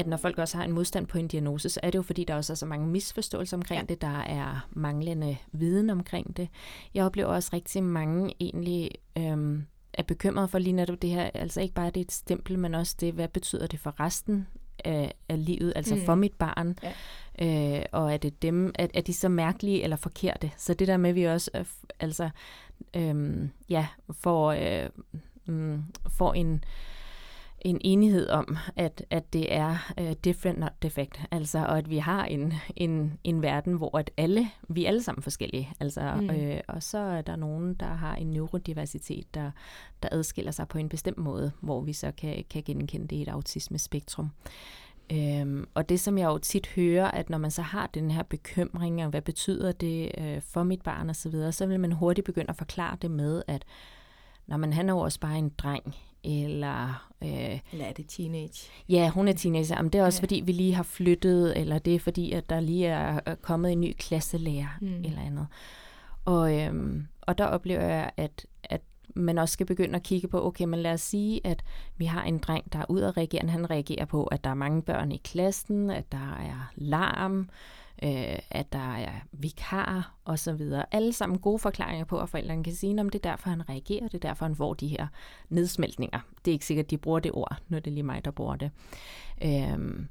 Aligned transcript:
at 0.00 0.06
når 0.06 0.16
folk 0.16 0.38
også 0.38 0.56
har 0.56 0.64
en 0.64 0.72
modstand 0.72 1.06
på 1.06 1.18
en 1.18 1.28
diagnose, 1.28 1.68
så 1.68 1.80
er 1.82 1.90
det 1.90 1.98
jo 1.98 2.02
fordi, 2.02 2.24
der 2.24 2.34
også 2.34 2.52
er 2.52 2.54
så 2.54 2.66
mange 2.66 2.86
misforståelser 2.86 3.56
omkring 3.56 3.80
ja. 3.80 3.86
det, 3.86 4.00
der 4.00 4.18
er 4.18 4.68
manglende 4.70 5.36
viden 5.52 5.90
omkring 5.90 6.36
det. 6.36 6.48
Jeg 6.94 7.04
oplever 7.04 7.28
også 7.28 7.50
rigtig 7.52 7.82
mange 7.82 8.34
egentlig 8.40 8.90
øhm, 9.18 9.66
er 9.94 10.02
bekymret 10.02 10.50
for 10.50 10.58
lige 10.58 10.72
netop 10.72 11.02
det 11.02 11.10
her, 11.10 11.30
altså 11.34 11.60
ikke 11.60 11.74
bare 11.74 11.86
det 11.86 11.96
er 11.96 12.04
et 12.04 12.12
stempel, 12.12 12.58
men 12.58 12.74
også 12.74 12.96
det, 13.00 13.12
hvad 13.12 13.28
betyder 13.28 13.66
det 13.66 13.80
for 13.80 14.00
resten 14.00 14.46
af, 14.84 15.14
af 15.28 15.44
livet, 15.44 15.72
altså 15.76 15.94
mm. 15.94 16.00
for 16.04 16.14
mit 16.14 16.34
barn, 16.34 16.78
ja. 17.38 17.78
øh, 17.78 17.84
og 17.92 18.12
er 18.12 18.16
det 18.16 18.42
dem, 18.42 18.72
er, 18.74 18.86
er 18.94 19.00
de 19.00 19.14
så 19.14 19.28
mærkelige 19.28 19.82
eller 19.82 19.96
forkerte? 19.96 20.50
Så 20.56 20.74
det 20.74 20.88
der 20.88 20.96
med, 20.96 21.10
at 21.10 21.16
vi 21.16 21.24
også, 21.24 21.50
øh, 21.54 21.64
altså, 22.00 22.30
øh, 22.96 23.48
ja, 23.68 23.86
får, 24.10 24.52
øh, 24.52 24.88
mm, 25.46 25.84
får 26.08 26.34
en, 26.34 26.64
en 27.60 27.80
enighed 27.80 28.28
om, 28.28 28.56
at, 28.76 29.04
at 29.10 29.32
det 29.32 29.54
er 29.54 29.92
uh, 30.00 30.12
different, 30.24 30.58
not 30.58 30.72
defect. 30.82 31.20
Altså, 31.30 31.58
og 31.58 31.78
at 31.78 31.90
vi 31.90 31.98
har 31.98 32.24
en, 32.24 32.54
en, 32.76 33.18
en 33.24 33.42
verden, 33.42 33.74
hvor 33.74 33.98
at 33.98 34.10
alle, 34.16 34.50
vi 34.68 34.84
er 34.84 34.88
alle 34.88 35.02
sammen 35.02 35.22
forskellige. 35.22 35.72
Altså, 35.80 36.14
mm. 36.20 36.30
øh, 36.30 36.60
og 36.68 36.82
så 36.82 36.98
er 36.98 37.22
der 37.22 37.36
nogen, 37.36 37.74
der 37.74 37.86
har 37.86 38.16
en 38.16 38.30
neurodiversitet, 38.30 39.34
der, 39.34 39.50
der 40.02 40.08
adskiller 40.12 40.52
sig 40.52 40.68
på 40.68 40.78
en 40.78 40.88
bestemt 40.88 41.18
måde, 41.18 41.52
hvor 41.60 41.80
vi 41.80 41.92
så 41.92 42.12
kan, 42.16 42.44
kan 42.50 42.62
genkende 42.62 43.06
det 43.06 43.16
i 43.16 43.22
et 43.22 43.28
autismespektrum. 43.28 44.30
Øhm, 45.12 45.68
og 45.74 45.88
det, 45.88 46.00
som 46.00 46.18
jeg 46.18 46.26
jo 46.26 46.38
tit 46.38 46.66
hører, 46.66 47.10
at 47.10 47.30
når 47.30 47.38
man 47.38 47.50
så 47.50 47.62
har 47.62 47.86
den 47.86 48.10
her 48.10 48.22
bekymring, 48.22 49.04
og 49.04 49.10
hvad 49.10 49.22
betyder 49.22 49.72
det 49.72 50.10
øh, 50.18 50.42
for 50.42 50.62
mit 50.62 50.82
barn 50.82 51.10
osv., 51.10 51.14
så, 51.14 51.28
videre, 51.28 51.52
så 51.52 51.66
vil 51.66 51.80
man 51.80 51.92
hurtigt 51.92 52.24
begynde 52.24 52.50
at 52.50 52.56
forklare 52.56 52.96
det 53.02 53.10
med, 53.10 53.42
at 53.46 53.64
når 54.46 54.56
man 54.56 54.72
han 54.72 54.88
er 54.88 54.92
jo 54.92 54.98
også 54.98 55.20
bare 55.20 55.38
en 55.38 55.52
dreng, 55.58 55.94
eller... 56.24 57.08
Øh, 57.22 57.58
eller 57.72 57.84
er 57.84 57.92
det 57.92 58.06
teenage? 58.08 58.70
Ja, 58.88 59.08
hun 59.08 59.28
er 59.28 59.32
teenager. 59.32 59.82
Men 59.82 59.92
det 59.92 59.98
er 59.98 60.04
også, 60.04 60.18
ja. 60.18 60.22
fordi 60.22 60.42
vi 60.46 60.52
lige 60.52 60.74
har 60.74 60.82
flyttet, 60.82 61.58
eller 61.58 61.78
det 61.78 61.94
er 61.94 62.00
fordi, 62.00 62.32
at 62.32 62.50
der 62.50 62.60
lige 62.60 62.86
er 62.86 63.34
kommet 63.42 63.72
en 63.72 63.80
ny 63.80 63.94
klasselærer, 63.98 64.78
mm. 64.80 65.04
eller 65.04 65.20
andet. 65.20 65.46
Og, 66.24 66.60
øhm, 66.60 67.06
og 67.20 67.38
der 67.38 67.44
oplever 67.44 67.82
jeg, 67.82 68.10
at, 68.16 68.46
at 68.64 68.80
man 69.14 69.38
også 69.38 69.52
skal 69.52 69.66
begynde 69.66 69.96
at 69.96 70.02
kigge 70.02 70.28
på, 70.28 70.46
okay, 70.46 70.64
men 70.64 70.78
lad 70.78 70.92
os 70.92 71.00
sige, 71.00 71.40
at 71.46 71.64
vi 71.96 72.04
har 72.04 72.24
en 72.24 72.38
dreng, 72.38 72.72
der 72.72 72.78
er 72.78 72.84
ud 72.88 73.00
at 73.00 73.16
reagere. 73.16 73.48
Han 73.48 73.70
reagerer 73.70 74.04
på, 74.04 74.24
at 74.24 74.44
der 74.44 74.50
er 74.50 74.54
mange 74.54 74.82
børn 74.82 75.12
i 75.12 75.16
klassen, 75.16 75.90
at 75.90 76.12
der 76.12 76.36
er 76.40 76.72
larm, 76.76 77.40
øh, 77.40 77.46
øh, 78.02 78.38
at 78.50 78.72
der 78.72 78.94
er 78.96 79.12
vikar 79.32 80.14
og 80.24 80.38
så 80.38 80.52
videre. 80.52 80.84
Alle 80.90 81.12
sammen 81.12 81.38
gode 81.38 81.58
forklaringer 81.58 82.04
på, 82.04 82.18
at 82.18 82.28
forældrene 82.28 82.64
kan 82.64 82.74
sige, 82.74 83.00
om 83.00 83.08
det 83.08 83.24
er 83.24 83.30
derfor, 83.30 83.50
han 83.50 83.68
reagerer, 83.68 84.08
det 84.08 84.14
er 84.14 84.28
derfor, 84.28 84.44
han 84.44 84.56
får 84.56 84.74
de 84.74 84.88
her 84.88 85.06
nedsmeltninger. 85.48 86.20
Det 86.44 86.50
er 86.50 86.52
ikke 86.52 86.66
sikkert, 86.66 86.86
at 86.86 86.90
de 86.90 86.98
bruger 86.98 87.20
det 87.20 87.32
ord, 87.32 87.56
når 87.68 87.80
det 87.80 87.90
er 87.90 87.94
lige 87.94 88.02
mig, 88.02 88.24
der 88.24 88.30
bruger 88.30 88.56
det. 88.56 88.70
Øh, 89.44 90.06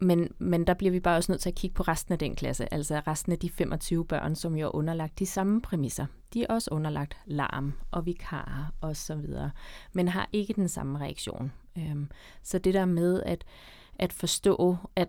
men, 0.00 0.28
men 0.38 0.66
der 0.66 0.74
bliver 0.74 0.90
vi 0.90 1.00
bare 1.00 1.16
også 1.16 1.32
nødt 1.32 1.42
til 1.42 1.48
at 1.48 1.54
kigge 1.54 1.74
på 1.74 1.82
resten 1.82 2.12
af 2.12 2.18
den 2.18 2.34
klasse, 2.34 2.74
altså 2.74 3.02
resten 3.06 3.32
af 3.32 3.38
de 3.38 3.50
25 3.50 4.04
børn, 4.04 4.34
som 4.34 4.56
jo 4.56 4.66
er 4.66 4.74
underlagt 4.74 5.18
de 5.18 5.26
samme 5.26 5.62
præmisser. 5.62 6.06
De 6.34 6.42
er 6.42 6.46
også 6.54 6.70
underlagt 6.72 7.16
larm 7.26 7.72
og 7.90 8.06
vikarer 8.06 8.74
og 8.80 8.96
så 8.96 9.14
videre, 9.14 9.50
men 9.92 10.08
har 10.08 10.28
ikke 10.32 10.52
den 10.52 10.68
samme 10.68 10.98
reaktion. 10.98 11.52
Øhm, 11.78 12.10
så 12.42 12.58
det 12.58 12.74
der 12.74 12.84
med 12.84 13.22
at, 13.22 13.44
at 13.98 14.12
forstå, 14.12 14.76
at 14.96 15.08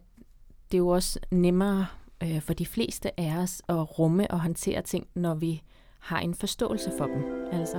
det 0.72 0.78
er 0.78 0.80
jo 0.80 0.88
også 0.88 1.20
nemmere 1.32 1.86
øh, 2.24 2.42
for 2.42 2.54
de 2.54 2.66
fleste 2.66 3.20
af 3.20 3.38
os 3.38 3.62
at 3.70 4.00
rumme 4.00 4.32
og 4.32 4.42
håndtere 4.42 4.82
ting, 4.82 5.08
når 5.16 5.34
vi 5.34 5.62
har 6.00 6.20
en 6.20 6.36
forståelse 6.36 6.92
for 6.98 7.06
dem. 7.06 7.24
Altså. 7.52 7.78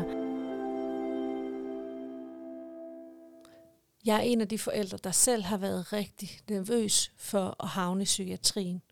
Jeg 4.07 4.17
er 4.17 4.21
en 4.21 4.41
af 4.41 4.49
de 4.49 4.59
forældre, 4.59 4.99
der 5.05 5.11
selv 5.11 5.43
har 5.43 5.57
været 5.57 5.93
rigtig 5.93 6.31
nervøs 6.49 7.13
for 7.17 7.57
at 7.63 7.69
havne 7.69 8.03
i 8.03 8.05
psykiatrien. 8.05 8.83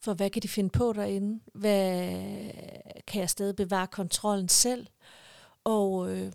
For 0.00 0.14
hvad 0.14 0.30
kan 0.30 0.42
de 0.42 0.48
finde 0.48 0.70
på 0.70 0.92
derinde? 0.92 1.40
Hvad 1.54 2.12
kan 3.06 3.20
jeg 3.20 3.30
stadig 3.30 3.56
bevare 3.56 3.86
kontrollen 3.86 4.48
selv? 4.48 4.86
Og 5.64 6.16
øh, 6.16 6.32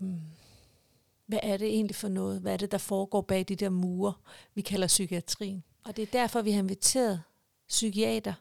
hvad 1.27 1.39
er 1.43 1.57
det 1.57 1.67
egentlig 1.67 1.95
for 1.95 2.07
noget? 2.07 2.41
Hvad 2.41 2.53
er 2.53 2.57
det, 2.57 2.71
der 2.71 2.77
foregår 2.77 3.21
bag 3.21 3.45
de 3.47 3.55
der 3.55 3.69
mure, 3.69 4.13
vi 4.55 4.61
kalder 4.61 4.87
psykiatrien? 4.87 5.63
Og 5.85 5.95
det 5.97 6.01
er 6.01 6.19
derfor, 6.19 6.41
vi 6.41 6.51
har 6.51 6.59
inviteret 6.59 7.21
psykiater 7.71 8.33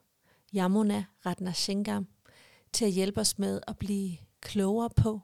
Yamuna 0.55 1.05
Ratnasingam 1.27 2.07
til 2.73 2.85
at 2.85 2.91
hjælpe 2.91 3.21
os 3.21 3.39
med 3.39 3.61
at 3.67 3.79
blive 3.79 4.17
klogere 4.41 4.91
på, 4.91 5.21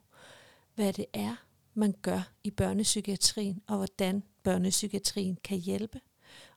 hvad 0.75 0.93
det 0.93 1.07
er, 1.13 1.37
man 1.75 1.95
gør 2.03 2.33
i 2.45 2.51
børnepsykiatrien, 2.51 3.63
og 3.67 3.77
hvordan 3.77 4.23
børnepsykiatrien 4.43 5.39
kan 5.45 5.59
hjælpe, 5.59 6.01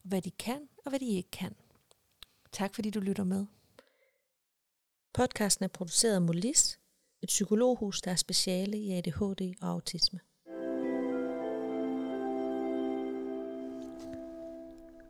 og 0.03 0.09
hvad 0.09 0.21
de 0.21 0.31
kan, 0.31 0.69
og 0.85 0.89
hvad 0.89 0.99
de 0.99 1.05
ikke 1.05 1.31
kan. 1.31 1.55
Tak 2.51 2.75
fordi 2.75 2.89
du 2.89 2.99
lytter 2.99 3.23
med. 3.23 3.45
Podcasten 5.13 5.63
er 5.63 5.67
produceret 5.67 6.15
af 6.15 6.21
Molis, 6.21 6.79
et 7.21 7.27
psykologhus, 7.27 8.01
der 8.01 8.11
er 8.11 8.15
speciale 8.15 8.77
i 8.77 8.91
ADHD 8.91 9.53
og 9.61 9.69
autisme. 9.69 10.19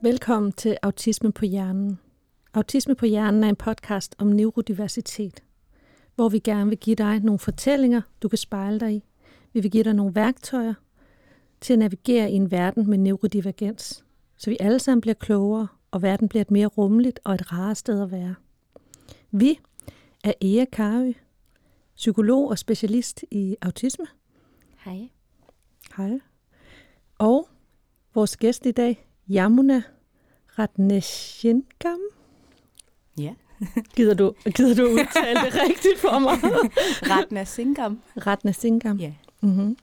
Velkommen 0.01 0.51
til 0.51 0.78
Autisme 0.81 1.31
på 1.31 1.45
Hjernen. 1.45 1.99
Autisme 2.53 2.95
på 2.95 3.05
Hjernen 3.05 3.43
er 3.43 3.49
en 3.49 3.55
podcast 3.55 4.15
om 4.17 4.27
neurodiversitet, 4.27 5.43
hvor 6.15 6.29
vi 6.29 6.39
gerne 6.39 6.69
vil 6.69 6.77
give 6.77 6.95
dig 6.95 7.19
nogle 7.19 7.39
fortællinger, 7.39 8.01
du 8.21 8.27
kan 8.27 8.37
spejle 8.37 8.79
dig 8.79 8.93
i. 8.93 9.03
Vi 9.53 9.59
vil 9.59 9.71
give 9.71 9.83
dig 9.83 9.93
nogle 9.93 10.15
værktøjer 10.15 10.73
til 11.61 11.73
at 11.73 11.79
navigere 11.79 12.31
i 12.31 12.33
en 12.33 12.51
verden 12.51 12.89
med 12.89 12.97
neurodivergens, 12.97 14.05
så 14.37 14.49
vi 14.49 14.57
alle 14.59 14.79
sammen 14.79 15.01
bliver 15.01 15.13
klogere, 15.13 15.67
og 15.91 16.01
verden 16.01 16.29
bliver 16.29 16.41
et 16.41 16.51
mere 16.51 16.67
rummeligt 16.67 17.19
og 17.23 17.33
et 17.33 17.51
rarere 17.51 17.75
sted 17.75 18.01
at 18.01 18.11
være. 18.11 18.35
Vi 19.31 19.59
er 20.23 20.33
Ea 20.41 20.66
Karø, 20.71 21.11
psykolog 21.95 22.47
og 22.49 22.57
specialist 22.57 23.23
i 23.31 23.55
autisme. 23.61 24.05
Hej. 24.85 25.09
Hej. 25.97 26.19
Og 27.17 27.49
vores 28.13 28.37
gæst 28.37 28.66
i 28.66 28.71
dag, 28.71 29.07
Yamuna 29.31 29.81
Ratneshingam. 30.59 31.99
Ja. 33.19 33.34
gider, 33.96 34.13
du, 34.13 34.34
gider 34.56 34.75
du 34.75 34.90
udtale 34.90 35.40
det 35.46 35.53
rigtigt 35.69 36.00
for 36.00 36.19
mig? 36.19 36.34
Ratna 37.16 37.44
Singam. 37.44 38.02
Ratna 38.28 38.52
Singam. 38.52 38.97
Ja. 38.97 39.13
Mm-hmm. 39.41 39.78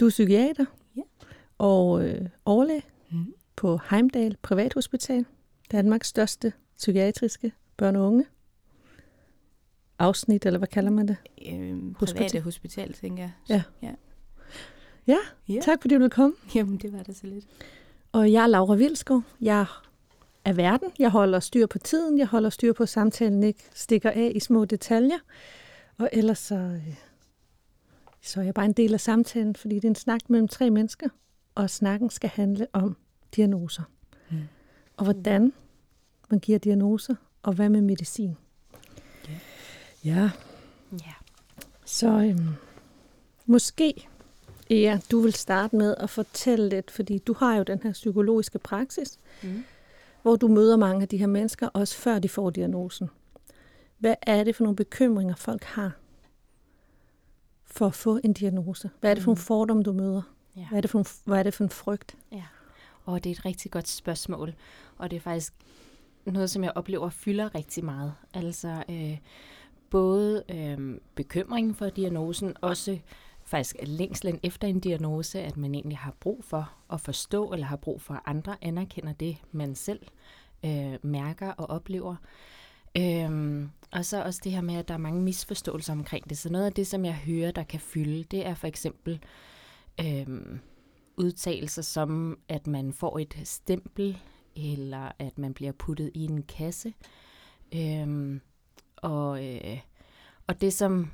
Du 0.00 0.06
er 0.06 0.10
psykiater 0.10 0.64
ja. 0.96 1.02
og 1.58 2.08
øh, 2.08 2.26
overlæge 2.44 2.82
mm. 3.10 3.34
på 3.56 3.80
Heimdal 3.90 4.36
Privathospital, 4.42 5.24
Danmarks 5.72 6.08
største 6.08 6.52
psykiatriske 6.78 7.52
børn- 7.76 7.96
og 7.96 8.06
unge 8.06 8.24
afsnit, 9.98 10.46
eller 10.46 10.58
hvad 10.58 10.68
kalder 10.68 10.90
man 10.90 11.08
det? 11.08 11.16
Øhm, 11.52 11.94
hospital. 11.98 12.16
Private 12.16 12.40
hospital, 12.40 12.92
tænker 12.92 13.22
jeg. 13.22 13.32
Ja. 13.48 13.62
ja. 13.82 13.92
Ja, 15.06 15.18
ja, 15.48 15.60
tak 15.62 15.78
fordi 15.80 15.94
du 15.94 15.98
ville 15.98 16.10
komme. 16.10 16.36
Jamen, 16.54 16.76
det 16.76 16.92
var 16.92 17.02
da 17.02 17.12
så 17.12 17.26
lidt. 17.26 17.44
Og 18.12 18.32
jeg 18.32 18.42
er 18.42 18.46
Laura 18.46 18.74
Vilskov. 18.74 19.22
Jeg 19.40 19.66
er 20.44 20.52
verden. 20.52 20.92
Jeg 20.98 21.10
holder 21.10 21.40
styr 21.40 21.66
på 21.66 21.78
tiden. 21.78 22.18
Jeg 22.18 22.26
holder 22.26 22.50
styr 22.50 22.72
på, 22.72 22.82
at 22.82 22.88
samtalen 22.88 23.42
ikke 23.42 23.62
stikker 23.74 24.10
af 24.10 24.32
i 24.34 24.40
små 24.40 24.64
detaljer. 24.64 25.18
Og 25.98 26.10
ellers 26.12 26.38
så, 26.38 26.54
øh, 26.54 26.94
så 28.22 28.40
er 28.40 28.44
jeg 28.44 28.54
bare 28.54 28.66
en 28.66 28.72
del 28.72 28.94
af 28.94 29.00
samtalen, 29.00 29.56
fordi 29.56 29.74
det 29.74 29.84
er 29.84 29.88
en 29.88 29.94
snak 29.94 30.30
mellem 30.30 30.48
tre 30.48 30.70
mennesker. 30.70 31.08
Og 31.54 31.70
snakken 31.70 32.10
skal 32.10 32.30
handle 32.30 32.66
om 32.72 32.96
diagnoser. 33.36 33.82
Mm. 34.30 34.36
Og 34.96 35.04
hvordan 35.04 35.52
man 36.30 36.40
giver 36.40 36.58
diagnoser, 36.58 37.14
og 37.42 37.52
hvad 37.52 37.68
med 37.68 37.80
medicin. 37.80 38.36
Yeah. 39.28 39.40
Ja. 40.04 40.30
Ja. 40.92 41.12
Så 41.84 42.08
øhm, 42.08 42.48
måske 43.46 44.08
Ja, 44.70 45.00
du 45.10 45.20
vil 45.20 45.32
starte 45.32 45.76
med 45.76 45.94
at 45.98 46.10
fortælle 46.10 46.68
lidt, 46.68 46.90
fordi 46.90 47.18
du 47.18 47.32
har 47.32 47.56
jo 47.56 47.62
den 47.62 47.80
her 47.82 47.92
psykologiske 47.92 48.58
praksis, 48.58 49.18
mm. 49.42 49.64
Hvor 50.22 50.36
du 50.36 50.48
møder 50.48 50.76
mange 50.76 51.02
af 51.02 51.08
de 51.08 51.16
her 51.16 51.26
mennesker, 51.26 51.68
også 51.68 51.96
før 51.96 52.18
de 52.18 52.28
får 52.28 52.50
diagnosen. 52.50 53.10
Hvad 53.98 54.14
er 54.22 54.44
det 54.44 54.56
for 54.56 54.64
nogle 54.64 54.76
bekymringer, 54.76 55.34
folk 55.34 55.64
har 55.64 55.92
for 57.64 57.86
at 57.86 57.94
få 57.94 58.20
en 58.24 58.32
diagnose? 58.32 58.90
Hvad 59.00 59.10
er 59.10 59.14
det 59.14 59.22
for 59.22 59.30
mm. 59.30 59.34
nogle 59.34 59.44
fordomme, 59.44 59.82
du 59.82 59.92
møder? 59.92 60.22
Ja. 60.56 60.66
Hvad, 60.68 60.78
er 60.78 60.80
det 60.80 60.90
for 60.90 60.98
en, 60.98 61.06
hvad 61.24 61.38
er 61.38 61.42
det 61.42 61.54
for 61.54 61.64
en 61.64 61.70
frygt? 61.70 62.16
Ja, 62.32 62.44
og 63.04 63.24
det 63.24 63.30
er 63.30 63.34
et 63.34 63.44
rigtig 63.44 63.70
godt 63.70 63.88
spørgsmål, 63.88 64.54
og 64.98 65.10
det 65.10 65.16
er 65.16 65.20
faktisk 65.20 65.52
noget, 66.24 66.50
som 66.50 66.64
jeg 66.64 66.72
oplever 66.74 67.10
fylder 67.10 67.54
rigtig 67.54 67.84
meget. 67.84 68.14
Altså 68.34 68.84
øh, 68.88 69.18
både 69.90 70.44
øh, 70.48 70.98
bekymring 71.14 71.76
for 71.76 71.88
diagnosen, 71.88 72.56
også 72.60 72.98
faktisk 73.50 73.76
længslen 73.82 74.40
efter 74.42 74.68
en 74.68 74.80
diagnose, 74.80 75.40
at 75.40 75.56
man 75.56 75.74
egentlig 75.74 75.98
har 75.98 76.14
brug 76.20 76.44
for 76.44 76.72
at 76.92 77.00
forstå, 77.00 77.52
eller 77.52 77.66
har 77.66 77.76
brug 77.76 78.02
for, 78.02 78.14
at 78.14 78.20
andre 78.26 78.56
anerkender 78.62 79.12
det, 79.12 79.36
man 79.52 79.74
selv 79.74 80.00
øh, 80.64 80.94
mærker 81.02 81.52
og 81.52 81.70
oplever. 81.70 82.16
Øhm, 82.96 83.70
og 83.92 84.04
så 84.04 84.24
også 84.24 84.40
det 84.44 84.52
her 84.52 84.60
med, 84.60 84.74
at 84.74 84.88
der 84.88 84.94
er 84.94 84.98
mange 84.98 85.22
misforståelser 85.22 85.92
omkring 85.92 86.30
det. 86.30 86.38
Så 86.38 86.52
noget 86.52 86.66
af 86.66 86.72
det, 86.72 86.86
som 86.86 87.04
jeg 87.04 87.14
hører, 87.14 87.50
der 87.50 87.62
kan 87.62 87.80
fylde, 87.80 88.24
det 88.24 88.46
er 88.46 88.54
for 88.54 88.66
eksempel 88.66 89.20
øhm, 90.00 90.60
udtalelser 91.16 91.82
som, 91.82 92.38
at 92.48 92.66
man 92.66 92.92
får 92.92 93.18
et 93.18 93.36
stempel 93.44 94.18
eller 94.56 95.12
at 95.18 95.38
man 95.38 95.54
bliver 95.54 95.72
puttet 95.72 96.10
i 96.14 96.24
en 96.24 96.42
kasse. 96.42 96.94
Øhm, 97.74 98.40
og, 98.96 99.46
øh, 99.46 99.78
og 100.46 100.60
det 100.60 100.72
som 100.72 101.10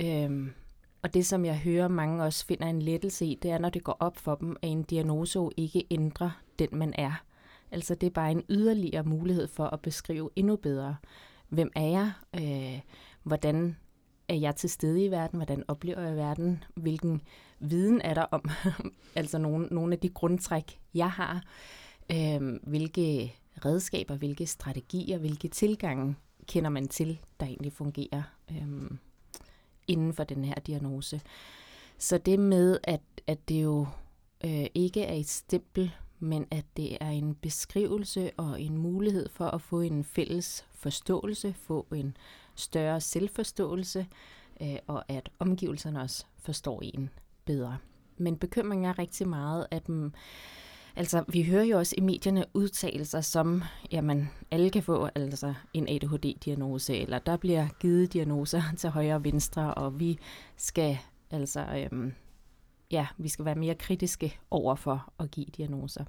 øhm, 0.00 0.52
og 1.02 1.14
det 1.14 1.26
som 1.26 1.44
jeg 1.44 1.58
hører 1.58 1.88
mange 1.88 2.24
også 2.24 2.46
finder 2.46 2.66
en 2.66 2.82
lettelse 2.82 3.26
i, 3.26 3.38
det 3.42 3.50
er 3.50 3.58
når 3.58 3.68
det 3.68 3.84
går 3.84 3.96
op 4.00 4.16
for 4.16 4.34
dem, 4.34 4.56
at 4.62 4.68
en 4.68 4.82
diagnose 4.82 5.48
ikke 5.56 5.86
ændrer 5.90 6.30
den 6.58 6.68
man 6.72 6.94
er. 6.98 7.24
Altså 7.70 7.94
det 7.94 8.06
er 8.06 8.10
bare 8.10 8.30
en 8.30 8.42
yderligere 8.48 9.04
mulighed 9.04 9.48
for 9.48 9.66
at 9.66 9.80
beskrive 9.80 10.30
endnu 10.36 10.56
bedre, 10.56 10.96
hvem 11.48 11.70
er 11.76 11.86
jeg, 11.86 12.12
øh, 12.34 12.80
hvordan 13.22 13.76
er 14.28 14.34
jeg 14.34 14.56
til 14.56 14.70
stede 14.70 15.04
i 15.04 15.10
verden, 15.10 15.36
hvordan 15.36 15.64
oplever 15.68 16.00
jeg 16.00 16.16
verden, 16.16 16.64
hvilken 16.74 17.22
viden 17.58 18.00
er 18.00 18.14
der 18.14 18.22
om, 18.22 18.50
altså 19.16 19.38
nogle, 19.38 19.66
nogle 19.66 19.92
af 19.92 19.98
de 19.98 20.08
grundtræk, 20.08 20.80
jeg 20.94 21.10
har, 21.10 21.44
øh, 22.12 22.58
hvilke 22.62 23.34
redskaber, 23.64 24.16
hvilke 24.16 24.46
strategier, 24.46 25.18
hvilke 25.18 25.48
tilgange 25.48 26.16
kender 26.46 26.70
man 26.70 26.88
til, 26.88 27.20
der 27.40 27.46
egentlig 27.46 27.72
fungerer? 27.72 28.22
Øh, 28.50 28.90
inden 29.90 30.12
for 30.14 30.24
den 30.24 30.44
her 30.44 30.54
diagnose. 30.54 31.20
Så 31.98 32.18
det 32.18 32.38
med, 32.38 32.78
at, 32.84 33.00
at 33.26 33.48
det 33.48 33.62
jo 33.62 33.86
øh, 34.44 34.66
ikke 34.74 35.02
er 35.02 35.14
et 35.14 35.28
stempel, 35.28 35.90
men 36.18 36.46
at 36.50 36.64
det 36.76 36.98
er 37.00 37.10
en 37.10 37.34
beskrivelse 37.34 38.30
og 38.36 38.60
en 38.60 38.78
mulighed 38.78 39.28
for 39.28 39.44
at 39.46 39.60
få 39.60 39.80
en 39.80 40.04
fælles 40.04 40.66
forståelse, 40.74 41.54
få 41.62 41.86
en 41.94 42.16
større 42.54 43.00
selvforståelse, 43.00 44.06
øh, 44.62 44.76
og 44.86 45.04
at 45.08 45.30
omgivelserne 45.38 46.00
også 46.00 46.24
forstår 46.38 46.80
en 46.82 47.10
bedre. 47.44 47.78
Men 48.16 48.36
bekymringen 48.36 48.84
er 48.84 48.98
rigtig 48.98 49.28
meget, 49.28 49.66
at 49.70 49.88
Mh, 49.88 50.10
altså, 50.96 51.24
vi 51.28 51.42
hører 51.42 51.64
jo 51.64 51.78
også 51.78 51.94
i 51.98 52.00
medierne 52.00 52.44
udtalelser 52.54 53.20
som, 53.20 53.62
jamen, 53.92 54.30
alle 54.50 54.70
kan 54.70 54.82
få 54.82 55.08
altså, 55.14 55.54
en 55.74 55.88
ADHD-diagnose, 55.88 56.96
eller 56.96 57.18
der 57.18 57.36
bliver 57.36 57.68
givet 57.80 58.12
diagnoser 58.12 58.62
til 58.78 58.90
højre 58.90 59.14
og 59.14 59.24
venstre, 59.24 59.74
og 59.74 60.00
vi 60.00 60.18
skal 60.56 60.98
altså, 61.30 61.66
øhm, 61.76 62.12
ja, 62.90 63.06
vi 63.18 63.28
skal 63.28 63.44
være 63.44 63.54
mere 63.54 63.74
kritiske 63.74 64.38
over 64.50 64.74
for 64.74 65.12
at 65.18 65.30
give 65.30 65.46
diagnoser. 65.56 66.04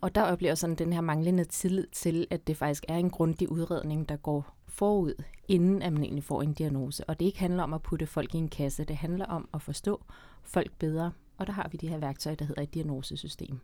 Og 0.00 0.14
der 0.14 0.22
oplever 0.22 0.54
sådan 0.54 0.76
den 0.76 0.92
her 0.92 1.00
manglende 1.00 1.44
tillid 1.44 1.86
til, 1.92 2.26
at 2.30 2.46
det 2.46 2.56
faktisk 2.56 2.84
er 2.88 2.96
en 2.96 3.10
grundig 3.10 3.52
udredning, 3.52 4.08
der 4.08 4.16
går 4.16 4.56
forud, 4.68 5.22
inden 5.48 5.82
at 5.82 5.92
man 5.92 6.02
egentlig 6.02 6.24
får 6.24 6.42
en 6.42 6.52
diagnose. 6.52 7.04
Og 7.04 7.20
det 7.20 7.26
ikke 7.26 7.38
handler 7.38 7.62
om 7.62 7.74
at 7.74 7.82
putte 7.82 8.06
folk 8.06 8.34
i 8.34 8.38
en 8.38 8.48
kasse, 8.48 8.84
det 8.84 8.96
handler 8.96 9.26
om 9.26 9.48
at 9.54 9.62
forstå 9.62 10.04
folk 10.42 10.72
bedre. 10.78 11.12
Og 11.42 11.46
der 11.46 11.52
har 11.52 11.68
vi 11.68 11.76
de 11.76 11.88
her 11.88 11.98
værktøjer, 11.98 12.36
der 12.36 12.44
hedder 12.44 12.62
et 12.62 12.74
diagnosesystem. 12.74 13.60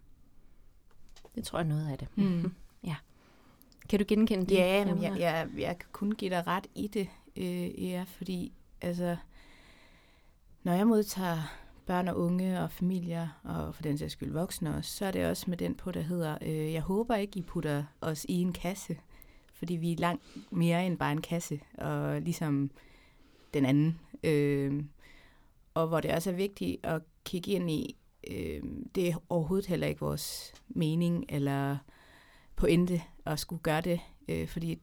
Det 1.35 1.45
tror 1.45 1.59
jeg 1.59 1.65
er 1.65 1.69
noget 1.69 1.89
af 1.89 1.99
det. 1.99 2.09
Mm. 2.17 2.53
ja. 2.91 2.97
Kan 3.89 3.99
du 3.99 4.05
genkende 4.09 4.47
det? 4.47 4.55
Ja, 4.55 4.85
men 4.85 5.03
jeg, 5.03 5.19
jeg, 5.19 5.49
jeg 5.59 5.79
kan 5.79 5.89
kun 5.93 6.13
give 6.13 6.31
dig 6.31 6.47
ret 6.47 6.67
i 6.75 6.87
det, 6.87 7.09
øh, 7.37 7.85
ja, 7.85 8.05
fordi 8.07 8.53
altså, 8.81 9.17
når 10.63 10.73
jeg 10.73 10.87
modtager 10.87 11.39
børn 11.87 12.09
og 12.09 12.19
unge 12.19 12.61
og 12.61 12.71
familier, 12.71 13.29
og 13.43 13.75
for 13.75 13.83
den 13.83 13.99
sags 13.99 14.13
skyld 14.13 14.33
voksne 14.33 14.77
også, 14.77 14.97
så 14.97 15.05
er 15.05 15.11
det 15.11 15.27
også 15.27 15.45
med 15.51 15.57
den 15.59 15.75
på, 15.75 15.91
der 15.91 16.01
hedder, 16.01 16.39
øh, 16.43 16.73
jeg 16.73 16.83
håber 16.83 17.17
ikke, 17.17 17.39
I 17.39 17.43
putter 17.43 17.85
os 18.01 18.27
i 18.29 18.35
en 18.35 18.53
kasse, 18.53 18.97
fordi 19.55 19.77
vi 19.77 19.93
er 19.93 19.97
langt 19.97 20.53
mere 20.53 20.87
end 20.87 20.99
bare 20.99 21.13
en 21.13 21.23
kasse, 21.23 21.61
og 21.79 22.21
ligesom 22.21 22.71
den 23.55 23.65
anden. 23.65 24.01
Øh, 24.25 24.85
og 25.75 25.87
hvor 25.87 26.01
det 26.01 26.15
også 26.15 26.31
er 26.31 26.35
vigtigt 26.35 26.87
at 26.87 27.03
kigge 27.29 27.51
ind 27.51 27.71
i, 27.71 27.97
øh, 28.31 28.63
det 28.95 29.09
er 29.09 29.25
overhovedet 29.29 29.67
heller 29.67 29.87
ikke 29.87 30.01
vores 30.01 30.55
mening 30.69 31.25
eller 31.29 31.77
pointe 32.57 33.03
at 33.27 33.39
skulle 33.39 33.63
gøre 33.63 33.81
det, 33.81 34.01
øh, 34.29 34.49
fordi 34.49 34.79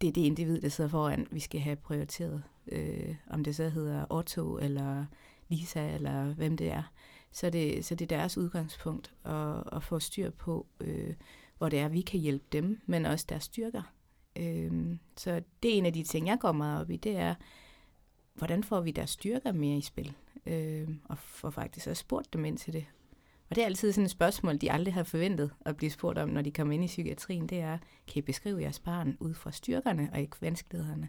det 0.00 0.08
er 0.08 0.12
det 0.12 0.20
individ, 0.20 0.60
der 0.60 0.68
sidder 0.68 0.90
foran, 0.90 1.26
vi 1.30 1.40
skal 1.40 1.60
have 1.60 1.76
prioriteret. 1.76 2.42
Øh, 2.68 3.14
om 3.30 3.44
det 3.44 3.56
så 3.56 3.68
hedder 3.68 4.12
Otto 4.12 4.58
eller 4.58 5.04
Lisa 5.48 5.94
eller 5.94 6.34
hvem 6.34 6.56
det 6.56 6.72
er. 6.72 6.82
Så 7.32 7.50
det, 7.50 7.84
så 7.84 7.94
det 7.94 8.12
er 8.12 8.16
deres 8.16 8.38
udgangspunkt 8.38 9.14
at, 9.24 9.62
at 9.72 9.82
få 9.82 9.98
styr 9.98 10.30
på, 10.30 10.66
øh, 10.80 11.14
hvor 11.58 11.68
det 11.68 11.78
er, 11.78 11.88
vi 11.88 12.00
kan 12.00 12.20
hjælpe 12.20 12.44
dem, 12.52 12.80
men 12.86 13.06
også 13.06 13.26
deres 13.28 13.44
styrker. 13.44 13.82
Øh, 14.36 14.96
så 15.16 15.42
det 15.62 15.74
er 15.74 15.78
en 15.78 15.86
af 15.86 15.92
de 15.92 16.02
ting, 16.02 16.26
jeg 16.26 16.38
går 16.40 16.52
meget 16.52 16.80
op 16.80 16.90
i, 16.90 16.96
det 16.96 17.16
er, 17.16 17.34
hvordan 18.34 18.64
får 18.64 18.80
vi 18.80 18.90
deres 18.90 19.10
styrker 19.10 19.52
mere 19.52 19.78
i 19.78 19.80
spil? 19.80 20.16
Øh, 20.46 20.88
og 21.04 21.18
får 21.18 21.50
faktisk 21.50 21.86
også 21.86 22.00
spurgt 22.00 22.32
dem 22.32 22.44
ind 22.44 22.58
til 22.58 22.72
det. 22.72 22.86
Og 23.50 23.56
det 23.56 23.62
er 23.62 23.66
altid 23.66 23.92
sådan 23.92 24.04
et 24.04 24.10
spørgsmål, 24.10 24.58
de 24.58 24.72
aldrig 24.72 24.94
har 24.94 25.02
forventet 25.02 25.50
at 25.60 25.76
blive 25.76 25.90
spurgt 25.90 26.18
om, 26.18 26.28
når 26.28 26.42
de 26.42 26.50
kommer 26.50 26.74
ind 26.74 26.84
i 26.84 26.86
psykiatrien, 26.86 27.46
det 27.46 27.60
er, 27.60 27.78
kan 28.06 28.18
I 28.18 28.20
beskrive 28.20 28.60
jeres 28.60 28.78
barn 28.78 29.16
ud 29.20 29.34
fra 29.34 29.52
styrkerne 29.52 30.10
og 30.12 30.20
ikke 30.20 30.36
vanskelighederne? 30.40 31.08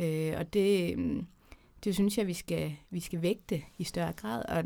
Øh, 0.00 0.34
og 0.38 0.52
det, 0.52 0.98
mm, 0.98 1.26
det 1.84 1.94
synes 1.94 2.18
jeg, 2.18 2.26
vi 2.26 2.34
skal, 2.34 2.76
vi 2.90 3.00
skal 3.00 3.22
vægte 3.22 3.62
i 3.78 3.84
større 3.84 4.12
grad. 4.12 4.44
Og 4.48 4.64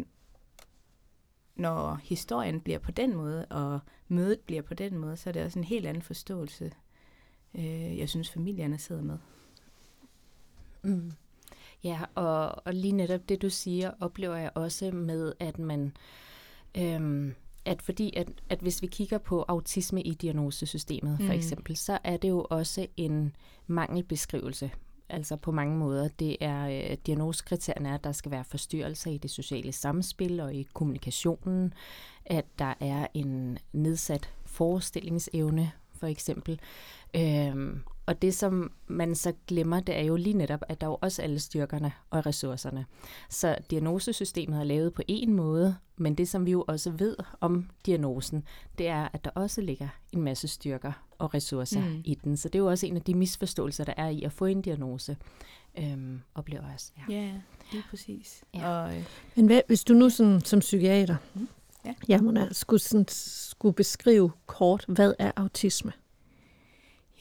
når 1.56 2.00
historien 2.02 2.60
bliver 2.60 2.78
på 2.78 2.90
den 2.90 3.16
måde, 3.16 3.46
og 3.46 3.80
mødet 4.08 4.40
bliver 4.40 4.62
på 4.62 4.74
den 4.74 4.98
måde, 4.98 5.16
så 5.16 5.30
er 5.30 5.32
det 5.32 5.44
også 5.44 5.58
en 5.58 5.64
helt 5.64 5.86
anden 5.86 6.02
forståelse, 6.02 6.72
øh, 7.54 7.98
jeg 7.98 8.08
synes, 8.08 8.30
familierne 8.30 8.78
sidder 8.78 9.02
med. 9.02 9.18
Mm. 10.82 11.12
Ja, 11.84 12.00
og, 12.14 12.66
og 12.66 12.74
lige 12.74 12.92
netop 12.92 13.28
det, 13.28 13.42
du 13.42 13.50
siger, 13.50 13.90
oplever 14.00 14.36
jeg 14.36 14.50
også 14.54 14.90
med, 14.90 15.32
at 15.40 15.58
man... 15.58 15.96
Øhm, 16.78 17.34
at 17.66 17.82
fordi, 17.82 18.12
at, 18.16 18.28
at 18.48 18.58
hvis 18.58 18.82
vi 18.82 18.86
kigger 18.86 19.18
på 19.18 19.44
autisme 19.48 20.02
i 20.02 20.14
diagnosesystemet 20.14 21.16
for 21.18 21.32
mm. 21.32 21.38
eksempel, 21.38 21.76
så 21.76 21.98
er 22.04 22.16
det 22.16 22.28
jo 22.28 22.46
også 22.50 22.86
en 22.96 23.36
mangelbeskrivelse 23.66 24.70
altså 25.08 25.36
på 25.36 25.52
mange 25.52 25.76
måder. 25.76 26.08
Det 26.08 26.36
er 26.40 26.90
øh, 26.90 26.96
diagnosekriterierne 27.06 27.88
er, 27.88 27.94
at 27.94 28.04
der 28.04 28.12
skal 28.12 28.30
være 28.30 28.44
forstyrrelser 28.44 29.10
i 29.10 29.18
det 29.18 29.30
sociale 29.30 29.72
samspil 29.72 30.40
og 30.40 30.54
i 30.54 30.68
kommunikationen, 30.72 31.74
at 32.26 32.44
der 32.58 32.74
er 32.80 33.06
en 33.14 33.58
nedsat 33.72 34.30
forestillingsevne 34.44 35.72
for 35.94 36.06
eksempel. 36.06 36.60
Øhm, 37.16 37.80
og 38.06 38.22
det, 38.22 38.34
som 38.34 38.72
man 38.86 39.14
så 39.14 39.32
glemmer, 39.46 39.80
det 39.80 39.98
er 39.98 40.02
jo 40.02 40.16
lige 40.16 40.36
netop, 40.36 40.62
at 40.68 40.80
der 40.80 40.86
er 40.86 40.90
jo 40.90 40.98
også 41.00 41.22
alle 41.22 41.38
styrkerne 41.38 41.92
og 42.10 42.26
ressourcerne. 42.26 42.86
Så 43.30 43.56
diagnosesystemet 43.70 44.60
er 44.60 44.64
lavet 44.64 44.94
på 44.94 45.02
en 45.08 45.34
måde, 45.34 45.76
men 45.96 46.14
det, 46.14 46.28
som 46.28 46.46
vi 46.46 46.50
jo 46.50 46.64
også 46.68 46.90
ved 46.90 47.16
om 47.40 47.70
diagnosen, 47.86 48.44
det 48.78 48.88
er, 48.88 49.08
at 49.12 49.24
der 49.24 49.30
også 49.30 49.60
ligger 49.60 49.88
en 50.12 50.22
masse 50.22 50.48
styrker 50.48 50.92
og 51.18 51.34
ressourcer 51.34 51.80
mm. 51.80 52.02
i 52.04 52.14
den. 52.14 52.36
Så 52.36 52.48
det 52.48 52.54
er 52.54 52.62
jo 52.62 52.66
også 52.66 52.86
en 52.86 52.96
af 52.96 53.02
de 53.02 53.14
misforståelser, 53.14 53.84
der 53.84 53.94
er 53.96 54.08
i 54.08 54.22
at 54.22 54.32
få 54.32 54.44
en 54.44 54.62
diagnose, 54.62 55.16
øhm, 55.78 56.20
oplever 56.34 56.62
jeg 56.62 56.74
også. 56.74 56.92
Ja, 57.08 57.14
ja 57.14 57.32
lige 57.72 57.84
præcis. 57.90 58.44
Ja. 58.54 58.68
Og, 58.68 58.96
øh. 58.96 59.04
Men 59.36 59.46
hvad, 59.46 59.60
hvis 59.66 59.84
du 59.84 59.94
nu 59.94 60.10
sådan, 60.10 60.40
som 60.40 60.60
psykiater, 60.60 61.16
mm. 61.34 61.48
ja. 61.84 61.94
jamen, 62.08 62.54
skulle, 62.54 62.80
sådan, 62.80 63.06
skulle 63.08 63.74
beskrive 63.74 64.30
kort, 64.46 64.84
hvad 64.88 65.14
er 65.18 65.32
autisme? 65.36 65.92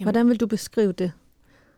Jamen, 0.04 0.14
Hvordan 0.14 0.30
vil 0.30 0.40
du 0.40 0.48
beskrive 0.48 0.92
det? 0.92 1.12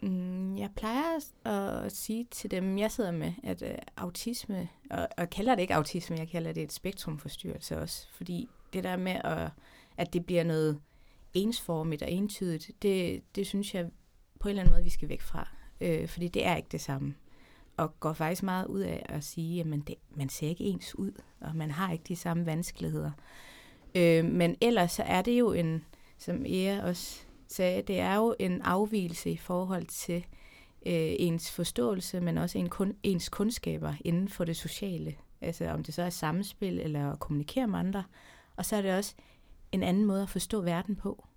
Mm, 0.04 0.58
jeg 0.58 0.70
plejer 0.76 1.20
at 1.46 1.92
sige 1.92 2.28
til 2.32 2.52
dem, 2.52 2.78
jeg 2.78 2.92
sidder 2.92 3.12
med, 3.12 3.34
at 3.44 3.62
uh, 3.62 3.70
autisme, 3.98 4.70
og, 4.90 5.00
og 5.00 5.08
jeg 5.18 5.30
kalder 5.30 5.56
det 5.56 5.62
ikke 5.62 5.76
autisme, 5.76 6.16
jeg 6.20 6.30
kalder 6.30 6.52
det 6.52 6.64
et 6.64 6.74
spektrumforstyrrelse 6.74 7.78
også, 7.78 8.08
fordi 8.12 8.50
det 8.74 8.84
der 8.84 8.98
med, 8.98 9.12
at, 9.24 9.50
at 9.98 10.14
det 10.14 10.26
bliver 10.26 10.44
noget 10.44 10.80
ensformigt 11.34 12.02
og 12.02 12.12
entydigt, 12.12 12.72
det, 12.82 13.22
det 13.36 13.48
synes 13.48 13.76
jeg 13.76 13.86
på 14.40 14.48
en 14.48 14.50
eller 14.50 14.62
anden 14.62 14.74
måde, 14.74 14.84
vi 14.84 14.90
skal 14.90 15.10
væk 15.10 15.22
fra. 15.22 15.50
Øh, 15.82 16.08
fordi 16.08 16.28
det 16.28 16.46
er 16.46 16.56
ikke 16.56 16.70
det 16.72 16.82
samme. 16.82 17.16
Og 17.78 18.00
går 18.00 18.14
faktisk 18.14 18.44
meget 18.44 18.66
ud 18.66 18.80
af 18.80 19.06
at 19.10 19.24
sige, 19.24 19.60
at 19.60 19.66
man, 19.66 19.80
det, 19.80 19.96
man 20.16 20.30
ser 20.30 20.48
ikke 20.48 20.64
ens 20.64 20.96
ud, 20.96 21.12
og 21.40 21.56
man 21.56 21.72
har 21.72 21.92
ikke 21.92 22.04
de 22.08 22.16
samme 22.16 22.46
vanskeligheder. 22.46 23.12
Øh, 23.96 24.26
men 24.26 24.56
ellers 24.62 24.92
så 24.92 25.04
er 25.04 25.22
det 25.22 25.40
jo 25.40 25.52
en, 25.52 25.86
som 26.18 26.46
Ea 26.46 26.84
også 26.84 27.25
sagde, 27.48 27.82
det 27.82 28.00
er 28.00 28.16
jo 28.16 28.36
en 28.40 28.62
afvielse 28.62 29.32
i 29.32 29.38
forhold 29.38 29.86
til 29.86 30.26
øh, 30.86 31.16
ens 31.20 31.52
forståelse, 31.52 32.20
men 32.20 32.38
også 32.38 32.58
en 32.58 32.70
kun, 32.70 32.96
ens 33.04 33.30
kundskaber 33.30 33.94
inden 34.06 34.30
for 34.30 34.46
det 34.46 34.58
sociale. 34.58 35.16
Altså 35.42 35.70
om 35.70 35.84
det 35.84 35.94
så 35.94 36.02
er 36.02 36.10
samspil 36.10 36.80
eller 36.80 37.12
at 37.12 37.20
kommunikere 37.20 37.68
med 37.68 37.80
andre. 37.80 38.04
Og 38.56 38.66
så 38.66 38.76
er 38.76 38.82
det 38.82 38.94
også 38.94 39.16
en 39.72 39.84
anden 39.84 40.06
måde 40.06 40.22
at 40.22 40.30
forstå 40.30 40.62
verden 40.62 40.96
på, 40.96 41.28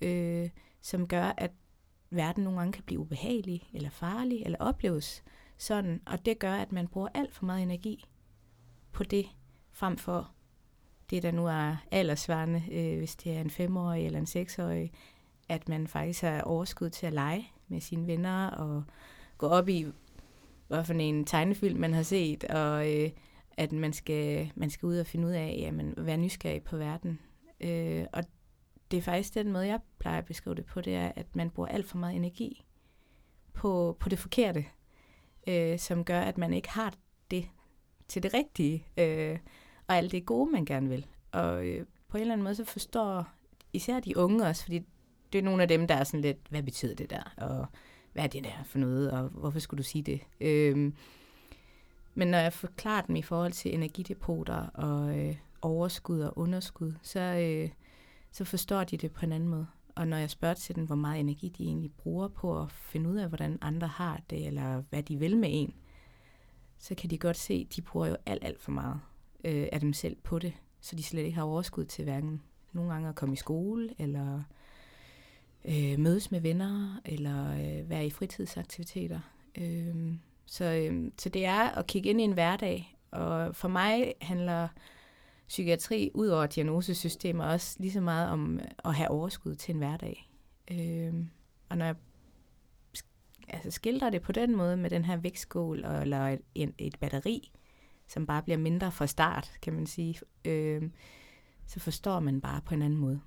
øh, 0.00 0.50
som 0.82 1.08
gør, 1.08 1.32
at 1.36 1.50
verden 2.10 2.44
nogle 2.44 2.58
gange 2.58 2.72
kan 2.72 2.82
blive 2.82 3.00
ubehagelig 3.00 3.70
eller 3.74 3.90
farlig 3.90 4.42
eller 4.42 4.58
opleves 4.58 5.24
sådan. 5.58 6.00
Og 6.06 6.26
det 6.26 6.38
gør, 6.38 6.54
at 6.54 6.72
man 6.72 6.88
bruger 6.88 7.08
alt 7.14 7.34
for 7.34 7.46
meget 7.46 7.62
energi 7.62 8.04
på 8.92 9.04
det, 9.04 9.26
frem 9.72 9.96
for 9.96 10.30
det, 11.10 11.22
der 11.22 11.30
nu 11.30 11.46
er 11.46 11.76
aldersvarende, 11.90 12.62
øh, 12.72 12.98
hvis 12.98 13.16
det 13.16 13.36
er 13.36 13.40
en 13.40 13.50
femårig 13.50 14.06
eller 14.06 14.18
en 14.18 14.26
seksårig, 14.26 14.92
at 15.48 15.68
man 15.68 15.86
faktisk 15.86 16.22
har 16.22 16.40
overskud 16.40 16.90
til 16.90 17.06
at 17.06 17.12
lege 17.12 17.52
med 17.68 17.80
sine 17.80 18.06
venner 18.06 18.50
og 18.50 18.84
gå 19.38 19.46
op 19.46 19.68
i, 19.68 19.86
hvad 20.68 20.84
for 20.84 20.94
en 20.94 21.24
tegnefilm 21.24 21.80
man 21.80 21.94
har 21.94 22.02
set, 22.02 22.44
og 22.44 22.94
øh, 22.94 23.10
at 23.56 23.72
man 23.72 23.92
skal, 23.92 24.52
man 24.54 24.70
skal 24.70 24.86
ud 24.86 24.98
og 24.98 25.06
finde 25.06 25.26
ud 25.26 25.32
af, 25.32 25.56
jamen, 25.58 25.94
være 25.96 26.16
nysgerrig 26.16 26.62
på 26.62 26.76
verden. 26.76 27.18
Øh, 27.60 28.06
og 28.12 28.24
det 28.90 28.96
er 28.96 29.02
faktisk 29.02 29.34
den 29.34 29.52
måde, 29.52 29.66
jeg 29.66 29.80
plejer 29.98 30.18
at 30.18 30.24
beskrive 30.24 30.54
det 30.54 30.66
på, 30.66 30.80
det 30.80 30.94
er, 30.94 31.12
at 31.16 31.36
man 31.36 31.50
bruger 31.50 31.68
alt 31.68 31.86
for 31.86 31.98
meget 31.98 32.16
energi 32.16 32.64
på, 33.52 33.96
på 34.00 34.08
det 34.08 34.18
forkerte, 34.18 34.64
øh, 35.46 35.78
som 35.78 36.04
gør, 36.04 36.20
at 36.20 36.38
man 36.38 36.52
ikke 36.52 36.70
har 36.70 36.94
det 37.30 37.48
til 38.08 38.22
det 38.22 38.34
rigtige, 38.34 38.86
øh, 38.96 39.38
og 39.86 39.96
alt 39.96 40.12
det 40.12 40.26
gode, 40.26 40.52
man 40.52 40.64
gerne 40.64 40.88
vil. 40.88 41.06
Og 41.32 41.66
øh, 41.66 41.86
på 42.08 42.16
en 42.16 42.20
eller 42.20 42.32
anden 42.32 42.44
måde, 42.44 42.54
så 42.54 42.64
forstår 42.64 43.28
især 43.72 44.00
de 44.00 44.16
unge 44.16 44.46
også, 44.46 44.64
fordi 44.64 44.86
det 45.32 45.38
er 45.38 45.42
nogle 45.42 45.62
af 45.62 45.68
dem, 45.68 45.86
der 45.86 45.94
er 45.94 46.04
sådan 46.04 46.20
lidt, 46.20 46.38
hvad 46.50 46.62
betyder 46.62 46.94
det 46.94 47.10
der, 47.10 47.32
og 47.36 47.66
hvad 48.12 48.24
er 48.24 48.28
det 48.28 48.44
der 48.44 48.64
for 48.64 48.78
noget, 48.78 49.10
og 49.10 49.28
hvorfor 49.28 49.58
skulle 49.58 49.78
du 49.78 49.88
sige 49.88 50.02
det? 50.02 50.20
Øhm, 50.40 50.94
men 52.14 52.28
når 52.28 52.38
jeg 52.38 52.52
forklarer 52.52 53.02
dem 53.02 53.16
i 53.16 53.22
forhold 53.22 53.52
til 53.52 53.74
energidepoter 53.74 54.66
og 54.66 55.18
øh, 55.18 55.36
overskud 55.62 56.20
og 56.20 56.38
underskud, 56.38 56.92
så, 57.02 57.20
øh, 57.20 57.70
så 58.32 58.44
forstår 58.44 58.84
de 58.84 58.96
det 58.96 59.12
på 59.12 59.26
en 59.26 59.32
anden 59.32 59.48
måde. 59.48 59.66
Og 59.94 60.08
når 60.08 60.16
jeg 60.16 60.30
spørger 60.30 60.54
til 60.54 60.76
dem, 60.76 60.84
hvor 60.84 60.94
meget 60.94 61.20
energi 61.20 61.48
de 61.48 61.64
egentlig 61.64 61.92
bruger 61.92 62.28
på 62.28 62.60
at 62.60 62.70
finde 62.70 63.10
ud 63.10 63.16
af, 63.16 63.28
hvordan 63.28 63.58
andre 63.60 63.86
har 63.86 64.20
det, 64.30 64.46
eller 64.46 64.82
hvad 64.90 65.02
de 65.02 65.16
vil 65.18 65.36
med 65.36 65.48
en, 65.52 65.74
så 66.78 66.94
kan 66.94 67.10
de 67.10 67.18
godt 67.18 67.36
se, 67.36 67.66
at 67.70 67.76
de 67.76 67.82
bruger 67.82 68.06
jo 68.06 68.16
alt, 68.26 68.44
alt 68.44 68.60
for 68.60 68.70
meget 68.70 69.00
øh, 69.44 69.68
af 69.72 69.80
dem 69.80 69.92
selv 69.92 70.16
på 70.22 70.38
det, 70.38 70.52
så 70.80 70.96
de 70.96 71.02
slet 71.02 71.22
ikke 71.22 71.36
har 71.36 71.44
overskud 71.44 71.84
til 71.84 72.04
hverken 72.04 72.42
nogle 72.72 72.92
gange 72.92 73.08
at 73.08 73.14
komme 73.14 73.32
i 73.32 73.36
skole, 73.36 73.94
eller 73.98 74.42
øh, 75.68 75.98
mødes 75.98 76.30
med 76.30 76.40
venner, 76.40 77.00
eller 77.04 77.52
øh, 77.52 77.90
være 77.90 78.06
i 78.06 78.10
fritidsaktiviteter. 78.10 79.20
Øh, 79.58 80.14
så, 80.46 80.64
øh, 80.64 81.10
så 81.18 81.28
det 81.28 81.44
er 81.44 81.78
at 81.78 81.86
kigge 81.86 82.10
ind 82.10 82.20
i 82.20 82.24
en 82.24 82.32
hverdag, 82.32 82.98
og 83.10 83.56
for 83.56 83.68
mig 83.68 84.14
handler 84.20 84.68
psykiatri 85.48 86.10
ud 86.14 86.28
over 86.28 86.46
diagnosesystemer 86.46 87.44
også 87.44 87.76
lige 87.80 87.92
så 87.92 88.00
meget 88.00 88.30
om 88.30 88.58
øh, 88.58 88.66
at 88.84 88.94
have 88.94 89.10
overskud 89.10 89.54
til 89.54 89.72
en 89.72 89.78
hverdag. 89.78 90.30
Øh, 90.70 91.14
og 91.68 91.78
når 91.78 91.84
jeg 91.84 91.96
altså 93.48 93.70
skildrer 93.70 94.10
det 94.10 94.22
på 94.22 94.32
den 94.32 94.56
måde 94.56 94.76
med 94.76 94.90
den 94.90 95.04
her 95.04 95.16
vægtskål 95.16 95.84
og, 95.84 96.02
eller 96.02 96.28
et, 96.28 96.40
et, 96.54 96.72
et 96.78 96.96
batteri, 97.00 97.52
som 98.08 98.26
bare 98.26 98.42
bliver 98.42 98.56
mindre 98.58 98.92
fra 98.92 99.06
start, 99.06 99.52
kan 99.62 99.72
man 99.72 99.86
sige, 99.86 100.20
øh, 100.44 100.82
så 101.66 101.80
forstår 101.80 102.20
man 102.20 102.40
bare 102.40 102.60
på 102.60 102.74
en 102.74 102.82
anden 102.82 102.98
måde. 102.98 103.20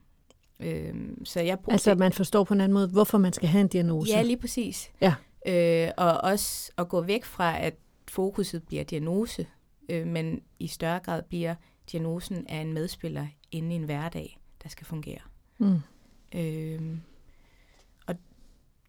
Øh, 0.60 0.94
så 1.24 1.40
jeg 1.40 1.60
bruger 1.60 1.74
altså 1.74 1.96
man 1.96 2.14
forstår 2.14 2.44
på 2.44 2.54
en 2.54 2.62
anden 2.62 2.74
måde, 2.74 2.88
hvorfor 2.88 3.18
man 3.18 3.34
skal 3.34 3.50
have 3.50 3.62
en 3.62 3.68
diagnose? 3.68 4.12
Ja, 4.12 4.22
lige 4.22 4.38
præcis. 4.38 4.92
Ja. 5.02 5.16
Øh, 5.48 5.92
og 5.98 6.18
også 6.18 6.72
at 6.78 6.90
gå 6.90 7.02
væk 7.02 7.26
fra, 7.26 7.60
at 7.60 7.76
fokuset 8.08 8.64
bliver 8.64 8.84
diagnose, 8.84 9.48
øh, 9.90 10.08
men 10.08 10.42
i 10.60 10.68
større 10.68 11.00
grad 11.00 11.22
bliver 11.22 11.56
diagnosen 11.92 12.48
af 12.48 12.58
en 12.58 12.74
medspiller 12.74 13.28
inde 13.52 13.72
i 13.72 13.76
en 13.76 13.84
hverdag, 13.84 14.40
der 14.64 14.70
skal 14.70 14.86
fungere. 14.86 15.20
Mm. 15.58 15.80
Øh, 16.36 16.98
og 18.08 18.16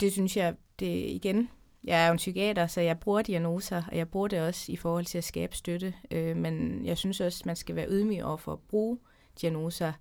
det 0.00 0.12
synes 0.12 0.36
jeg, 0.36 0.54
det 0.78 1.06
igen, 1.08 1.48
jeg 1.84 2.02
er 2.02 2.06
jo 2.06 2.12
en 2.12 2.16
psykiater, 2.16 2.66
så 2.66 2.80
jeg 2.80 2.98
bruger 2.98 3.22
diagnoser, 3.22 3.82
og 3.90 3.96
jeg 3.96 4.08
bruger 4.08 4.28
det 4.28 4.40
også 4.40 4.72
i 4.72 4.76
forhold 4.76 5.04
til 5.04 5.18
at 5.18 5.24
skabe 5.24 5.56
støtte. 5.56 5.94
Øh, 6.10 6.36
men 6.36 6.84
jeg 6.86 6.98
synes 6.98 7.20
også, 7.20 7.42
man 7.46 7.56
skal 7.56 7.76
være 7.76 7.88
ydmyg 7.88 8.24
over 8.24 8.36
for 8.36 8.52
at 8.52 8.58
bruge 8.58 8.98
diagnoser 9.40 9.92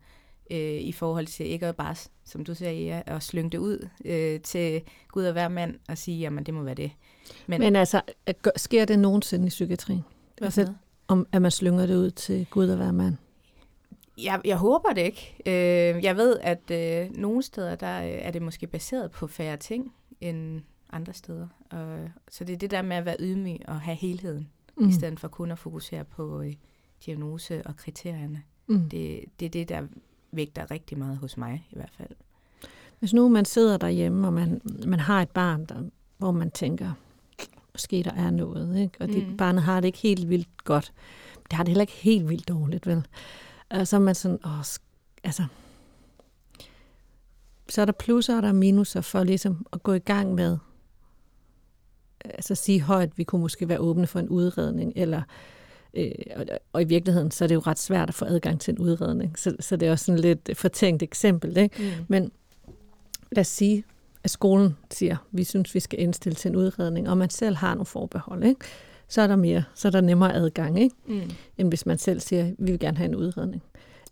øh, 0.52 0.82
i 0.82 0.92
forhold 0.92 1.28
til 1.28 1.46
ikke 1.46 1.68
at 1.68 1.76
bare, 1.76 1.96
som 2.26 2.46
du 2.46 2.56
siger, 2.56 2.72
ja, 2.72 3.02
at 3.06 3.24
slynge 3.24 3.50
det 3.50 3.58
ud 3.58 3.88
øh, 4.06 4.40
til 4.42 4.82
Gud 5.08 5.24
og 5.24 5.32
hver 5.32 5.48
mand 5.48 5.76
og 5.88 5.98
sige, 5.98 6.20
jamen 6.20 6.44
det 6.44 6.54
må 6.54 6.64
være 6.64 6.76
det. 6.76 6.92
Men, 7.48 7.62
Men 7.62 7.76
altså, 7.76 8.02
sker 8.56 8.86
det 8.86 9.00
nogensinde 9.00 9.48
i 9.48 9.50
psykiatrien? 9.50 10.04
Altså, 10.42 10.74
om, 11.08 11.28
at 11.32 11.42
man 11.42 11.52
slynger 11.52 11.86
det 11.86 11.96
ud 11.96 12.12
til 12.12 12.48
Gud 12.50 12.70
og 12.70 12.78
hver 12.78 12.92
mand? 12.92 13.16
Jeg, 14.18 14.42
jeg 14.46 14.58
håber 14.58 14.90
det 14.90 15.02
ikke. 15.02 15.36
Øh, 15.46 16.04
jeg 16.04 16.16
ved, 16.16 16.40
at 16.42 16.72
øh, 16.72 17.16
nogle 17.16 17.44
steder, 17.44 17.76
der 17.76 18.02
øh, 18.02 18.10
er 18.10 18.32
det 18.32 18.42
måske 18.42 18.68
baseret 18.68 19.12
på 19.12 19.28
færre 19.28 19.58
ting 19.58 19.94
end 20.22 20.62
andre 20.94 21.14
steder. 21.14 21.48
Og, 21.72 22.10
så 22.32 22.44
det 22.44 22.54
er 22.54 22.58
det 22.58 22.72
der 22.72 22.82
med 22.82 22.98
at 22.98 23.06
være 23.06 23.16
ydmyg 23.20 23.60
og 23.68 23.82
have 23.82 23.96
helheden, 23.96 24.50
mm. 24.78 24.90
i 24.90 24.92
stedet 24.92 25.20
for 25.20 25.28
kun 25.28 25.52
at 25.52 25.60
fokusere 25.60 26.04
på 26.04 26.42
øh, 26.42 26.54
diagnose 27.06 27.68
og 27.68 27.76
kriterierne. 27.76 28.44
Mm. 28.68 28.90
Det, 28.90 29.26
det 29.40 29.46
er 29.46 29.50
det, 29.50 29.70
der 29.70 29.88
vægter 30.32 30.72
rigtig 30.72 30.98
meget 30.98 31.18
hos 31.18 31.38
mig 31.38 31.68
i 31.72 31.76
hvert 31.76 31.94
fald. 31.98 32.10
Hvis 33.00 33.14
nu 33.14 33.30
man 33.30 33.46
sidder 33.46 33.78
derhjemme, 33.78 34.28
og 34.28 34.34
man, 34.34 34.62
man 34.86 35.00
har 35.00 35.22
et 35.22 35.30
barn, 35.30 35.66
der, 35.66 35.84
hvor 36.18 36.32
man 36.32 36.52
tænker, 36.52 36.92
måske 37.74 38.04
der 38.04 38.14
er 38.14 38.30
noget, 38.30 38.80
ikke? 38.80 38.98
og 39.00 39.08
det, 39.08 39.28
mm. 39.28 39.38
barnet 39.38 39.64
har 39.64 39.80
det 39.80 39.88
ikke 39.88 40.00
helt 40.00 40.30
vildt 40.30 40.64
godt. 40.64 40.94
Det 41.44 41.54
har 41.54 41.64
det 41.64 41.70
heller 41.70 41.82
ikke 41.82 41.94
helt 41.94 42.30
vildt 42.30 42.48
dårligt, 42.48 42.88
vel? 42.88 43.08
Og 43.70 43.88
så 43.88 43.96
er 43.96 44.00
man 44.00 44.16
sådan, 44.16 44.40
åh, 44.46 44.64
altså, 45.24 45.46
så 47.70 47.82
er 47.82 47.86
der 47.86 47.92
plusser 47.92 48.36
og 48.36 48.42
der 48.42 48.50
er 48.50 48.54
minuser 48.54 49.02
for 49.02 49.24
ligesom 49.24 49.66
at 49.74 49.84
gå 49.84 49.94
i 49.94 50.00
gang 50.00 50.36
med, 50.36 50.58
altså 52.26 52.56
sige 52.56 52.82
højt, 52.82 53.18
vi 53.18 53.24
kunne 53.24 53.42
måske 53.42 53.70
være 53.70 53.80
åbne 53.80 54.08
for 54.08 54.20
en 54.20 54.30
udredning, 54.30 54.94
eller 54.96 55.22
Øh, 55.22 55.59
og, 56.36 56.46
og 56.74 56.82
i 56.82 56.86
virkeligheden, 56.86 57.32
så 57.32 57.44
er 57.44 57.48
det 57.48 57.56
jo 57.56 57.60
ret 57.60 57.80
svært 57.80 58.10
at 58.10 58.16
få 58.16 58.26
adgang 58.26 58.62
til 58.62 58.72
en 58.72 58.80
udredning. 58.80 59.40
Så, 59.40 59.56
så 59.60 59.76
det 59.76 59.88
er 59.88 59.92
også 59.92 60.06
sådan 60.06 60.20
lidt 60.20 60.50
fortænkt 60.54 61.04
eksempel. 61.04 61.58
Ikke? 61.58 61.76
Mm. 61.80 62.06
Men 62.08 62.32
lad 63.32 63.42
os 63.42 63.48
sige, 63.48 63.84
at 64.24 64.30
skolen 64.30 64.78
siger, 64.92 65.18
vi 65.32 65.44
synes, 65.44 65.76
vi 65.76 65.80
skal 65.80 66.00
indstille 66.02 66.36
til 66.36 66.50
en 66.50 66.56
udredning, 66.56 67.10
og 67.10 67.18
man 67.18 67.30
selv 67.30 67.56
har 67.56 67.74
nogle 67.74 67.86
forbehold, 67.86 68.44
ikke? 68.44 68.60
så 69.10 69.22
er 69.22 69.28
der 69.28 69.36
mere, 69.36 69.64
så 69.74 69.88
er 69.88 69.92
der 69.92 70.02
nemmere 70.02 70.34
adgang, 70.34 70.80
ikke? 70.80 70.96
Mm. 71.08 71.22
end 71.58 71.68
hvis 71.68 71.86
man 71.86 71.98
selv 71.98 72.20
siger, 72.20 72.52
vi 72.60 72.72
vil 72.72 72.80
gerne 72.80 72.98
have 72.98 73.08
en 73.08 73.16
udredning. 73.16 73.64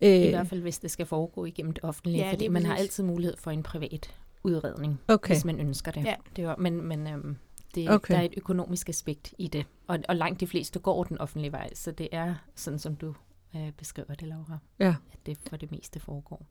I 0.02 0.26
øh, 0.26 0.30
hvert 0.30 0.48
fald, 0.48 0.62
hvis 0.62 0.80
det 0.80 0.92
skal 0.92 1.06
foregå 1.06 1.46
igennem 1.46 1.74
det 1.74 1.84
offentlige, 1.84 2.26
ja, 2.26 2.32
fordi 2.32 2.48
man 2.48 2.66
har 2.66 2.76
altid 2.76 3.04
mulighed 3.04 3.38
for 3.38 3.52
en 3.52 3.64
privat 3.64 4.14
udredning, 4.44 5.00
okay. 5.08 5.34
hvis 5.34 5.46
man 5.46 5.60
ønsker 5.60 5.92
det. 5.92 6.06
Ja. 6.06 6.16
det 6.36 6.46
var, 6.48 6.56
men 6.60 6.82
men 6.82 7.08
øhm, 7.08 7.36
det, 7.78 7.90
okay. 7.90 8.14
der 8.14 8.20
er 8.20 8.24
et 8.24 8.34
økonomisk 8.38 8.90
aspekt 8.90 9.34
i 9.38 9.48
det. 9.48 9.66
Og, 9.88 10.00
og 10.10 10.16
langt 10.16 10.40
de 10.40 10.48
fleste 10.48 10.80
går 10.80 11.04
den 11.04 11.18
offentlige 11.18 11.52
vej, 11.52 11.70
så 11.74 11.92
det 11.92 12.08
er 12.12 12.36
sådan, 12.56 12.80
som 12.80 12.96
du 12.96 13.14
øh, 13.56 13.72
beskriver 13.72 14.16
det, 14.16 14.28
Laura. 14.28 14.58
Ja. 14.80 14.96
At 15.14 15.20
det 15.26 15.38
for 15.50 15.58
det 15.58 15.72
meste 15.72 16.00
foregår. 16.00 16.46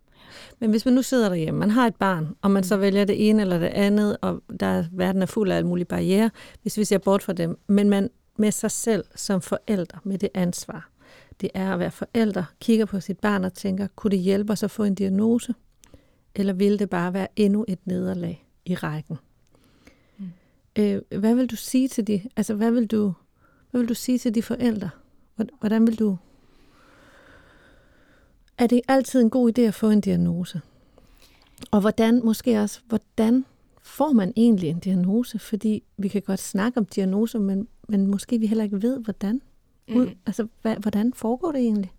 Men 0.58 0.70
hvis 0.70 0.84
man 0.84 0.94
nu 0.94 1.02
sidder 1.02 1.28
derhjemme, 1.28 1.60
man 1.60 1.70
har 1.70 1.86
et 1.86 1.96
barn, 1.96 2.36
og 2.42 2.50
man 2.50 2.64
så 2.64 2.76
mm. 2.76 2.82
vælger 2.82 3.04
det 3.04 3.28
ene 3.28 3.42
eller 3.42 3.58
det 3.58 3.66
andet, 3.66 4.16
og 4.20 4.42
der 4.60 4.66
er, 4.66 4.84
verden 4.92 5.22
er 5.22 5.26
fuld 5.26 5.50
af 5.50 5.56
alle 5.56 5.68
mulige 5.68 5.84
barriere, 5.84 6.30
hvis 6.62 6.78
vi 6.78 6.84
ser 6.84 6.98
bort 6.98 7.22
fra 7.22 7.32
dem, 7.32 7.58
men 7.66 7.90
man 7.90 8.10
med 8.38 8.52
sig 8.52 8.70
selv 8.70 9.04
som 9.14 9.40
forældre, 9.40 9.98
med 10.04 10.18
det 10.18 10.28
ansvar, 10.34 10.90
det 11.40 11.50
er 11.54 11.72
at 11.72 11.78
være 11.78 11.90
forældre, 11.90 12.44
kigger 12.60 12.86
på 12.86 13.00
sit 13.00 13.18
barn 13.18 13.44
og 13.44 13.54
tænker, 13.54 13.86
kunne 13.96 14.10
det 14.10 14.18
hjælpe 14.18 14.52
os 14.52 14.62
at 14.62 14.70
få 14.70 14.84
en 14.84 14.94
diagnose? 14.94 15.54
Eller 16.34 16.52
ville 16.52 16.78
det 16.78 16.90
bare 16.90 17.12
være 17.12 17.28
endnu 17.36 17.64
et 17.68 17.78
nederlag 17.84 18.46
i 18.64 18.74
rækken? 18.74 19.18
Øh, 20.78 21.20
hvad 21.20 21.34
vil 21.34 21.50
du 21.50 21.56
sige 21.56 21.88
til 21.88 22.06
de, 22.06 22.22
altså 22.36 22.54
hvad 22.54 22.70
vil 22.70 22.86
du, 22.86 23.12
hvad 23.70 23.80
vil 23.80 23.88
du 23.88 23.94
sige 23.94 24.18
til 24.18 24.34
de 24.34 24.42
forældre? 24.42 24.90
Hvordan 25.60 25.86
vil 25.86 25.98
du, 25.98 26.16
er 28.58 28.66
det 28.66 28.80
altid 28.88 29.20
en 29.20 29.30
god 29.30 29.58
idé 29.58 29.62
at 29.62 29.74
få 29.74 29.90
en 29.90 30.00
diagnose? 30.00 30.60
Og 31.70 31.80
hvordan, 31.80 32.24
måske 32.24 32.60
også, 32.60 32.80
hvordan 32.86 33.44
får 33.82 34.12
man 34.12 34.32
egentlig 34.36 34.68
en 34.68 34.78
diagnose? 34.78 35.38
Fordi 35.38 35.82
vi 35.96 36.08
kan 36.08 36.22
godt 36.22 36.40
snakke 36.40 36.78
om 36.78 36.86
diagnoser, 36.86 37.38
men, 37.38 37.68
men 37.88 38.06
måske 38.06 38.38
vi 38.38 38.46
heller 38.46 38.64
ikke 38.64 38.82
ved, 38.82 39.00
hvordan. 39.00 39.42
Mm. 39.88 40.10
Altså, 40.26 40.46
hvad, 40.62 40.76
hvordan 40.76 41.12
foregår 41.14 41.52
det 41.52 41.60
egentlig? 41.60 41.92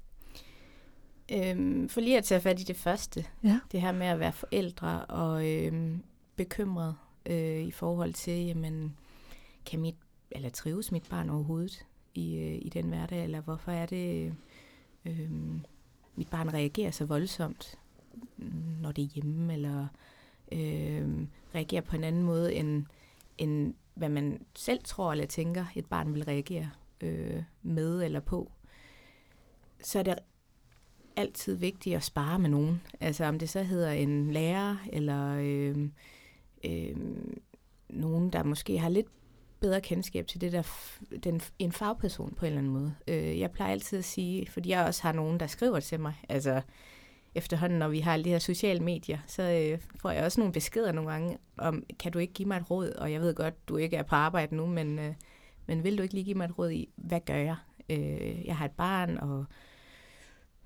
Øhm, 1.31 1.89
for 1.89 2.01
lige 2.01 2.17
at 2.17 2.23
tage 2.23 2.41
fat 2.41 2.61
i 2.61 2.63
det 2.63 2.75
første, 2.75 3.25
ja. 3.43 3.59
det 3.71 3.81
her 3.81 3.91
med 3.91 4.07
at 4.07 4.19
være 4.19 4.31
forældre 4.31 5.05
og 5.05 5.51
øhm, 5.51 6.03
bekymret 6.35 6.95
øh, 7.27 7.61
i 7.61 7.71
forhold 7.71 8.13
til, 8.13 8.45
jamen, 8.45 8.97
kan 9.65 9.79
mit, 9.79 9.95
eller 10.31 10.49
trives 10.49 10.91
mit 10.91 11.07
barn 11.09 11.29
overhovedet 11.29 11.85
i, 12.15 12.35
øh, 12.35 12.59
i 12.61 12.69
den 12.73 12.85
hverdag, 12.85 13.23
eller 13.23 13.41
hvorfor 13.41 13.71
er 13.71 13.85
det, 13.85 14.35
øh, 15.05 15.31
mit 16.15 16.29
barn 16.29 16.53
reagerer 16.53 16.91
så 16.91 17.05
voldsomt, 17.05 17.79
når 18.81 18.91
det 18.91 19.03
er 19.03 19.07
hjemme, 19.07 19.53
eller 19.53 19.87
øh, 20.51 21.27
reagerer 21.55 21.81
på 21.81 21.95
en 21.95 22.03
anden 22.03 22.23
måde, 22.23 22.53
end, 22.53 22.85
end 23.37 23.73
hvad 23.93 24.09
man 24.09 24.45
selv 24.55 24.79
tror 24.83 25.11
eller 25.11 25.25
tænker, 25.25 25.65
et 25.75 25.85
barn 25.85 26.13
vil 26.13 26.23
reagere 26.23 26.69
øh, 27.01 27.43
med 27.61 28.03
eller 28.03 28.19
på, 28.19 28.51
så 29.83 29.99
er 29.99 30.03
det 30.03 30.15
altid 31.15 31.55
vigtigt 31.55 31.95
at 31.95 32.03
spare 32.03 32.39
med 32.39 32.49
nogen. 32.49 32.81
Altså 32.99 33.25
om 33.25 33.39
det 33.39 33.49
så 33.49 33.63
hedder 33.63 33.91
en 33.91 34.31
lærer, 34.31 34.77
eller 34.93 35.37
øh, 35.39 35.89
øh, 36.65 36.95
nogen, 37.89 38.29
der 38.29 38.43
måske 38.43 38.79
har 38.79 38.89
lidt 38.89 39.07
bedre 39.59 39.81
kendskab 39.81 40.27
til 40.27 40.41
det 40.41 40.51
der, 40.51 40.63
den, 41.23 41.41
en 41.59 41.71
fagperson 41.71 42.33
på 42.33 42.45
en 42.45 42.47
eller 42.47 42.59
anden 42.59 42.73
måde. 42.73 42.95
Øh, 43.07 43.39
jeg 43.39 43.51
plejer 43.51 43.71
altid 43.71 43.97
at 43.97 44.05
sige, 44.05 44.47
fordi 44.47 44.69
jeg 44.69 44.85
også 44.85 45.03
har 45.03 45.11
nogen, 45.11 45.39
der 45.39 45.47
skriver 45.47 45.79
til 45.79 45.99
mig, 45.99 46.13
altså 46.29 46.61
efterhånden, 47.35 47.79
når 47.79 47.87
vi 47.87 47.99
har 47.99 48.13
alle 48.13 48.25
de 48.25 48.29
her 48.29 48.39
sociale 48.39 48.79
medier, 48.79 49.19
så 49.27 49.43
øh, 49.43 49.79
får 50.01 50.11
jeg 50.11 50.23
også 50.23 50.39
nogle 50.39 50.53
beskeder 50.53 50.91
nogle 50.91 51.11
gange 51.11 51.37
om, 51.57 51.83
kan 51.99 52.11
du 52.11 52.19
ikke 52.19 52.33
give 52.33 52.47
mig 52.47 52.57
et 52.57 52.71
råd? 52.71 52.89
Og 52.89 53.11
jeg 53.11 53.21
ved 53.21 53.35
godt, 53.35 53.69
du 53.69 53.77
ikke 53.77 53.97
er 53.97 54.03
på 54.03 54.15
arbejde 54.15 54.55
nu, 54.55 54.65
men, 54.65 54.99
øh, 54.99 55.13
men 55.65 55.83
vil 55.83 55.97
du 55.97 56.03
ikke 56.03 56.13
lige 56.13 56.25
give 56.25 56.37
mig 56.37 56.45
et 56.45 56.59
råd 56.59 56.71
i, 56.71 56.89
hvad 56.95 57.19
gør 57.25 57.35
jeg? 57.35 57.55
Øh, 57.89 58.45
jeg 58.45 58.57
har 58.57 58.65
et 58.65 58.71
barn, 58.71 59.17
og 59.17 59.45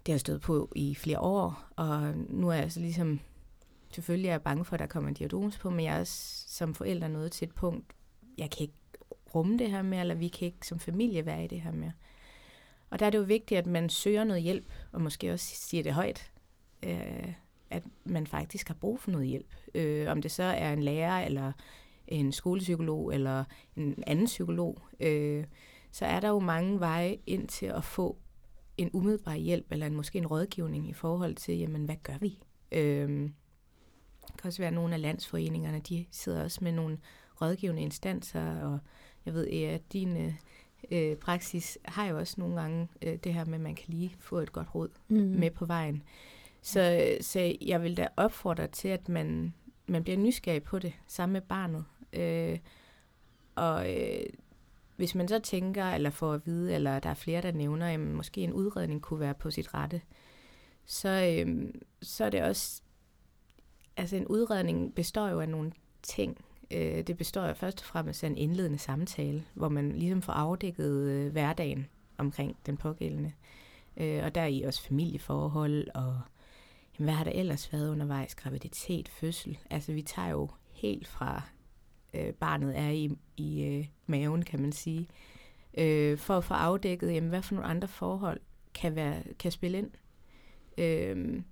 det 0.06 0.14
har 0.14 0.20
stået 0.20 0.42
på 0.42 0.72
i 0.76 0.96
flere 0.96 1.20
år, 1.20 1.64
og 1.76 2.14
nu 2.30 2.50
er 2.50 2.54
jeg 2.54 2.72
så 2.72 2.80
ligesom 2.80 3.20
selvfølgelig 3.96 4.28
er 4.28 4.34
jeg 4.34 4.42
bange 4.42 4.66
for, 4.66 4.74
at 4.74 4.80
der 4.80 4.86
kommer 4.86 5.08
en 5.08 5.14
diagnose 5.14 5.60
på, 5.60 5.70
men 5.70 5.86
jeg 5.86 5.96
er 5.96 6.00
også 6.00 6.44
som 6.48 6.76
forældre 6.76 7.10
nået 7.10 7.32
til 7.32 7.48
et 7.48 7.56
punkt, 7.56 7.94
jeg 8.38 8.50
kan 8.50 8.62
ikke 8.62 8.74
rumme 9.36 9.58
det 9.58 9.72
her 9.72 9.82
mere, 9.82 10.02
eller 10.02 10.16
vi 10.16 10.28
kan 10.28 10.46
ikke 10.46 10.68
som 10.68 10.80
familie 10.80 11.26
være 11.26 11.44
i 11.44 11.48
det 11.48 11.62
her 11.62 11.72
mere. 11.72 11.92
Og 12.90 13.00
der 13.00 13.06
er 13.06 13.10
det 13.10 13.18
jo 13.18 13.24
vigtigt, 13.24 13.58
at 13.58 13.66
man 13.66 13.90
søger 13.90 14.24
noget 14.24 14.44
hjælp, 14.44 14.72
og 14.92 15.02
måske 15.02 15.34
også 15.34 15.56
siger 15.56 15.84
det 15.84 15.94
højt, 15.94 16.32
øh, 16.84 17.34
at 17.70 17.84
man 18.04 18.28
faktisk 18.28 18.68
har 18.68 18.76
brug 18.76 19.00
for 19.00 19.12
noget 19.12 19.28
hjælp. 19.28 19.56
Øh, 19.76 20.12
om 20.12 20.22
det 20.22 20.32
så 20.32 20.44
er 20.44 20.74
en 20.74 20.84
lærer, 20.84 21.26
eller 21.26 21.52
en 22.08 22.32
skolepsykolog, 22.32 23.14
eller 23.14 23.44
en 23.76 24.04
anden 24.08 24.26
psykolog, 24.26 24.82
øh, 25.00 25.46
så 25.92 26.06
er 26.06 26.20
der 26.20 26.30
jo 26.30 26.40
mange 26.40 26.80
veje 26.80 27.18
ind 27.28 27.48
til 27.48 27.66
at 27.66 27.84
få 27.84 28.18
en 28.78 28.90
umiddelbar 28.94 29.36
hjælp, 29.36 29.72
eller 29.72 29.86
en, 29.86 29.96
måske 29.96 30.18
en 30.18 30.28
rådgivning 30.28 30.90
i 30.90 30.94
forhold 30.94 31.36
til, 31.36 31.58
jamen, 31.58 31.86
hvad 31.86 31.96
gør 32.04 32.18
vi? 32.18 32.40
Øh, 32.72 33.30
det 34.32 34.42
kan 34.42 34.48
også 34.48 34.62
være, 34.62 34.68
at 34.68 34.74
nogle 34.74 34.94
af 34.94 35.02
landsforeningerne, 35.02 35.80
de 35.80 36.06
sidder 36.12 36.44
også 36.44 36.60
med 36.62 36.72
nogle 36.72 36.98
rådgivende 37.42 37.82
instanser, 37.82 38.62
og 38.62 38.80
jeg 39.26 39.34
ved, 39.34 39.48
at 39.48 39.94
din 39.94 40.18
øh, 40.18 40.34
øh, 40.92 41.16
praksis 41.16 41.78
har 41.86 42.06
jo 42.06 42.18
også 42.18 42.36
nogle 42.38 42.62
gange 42.62 42.88
øh, 43.02 43.18
det 43.24 43.34
her 43.34 43.46
med, 43.46 43.54
at 43.54 43.62
man 43.62 43.76
kan 43.76 43.86
lige 43.88 44.16
få 44.20 44.38
et 44.38 44.52
godt 44.52 44.76
råd 44.76 44.90
mm. 45.08 45.18
med 45.18 45.52
på 45.52 45.66
vejen. 45.66 46.04
Så, 46.62 47.14
så 47.22 47.56
jeg 47.62 47.84
vil 47.84 47.98
da 47.98 48.08
opfordre 48.18 48.68
til, 48.68 48.88
at 48.88 49.10
man, 49.10 49.54
man 49.88 50.04
bliver 50.04 50.18
nysgerrig 50.18 50.64
på 50.64 50.80
det 50.80 50.94
sammen 51.08 51.34
med 51.34 51.42
barnet. 51.42 51.86
Øh, 52.14 52.60
og 53.56 53.94
øh, 53.98 54.26
hvis 54.96 55.16
man 55.16 55.28
så 55.28 55.40
tænker, 55.40 55.86
eller 55.86 56.10
får 56.10 56.34
at 56.34 56.46
vide, 56.46 56.76
eller 56.76 57.00
der 57.00 57.10
er 57.10 57.14
flere, 57.14 57.42
der 57.42 57.52
nævner, 57.52 57.88
at 57.88 58.00
måske 58.00 58.42
en 58.42 58.54
udredning 58.54 59.02
kunne 59.02 59.20
være 59.20 59.34
på 59.34 59.52
sit 59.52 59.74
rette, 59.74 60.02
så, 60.86 61.10
øh, 61.10 61.74
så 62.02 62.26
er 62.26 62.30
det 62.30 62.44
også... 62.44 62.82
Altså 63.98 64.16
en 64.16 64.28
udredning 64.28 64.96
består 64.96 65.28
jo 65.28 65.40
af 65.40 65.50
nogle 65.50 65.72
ting. 66.04 66.46
Øh, 66.72 67.02
det 67.08 67.18
består 67.18 67.48
jo 67.48 67.54
først 67.54 67.82
og 67.82 67.86
fremmest 67.86 68.24
af 68.24 68.28
en 68.28 68.38
indledende 68.38 68.78
samtale, 68.78 69.44
hvor 69.54 69.70
man 69.70 69.92
ligesom 69.92 70.22
får 70.22 70.34
afdækket 70.34 71.10
øh, 71.10 71.32
hverdagen 71.32 71.88
omkring 72.18 72.58
den 72.66 72.78
pågældende. 72.78 73.32
Øh, 73.98 74.24
og 74.24 74.36
der 74.36 74.42
er 74.42 74.48
i 74.48 74.62
også 74.62 74.84
familieforhold, 74.84 75.88
og 75.94 76.22
jamen, 77.00 77.06
hvad 77.06 77.14
har 77.14 77.24
der 77.24 77.32
ellers 77.32 77.74
været 77.74 77.90
undervejs? 77.90 78.36
Graviditet, 78.36 79.10
fødsel. 79.10 79.58
Altså 79.70 79.94
vi 79.94 80.02
tager 80.02 80.30
jo 80.30 80.50
helt 80.72 81.08
fra 81.08 81.42
øh, 82.14 82.34
barnet 82.34 82.80
er 82.80 82.90
i, 82.90 83.12
i 83.38 83.64
øh, 83.64 83.88
maven, 84.06 84.46
kan 84.46 84.62
man 84.62 84.72
sige, 84.72 85.08
øh, 85.78 86.18
for 86.18 86.38
at 86.38 86.44
få 86.44 86.54
afdækket, 86.54 87.14
jamen, 87.14 87.30
hvad 87.30 87.42
for 87.42 87.56
nogle 87.56 87.70
andre 87.70 87.88
forhold 87.88 88.40
kan, 88.74 88.96
være, 88.96 89.24
kan 89.40 89.52
spille 89.52 89.78
ind. 89.78 89.92
Øh, 90.78 91.44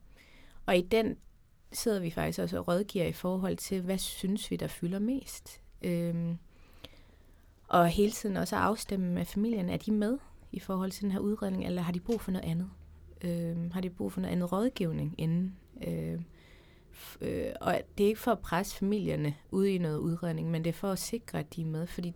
og 0.66 0.78
i 0.78 0.82
den 0.82 1.18
sidder 1.72 2.00
vi 2.00 2.10
faktisk 2.10 2.40
også 2.40 2.58
og 2.58 2.68
rådgiver 2.68 3.06
i 3.06 3.12
forhold 3.12 3.58
til, 3.58 3.82
hvad 3.82 3.98
synes 3.98 4.52
vi, 4.52 4.56
der 4.56 4.68
fylder 4.68 5.00
mest. 5.00 5.62
Øhm, 5.82 6.38
og 7.68 7.88
hele 7.88 8.12
tiden 8.12 8.38
også 8.38 8.56
at 8.56 8.62
afstemme 8.62 9.14
med 9.14 9.26
familien, 9.26 9.70
er 9.70 9.78
de 9.78 9.92
med 9.92 10.18
i 10.52 10.60
forhold 10.60 10.92
til 10.92 11.04
den 11.04 11.12
her 11.12 11.20
udredning, 11.20 11.66
eller 11.66 11.82
har 11.82 11.92
de 11.92 12.00
brug 12.00 12.22
for 12.22 12.32
noget 12.32 12.46
andet? 12.46 12.70
Øhm, 13.22 13.72
har 13.72 13.82
de 13.82 13.90
brug 13.90 14.12
for 14.12 14.22
noget 14.22 14.32
andet 14.32 14.52
rådgivning 14.52 15.16
inden? 15.18 15.56
Øhm, 15.88 16.24
øh, 17.22 17.52
og 17.62 17.82
det 17.98 18.04
er 18.04 18.08
ikke 18.08 18.20
for 18.20 18.32
at 18.32 18.40
presse 18.40 18.76
familierne 18.76 19.36
ud 19.52 19.66
i 19.66 19.78
noget 19.78 19.98
udredning, 19.98 20.52
men 20.52 20.64
det 20.64 20.70
er 20.70 20.74
for 20.74 20.92
at 20.92 21.00
sikre, 21.00 21.40
at 21.40 21.56
de 21.56 21.62
er 21.62 21.66
med, 21.66 21.88
fordi 21.88 22.14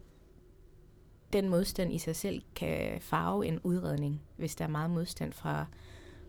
den 1.34 1.49
modstand 1.49 1.93
i 1.93 1.97
sig 1.97 2.15
selv 2.15 2.41
kan 2.56 3.01
farve 3.01 3.45
en 3.45 3.60
udredning, 3.60 4.21
hvis 4.38 4.56
der 4.56 4.65
er 4.65 4.69
meget 4.69 4.91
modstand 4.91 5.34
fra, 5.34 5.65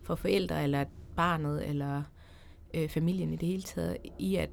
fra 0.02 0.14
forældre, 0.14 0.62
eller 0.62 0.84
barnet, 1.16 1.68
eller 1.68 2.02
øh, 2.74 2.88
familien 2.88 3.32
i 3.32 3.36
det 3.36 3.48
hele 3.48 3.62
taget, 3.62 3.96
i 4.18 4.36
at 4.36 4.50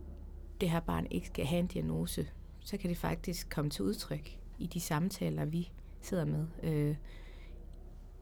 det 0.62 0.70
her 0.70 0.80
barn 0.80 1.08
ikke 1.12 1.28
skal 1.28 1.46
have 1.46 1.60
en 1.60 1.68
diagnose, 1.68 2.28
så 2.60 2.78
kan 2.78 2.90
det 2.90 2.98
faktisk 2.98 3.50
komme 3.50 3.72
til 3.72 3.86
udtryk 3.86 4.38
i 4.60 4.68
de 4.68 4.80
samtaler, 4.80 5.46
vi 5.46 5.72
sidder 6.02 6.26
med. 6.26 6.48
Øh, 6.64 6.96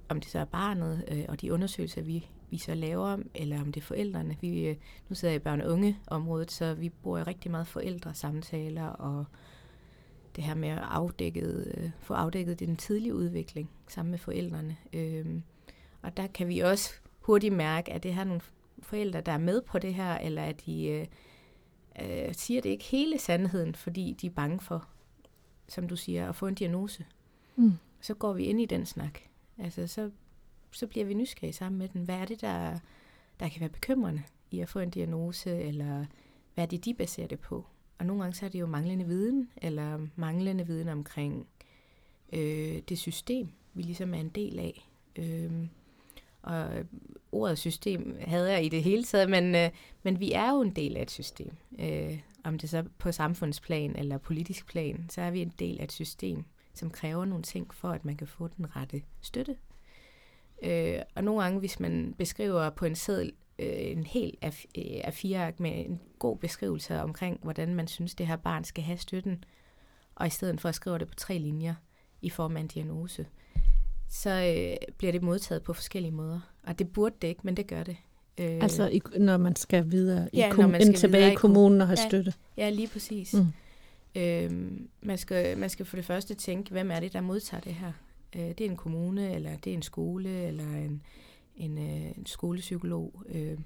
om 0.09 0.19
det 0.19 0.29
så 0.29 0.39
er 0.39 0.45
barnet, 0.45 1.05
øh, 1.07 1.25
og 1.27 1.41
de 1.41 1.53
undersøgelser, 1.53 2.01
vi, 2.01 2.27
vi 2.49 2.57
så 2.57 2.73
laver, 2.73 3.17
eller 3.35 3.61
om 3.61 3.71
det 3.71 3.81
er 3.81 3.85
forældrene. 3.85 4.37
Vi, 4.41 4.67
øh, 4.67 4.75
nu 5.09 5.15
sidder 5.15 5.31
jeg 5.31 5.41
i 5.41 5.43
børn- 5.43 5.61
og 5.61 5.71
unge-området, 5.71 6.51
så 6.51 6.73
vi 6.73 6.89
bruger 6.89 7.27
rigtig 7.27 7.51
meget 7.51 7.67
forældresamtaler, 7.67 8.85
og 8.87 9.25
det 10.35 10.43
her 10.43 10.55
med 10.55 10.69
at 10.69 10.79
afdækket, 10.81 11.73
øh, 11.77 11.89
få 11.99 12.13
afdækket 12.13 12.59
den 12.59 12.75
tidlige 12.75 13.15
udvikling 13.15 13.69
sammen 13.87 14.11
med 14.11 14.19
forældrene. 14.19 14.77
Øh, 14.93 15.41
og 16.01 16.17
der 16.17 16.27
kan 16.27 16.47
vi 16.47 16.59
også 16.59 16.93
hurtigt 17.19 17.53
mærke, 17.53 17.93
at 17.93 18.03
det 18.03 18.13
her 18.13 18.23
nogle 18.23 18.41
forældre, 18.83 19.21
der 19.21 19.31
er 19.31 19.37
med 19.37 19.61
på 19.61 19.79
det 19.79 19.93
her, 19.93 20.17
eller 20.17 20.43
at 20.43 20.65
de 20.65 20.85
øh, 20.87 21.05
øh, 22.01 22.33
siger 22.33 22.61
det 22.61 22.69
ikke 22.69 22.83
hele 22.83 23.19
sandheden, 23.19 23.75
fordi 23.75 24.17
de 24.21 24.27
er 24.27 24.31
bange 24.31 24.59
for, 24.59 24.87
som 25.67 25.87
du 25.87 25.95
siger, 25.95 26.29
at 26.29 26.35
få 26.35 26.47
en 26.47 26.55
diagnose. 26.55 27.05
Mm. 27.55 27.73
Så 28.01 28.13
går 28.13 28.33
vi 28.33 28.43
ind 28.43 28.61
i 28.61 28.65
den 28.65 28.85
snak. 28.85 29.19
Altså, 29.57 29.87
så, 29.87 30.11
så 30.71 30.87
bliver 30.87 31.05
vi 31.05 31.13
nysgerrige 31.13 31.53
sammen 31.53 31.79
med 31.79 31.87
den. 31.87 32.03
Hvad 32.03 32.15
er 32.15 32.25
det, 32.25 32.41
der, 32.41 32.79
der 33.39 33.49
kan 33.49 33.59
være 33.59 33.69
bekymrende 33.69 34.23
i 34.51 34.59
at 34.59 34.69
få 34.69 34.79
en 34.79 34.89
diagnose, 34.89 35.61
eller 35.61 36.05
hvad 36.53 36.63
er 36.63 36.67
det, 36.67 36.85
de 36.85 36.93
baserer 36.93 37.27
det 37.27 37.39
på? 37.39 37.65
Og 37.97 38.05
nogle 38.05 38.21
gange 38.21 38.35
så 38.35 38.45
er 38.45 38.49
det 38.49 38.59
jo 38.59 38.67
manglende 38.67 39.05
viden, 39.05 39.49
eller 39.57 40.07
manglende 40.15 40.67
viden 40.67 40.89
omkring 40.89 41.47
øh, 42.33 42.81
det 42.89 42.97
system, 42.97 43.49
vi 43.73 43.81
ligesom 43.81 44.13
er 44.13 44.19
en 44.19 44.29
del 44.29 44.59
af. 44.59 44.89
Øh, 45.15 45.51
og 46.41 46.77
øh, 46.77 46.85
ordet 47.31 47.57
system 47.57 48.17
havde 48.27 48.51
jeg 48.51 48.65
i 48.65 48.69
det 48.69 48.83
hele 48.83 49.03
taget, 49.03 49.29
men, 49.29 49.55
øh, 49.55 49.69
men 50.03 50.19
vi 50.19 50.31
er 50.31 50.49
jo 50.49 50.61
en 50.61 50.75
del 50.75 50.97
af 50.97 51.01
et 51.01 51.11
system. 51.11 51.51
Øh, 51.79 52.19
om 52.43 52.59
det 52.59 52.69
så 52.69 52.83
på 52.97 53.11
samfundsplan 53.11 53.95
eller 53.95 54.17
politisk 54.17 54.67
plan, 54.67 55.05
så 55.09 55.21
er 55.21 55.31
vi 55.31 55.41
en 55.41 55.53
del 55.59 55.79
af 55.79 55.83
et 55.83 55.91
system, 55.91 56.43
som 56.73 56.89
kræver 56.89 57.25
nogle 57.25 57.43
ting 57.43 57.73
for, 57.73 57.89
at 57.89 58.05
man 58.05 58.15
kan 58.15 58.27
få 58.27 58.47
den 58.47 58.75
rette 58.75 59.01
støtte. 59.21 59.55
Øh, 60.63 60.99
og 61.15 61.23
nogle 61.23 61.43
gange, 61.43 61.59
hvis 61.59 61.79
man 61.79 62.15
beskriver 62.17 62.69
på 62.69 62.85
en 62.85 62.95
seddel 62.95 63.33
øh, 63.59 63.91
en 63.91 64.03
hel 64.03 64.37
af 64.41 64.65
øh, 64.77 65.11
fire 65.11 65.53
med 65.57 65.85
en 65.85 66.01
god 66.19 66.37
beskrivelse 66.37 67.01
omkring, 67.01 67.39
hvordan 67.43 67.75
man 67.75 67.87
synes, 67.87 68.15
det 68.15 68.27
her 68.27 68.35
barn 68.35 68.63
skal 68.63 68.83
have 68.83 68.97
støtten, 68.97 69.43
og 70.15 70.27
i 70.27 70.29
stedet 70.29 70.61
for 70.61 70.69
at 70.69 70.75
skrive 70.75 70.99
det 70.99 71.07
på 71.07 71.15
tre 71.15 71.37
linjer 71.37 71.75
i 72.21 72.29
form 72.29 72.57
af 72.57 72.61
en 72.61 72.67
diagnose, 72.67 73.25
så 74.09 74.29
øh, 74.29 74.93
bliver 74.97 75.11
det 75.11 75.23
modtaget 75.23 75.63
på 75.63 75.73
forskellige 75.73 76.11
måder. 76.11 76.39
Og 76.63 76.79
det 76.79 76.93
burde 76.93 77.15
det 77.21 77.27
ikke, 77.27 77.41
men 77.43 77.57
det 77.57 77.67
gør 77.67 77.83
det. 77.83 77.97
Øh, 78.37 78.59
altså 78.61 78.87
i, 78.87 79.01
når 79.17 79.37
man 79.37 79.55
skal 79.55 79.91
videre 79.91 80.29
i 80.33 80.37
ja, 80.37 80.51
kom- 80.53 80.69
man 80.69 80.81
skal 80.81 80.95
tilbage 80.95 81.31
i 81.31 81.35
kommunen 81.35 81.81
og 81.81 81.87
have 81.87 81.99
ja, 81.99 82.07
støtte? 82.09 82.33
Ja, 82.57 82.69
lige 82.69 82.87
præcis. 82.87 83.33
Mm. 83.33 83.47
Øh, 84.21 84.51
man, 85.01 85.17
skal, 85.17 85.57
man 85.57 85.69
skal 85.69 85.85
for 85.85 85.95
det 85.95 86.05
første 86.05 86.33
tænke, 86.33 86.71
hvem 86.71 86.91
er 86.91 86.99
det, 86.99 87.13
der 87.13 87.21
modtager 87.21 87.61
det 87.61 87.73
her? 87.73 87.91
Øh, 88.35 88.41
det 88.41 88.61
er 88.61 88.69
en 88.69 88.77
kommune, 88.77 89.35
eller 89.35 89.57
det 89.57 89.69
er 89.69 89.73
en 89.77 89.81
skole, 89.81 90.29
eller 90.29 90.75
en, 90.75 91.01
en, 91.57 91.77
øh, 91.77 92.17
en 92.17 92.25
skolepsykolog. 92.25 93.23
Øh, 93.29 93.57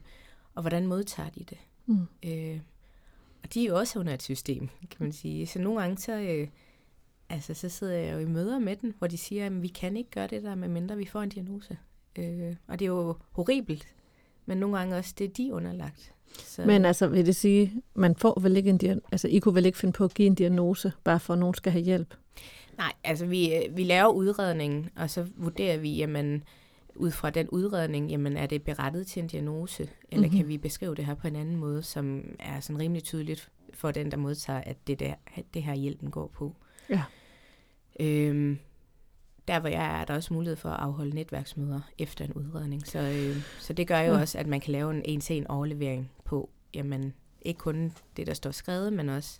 og 0.55 0.61
hvordan 0.61 0.87
modtager 0.87 1.29
de 1.29 1.43
det? 1.49 1.57
Mm. 1.85 2.07
Øh, 2.25 2.59
og 3.43 3.53
de 3.53 3.63
er 3.63 3.67
jo 3.67 3.77
også 3.77 3.99
under 3.99 4.13
et 4.13 4.23
system, 4.23 4.67
kan 4.67 4.97
man 4.99 5.11
sige. 5.11 5.47
Så 5.47 5.59
nogle 5.59 5.81
gange 5.81 5.97
så... 5.97 6.19
Øh, 6.19 6.47
altså, 7.29 7.53
så 7.53 7.69
sidder 7.69 7.93
jeg 7.93 8.13
jo 8.13 8.19
i 8.19 8.25
møder 8.25 8.59
med 8.59 8.75
den, 8.75 8.93
hvor 8.97 9.07
de 9.07 9.17
siger, 9.17 9.45
at 9.45 9.61
vi 9.61 9.67
kan 9.67 9.97
ikke 9.97 10.11
gøre 10.11 10.27
det 10.27 10.43
der, 10.43 10.55
medmindre 10.55 10.97
vi 10.97 11.05
får 11.05 11.21
en 11.21 11.29
diagnose. 11.29 11.77
Øh, 12.19 12.55
og 12.67 12.79
det 12.79 12.85
er 12.85 12.89
jo 12.89 13.15
horribelt, 13.31 13.87
men 14.45 14.57
nogle 14.57 14.77
gange 14.77 14.97
også 14.97 15.13
det, 15.17 15.37
de 15.37 15.47
er 15.47 15.53
underlagt. 15.53 16.13
Så. 16.37 16.65
Men 16.65 16.85
altså, 16.85 17.07
vil 17.07 17.25
det 17.25 17.35
sige, 17.35 17.81
man 17.95 18.15
får 18.15 18.39
vel 18.39 18.57
ikke 18.57 18.69
en 18.69 18.77
diagnose, 18.77 19.07
altså 19.11 19.27
I 19.27 19.39
kunne 19.39 19.55
vel 19.55 19.65
ikke 19.65 19.77
finde 19.77 19.93
på 19.93 20.03
at 20.03 20.13
give 20.13 20.25
en 20.25 20.35
diagnose, 20.35 20.91
bare 21.03 21.19
for 21.19 21.33
at 21.33 21.39
nogen 21.39 21.53
skal 21.53 21.71
have 21.71 21.83
hjælp? 21.83 22.13
Nej, 22.77 22.93
altså 23.03 23.25
vi, 23.25 23.55
øh, 23.55 23.77
vi 23.77 23.83
laver 23.83 24.09
udredningen, 24.09 24.89
og 24.95 25.09
så 25.09 25.27
vurderer 25.35 25.77
vi, 25.77 25.95
jamen, 25.95 26.43
ud 26.95 27.11
fra 27.11 27.29
den 27.29 27.49
udredning, 27.49 28.11
jamen 28.11 28.37
er 28.37 28.45
det 28.45 28.63
berettet 28.63 29.07
til 29.07 29.21
en 29.21 29.27
diagnose, 29.27 29.89
eller 30.11 30.27
mm-hmm. 30.27 30.37
kan 30.37 30.47
vi 30.47 30.57
beskrive 30.57 30.95
det 30.95 31.05
her 31.05 31.15
på 31.15 31.27
en 31.27 31.35
anden 31.35 31.55
måde, 31.55 31.83
som 31.83 32.23
er 32.39 32.59
sådan 32.59 32.79
rimelig 32.79 33.03
tydeligt 33.03 33.51
for 33.73 33.91
den, 33.91 34.11
der 34.11 34.17
modtager, 34.17 34.61
at 34.61 34.87
det, 34.87 34.99
der, 34.99 35.13
det 35.53 35.63
her 35.63 35.75
hjælpen 35.75 36.11
går 36.11 36.27
på. 36.27 36.55
Ja. 36.89 37.03
Øhm, 37.99 38.59
der 39.47 39.59
hvor 39.59 39.69
jeg 39.69 39.85
er, 39.85 40.01
er 40.01 40.05
der 40.05 40.15
også 40.15 40.33
mulighed 40.33 40.55
for 40.55 40.69
at 40.69 40.79
afholde 40.79 41.15
netværksmøder 41.15 41.81
efter 41.97 42.25
en 42.25 42.33
udredning. 42.33 42.87
Så, 42.87 42.99
øh, 42.99 43.43
så 43.59 43.73
det 43.73 43.87
gør 43.87 43.99
jo 43.99 44.13
ja. 44.13 44.19
også, 44.19 44.37
at 44.37 44.47
man 44.47 44.59
kan 44.59 44.71
lave 44.71 44.91
en 44.95 45.01
en-til-en 45.05 45.47
overlevering 45.47 46.11
på, 46.25 46.49
jamen, 46.73 47.13
ikke 47.41 47.57
kun 47.57 47.93
det, 48.17 48.27
der 48.27 48.33
står 48.33 48.51
skrevet, 48.51 48.93
men 48.93 49.09
også 49.09 49.39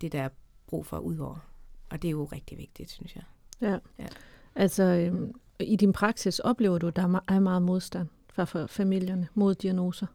det, 0.00 0.12
der 0.12 0.22
er 0.22 0.28
brug 0.66 0.86
for 0.86 0.98
udover. 0.98 1.50
Og 1.90 2.02
det 2.02 2.08
er 2.08 2.12
jo 2.12 2.24
rigtig 2.24 2.58
vigtigt, 2.58 2.90
synes 2.90 3.16
jeg. 3.16 3.22
Ja. 3.60 3.78
ja. 3.98 4.06
Altså, 4.54 4.82
øh, 4.82 5.28
i 5.60 5.76
din 5.76 5.92
praksis 5.92 6.38
oplever 6.38 6.78
du, 6.78 6.86
at 6.86 6.96
der 6.96 7.20
er 7.28 7.40
meget 7.40 7.62
modstand 7.62 8.08
fra 8.32 8.66
familierne 8.66 9.28
mod 9.34 9.54
diagnoser? 9.54 10.06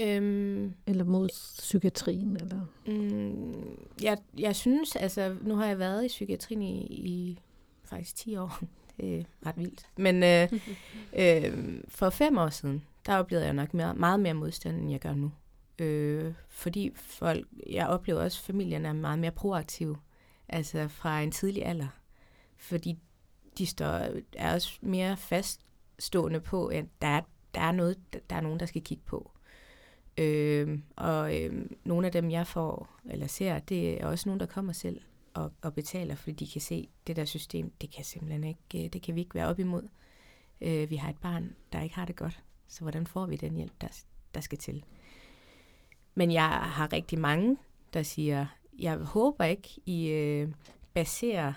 Øhm, 0.00 0.74
eller 0.86 1.04
mod 1.04 1.28
psykiatrien? 1.58 2.36
Eller? 2.36 2.60
Mm, 2.86 3.78
jeg, 4.02 4.18
jeg 4.38 4.56
synes, 4.56 4.96
altså, 4.96 5.36
nu 5.42 5.56
har 5.56 5.66
jeg 5.66 5.78
været 5.78 6.04
i 6.04 6.08
psykiatrien 6.08 6.62
i, 6.62 6.82
i 6.86 7.40
faktisk 7.84 8.16
10 8.16 8.36
år. 8.36 8.58
Det 9.00 9.18
er 9.18 9.24
ret 9.46 9.56
vildt. 9.56 9.86
Men 9.96 10.22
øh, 10.22 10.52
øh, 11.22 11.80
for 11.88 12.10
fem 12.10 12.38
år 12.38 12.48
siden, 12.48 12.84
der 13.06 13.16
oplevede 13.16 13.46
jeg 13.46 13.54
nok 13.54 13.74
mere, 13.74 13.94
meget 13.94 14.20
mere 14.20 14.34
modstand, 14.34 14.76
end 14.76 14.90
jeg 14.90 15.00
gør 15.00 15.14
nu. 15.14 15.32
Øh, 15.78 16.34
fordi 16.48 16.92
folk, 16.94 17.46
jeg 17.66 17.86
oplever 17.86 18.20
også, 18.20 18.40
at 18.42 18.46
familierne 18.46 18.88
er 18.88 18.92
meget 18.92 19.18
mere 19.18 19.30
proaktive, 19.30 19.96
altså 20.48 20.88
fra 20.88 21.20
en 21.20 21.32
tidlig 21.32 21.66
alder. 21.66 21.88
Fordi 22.56 22.98
de 23.58 23.66
står, 23.66 24.06
er 24.36 24.54
også 24.54 24.78
mere 24.80 25.16
faststående 25.16 26.40
på, 26.40 26.66
at 26.66 26.84
der 27.02 27.08
er, 27.08 27.20
der 27.54 27.60
er 27.60 27.72
noget, 27.72 27.96
der 28.30 28.36
er 28.36 28.40
nogen, 28.40 28.60
der 28.60 28.66
skal 28.66 28.82
kigge 28.82 29.04
på. 29.06 29.30
Øh, 30.18 30.78
og 30.96 31.42
øh, 31.42 31.66
nogle 31.84 32.06
af 32.06 32.12
dem, 32.12 32.30
jeg 32.30 32.46
får 32.46 32.98
eller 33.10 33.26
ser, 33.26 33.58
det 33.58 34.02
er 34.02 34.06
også 34.06 34.28
nogen, 34.28 34.40
der 34.40 34.46
kommer 34.46 34.72
selv 34.72 35.00
og, 35.34 35.52
og 35.62 35.74
betaler, 35.74 36.14
fordi 36.14 36.44
de 36.44 36.52
kan 36.52 36.60
se, 36.60 36.88
det 37.06 37.16
der 37.16 37.24
system, 37.24 37.72
det 37.80 37.90
kan 37.90 38.04
simpelthen 38.04 38.44
ikke, 38.44 38.84
øh, 38.84 38.92
det 38.92 39.02
kan 39.02 39.14
vi 39.14 39.20
ikke 39.20 39.34
være 39.34 39.46
op 39.46 39.58
imod. 39.58 39.88
Øh, 40.60 40.90
vi 40.90 40.96
har 40.96 41.10
et 41.10 41.18
barn, 41.18 41.54
der 41.72 41.82
ikke 41.82 41.94
har 41.94 42.04
det 42.04 42.16
godt, 42.16 42.42
så 42.68 42.80
hvordan 42.80 43.06
får 43.06 43.26
vi 43.26 43.36
den 43.36 43.54
hjælp, 43.54 43.72
der, 43.80 43.88
der 44.34 44.40
skal 44.40 44.58
til? 44.58 44.84
Men 46.14 46.32
jeg 46.32 46.48
har 46.48 46.92
rigtig 46.92 47.18
mange, 47.18 47.56
der 47.92 48.02
siger, 48.02 48.46
jeg 48.78 48.96
håber 48.96 49.44
ikke, 49.44 49.68
I 49.86 50.08
øh, 50.08 50.48
baserer 50.94 51.52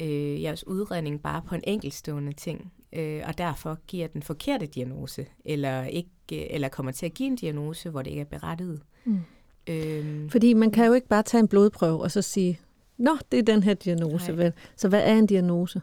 øh, 0.00 0.42
jeres 0.42 0.66
udredning 0.66 1.22
bare 1.22 1.42
på 1.42 1.54
en 1.54 1.64
enkeltstående 1.66 2.32
ting, 2.32 2.72
øh, 2.92 3.22
og 3.26 3.38
derfor 3.38 3.78
giver 3.86 4.08
den 4.08 4.22
forkerte 4.22 4.66
diagnose, 4.66 5.26
eller, 5.44 5.84
ikke, 5.84 6.10
eller 6.32 6.68
kommer 6.68 6.92
til 6.92 7.06
at 7.06 7.14
give 7.14 7.26
en 7.26 7.36
diagnose, 7.36 7.90
hvor 7.90 8.02
det 8.02 8.10
ikke 8.10 8.20
er 8.20 8.24
berettiget. 8.24 8.82
Mm. 9.04 9.20
Øhm. 9.66 10.30
Fordi 10.30 10.52
man 10.52 10.70
kan 10.70 10.86
jo 10.86 10.92
ikke 10.92 11.08
bare 11.08 11.22
tage 11.22 11.40
en 11.40 11.48
blodprøve 11.48 12.02
og 12.02 12.10
så 12.10 12.22
sige, 12.22 12.60
nå, 12.96 13.18
det 13.32 13.38
er 13.38 13.42
den 13.42 13.62
her 13.62 13.74
diagnose, 13.74 14.36
vel? 14.36 14.52
Så 14.76 14.88
hvad 14.88 15.02
er 15.02 15.14
en 15.14 15.26
diagnose? 15.26 15.80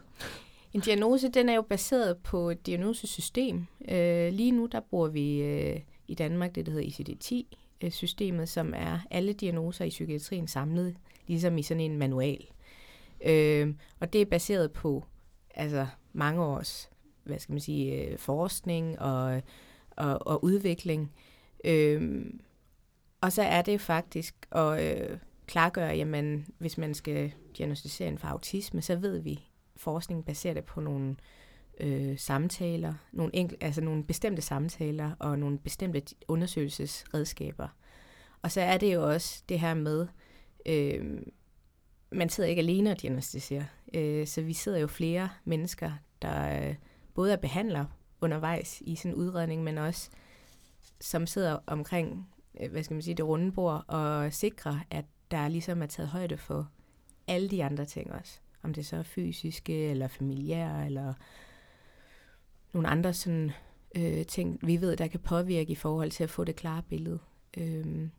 En 0.72 0.80
diagnose, 0.80 1.28
den 1.28 1.48
er 1.48 1.54
jo 1.54 1.62
baseret 1.62 2.16
på 2.16 2.50
et 2.50 2.66
diagnosesystem. 2.66 3.66
Øh, 3.88 4.32
lige 4.32 4.50
nu, 4.50 4.66
der 4.66 4.80
bruger 4.80 5.08
vi 5.08 5.42
øh, 5.42 5.80
i 6.08 6.14
Danmark 6.14 6.54
det, 6.54 6.66
der 6.66 6.72
hedder 6.72 6.86
ICD-10-systemet, 6.86 8.48
som 8.48 8.72
er 8.76 8.98
alle 9.10 9.32
diagnoser 9.32 9.84
i 9.84 9.88
psykiatrien 9.88 10.48
samlet, 10.48 10.96
ligesom 11.26 11.58
i 11.58 11.62
sådan 11.62 11.80
en 11.80 11.98
manual. 11.98 12.46
Øh, 13.26 13.74
og 14.00 14.12
det 14.12 14.20
er 14.20 14.26
baseret 14.26 14.72
på 14.72 15.04
altså 15.54 15.86
mange 16.12 16.42
års 16.42 16.90
hvad 17.26 17.38
skal 17.38 17.52
man 17.52 17.60
sige, 17.60 17.94
øh, 17.94 18.18
forskning 18.18 18.98
og, 18.98 19.42
og, 19.96 20.26
og 20.26 20.44
udvikling. 20.44 21.12
Øhm, 21.64 22.40
og 23.20 23.32
så 23.32 23.42
er 23.42 23.62
det 23.62 23.80
faktisk 23.80 24.34
at 24.52 24.82
øh, 24.82 25.18
klargøre, 25.46 25.96
jamen 25.96 26.46
hvis 26.58 26.78
man 26.78 26.94
skal 26.94 27.32
diagnostisere 27.58 28.08
en 28.08 28.18
for 28.18 28.28
autisme, 28.28 28.82
så 28.82 28.96
ved 28.96 29.18
vi, 29.18 29.48
forskningen 29.76 30.24
baserer 30.24 30.54
det 30.54 30.64
på 30.64 30.80
nogle 30.80 31.16
øh, 31.80 32.18
samtaler, 32.18 32.94
nogle, 33.12 33.36
enkel, 33.36 33.58
altså 33.60 33.80
nogle 33.80 34.04
bestemte 34.04 34.42
samtaler 34.42 35.10
og 35.18 35.38
nogle 35.38 35.58
bestemte 35.58 36.02
undersøgelsesredskaber. 36.28 37.68
Og 38.42 38.50
så 38.50 38.60
er 38.60 38.78
det 38.78 38.94
jo 38.94 39.10
også 39.10 39.42
det 39.48 39.60
her 39.60 39.74
med, 39.74 40.06
øh, 40.66 41.22
man 42.12 42.28
sidder 42.28 42.50
ikke 42.50 42.60
alene 42.60 42.90
og 42.90 43.02
diagnostiserer, 43.02 43.64
øh, 43.94 44.26
så 44.26 44.42
vi 44.42 44.52
sidder 44.52 44.78
jo 44.78 44.86
flere 44.86 45.28
mennesker, 45.44 45.92
der 46.22 46.68
øh, 46.68 46.74
både 47.14 47.32
er 47.32 47.36
behandler 47.36 47.84
undervejs 48.26 48.82
i 48.86 48.96
sådan 48.96 49.10
en 49.10 49.16
udredning, 49.16 49.64
men 49.64 49.78
også 49.78 50.10
som 51.00 51.26
sidder 51.26 51.58
omkring, 51.66 52.28
øh, 52.60 52.70
hvad 52.70 52.82
skal 52.82 52.94
man 52.94 53.02
sige, 53.02 53.14
det 53.14 53.26
runde 53.26 53.52
bord 53.52 53.84
og 53.88 54.32
sikrer, 54.32 54.78
at 54.90 55.04
der 55.30 55.48
ligesom 55.48 55.82
er 55.82 55.86
taget 55.86 56.08
højde 56.08 56.36
for 56.36 56.70
alle 57.26 57.48
de 57.48 57.64
andre 57.64 57.84
ting 57.84 58.12
også. 58.12 58.38
Om 58.62 58.74
det 58.74 58.86
så 58.86 58.96
er 58.96 59.02
fysiske, 59.02 59.90
eller 59.90 60.08
familiære, 60.08 60.86
eller 60.86 61.14
nogle 62.72 62.88
andre 62.88 63.14
sådan, 63.14 63.52
øh, 63.96 64.26
ting, 64.26 64.58
vi 64.62 64.80
ved, 64.80 64.96
der 64.96 65.06
kan 65.06 65.20
påvirke 65.20 65.72
i 65.72 65.74
forhold 65.74 66.10
til 66.10 66.24
at 66.24 66.30
få 66.30 66.44
det 66.44 66.56
klare 66.56 66.82
billede. 66.82 67.18
Øhm, 67.56 68.10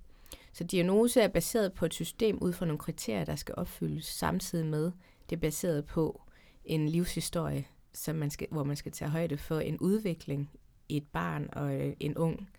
så 0.54 0.64
diagnose 0.64 1.22
er 1.22 1.28
baseret 1.28 1.74
på 1.74 1.86
et 1.86 1.94
system 1.94 2.38
ud 2.42 2.54
fra 2.54 2.66
nogle 2.66 2.80
kriterier, 2.80 3.26
der 3.26 3.36
skal 3.36 3.56
opfyldes, 3.58 4.06
samtidig 4.06 4.66
med, 4.66 4.92
det 5.30 5.36
er 5.36 5.40
baseret 5.40 5.86
på 5.86 6.22
en 6.66 6.90
livshistorie, 6.90 7.66
som 7.98 8.16
man 8.16 8.30
skal, 8.30 8.48
hvor 8.52 8.64
man 8.64 8.76
skal 8.76 8.92
tage 8.92 9.12
højde 9.12 9.38
for 9.38 9.60
en 9.60 9.78
udvikling 9.78 10.50
i 10.90 10.98
et 10.98 11.08
barn 11.14 11.50
og 11.54 11.76
øh, 11.76 11.94
en 12.00 12.18
ung, 12.18 12.50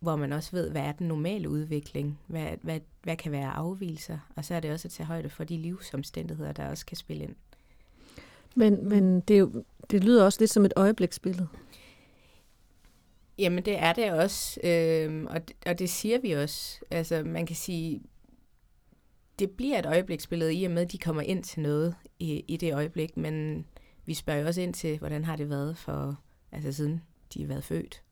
hvor 0.00 0.16
man 0.16 0.32
også 0.32 0.50
ved, 0.52 0.70
hvad 0.70 0.82
er 0.82 0.92
den 0.92 1.08
normale 1.08 1.48
udvikling, 1.48 2.20
hvad, 2.26 2.48
hvad, 2.62 2.80
hvad 3.02 3.16
kan 3.16 3.32
være 3.32 3.50
afvielser, 3.50 4.18
og 4.36 4.44
så 4.44 4.54
er 4.54 4.60
det 4.60 4.72
også 4.72 4.88
at 4.88 4.92
tage 4.92 5.06
højde 5.06 5.30
for 5.30 5.44
de 5.44 5.56
livsomstændigheder, 5.56 6.52
der 6.52 6.68
også 6.68 6.86
kan 6.86 6.96
spille 6.96 7.24
ind. 7.24 7.34
Men, 8.54 8.88
men 8.88 9.20
det, 9.20 9.34
er 9.34 9.38
jo, 9.38 9.64
det 9.90 10.04
lyder 10.04 10.24
også 10.24 10.40
lidt 10.40 10.50
som 10.50 10.64
et 10.64 10.72
øjebliksbillede. 10.76 11.48
Jamen 13.38 13.64
det 13.64 13.78
er 13.78 13.92
det 13.92 14.12
også, 14.12 14.60
øh, 14.64 15.24
og, 15.24 15.48
det, 15.48 15.56
og 15.66 15.78
det 15.78 15.90
siger 15.90 16.20
vi 16.20 16.32
også. 16.32 16.80
Altså 16.90 17.22
man 17.22 17.46
kan 17.46 17.56
sige, 17.56 18.02
det 19.38 19.50
bliver 19.50 19.78
et 19.78 19.86
øjebliksbillede 19.86 20.54
i 20.54 20.64
og 20.64 20.70
med, 20.70 20.82
at 20.82 20.92
de 20.92 20.98
kommer 20.98 21.22
ind 21.22 21.44
til 21.44 21.62
noget 21.62 21.94
i, 22.18 22.44
i 22.48 22.56
det 22.56 22.74
øjeblik, 22.74 23.16
men 23.16 23.66
vi 24.06 24.14
spørger 24.14 24.40
jo 24.40 24.46
også 24.46 24.60
ind 24.60 24.74
til, 24.74 24.98
hvordan 24.98 25.24
har 25.24 25.36
det 25.36 25.50
været 25.50 25.76
for, 25.76 26.20
altså 26.52 26.72
siden 26.72 27.02
de 27.34 27.40
har 27.40 27.48
været 27.48 27.64
født. 27.64 28.02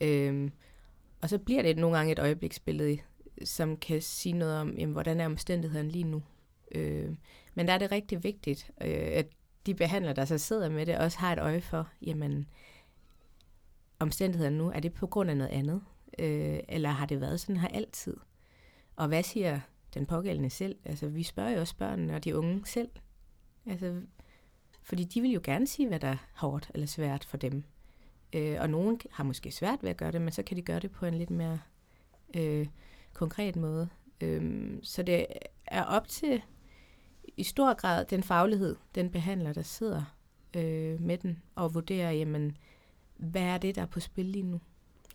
Øhm, 0.00 0.52
og 1.20 1.28
så 1.28 1.38
bliver 1.38 1.62
det 1.62 1.76
nogle 1.76 1.96
gange 1.96 2.12
et 2.12 2.18
øjebliksbillede, 2.18 2.98
som 3.44 3.76
kan 3.76 4.02
sige 4.02 4.32
noget 4.32 4.56
om, 4.58 4.76
jamen, 4.78 4.92
hvordan 4.92 5.20
er 5.20 5.26
omstændighederne 5.26 5.90
lige 5.90 6.04
nu. 6.04 6.22
Øh, 6.74 7.16
men 7.54 7.66
der 7.66 7.72
er 7.72 7.78
det 7.78 7.92
rigtig 7.92 8.24
vigtigt, 8.24 8.70
øh, 8.80 8.88
at 9.12 9.26
de 9.66 9.74
behandlere, 9.74 10.14
der 10.14 10.24
så 10.24 10.38
sidder 10.38 10.68
med 10.68 10.86
det, 10.86 10.98
også 10.98 11.18
har 11.18 11.32
et 11.32 11.38
øje 11.38 11.60
for, 11.60 11.88
jamen, 12.02 12.48
omstændighederne 13.98 14.58
nu, 14.58 14.70
er 14.70 14.80
det 14.80 14.92
på 14.94 15.06
grund 15.06 15.30
af 15.30 15.36
noget 15.36 15.50
andet? 15.50 15.82
Øh, 16.18 16.60
eller 16.68 16.88
har 16.88 17.06
det 17.06 17.20
været 17.20 17.40
sådan 17.40 17.56
her 17.56 17.68
altid? 17.68 18.16
Og 18.96 19.08
hvad 19.08 19.22
siger 19.22 19.60
den 19.94 20.06
pågældende 20.06 20.50
selv? 20.50 20.76
Altså, 20.84 21.08
vi 21.08 21.22
spørger 21.22 21.50
jo 21.50 21.60
også 21.60 21.76
børnene 21.76 22.14
og 22.14 22.24
de 22.24 22.36
unge 22.36 22.66
selv. 22.66 22.90
Altså, 23.66 24.00
fordi 24.84 25.04
de 25.04 25.20
vil 25.20 25.30
jo 25.30 25.40
gerne 25.44 25.66
sige, 25.66 25.88
hvad 25.88 26.00
der 26.00 26.08
er 26.08 26.16
hårdt 26.34 26.70
eller 26.74 26.86
svært 26.86 27.24
for 27.24 27.36
dem. 27.36 27.64
Øh, 28.32 28.56
og 28.60 28.70
nogen 28.70 29.00
har 29.10 29.24
måske 29.24 29.50
svært 29.50 29.82
ved 29.82 29.90
at 29.90 29.96
gøre 29.96 30.12
det, 30.12 30.22
men 30.22 30.32
så 30.32 30.42
kan 30.42 30.56
de 30.56 30.62
gøre 30.62 30.80
det 30.80 30.90
på 30.90 31.06
en 31.06 31.14
lidt 31.14 31.30
mere 31.30 31.60
øh, 32.36 32.66
konkret 33.12 33.56
måde. 33.56 33.88
Øh, 34.20 34.72
så 34.82 35.02
det 35.02 35.26
er 35.66 35.82
op 35.82 36.08
til 36.08 36.42
i 37.36 37.42
stor 37.42 37.74
grad 37.74 38.04
den 38.04 38.22
faglighed, 38.22 38.76
den 38.94 39.10
behandler, 39.10 39.52
der 39.52 39.62
sidder 39.62 40.16
øh, 40.56 41.00
med 41.00 41.18
den, 41.18 41.42
og 41.54 41.74
vurderer, 41.74 42.10
jamen, 42.10 42.56
hvad 43.16 43.42
er 43.42 43.58
det, 43.58 43.74
der 43.74 43.82
er 43.82 43.86
på 43.86 44.00
spil 44.00 44.24
lige 44.24 44.42
nu? 44.42 44.60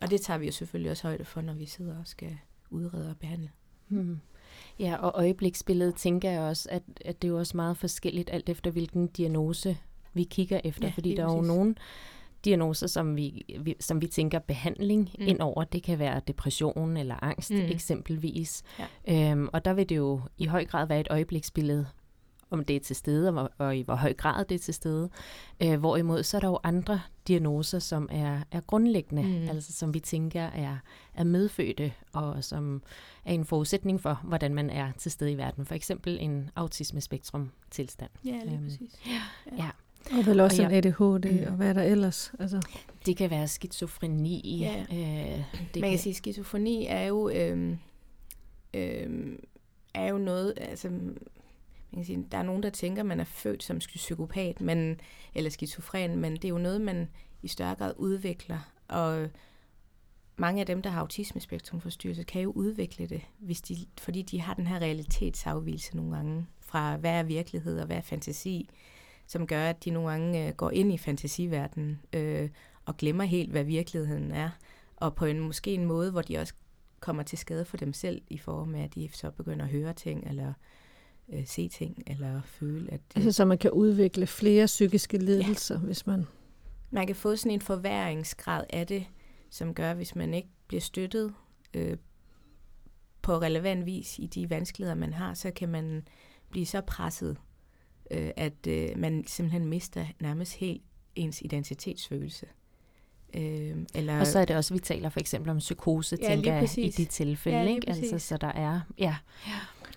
Og 0.00 0.10
det 0.10 0.20
tager 0.20 0.38
vi 0.38 0.46
jo 0.46 0.52
selvfølgelig 0.52 0.90
også 0.90 1.08
højde 1.08 1.24
for, 1.24 1.40
når 1.40 1.54
vi 1.54 1.66
sidder 1.66 1.98
og 1.98 2.06
skal 2.06 2.38
udrede 2.70 3.10
og 3.10 3.16
behandle. 3.16 3.50
Hmm. 3.88 4.20
Ja, 4.78 4.96
og 4.96 5.12
øjebliksbilledet 5.14 5.94
tænker 5.94 6.30
jeg 6.30 6.40
også, 6.40 6.68
at, 6.72 6.82
at 7.04 7.22
det 7.22 7.28
er 7.28 7.32
jo 7.32 7.38
også 7.38 7.56
meget 7.56 7.76
forskelligt, 7.76 8.30
alt 8.32 8.48
efter 8.48 8.70
hvilken 8.70 9.06
diagnose 9.06 9.76
vi 10.14 10.24
kigger 10.24 10.60
efter, 10.64 10.86
ja, 10.86 10.92
fordi 10.94 11.14
der 11.14 11.28
er 11.28 11.34
jo 11.34 11.40
nogen 11.40 11.76
diagnoser, 12.44 12.86
som 12.86 13.16
vi, 13.16 13.44
vi, 13.60 13.74
som 13.80 14.00
vi 14.00 14.06
tænker 14.06 14.38
behandling 14.38 15.10
mm. 15.18 15.26
ind 15.28 15.40
over. 15.40 15.64
Det 15.64 15.82
kan 15.82 15.98
være 15.98 16.20
depression 16.26 16.96
eller 16.96 17.24
angst 17.24 17.50
mm. 17.50 17.60
eksempelvis. 17.60 18.62
Ja. 19.08 19.30
Øhm, 19.32 19.48
og 19.52 19.64
der 19.64 19.72
vil 19.72 19.88
det 19.88 19.96
jo 19.96 20.20
i 20.38 20.46
høj 20.46 20.64
grad 20.64 20.86
være 20.86 21.00
et 21.00 21.08
øjebliksbillede, 21.10 21.86
om 22.50 22.64
det 22.64 22.76
er 22.76 22.80
til 22.80 22.96
stede, 22.96 23.28
og, 23.28 23.50
og 23.58 23.76
i 23.76 23.82
hvor 23.82 23.94
høj 23.94 24.12
grad 24.12 24.44
det 24.44 24.54
er 24.54 24.58
til 24.58 24.74
stede. 24.74 25.10
Øh, 25.62 25.78
hvorimod 25.78 26.22
så 26.22 26.36
er 26.36 26.40
der 26.40 26.48
jo 26.48 26.58
andre 26.62 27.00
diagnoser, 27.28 27.78
som 27.78 28.08
er, 28.12 28.40
er 28.50 28.60
grundlæggende, 28.60 29.22
mm. 29.22 29.48
altså 29.48 29.72
som 29.72 29.94
vi 29.94 30.00
tænker 30.00 30.42
er, 30.42 30.76
er 31.14 31.24
medfødte, 31.24 31.92
og 32.12 32.44
som 32.44 32.82
er 33.24 33.32
en 33.32 33.44
forudsætning 33.44 34.00
for, 34.00 34.20
hvordan 34.24 34.54
man 34.54 34.70
er 34.70 34.92
til 34.98 35.10
stede 35.10 35.32
i 35.32 35.36
verden. 35.36 35.66
For 35.66 35.74
eksempel 35.74 36.18
en 36.20 36.50
autisme-spektrum-tilstand. 36.56 38.10
Ja, 38.24 38.30
lige 38.44 38.54
øhm, 38.54 38.64
præcis. 38.64 39.00
Ja. 39.06 39.22
ja. 39.56 39.70
Og 40.18 40.26
vel 40.26 40.40
også 40.40 40.62
og 40.62 40.68
en 40.68 40.74
ADHD, 40.74 41.40
mm. 41.40 41.46
og 41.46 41.52
hvad 41.52 41.68
er 41.68 41.72
der 41.72 41.82
ellers? 41.82 42.32
Altså. 42.38 42.60
Det 43.06 43.16
kan 43.16 43.30
være 43.30 43.48
skizofreni. 43.48 44.58
Ja. 44.60 44.80
Øh, 44.92 45.44
det 45.74 45.80
Man 45.80 45.90
kan 45.90 45.98
sige, 45.98 46.10
at 46.10 46.16
skizofreni 46.16 46.86
er 46.86 47.02
jo, 47.02 47.28
øh, 47.28 47.76
øh, 48.74 49.38
er 49.94 50.08
jo 50.08 50.18
noget, 50.18 50.54
altså, 50.56 50.90
man 51.92 51.98
kan 51.98 52.04
sige, 52.04 52.26
der 52.32 52.38
er 52.38 52.42
nogen, 52.42 52.62
der 52.62 52.70
tænker, 52.70 53.02
at 53.02 53.06
man 53.06 53.20
er 53.20 53.24
født 53.24 53.62
som 53.62 53.78
psykopat, 53.78 54.60
men, 54.60 55.00
eller 55.34 55.50
skizofren, 55.50 56.16
men 56.16 56.32
det 56.32 56.44
er 56.44 56.48
jo 56.48 56.58
noget, 56.58 56.80
man 56.80 57.08
i 57.42 57.48
større 57.48 57.74
grad 57.74 57.92
udvikler, 57.96 58.58
og 58.88 59.28
mange 60.36 60.60
af 60.60 60.66
dem, 60.66 60.82
der 60.82 60.90
har 60.90 61.00
autismespektrumforstyrrelse, 61.00 62.22
kan 62.22 62.42
jo 62.42 62.50
udvikle 62.50 63.06
det, 63.06 63.22
hvis 63.38 63.60
de, 63.60 63.76
fordi 63.98 64.22
de 64.22 64.40
har 64.40 64.54
den 64.54 64.66
her 64.66 64.78
realitetsafvielse 64.78 65.96
nogle 65.96 66.16
gange 66.16 66.46
fra, 66.60 66.96
hvad 66.96 67.10
er 67.10 67.22
virkelighed 67.22 67.80
og 67.80 67.86
hvad 67.86 67.96
er 67.96 68.00
fantasi 68.00 68.70
som 69.30 69.46
gør, 69.46 69.64
at 69.64 69.84
de 69.84 69.90
nogle 69.90 70.10
gange 70.10 70.46
øh, 70.46 70.54
går 70.54 70.70
ind 70.70 70.92
i 70.92 70.98
fantasiverdenen 70.98 72.00
øh, 72.12 72.50
og 72.84 72.96
glemmer 72.96 73.24
helt, 73.24 73.50
hvad 73.50 73.64
virkeligheden 73.64 74.30
er. 74.30 74.50
Og 74.96 75.14
på 75.14 75.24
en 75.24 75.40
måske 75.40 75.74
en 75.74 75.84
måde, 75.84 76.10
hvor 76.10 76.22
de 76.22 76.38
også 76.38 76.54
kommer 77.00 77.22
til 77.22 77.38
skade 77.38 77.64
for 77.64 77.76
dem 77.76 77.92
selv, 77.92 78.22
i 78.30 78.38
form 78.38 78.74
af, 78.74 78.84
at 78.84 78.94
de 78.94 79.08
så 79.12 79.30
begynder 79.30 79.64
at 79.64 79.70
høre 79.70 79.92
ting, 79.92 80.28
eller 80.28 80.52
øh, 81.32 81.46
se 81.46 81.68
ting, 81.68 82.02
eller 82.06 82.40
føle, 82.44 82.92
at... 82.92 83.00
Øh, 83.00 83.22
altså, 83.24 83.32
så 83.32 83.44
man 83.44 83.58
kan 83.58 83.70
udvikle 83.70 84.26
flere 84.26 84.66
psykiske 84.66 85.18
lidelser, 85.18 85.74
ja. 85.74 85.80
hvis 85.80 86.06
man... 86.06 86.26
Man 86.90 87.06
kan 87.06 87.16
få 87.16 87.36
sådan 87.36 87.52
en 87.52 87.60
forværingsgrad 87.60 88.64
af 88.70 88.86
det, 88.86 89.06
som 89.50 89.74
gør, 89.74 89.94
hvis 89.94 90.16
man 90.16 90.34
ikke 90.34 90.48
bliver 90.66 90.80
støttet 90.80 91.34
øh, 91.74 91.96
på 93.22 93.32
relevant 93.32 93.86
vis 93.86 94.18
i 94.18 94.26
de 94.26 94.50
vanskeligheder, 94.50 94.94
man 94.94 95.12
har, 95.12 95.34
så 95.34 95.50
kan 95.50 95.68
man 95.68 96.02
blive 96.50 96.66
så 96.66 96.80
presset, 96.80 97.36
øh, 98.10 98.30
at 98.36 98.66
øh, 98.68 98.88
man 98.96 99.24
simpelthen 99.26 99.66
mister 99.66 100.06
nærmest 100.20 100.54
helt 100.54 100.82
ens 101.14 101.42
identitetsfølelse. 101.42 102.46
Øh, 103.34 103.76
eller, 103.94 104.20
og 104.20 104.26
så 104.26 104.38
er 104.38 104.44
det 104.44 104.56
også, 104.56 104.74
vi 104.74 104.80
taler 104.80 105.08
for 105.08 105.20
eksempel 105.20 105.50
om 105.50 105.58
psykose, 105.58 106.18
ja, 106.22 106.28
tænker 106.28 106.54
jeg, 106.54 106.78
i 106.78 106.90
de 106.90 107.04
tilfælde. 107.04 107.58
Ja, 107.58 107.68
ikke? 107.74 107.90
Altså, 107.90 108.18
så 108.18 108.36
der 108.36 108.52
er, 108.52 108.80
ja. 108.98 109.16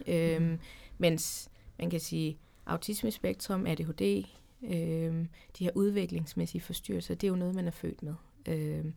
ja. 0.07 0.35
Øhm, 0.35 0.59
mens 0.97 1.49
man 1.79 1.89
kan 1.89 1.99
sige, 1.99 2.37
autismespektrum, 2.65 3.65
ADHD, 3.67 4.23
øhm, 4.63 5.27
de 5.59 5.63
her 5.63 5.71
udviklingsmæssige 5.75 6.61
forstyrrelser, 6.61 7.15
det 7.15 7.27
er 7.27 7.31
jo 7.31 7.35
noget, 7.35 7.55
man 7.55 7.67
er 7.67 7.71
født 7.71 8.03
med. 8.03 8.13
Øhm, 8.47 8.93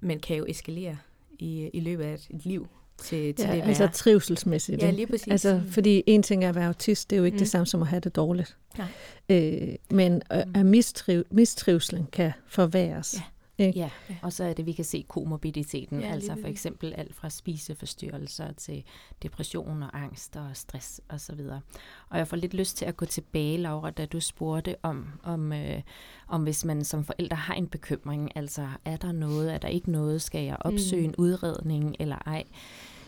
men 0.00 0.20
kan 0.20 0.36
jo 0.36 0.44
eskalere 0.48 0.98
i, 1.38 1.70
i 1.72 1.80
løbet 1.80 2.04
af 2.04 2.14
et 2.14 2.46
liv 2.46 2.68
til, 2.98 3.34
til 3.34 3.46
ja, 3.46 3.54
det 3.54 3.62
altså 3.62 3.88
trivselsmæssigt. 3.92 4.82
Ja, 4.82 4.90
lige 4.90 5.06
præcis. 5.06 5.28
Altså, 5.28 5.62
fordi 5.68 6.02
en 6.06 6.22
ting 6.22 6.44
er 6.44 6.48
at 6.48 6.54
være 6.54 6.66
autist, 6.66 7.10
det 7.10 7.16
er 7.16 7.18
jo 7.18 7.24
ikke 7.24 7.34
mm. 7.34 7.38
det 7.38 7.48
samme 7.48 7.66
som 7.66 7.82
at 7.82 7.88
have 7.88 8.00
det 8.00 8.16
dårligt. 8.16 8.56
Nej. 8.78 8.86
Øh, 9.28 9.74
men 9.90 10.12
mm. 10.14 10.54
at 10.54 10.66
mistriv, 10.66 11.24
mistrivselen 11.30 12.06
kan 12.12 12.32
forværres. 12.46 13.14
Ja. 13.14 13.22
Ikke? 13.58 13.78
Ja, 13.78 13.90
og 14.22 14.32
så 14.32 14.44
er 14.44 14.52
det, 14.52 14.66
vi 14.66 14.72
kan 14.72 14.84
se 14.84 15.04
komorbiditeten, 15.08 16.00
ja, 16.00 16.06
altså 16.06 16.36
for 16.40 16.48
eksempel 16.48 16.94
alt 16.96 17.14
fra 17.14 17.30
spiseforstyrrelser 17.30 18.52
til 18.52 18.84
depression 19.22 19.82
og 19.82 19.90
angst 20.02 20.36
og 20.36 20.50
stress 20.52 21.00
osv. 21.08 21.12
Og, 21.14 21.20
så 21.20 21.34
videre. 21.34 21.60
og 22.08 22.18
jeg 22.18 22.28
får 22.28 22.36
lidt 22.36 22.54
lyst 22.54 22.76
til 22.76 22.84
at 22.84 22.96
gå 22.96 23.04
tilbage, 23.04 23.56
Laura, 23.56 23.90
da 23.90 24.06
du 24.06 24.20
spurgte 24.20 24.76
om, 24.82 25.06
om, 25.22 25.52
øh, 25.52 25.82
om 26.28 26.42
hvis 26.42 26.64
man 26.64 26.84
som 26.84 27.04
forælder 27.04 27.36
har 27.36 27.54
en 27.54 27.66
bekymring, 27.66 28.36
altså 28.36 28.68
er 28.84 28.96
der 28.96 29.12
noget, 29.12 29.54
er 29.54 29.58
der 29.58 29.68
ikke 29.68 29.90
noget, 29.90 30.22
skal 30.22 30.44
jeg 30.44 30.56
opsøge 30.60 31.02
mm. 31.02 31.08
en 31.08 31.14
udredning 31.18 31.96
eller 31.98 32.18
ej, 32.26 32.44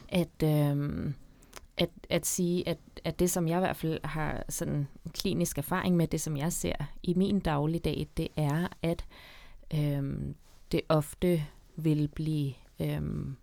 at... 0.09 0.43
Øh, 0.45 1.13
at, 1.79 1.91
at 2.11 2.27
sige, 2.27 2.69
at, 2.69 2.79
at 3.05 3.19
det, 3.19 3.31
som 3.31 3.49
jeg 3.49 3.59
i 3.59 3.61
hvert 3.61 3.77
fald 3.77 4.01
har 4.05 4.45
sådan 4.49 4.89
klinisk 5.13 5.59
erfaring 5.59 5.97
med, 5.97 6.07
det 6.07 6.21
som 6.21 6.37
jeg 6.37 6.53
ser 6.53 6.75
i 7.03 7.15
min 7.15 7.41
dagligdag, 7.41 8.07
det 8.17 8.29
er, 8.37 8.69
at 8.83 9.05
øhm, 9.75 10.35
det 10.73 10.81
ofte 10.89 11.45
vil 11.77 12.09
blive 12.09 12.53
øhm, 12.81 13.37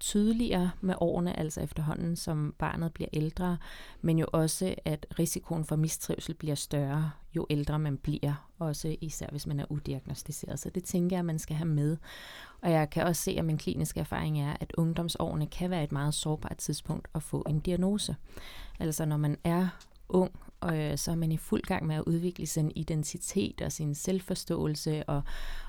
tydeligere 0.00 0.70
med 0.80 0.94
årene, 1.00 1.38
altså 1.38 1.60
efterhånden 1.60 2.16
som 2.16 2.54
barnet 2.58 2.92
bliver 2.92 3.08
ældre, 3.12 3.58
men 4.00 4.18
jo 4.18 4.26
også, 4.32 4.74
at 4.84 5.06
risikoen 5.18 5.64
for 5.64 5.76
mistrivsel 5.76 6.34
bliver 6.34 6.54
større, 6.54 7.10
jo 7.36 7.46
ældre 7.50 7.78
man 7.78 7.96
bliver, 7.96 8.48
også 8.58 8.96
især 9.00 9.26
hvis 9.30 9.46
man 9.46 9.60
er 9.60 9.64
udiagnostiseret. 9.68 10.58
Så 10.58 10.70
det 10.70 10.84
tænker 10.84 11.16
jeg, 11.16 11.24
man 11.24 11.38
skal 11.38 11.56
have 11.56 11.68
med. 11.68 11.96
Og 12.62 12.70
jeg 12.70 12.90
kan 12.90 13.04
også 13.04 13.22
se, 13.22 13.30
at 13.38 13.44
min 13.44 13.58
kliniske 13.58 14.00
erfaring 14.00 14.40
er, 14.40 14.56
at 14.60 14.72
ungdomsårene 14.76 15.46
kan 15.46 15.70
være 15.70 15.84
et 15.84 15.92
meget 15.92 16.14
sårbart 16.14 16.56
tidspunkt 16.56 17.08
at 17.14 17.22
få 17.22 17.44
en 17.48 17.60
diagnose. 17.60 18.16
Altså 18.80 19.04
når 19.04 19.16
man 19.16 19.36
er 19.44 19.68
ung, 20.08 20.32
og 20.60 20.78
øh, 20.78 20.98
så 20.98 21.10
er 21.10 21.14
man 21.14 21.32
i 21.32 21.36
fuld 21.36 21.62
gang 21.62 21.86
med 21.86 21.96
at 21.96 22.02
udvikle 22.06 22.46
sin 22.46 22.72
identitet 22.74 23.62
og 23.62 23.72
sin 23.72 23.94
selvforståelse, 23.94 25.04
og, 25.08 25.22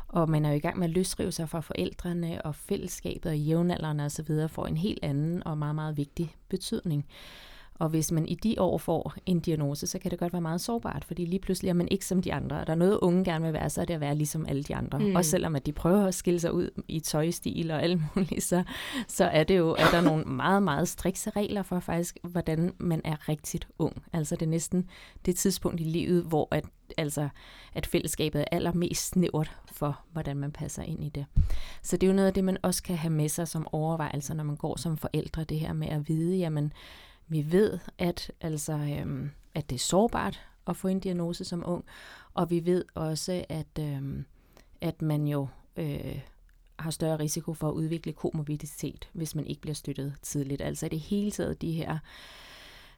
og 0.07 0.29
man 0.29 0.45
er 0.45 0.49
jo 0.49 0.55
i 0.55 0.59
gang 0.59 0.79
med 0.79 0.87
at 0.87 0.93
løsrive 0.93 1.31
sig 1.31 1.49
fra 1.49 1.59
forældrene, 1.59 2.41
og 2.41 2.55
fællesskabet 2.55 3.31
og 3.31 3.39
jævnaldrende 3.39 4.05
osv. 4.05 4.47
får 4.49 4.67
en 4.67 4.77
helt 4.77 4.99
anden 5.03 5.47
og 5.47 5.57
meget, 5.57 5.75
meget 5.75 5.97
vigtig 5.97 6.35
betydning. 6.49 7.05
Og 7.79 7.89
hvis 7.89 8.11
man 8.11 8.27
i 8.27 8.35
de 8.35 8.55
år 8.57 8.77
får 8.77 9.13
en 9.25 9.39
diagnose, 9.39 9.87
så 9.87 9.99
kan 9.99 10.11
det 10.11 10.19
godt 10.19 10.33
være 10.33 10.41
meget 10.41 10.61
sårbart, 10.61 11.05
fordi 11.05 11.25
lige 11.25 11.39
pludselig 11.39 11.69
er 11.69 11.73
man 11.73 11.87
ikke 11.91 12.05
som 12.05 12.21
de 12.21 12.33
andre. 12.33 12.59
Og 12.59 12.67
der 12.67 12.73
er 12.73 12.77
noget, 12.77 12.99
unge 13.01 13.23
gerne 13.23 13.45
vil 13.45 13.53
være, 13.53 13.69
så 13.69 13.81
er 13.81 13.85
det 13.85 13.93
at 13.93 13.99
være 13.99 14.15
ligesom 14.15 14.45
alle 14.45 14.63
de 14.63 14.75
andre. 14.75 14.99
Mm. 14.99 15.15
Også 15.15 15.31
selvom 15.31 15.55
at 15.55 15.65
de 15.65 15.71
prøver 15.71 16.05
at 16.05 16.13
skille 16.13 16.39
sig 16.39 16.53
ud 16.53 16.69
i 16.87 16.99
tøjstil 16.99 17.71
og 17.71 17.83
alt 17.83 18.01
muligt, 18.15 18.43
så, 18.43 18.63
så 19.07 19.25
er 19.25 19.43
det 19.43 19.57
jo, 19.57 19.71
at 19.71 19.87
der 19.91 19.97
er 19.97 20.01
nogle 20.01 20.23
meget, 20.23 20.63
meget 20.63 20.87
strikse 20.87 21.29
regler 21.29 21.63
for 21.63 21.79
faktisk, 21.79 22.17
hvordan 22.23 22.73
man 22.77 23.01
er 23.03 23.29
rigtigt 23.29 23.67
ung. 23.79 24.03
Altså 24.13 24.35
det 24.35 24.45
er 24.45 24.49
næsten 24.49 24.89
det 25.25 25.35
tidspunkt 25.35 25.79
i 25.79 25.83
livet, 25.83 26.23
hvor 26.23 26.47
at, 26.51 26.65
altså, 26.97 27.29
at 27.73 27.85
fællesskabet 27.85 28.41
er 28.41 28.45
allermest 28.51 29.07
snævert 29.07 29.51
for, 29.71 29.99
hvordan 30.11 30.37
man 30.37 30.51
passer 30.51 30.83
ind 30.83 31.03
i 31.03 31.09
det. 31.09 31.25
Så 31.81 31.97
det 31.97 32.07
er 32.07 32.11
jo 32.11 32.15
noget 32.15 32.27
af 32.27 32.33
det, 32.33 32.43
man 32.43 32.57
også 32.63 32.83
kan 32.83 32.97
have 32.97 33.13
med 33.13 33.29
sig 33.29 33.47
som 33.47 33.67
overvejelse, 33.71 34.33
når 34.33 34.43
man 34.43 34.55
går 34.55 34.77
som 34.77 34.97
forældre, 34.97 35.43
det 35.43 35.59
her 35.59 35.73
med 35.73 35.87
at 35.87 36.07
vide, 36.07 36.37
jamen, 36.37 36.73
vi 37.29 37.51
ved, 37.51 37.79
at, 37.97 38.31
altså, 38.41 38.73
øhm, 38.73 39.31
at 39.55 39.69
det 39.69 39.75
er 39.75 39.79
sårbart 39.79 40.39
at 40.67 40.75
få 40.75 40.87
en 40.87 40.99
diagnose 40.99 41.45
som 41.45 41.63
ung, 41.65 41.85
og 42.33 42.49
vi 42.49 42.65
ved 42.65 42.85
også, 42.95 43.45
at, 43.49 43.79
øhm, 43.79 44.25
at 44.81 45.01
man 45.01 45.27
jo 45.27 45.47
øh, 45.77 46.19
har 46.79 46.91
større 46.91 47.19
risiko 47.19 47.53
for 47.53 47.69
at 47.69 47.73
udvikle 47.73 48.13
komorbiditet, 48.13 49.09
hvis 49.13 49.35
man 49.35 49.47
ikke 49.47 49.61
bliver 49.61 49.75
støttet 49.75 50.15
tidligt. 50.21 50.61
Altså 50.61 50.85
i 50.85 50.89
det 50.89 50.99
hele 50.99 51.31
taget 51.31 51.61
de 51.61 51.71
her, 51.71 51.97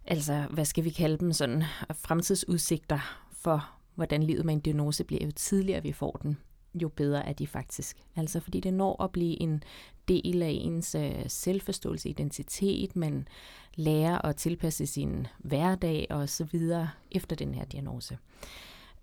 altså 0.06 0.48
hvad 0.50 0.65
skal 0.65 0.84
vi 0.84 0.89
kalde 0.89 1.17
dem, 1.17 1.34
sådan 1.34 1.63
fremtidsudsigter 1.94 3.00
for, 3.32 3.70
hvordan 3.96 4.24
livet 4.24 4.46
med 4.46 4.54
en 4.54 4.60
diagnose 4.60 5.04
bliver, 5.04 5.26
jo 5.26 5.32
tidligere 5.32 5.84
vi 5.84 5.91
får 5.91 6.20
den, 6.24 6.38
jo 6.73 6.89
bedre 6.89 7.25
er 7.25 7.34
de 7.34 7.47
faktisk. 7.47 7.97
Altså 8.15 8.39
fordi 8.39 8.60
det 8.60 8.73
når 8.73 9.03
at 9.03 9.12
blive 9.12 9.41
en 9.41 9.63
del 10.07 10.43
af 10.43 10.57
ens 10.62 10.95
øh, 10.95 11.23
selvforståelse, 11.27 12.10
identitet, 12.10 12.95
man 12.95 13.27
lærer 13.75 14.25
at 14.25 14.36
tilpasse 14.36 14.86
sin 14.86 15.27
hverdag 15.39 16.07
og 16.10 16.29
så 16.29 16.43
videre 16.43 16.89
efter 17.12 17.36
den 17.36 17.55
her 17.55 17.65
diagnose. 17.65 18.17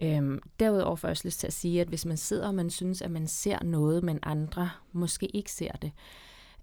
Øhm, 0.02 0.38
derudover 0.60 0.96
får 0.96 1.08
jeg 1.08 1.10
også 1.10 1.28
lyst 1.28 1.40
til 1.40 1.46
at 1.46 1.52
sige, 1.52 1.80
at 1.80 1.88
hvis 1.88 2.06
man 2.06 2.16
sidder 2.16 2.46
og 2.46 2.54
man 2.54 2.70
synes, 2.70 3.02
at 3.02 3.10
man 3.10 3.26
ser 3.26 3.64
noget, 3.64 4.04
men 4.04 4.18
andre 4.22 4.70
måske 4.92 5.26
ikke 5.26 5.52
ser 5.52 5.72
det, 5.72 5.92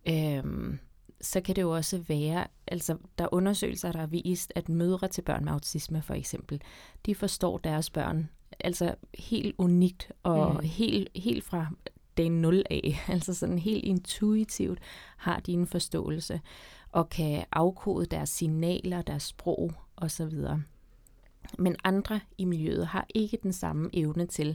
øhm, 0.07 0.79
så 1.21 1.41
kan 1.41 1.55
det 1.55 1.61
jo 1.61 1.75
også 1.75 1.97
være, 2.07 2.47
altså 2.67 2.97
der 3.17 3.23
er 3.23 3.33
undersøgelser, 3.33 3.91
der 3.91 3.99
har 3.99 4.07
vist, 4.07 4.53
at 4.55 4.69
mødre 4.69 5.07
til 5.07 5.21
børn 5.21 5.45
med 5.45 5.53
autisme 5.53 6.01
for 6.01 6.13
eksempel, 6.13 6.61
de 7.05 7.15
forstår 7.15 7.57
deres 7.57 7.89
børn 7.89 8.29
altså 8.59 8.95
helt 9.19 9.55
unikt 9.57 10.11
og 10.23 10.53
mm. 10.53 10.59
helt, 10.59 11.09
helt 11.15 11.43
fra 11.43 11.67
dag 12.17 12.29
0 12.29 12.63
af, 12.69 12.95
altså 13.07 13.33
sådan 13.33 13.59
helt 13.59 13.83
intuitivt 13.83 14.79
har 15.17 15.39
de 15.39 15.53
en 15.53 15.67
forståelse 15.67 16.41
og 16.91 17.09
kan 17.09 17.45
afkode 17.51 18.05
deres 18.05 18.29
signaler, 18.29 19.01
deres 19.01 19.23
sprog 19.23 19.73
osv. 19.97 20.33
Men 21.57 21.75
andre 21.83 22.19
i 22.37 22.45
miljøet 22.45 22.87
har 22.87 23.05
ikke 23.15 23.39
den 23.43 23.53
samme 23.53 23.89
evne 23.93 24.25
til 24.25 24.49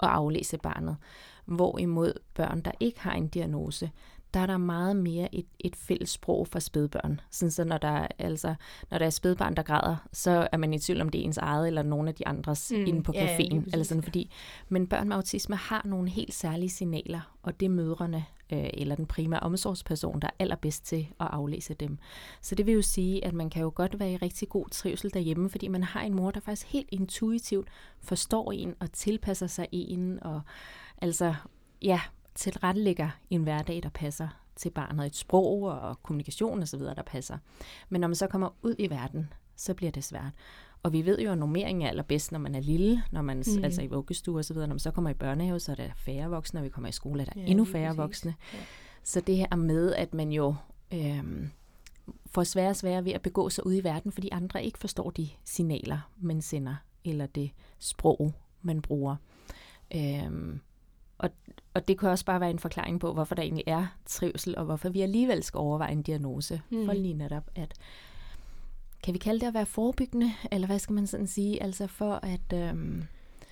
at 0.00 0.08
aflæse 0.08 0.58
barnet, 0.58 0.96
hvorimod 1.44 2.12
børn, 2.34 2.60
der 2.60 2.70
ikke 2.80 3.00
har 3.00 3.12
en 3.12 3.28
diagnose, 3.28 3.90
der 4.34 4.40
er 4.40 4.46
der 4.46 4.56
meget 4.56 4.96
mere 4.96 5.34
et, 5.34 5.46
et 5.58 5.76
fælles 5.76 6.10
sprog 6.10 6.48
for 6.48 6.58
spædbørn. 6.58 7.20
Sådan 7.30 7.50
så 7.50 7.64
når 7.64 7.78
der, 7.78 8.06
altså, 8.18 8.54
når 8.90 8.98
der 8.98 9.06
er 9.06 9.10
spædbarn, 9.10 9.56
der 9.56 9.62
græder, 9.62 9.96
så 10.12 10.48
er 10.52 10.56
man 10.56 10.74
i 10.74 10.78
tvivl 10.78 11.00
om 11.00 11.08
det 11.08 11.20
er 11.20 11.24
ens 11.24 11.38
eget 11.38 11.66
eller 11.66 11.82
nogen 11.82 12.08
af 12.08 12.14
de 12.14 12.28
andres 12.28 12.72
mm, 12.76 12.86
inde 12.86 13.02
på 13.02 13.12
caféen. 13.12 13.54
Ja, 13.54 13.62
eller 13.72 13.84
sådan, 13.84 14.02
fordi, 14.02 14.30
men 14.68 14.86
børn 14.86 15.08
med 15.08 15.16
autisme 15.16 15.56
har 15.56 15.82
nogle 15.84 16.10
helt 16.10 16.34
særlige 16.34 16.70
signaler, 16.70 17.36
og 17.42 17.60
det 17.60 17.66
er 17.66 17.70
mødrene 17.70 18.24
øh, 18.52 18.70
eller 18.74 18.94
den 18.96 19.06
primære 19.06 19.40
omsorgsperson, 19.40 20.20
der 20.20 20.26
er 20.28 20.32
allerbedst 20.38 20.86
til 20.86 21.08
at 21.20 21.26
aflæse 21.30 21.74
dem. 21.74 21.98
Så 22.40 22.54
det 22.54 22.66
vil 22.66 22.74
jo 22.74 22.82
sige, 22.82 23.24
at 23.24 23.34
man 23.34 23.50
kan 23.50 23.62
jo 23.62 23.72
godt 23.74 24.00
være 24.00 24.12
i 24.12 24.16
rigtig 24.16 24.48
god 24.48 24.68
trivsel 24.68 25.14
derhjemme, 25.14 25.50
fordi 25.50 25.68
man 25.68 25.82
har 25.82 26.00
en 26.00 26.14
mor, 26.14 26.30
der 26.30 26.40
faktisk 26.40 26.66
helt 26.66 26.88
intuitivt 26.92 27.68
forstår 28.02 28.52
en 28.52 28.74
og 28.80 28.92
tilpasser 28.92 29.46
sig 29.46 29.68
en, 29.72 30.22
og 30.22 30.40
altså, 30.98 31.34
ja, 31.82 32.00
tilrettelægger 32.34 33.10
en 33.30 33.42
hverdag, 33.42 33.82
der 33.82 33.88
passer 33.88 34.28
til 34.56 34.70
barnet, 34.70 35.06
et 35.06 35.16
sprog 35.16 35.62
og 35.62 36.02
kommunikation 36.02 36.62
osv., 36.62 36.80
der 36.80 37.02
passer. 37.06 37.38
Men 37.88 38.00
når 38.00 38.08
man 38.08 38.14
så 38.14 38.26
kommer 38.26 38.48
ud 38.62 38.74
i 38.78 38.90
verden, 38.90 39.32
så 39.56 39.74
bliver 39.74 39.92
det 39.92 40.04
svært. 40.04 40.32
Og 40.82 40.92
vi 40.92 41.06
ved 41.06 41.18
jo, 41.18 41.32
at 41.32 41.38
normeringen 41.38 41.82
er 41.82 41.88
allerbedst, 41.88 42.32
når 42.32 42.38
man 42.38 42.54
er 42.54 42.60
lille, 42.60 43.02
når 43.12 43.22
man 43.22 43.44
mm. 43.56 43.64
altså 43.64 43.82
i 43.82 43.86
vuggestue 43.86 44.38
og 44.38 44.44
så 44.44 44.54
videre. 44.54 44.68
Når 44.68 44.74
man 44.74 44.78
så 44.78 44.90
kommer 44.90 45.10
i 45.10 45.14
børnehave, 45.14 45.60
så 45.60 45.72
er 45.72 45.76
der 45.76 45.88
færre 45.96 46.30
voksne, 46.30 46.60
og 46.60 46.64
vi 46.64 46.68
kommer 46.68 46.88
i 46.88 46.92
skole, 46.92 47.20
er 47.20 47.24
der 47.24 47.40
ja, 47.40 47.46
endnu 47.46 47.64
færre 47.64 47.96
voksne. 47.96 48.34
Ja. 48.52 48.58
Så 49.02 49.20
det 49.20 49.36
her 49.36 49.56
med, 49.56 49.94
at 49.94 50.14
man 50.14 50.32
jo 50.32 50.54
øhm, 50.94 51.50
får 52.26 52.44
sværere 52.44 52.70
og 52.70 52.76
sværere 52.76 53.04
ved 53.04 53.12
at 53.12 53.22
begå 53.22 53.50
sig 53.50 53.66
ud 53.66 53.74
i 53.74 53.84
verden, 53.84 54.12
fordi 54.12 54.28
andre 54.32 54.64
ikke 54.64 54.78
forstår 54.78 55.10
de 55.10 55.28
signaler, 55.44 56.10
man 56.16 56.42
sender, 56.42 56.74
eller 57.04 57.26
det 57.26 57.50
sprog, 57.78 58.32
man 58.62 58.82
bruger. 58.82 59.16
Øhm, 59.94 60.60
og, 61.24 61.30
og 61.74 61.88
det 61.88 61.98
kan 61.98 62.08
også 62.08 62.24
bare 62.24 62.40
være 62.40 62.50
en 62.50 62.58
forklaring 62.58 63.00
på, 63.00 63.12
hvorfor 63.12 63.34
der 63.34 63.42
egentlig 63.42 63.64
er 63.66 63.86
trivsel, 64.06 64.58
og 64.58 64.64
hvorfor 64.64 64.88
vi 64.88 65.00
alligevel 65.00 65.42
skal 65.42 65.58
overveje 65.58 65.92
en 65.92 66.02
diagnose. 66.02 66.62
Mm. 66.70 66.86
For 66.86 66.92
lige 66.92 67.14
netop, 67.14 67.50
at 67.54 67.74
kan 69.02 69.14
vi 69.14 69.18
kalde 69.18 69.40
det 69.40 69.46
at 69.46 69.54
være 69.54 69.66
forebyggende, 69.66 70.32
eller 70.52 70.66
hvad 70.66 70.78
skal 70.78 70.94
man 70.94 71.06
sådan 71.06 71.26
sige, 71.26 71.62
altså 71.62 71.86
for 71.86 72.20
at... 72.22 72.52
Øhm 72.68 73.04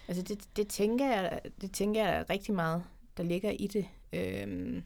altså 0.09 0.23
det, 0.23 0.57
det, 0.57 0.69
tænker 0.69 1.07
jeg, 1.07 1.41
det 1.61 1.73
tænker 1.73 2.09
jeg 2.09 2.25
rigtig 2.31 2.55
meget, 2.55 2.83
der 3.17 3.23
ligger 3.23 3.51
i 3.51 3.67
det. 3.67 3.87
Øhm, 4.13 4.83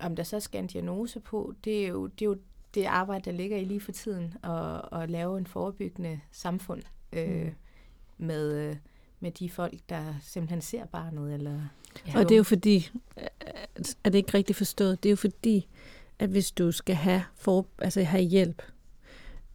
om 0.00 0.16
der 0.16 0.22
så 0.22 0.40
skal 0.40 0.58
en 0.58 0.66
diagnose 0.66 1.20
på, 1.20 1.54
det 1.64 1.84
er 1.84 1.88
jo 1.88 2.06
det, 2.06 2.22
er 2.22 2.28
jo 2.28 2.36
det 2.74 2.84
arbejde, 2.84 3.24
der 3.24 3.36
ligger 3.36 3.56
i 3.56 3.64
lige 3.64 3.80
for 3.80 3.92
tiden, 3.92 4.34
at, 4.44 5.00
at 5.00 5.10
lave 5.10 5.38
en 5.38 5.46
forebyggende 5.46 6.20
samfund 6.30 6.82
øh, 7.12 7.44
mm. 7.44 7.54
med, 8.18 8.52
øh, 8.52 8.76
med 9.20 9.30
de 9.30 9.50
folk, 9.50 9.74
der 9.88 10.14
simpelthen 10.22 10.60
ser 10.60 10.86
barnet. 10.86 11.34
Eller, 11.34 11.60
ja. 12.06 12.18
Og 12.18 12.28
det 12.28 12.34
er 12.34 12.36
jo 12.38 12.42
fordi, 12.42 12.90
er 14.04 14.10
det 14.10 14.14
ikke 14.14 14.34
rigtigt 14.34 14.56
forstået, 14.56 15.02
det 15.02 15.08
er 15.08 15.10
jo 15.10 15.16
fordi, 15.16 15.68
at 16.18 16.30
hvis 16.30 16.50
du 16.50 16.72
skal 16.72 16.94
have, 16.94 17.22
for, 17.34 17.66
altså 17.78 18.02
have 18.02 18.22
hjælp, 18.22 18.62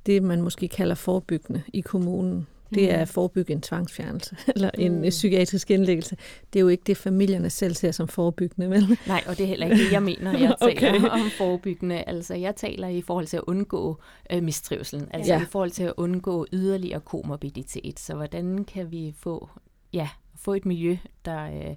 det 0.05 0.23
man 0.23 0.41
måske 0.41 0.67
kalder 0.67 0.95
forebyggende 0.95 1.63
i 1.73 1.81
kommunen, 1.81 2.47
det 2.73 2.91
er 2.91 2.97
at 2.97 3.07
forebygge 3.07 3.53
en 3.53 3.61
tvangsfjernelse 3.61 4.37
eller 4.55 4.69
en 4.77 4.95
mm. 5.01 5.09
psykiatrisk 5.09 5.71
indlæggelse. 5.71 6.17
Det 6.53 6.59
er 6.59 6.61
jo 6.61 6.67
ikke 6.67 6.83
det, 6.87 6.97
familierne 6.97 7.49
selv 7.49 7.75
ser 7.75 7.91
som 7.91 8.07
forebyggende, 8.07 8.69
vel? 8.69 8.97
Nej, 9.07 9.23
og 9.27 9.37
det 9.37 9.43
er 9.43 9.47
heller 9.47 9.65
ikke 9.65 9.83
det, 9.83 9.91
jeg 9.91 10.03
mener, 10.03 10.31
jeg 10.31 10.55
taler 10.61 10.95
okay. 10.95 11.09
om 11.09 11.29
forebyggende. 11.37 12.03
Altså, 12.07 12.33
jeg 12.33 12.55
taler 12.55 12.87
i 12.87 13.01
forhold 13.01 13.25
til 13.25 13.37
at 13.37 13.43
undgå 13.47 14.01
øh, 14.31 14.43
mistrivselen, 14.43 15.07
altså 15.11 15.33
ja. 15.33 15.41
i 15.41 15.45
forhold 15.45 15.71
til 15.71 15.83
at 15.83 15.93
undgå 15.97 16.47
yderligere 16.53 16.99
komorbiditet. 16.99 17.99
Så 17.99 18.15
hvordan 18.15 18.65
kan 18.65 18.91
vi 18.91 19.13
få, 19.17 19.49
ja, 19.93 20.09
få 20.35 20.53
et 20.53 20.65
miljø, 20.65 20.97
der, 21.25 21.45
øh, 21.45 21.75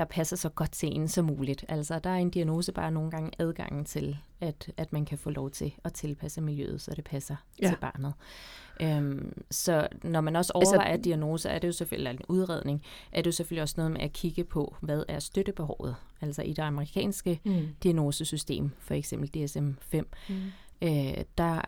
der 0.00 0.06
passer 0.06 0.36
så 0.36 0.48
godt 0.48 0.72
til 0.72 0.96
en 0.96 1.08
som 1.08 1.24
muligt. 1.24 1.64
Altså, 1.68 1.98
der 1.98 2.10
er 2.10 2.16
en 2.16 2.30
diagnose 2.30 2.72
bare 2.72 2.90
nogle 2.90 3.10
gange 3.10 3.30
adgangen 3.38 3.84
til, 3.84 4.16
at, 4.40 4.72
at 4.76 4.92
man 4.92 5.04
kan 5.04 5.18
få 5.18 5.30
lov 5.30 5.50
til 5.50 5.74
at 5.84 5.92
tilpasse 5.92 6.40
miljøet, 6.40 6.80
så 6.80 6.94
det 6.96 7.04
passer 7.04 7.36
ja. 7.62 7.68
til 7.68 7.76
barnet. 7.80 8.14
Øhm, 8.80 9.42
så 9.50 9.88
når 10.02 10.20
man 10.20 10.36
også 10.36 10.52
altså- 10.54 10.72
overvejer 10.72 10.92
altså, 10.92 11.04
diagnose, 11.04 11.48
er 11.48 11.58
det 11.58 11.68
jo 11.68 11.72
selvfølgelig 11.72 12.10
en 12.10 12.18
udredning, 12.28 12.82
er 13.12 13.22
det 13.22 13.26
jo 13.26 13.32
selvfølgelig 13.32 13.62
også 13.62 13.74
noget 13.76 13.92
med 13.92 14.00
at 14.00 14.12
kigge 14.12 14.44
på, 14.44 14.76
hvad 14.80 15.04
er 15.08 15.18
støttebehovet? 15.18 15.96
Altså 16.20 16.42
i 16.42 16.52
det 16.52 16.62
amerikanske 16.62 17.40
mm. 17.44 17.68
diagnosesystem, 17.82 18.70
for 18.78 18.94
eksempel 18.94 19.30
DSM-5, 19.36 20.02
mm. 20.28 20.34
øh, 20.82 21.24
der 21.38 21.60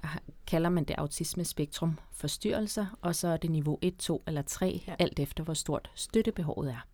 kalder 0.47 0.71
man 0.71 0.85
det 0.85 0.95
autismespektrum 0.99 1.99
forstyrrelser, 2.13 2.87
og 3.01 3.15
så 3.15 3.29
er 3.29 3.37
det 3.37 3.51
niveau 3.51 3.79
1, 3.83 3.97
2 3.97 4.23
eller 4.27 4.43
3, 4.43 4.83
ja. 4.87 4.95
alt 4.99 5.21
efter 5.21 5.45
hvor 5.45 5.55
stort 5.55 5.91
støttebehovet 5.95 6.71
er. 6.71 6.87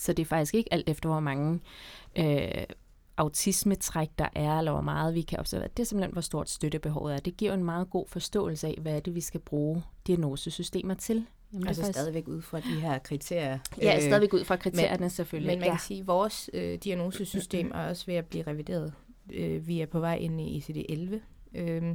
Så 0.00 0.12
det 0.12 0.22
er 0.22 0.26
faktisk 0.26 0.54
ikke 0.54 0.72
alt 0.72 0.88
efter, 0.88 1.08
hvor 1.08 1.20
mange 1.20 1.60
øh, 2.18 2.64
autismetræk 3.16 4.08
der 4.18 4.28
er, 4.34 4.58
eller 4.58 4.72
hvor 4.72 4.80
meget 4.80 5.14
vi 5.14 5.22
kan 5.22 5.38
observere. 5.38 5.68
Det 5.76 5.82
er 5.82 5.86
simpelthen, 5.86 6.12
hvor 6.12 6.20
stort 6.20 6.50
støttebehovet 6.50 7.14
er. 7.14 7.18
Det 7.18 7.36
giver 7.36 7.54
en 7.54 7.64
meget 7.64 7.90
god 7.90 8.06
forståelse 8.08 8.66
af, 8.66 8.78
hvad 8.80 8.96
er 8.96 9.00
det, 9.00 9.14
vi 9.14 9.20
skal 9.20 9.40
bruge 9.40 9.82
diagnosesystemer 10.06 10.94
til. 10.94 11.26
Jamen, 11.52 11.68
altså 11.68 11.82
faktisk... 11.82 11.98
stadigvæk 11.98 12.28
ud 12.28 12.42
fra 12.42 12.60
de 12.60 12.80
her 12.80 12.98
kriterier. 12.98 13.58
Ja, 13.80 13.96
øh, 13.96 14.02
stadigvæk 14.02 14.32
ud 14.32 14.44
fra 14.44 14.56
kriterierne 14.56 15.00
men, 15.00 15.10
selvfølgelig. 15.10 15.52
Men 15.52 15.58
man 15.58 15.66
ja. 15.66 15.72
kan 15.72 15.80
sige, 15.80 16.00
at 16.00 16.06
vores 16.06 16.50
øh, 16.52 16.78
diagnosesystem 16.84 17.70
er 17.74 17.88
også 17.88 18.06
ved 18.06 18.14
at 18.14 18.26
blive 18.26 18.46
revideret. 18.46 18.92
Øh, 19.32 19.66
vi 19.66 19.80
er 19.80 19.86
på 19.86 20.00
vej 20.00 20.16
ind 20.16 20.40
i 20.40 20.58
ICD-11. 20.58 21.14
Øh, 21.54 21.94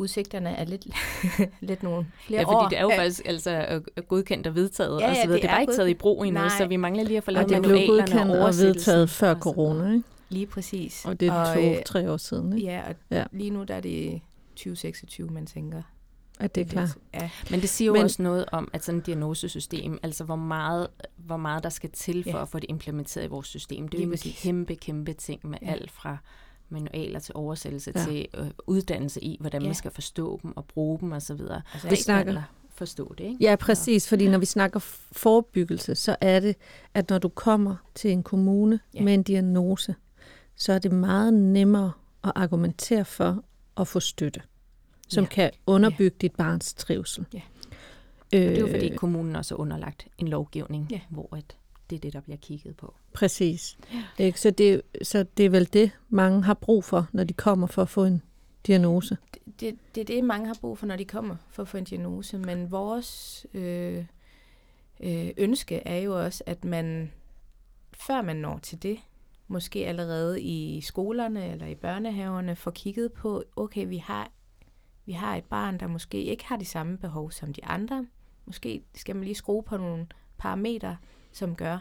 udsigterne 0.00 0.50
er 0.50 0.64
lidt, 0.64 0.86
lidt 1.60 1.82
nogle 1.82 2.06
flere 2.26 2.46
år. 2.46 2.52
Ja, 2.52 2.56
fordi 2.56 2.64
år. 2.64 2.68
det 2.68 2.78
er 2.78 2.82
jo 2.82 2.90
faktisk 2.96 3.22
altså, 3.24 3.80
godkendt 4.08 4.46
og 4.46 4.54
vedtaget 4.54 5.00
ja, 5.00 5.04
ja, 5.04 5.10
og 5.10 5.16
så 5.16 5.22
videre. 5.22 5.34
Det, 5.34 5.42
det 5.42 5.48
er 5.48 5.54
bare 5.54 5.60
ikke 5.60 5.72
taget 5.72 5.88
i 5.88 5.94
brug 5.94 6.24
endnu, 6.24 6.40
Nej. 6.40 6.50
så 6.58 6.66
vi 6.66 6.76
mangler 6.76 7.04
lige 7.04 7.16
at 7.16 7.24
få 7.24 7.30
lavet 7.30 7.50
manualerne 7.50 7.82
og 7.82 7.88
godkendt 7.88 8.32
og 8.32 8.54
vedtaget 8.66 9.10
før 9.10 9.34
corona, 9.34 9.92
ikke? 9.92 10.02
Lige 10.28 10.46
præcis. 10.46 11.04
Og 11.04 11.20
det 11.20 11.28
er 11.28 11.54
to-tre 11.54 12.12
år 12.12 12.16
siden, 12.16 12.52
ikke? 12.52 12.66
Ja, 12.66 12.82
og 12.88 12.94
ja. 13.10 13.24
lige 13.32 13.50
nu 13.50 13.64
der 13.64 13.74
er 13.74 13.80
det 13.80 14.20
2026, 14.56 15.30
man 15.30 15.46
tænker. 15.46 15.82
At 16.40 16.54
det 16.54 16.60
er 16.60 16.64
klart. 16.64 16.88
Ja. 17.14 17.30
Men 17.50 17.60
det 17.60 17.68
siger 17.68 17.86
jo 17.86 17.92
Men, 17.92 18.02
også 18.02 18.22
noget 18.22 18.44
om, 18.52 18.70
at 18.72 18.84
sådan 18.84 18.98
et 19.00 19.06
diagnosesystem, 19.06 19.98
altså 20.02 20.24
hvor 20.24 20.36
meget, 20.36 20.88
hvor 21.16 21.36
meget 21.36 21.62
der 21.62 21.68
skal 21.68 21.90
til 21.90 22.24
for 22.24 22.30
ja. 22.30 22.42
at 22.42 22.48
få 22.48 22.58
det 22.58 22.66
implementeret 22.68 23.24
i 23.24 23.28
vores 23.28 23.46
system. 23.46 23.88
Det 23.88 24.00
er 24.00 24.04
jo 24.04 24.12
en 24.12 24.18
kæmpe, 24.18 24.74
kæmpe 24.74 25.12
ting 25.12 25.46
med 25.46 25.58
ja. 25.62 25.70
alt 25.70 25.90
fra 25.90 26.16
manualer 26.72 27.18
til 27.18 27.32
oversættelse 27.36 27.92
ja. 27.94 28.04
til 28.04 28.26
øh, 28.34 28.46
uddannelse 28.66 29.24
i, 29.24 29.36
hvordan 29.40 29.62
ja. 29.62 29.68
man 29.68 29.74
skal 29.74 29.90
forstå 29.90 30.40
dem 30.42 30.56
og 30.56 30.64
bruge 30.64 30.98
dem 31.00 31.12
osv. 31.12 31.40
Altså, 31.40 31.88
vi 31.88 31.96
snakker 31.96 32.42
forstå 32.80 33.14
det, 33.18 33.24
ikke? 33.24 33.36
Ja, 33.40 33.56
præcis, 33.56 34.08
fordi 34.08 34.28
når 34.28 34.38
vi 34.38 34.46
snakker 34.46 34.80
forebyggelse, 35.12 35.94
så 35.94 36.16
er 36.20 36.40
det, 36.40 36.56
at 36.94 37.10
når 37.10 37.18
du 37.18 37.28
kommer 37.28 37.76
til 37.94 38.10
en 38.10 38.22
kommune 38.22 38.80
ja. 38.94 39.02
med 39.02 39.14
en 39.14 39.22
diagnose, 39.22 39.94
så 40.56 40.72
er 40.72 40.78
det 40.78 40.92
meget 40.92 41.34
nemmere 41.34 41.92
at 42.24 42.32
argumentere 42.34 43.04
for 43.04 43.44
at 43.76 43.88
få 43.88 44.00
støtte, 44.00 44.42
som 45.08 45.24
ja. 45.24 45.28
kan 45.28 45.50
underbygge 45.66 46.16
ja. 46.22 46.26
dit 46.26 46.36
barns 46.36 46.74
trivsel. 46.74 47.26
Ja. 47.34 47.40
Øh, 48.34 48.40
det 48.40 48.56
er 48.56 48.60
jo 48.60 48.66
fordi 48.66 48.96
kommunen 48.96 49.36
også 49.36 49.54
er 49.54 49.58
underlagt 49.58 50.08
en 50.18 50.28
lovgivning, 50.28 50.86
ja. 50.90 51.00
hvor 51.10 51.36
et 51.36 51.56
det 51.90 51.96
er 51.96 52.00
det, 52.00 52.12
der 52.12 52.20
bliver 52.20 52.36
kigget 52.36 52.76
på. 52.76 52.94
Præcis. 53.12 53.78
Ja. 53.92 54.24
Ikke? 54.24 54.40
Så, 54.40 54.50
det, 54.50 54.82
så 55.02 55.24
det 55.36 55.46
er 55.46 55.50
vel 55.50 55.72
det, 55.72 55.90
mange 56.08 56.42
har 56.42 56.54
brug 56.54 56.84
for, 56.84 57.06
når 57.12 57.24
de 57.24 57.32
kommer 57.32 57.66
for 57.66 57.82
at 57.82 57.88
få 57.88 58.04
en 58.04 58.22
diagnose. 58.66 59.16
Det, 59.34 59.60
det, 59.60 59.78
det 59.94 60.00
er 60.00 60.04
det, 60.04 60.24
mange 60.24 60.46
har 60.46 60.56
brug 60.60 60.78
for, 60.78 60.86
når 60.86 60.96
de 60.96 61.04
kommer 61.04 61.36
for 61.50 61.62
at 61.62 61.68
få 61.68 61.76
en 61.76 61.84
diagnose. 61.84 62.38
Men 62.38 62.70
vores 62.70 63.46
øh, 63.54 64.04
øh, 65.00 65.30
ønske 65.36 65.76
er 65.76 65.98
jo 65.98 66.24
også, 66.24 66.44
at 66.46 66.64
man, 66.64 67.12
før 67.92 68.22
man 68.22 68.36
når 68.36 68.58
til 68.58 68.82
det, 68.82 68.98
måske 69.48 69.86
allerede 69.86 70.42
i 70.42 70.80
skolerne 70.80 71.52
eller 71.52 71.66
i 71.66 71.74
børnehaverne, 71.74 72.56
får 72.56 72.70
kigget 72.70 73.12
på, 73.12 73.44
okay, 73.56 73.86
vi 73.86 73.96
har, 73.96 74.30
vi 75.06 75.12
har 75.12 75.36
et 75.36 75.44
barn, 75.44 75.80
der 75.80 75.86
måske 75.86 76.22
ikke 76.22 76.44
har 76.44 76.56
de 76.56 76.64
samme 76.64 76.98
behov 76.98 77.30
som 77.30 77.52
de 77.52 77.64
andre. 77.64 78.06
Måske 78.46 78.82
skal 78.94 79.16
man 79.16 79.24
lige 79.24 79.34
skrue 79.34 79.62
på 79.62 79.76
nogle 79.76 80.06
parametre, 80.38 80.96
som 81.32 81.54
gør, 81.56 81.78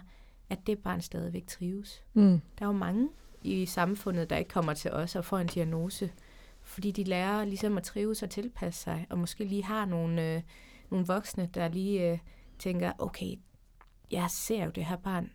at 0.50 0.68
det 0.68 0.80
barn 0.80 1.02
stadigvæk 1.02 1.48
trives. 1.48 2.04
Mm. 2.14 2.42
Der 2.60 2.66
er 2.66 2.66
jo 2.66 2.72
mange 2.72 3.10
i 3.42 3.66
samfundet, 3.66 4.30
der 4.30 4.38
ikke 4.38 4.50
kommer 4.50 4.74
til 4.74 4.92
os 4.92 5.16
og 5.16 5.26
får 5.26 5.38
en 5.38 5.48
diagnose, 5.48 6.12
fordi 6.62 6.92
de 6.92 7.04
lærer 7.04 7.46
ligesom 7.46 7.78
at 7.78 7.84
trives 7.84 8.24
og 8.24 8.30
tilpasse 8.30 8.84
sig, 8.84 9.08
og 9.10 9.18
måske 9.18 9.44
lige 9.44 9.64
har 9.64 9.86
nogle, 9.86 10.36
øh, 10.36 10.42
nogle 10.92 11.06
voksne, 11.06 11.50
der 11.54 11.68
lige 11.68 12.12
øh, 12.12 12.18
tænker, 12.60 12.92
okay, 12.98 13.36
jeg 14.12 14.26
ser 14.30 14.66
jo 14.66 14.72
det 14.72 14.86
her 14.86 14.98
barn 14.98 15.32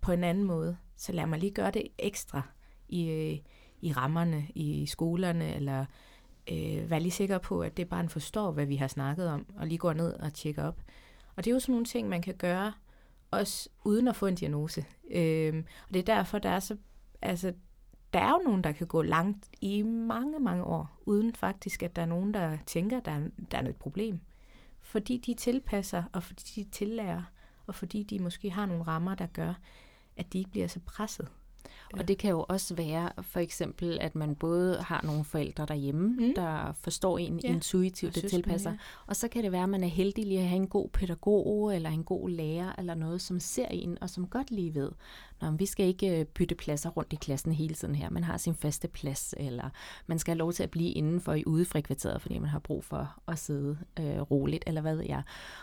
på 0.00 0.12
en 0.12 0.24
anden 0.24 0.44
måde, 0.44 0.76
så 0.96 1.12
lad 1.12 1.26
mig 1.26 1.38
lige 1.38 1.52
gøre 1.52 1.70
det 1.70 1.88
ekstra 1.98 2.42
i, 2.88 3.08
øh, 3.10 3.38
i 3.80 3.92
rammerne, 3.92 4.46
i 4.54 4.86
skolerne, 4.86 5.54
eller 5.54 5.84
øh, 6.52 6.90
være 6.90 7.00
lige 7.00 7.12
sikker 7.12 7.38
på, 7.38 7.60
at 7.60 7.76
det 7.76 7.88
barn 7.88 8.08
forstår, 8.08 8.52
hvad 8.52 8.66
vi 8.66 8.76
har 8.76 8.88
snakket 8.88 9.28
om, 9.28 9.46
og 9.56 9.66
lige 9.66 9.78
går 9.78 9.92
ned 9.92 10.12
og 10.12 10.34
tjekker 10.34 10.64
op. 10.64 10.82
Og 11.36 11.44
det 11.44 11.50
er 11.50 11.54
jo 11.54 11.60
sådan 11.60 11.72
nogle 11.72 11.86
ting, 11.86 12.08
man 12.08 12.22
kan 12.22 12.34
gøre, 12.34 12.72
også 13.30 13.68
uden 13.84 14.08
at 14.08 14.16
få 14.16 14.26
en 14.26 14.34
diagnose. 14.34 14.84
Øhm, 15.10 15.64
og 15.88 15.94
det 15.94 16.00
er 16.00 16.14
derfor, 16.16 16.38
der 16.38 16.50
er 16.50 16.60
så, 16.60 16.76
altså, 17.22 17.52
der 18.12 18.20
er 18.20 18.30
jo 18.30 18.40
nogen, 18.44 18.64
der 18.64 18.72
kan 18.72 18.86
gå 18.86 19.02
langt 19.02 19.48
i 19.60 19.82
mange, 19.82 20.40
mange 20.40 20.64
år, 20.64 21.00
uden 21.06 21.34
faktisk, 21.34 21.82
at 21.82 21.96
der 21.96 22.02
er 22.02 22.06
nogen, 22.06 22.34
der 22.34 22.58
tænker, 22.66 22.96
at 22.96 23.04
der 23.04 23.12
er, 23.12 23.20
der 23.50 23.58
er 23.58 23.62
noget 23.62 23.76
problem. 23.76 24.20
Fordi 24.80 25.16
de 25.16 25.34
tilpasser, 25.34 26.02
og 26.12 26.22
fordi 26.22 26.44
de 26.56 26.70
tillærer, 26.70 27.22
og 27.66 27.74
fordi 27.74 28.02
de 28.02 28.18
måske 28.18 28.50
har 28.50 28.66
nogle 28.66 28.82
rammer, 28.82 29.14
der 29.14 29.26
gør, 29.26 29.54
at 30.16 30.32
de 30.32 30.38
ikke 30.38 30.50
bliver 30.50 30.66
så 30.66 30.80
presset. 30.86 31.28
Og 31.92 32.08
det 32.08 32.18
kan 32.18 32.30
jo 32.30 32.46
også 32.48 32.74
være 32.74 33.10
for 33.22 33.40
eksempel, 33.40 33.98
at 34.00 34.14
man 34.14 34.34
både 34.34 34.82
har 34.82 35.00
nogle 35.04 35.24
forældre 35.24 35.66
derhjemme, 35.66 36.08
mm. 36.08 36.34
der 36.34 36.72
forstår 36.72 37.18
en 37.18 37.40
ja. 37.44 37.48
intuitivt, 37.48 38.14
det 38.14 38.30
tilpasser. 38.30 38.70
Man, 38.70 38.78
ja. 38.78 39.04
Og 39.06 39.16
så 39.16 39.28
kan 39.28 39.44
det 39.44 39.52
være, 39.52 39.62
at 39.62 39.68
man 39.68 39.84
er 39.84 39.88
heldig 39.88 40.26
lige 40.26 40.40
at 40.40 40.48
have 40.48 40.56
en 40.56 40.68
god 40.68 40.88
pædagog 40.88 41.76
eller 41.76 41.90
en 41.90 42.04
god 42.04 42.30
lærer 42.30 42.72
eller 42.78 42.94
noget, 42.94 43.20
som 43.20 43.40
ser 43.40 43.66
en 43.66 43.98
og 44.00 44.10
som 44.10 44.26
godt 44.26 44.50
lige 44.50 44.74
ved, 44.74 44.90
Nå, 45.40 45.50
vi 45.50 45.66
skal 45.66 45.86
ikke 45.86 46.20
øh, 46.20 46.24
bytte 46.24 46.54
pladser 46.54 46.90
rundt 46.90 47.12
i 47.12 47.16
klassen 47.16 47.52
hele 47.52 47.74
tiden 47.74 47.94
her. 47.94 48.10
Man 48.10 48.24
har 48.24 48.36
sin 48.36 48.54
faste 48.54 48.88
plads, 48.88 49.34
eller 49.36 49.70
man 50.06 50.18
skal 50.18 50.32
have 50.32 50.38
lov 50.38 50.52
til 50.52 50.62
at 50.62 50.70
blive 50.70 50.90
indenfor 50.90 51.34
i 51.34 51.44
udefrikvarteret, 51.46 52.22
fordi 52.22 52.38
man 52.38 52.48
har 52.48 52.58
brug 52.58 52.84
for 52.84 53.20
at 53.28 53.38
sidde 53.38 53.78
øh, 53.98 54.20
roligt, 54.20 54.64
eller 54.66 54.80
hvad 54.80 54.96
ved 54.96 55.04
jeg. 55.08 55.22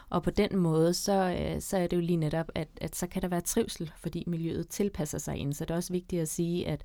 Og 0.09 0.23
på 0.23 0.29
den 0.29 0.57
måde, 0.57 0.93
så, 0.93 1.37
øh, 1.39 1.61
så 1.61 1.77
er 1.77 1.87
det 1.87 1.97
jo 1.97 2.01
lige 2.01 2.17
netop, 2.17 2.51
at, 2.55 2.67
at 2.81 2.95
så 2.95 3.07
kan 3.07 3.21
der 3.21 3.27
være 3.27 3.41
trivsel, 3.41 3.91
fordi 3.97 4.23
miljøet 4.27 4.69
tilpasser 4.69 5.17
sig 5.17 5.37
ind. 5.37 5.53
Så 5.53 5.65
det 5.65 5.71
er 5.71 5.75
også 5.75 5.93
vigtigt 5.93 6.21
at 6.21 6.27
sige, 6.27 6.67
at 6.67 6.83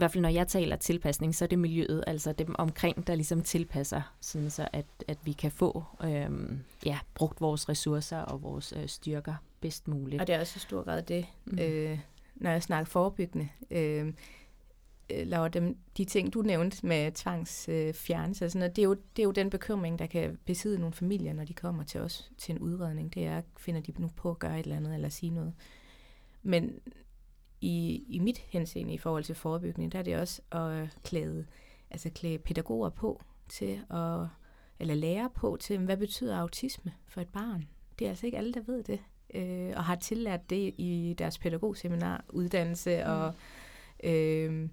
i 0.00 0.02
hvert 0.02 0.12
fald 0.12 0.22
når 0.22 0.28
jeg 0.28 0.48
taler 0.48 0.76
tilpasning, 0.76 1.34
så 1.34 1.44
er 1.44 1.46
det 1.46 1.58
miljøet, 1.58 2.04
altså 2.06 2.32
dem 2.32 2.54
omkring, 2.58 3.06
der 3.06 3.14
ligesom 3.14 3.42
tilpasser, 3.42 4.14
sådan 4.20 4.50
så 4.50 4.68
at, 4.72 4.86
at 5.08 5.18
vi 5.24 5.32
kan 5.32 5.50
få 5.50 5.84
øhm, 6.04 6.60
ja, 6.86 6.98
brugt 7.14 7.40
vores 7.40 7.68
ressourcer 7.68 8.18
og 8.18 8.42
vores 8.42 8.74
øh, 8.76 8.88
styrker 8.88 9.34
bedst 9.60 9.88
muligt. 9.88 10.20
Og 10.20 10.26
det 10.26 10.34
er 10.34 10.40
også 10.40 10.52
i 10.56 10.60
stor 10.60 10.82
grad 10.82 11.02
det, 11.02 11.26
mm. 11.44 11.58
øh, 11.58 11.98
når 12.34 12.50
jeg 12.50 12.62
snakker 12.62 12.90
forebyggende. 12.90 13.48
Øh, 13.70 14.06
øh 15.10 15.26
Laura, 15.26 15.48
dem, 15.48 15.76
de 15.96 16.04
ting, 16.04 16.34
du 16.34 16.42
nævnte 16.42 16.86
med 16.86 17.12
tvangsfjernelse, 17.12 18.44
øh, 18.44 18.50
sådan 18.50 18.58
noget, 18.58 18.76
det, 18.76 18.82
er 18.82 18.86
jo, 18.86 18.94
det 18.94 19.22
er 19.22 19.24
jo 19.24 19.30
den 19.30 19.50
bekymring, 19.50 19.98
der 19.98 20.06
kan 20.06 20.38
besidde 20.44 20.78
nogle 20.78 20.92
familier, 20.92 21.32
når 21.32 21.44
de 21.44 21.54
kommer 21.54 21.84
til 21.84 22.00
os 22.00 22.30
til 22.38 22.54
en 22.54 22.58
udredning. 22.58 23.14
Det 23.14 23.26
er, 23.26 23.42
finder 23.58 23.80
de 23.80 23.92
nu 23.98 24.10
på 24.16 24.30
at 24.30 24.38
gøre 24.38 24.60
et 24.60 24.64
eller 24.64 24.76
andet 24.76 24.94
eller 24.94 25.08
sige 25.08 25.30
noget. 25.30 25.52
Men 26.42 26.80
i, 27.60 28.04
i 28.08 28.18
mit 28.18 28.38
henseende 28.38 28.94
i 28.94 28.98
forhold 28.98 29.24
til 29.24 29.34
forebyggende, 29.34 29.90
der 29.90 29.98
er 29.98 30.02
det 30.02 30.16
også 30.16 30.42
at 30.52 30.98
klæde, 31.04 31.46
altså 31.90 32.10
klæde 32.10 32.38
pædagoger 32.38 32.88
på 32.90 33.22
til 33.48 33.80
at, 33.90 34.26
eller 34.78 34.94
lære 34.94 35.30
på 35.34 35.56
til, 35.60 35.78
hvad 35.78 35.96
betyder 35.96 36.36
autisme 36.36 36.92
for 37.06 37.20
et 37.20 37.28
barn? 37.28 37.68
Det 37.98 38.04
er 38.04 38.08
altså 38.08 38.26
ikke 38.26 38.38
alle, 38.38 38.54
der 38.54 38.60
ved 38.60 38.82
det, 38.82 39.00
øh, 39.34 39.72
og 39.76 39.84
har 39.84 39.96
tillært 39.96 40.50
det 40.50 40.74
i 40.78 41.14
deres 41.18 41.38
pædagogseminar, 41.38 42.24
uddannelse, 42.28 43.02
mm. 43.06 43.10
og 43.10 43.34
øh, 44.04 44.68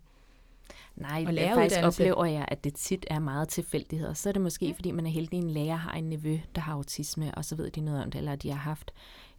Nej, 0.95 1.23
og 1.27 1.33
det 1.33 1.49
faktisk 1.53 1.81
oplever 1.83 2.25
jeg, 2.25 2.45
at 2.47 2.63
det 2.63 2.73
tit 2.73 3.05
er 3.09 3.19
meget 3.19 3.49
tilfældigheder. 3.49 4.13
Så 4.13 4.29
er 4.29 4.33
det 4.33 4.41
måske, 4.41 4.65
ja. 4.65 4.71
fordi 4.71 4.91
man 4.91 5.05
er 5.05 5.09
heldig, 5.09 5.37
en 5.37 5.49
lærer 5.49 5.75
har 5.75 5.91
en 5.91 6.09
nevø, 6.09 6.37
der 6.55 6.61
har 6.61 6.73
autisme, 6.73 7.35
og 7.35 7.45
så 7.45 7.55
ved 7.55 7.71
de 7.71 7.81
noget 7.81 8.03
om 8.03 8.11
det, 8.11 8.17
eller 8.17 8.35
de 8.35 8.49
har 8.49 8.57
haft 8.57 8.91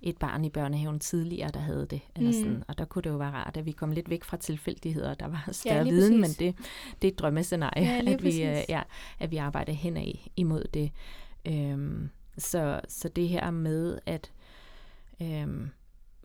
et 0.03 0.17
barn 0.17 0.45
i 0.45 0.51
børnehaven 0.51 1.01
tidligere, 1.01 1.51
der 1.51 1.61
havde 1.61 1.87
det. 1.91 2.01
Eller 2.17 2.33
sådan. 2.33 2.53
Mm. 2.53 2.63
Og 2.69 2.79
der 2.79 2.85
kunne 2.85 3.03
det 3.03 3.11
jo 3.11 3.17
være 3.17 3.31
rart, 3.31 3.57
at 3.57 3.67
vi 3.67 3.73
kom 3.73 3.93
lidt 3.93 4.11
væk 4.11 4.25
fra 4.25 4.37
tilfældigheder, 4.37 5.15
der 5.15 5.27
var 5.27 5.49
større 5.53 5.77
ja, 5.77 5.83
viden, 5.83 6.21
men 6.21 6.31
det, 6.31 6.55
det 7.03 7.09
er 7.09 7.13
et 7.13 7.19
drømmescenarie, 7.19 7.85
ja, 7.85 8.13
at, 8.13 8.23
vi, 8.23 8.29
uh, 8.29 8.59
ja, 8.69 8.83
at 9.19 9.31
vi 9.31 9.37
arbejder 9.37 9.73
henad 9.73 10.13
imod 10.37 10.65
det. 10.75 10.91
Øhm, 11.47 12.11
så, 12.39 12.81
så 12.89 13.09
det 13.09 13.29
her 13.29 13.51
med, 13.51 13.99
at 14.07 14.33
øhm, 15.23 15.71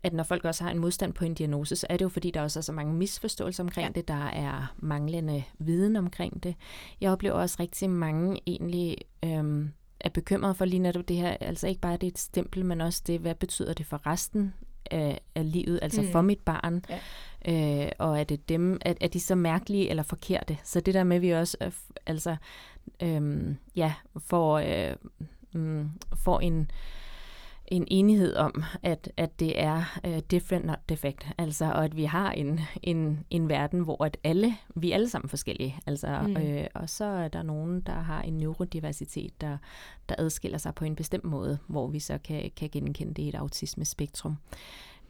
at 0.03 0.13
når 0.13 0.23
folk 0.23 0.45
også 0.45 0.63
har 0.63 0.71
en 0.71 0.79
modstand 0.79 1.13
på 1.13 1.25
en 1.25 1.33
diagnose, 1.33 1.75
så 1.75 1.87
er 1.89 1.97
det 1.97 2.05
jo 2.05 2.09
fordi, 2.09 2.31
der 2.31 2.41
også 2.41 2.59
er 2.59 2.61
så 2.61 2.71
mange 2.71 2.93
misforståelser 2.93 3.63
omkring 3.63 3.87
ja. 3.87 3.91
det, 3.91 4.07
der 4.07 4.25
er 4.25 4.75
manglende 4.77 5.43
viden 5.59 5.95
omkring 5.95 6.43
det. 6.43 6.55
Jeg 7.01 7.11
oplever 7.11 7.35
også 7.35 7.57
rigtig 7.59 7.89
mange 7.89 8.41
egentlig 8.47 8.97
øhm, 9.25 9.71
er 9.99 10.09
bekymret 10.09 10.57
for 10.57 10.65
lige 10.65 10.79
netop 10.79 11.07
det 11.07 11.15
her, 11.15 11.37
altså 11.39 11.67
ikke 11.67 11.81
bare 11.81 11.93
det 11.93 12.03
er 12.03 12.11
et 12.11 12.19
stempel, 12.19 12.65
men 12.65 12.81
også 12.81 13.03
det, 13.07 13.19
hvad 13.19 13.35
betyder 13.35 13.73
det 13.73 13.85
for 13.85 14.07
resten 14.07 14.53
af, 14.91 15.21
af 15.35 15.51
livet, 15.51 15.79
altså 15.81 16.01
mm. 16.01 16.11
for 16.11 16.21
mit 16.21 16.39
barn, 16.39 16.85
ja. 17.45 17.85
øh, 17.85 17.91
og 17.99 18.19
er 18.19 18.23
det 18.23 18.49
dem, 18.49 18.79
er, 18.81 18.93
er 19.01 19.07
de 19.07 19.19
så 19.19 19.35
mærkelige 19.35 19.89
eller 19.89 20.03
forkerte? 20.03 20.57
Så 20.63 20.79
det 20.79 20.93
der 20.93 21.03
med, 21.03 21.15
at 21.15 21.21
vi 21.21 21.31
også, 21.31 21.57
øh, 21.61 21.71
altså, 22.05 22.35
øh, 23.03 23.55
ja, 23.75 23.93
får, 24.17 24.57
øh, 24.59 24.95
mm, 25.53 25.89
får 26.15 26.39
en, 26.39 26.71
en 27.67 27.87
enighed 27.87 28.35
om, 28.35 28.63
at, 28.83 29.11
at 29.17 29.39
det 29.39 29.61
er 29.61 29.99
uh, 30.07 30.17
different, 30.31 30.65
not 30.65 30.79
defect. 30.89 31.27
Altså, 31.37 31.65
og 31.65 31.85
at 31.85 31.97
vi 31.97 32.03
har 32.03 32.31
en, 32.31 32.59
en, 32.83 33.25
en 33.29 33.49
verden, 33.49 33.79
hvor 33.79 34.03
at 34.03 34.17
alle, 34.23 34.55
vi 34.75 34.91
er 34.91 34.95
alle 34.95 35.09
sammen 35.09 35.29
forskellige. 35.29 35.79
Altså, 35.87 36.19
mm. 36.27 36.37
øh, 36.37 36.67
og 36.75 36.89
så 36.89 37.05
er 37.05 37.27
der 37.27 37.43
nogen, 37.43 37.81
der 37.81 37.93
har 37.93 38.21
en 38.21 38.33
neurodiversitet, 38.33 39.41
der, 39.41 39.57
der 40.09 40.15
adskiller 40.17 40.57
sig 40.57 40.75
på 40.75 40.85
en 40.85 40.95
bestemt 40.95 41.23
måde, 41.23 41.59
hvor 41.67 41.87
vi 41.87 41.99
så 41.99 42.17
kan, 42.17 42.51
kan 42.57 42.69
genkende 42.69 43.13
det 43.13 43.23
i 43.23 43.29
et 43.29 43.35
autismespektrum. 43.35 44.37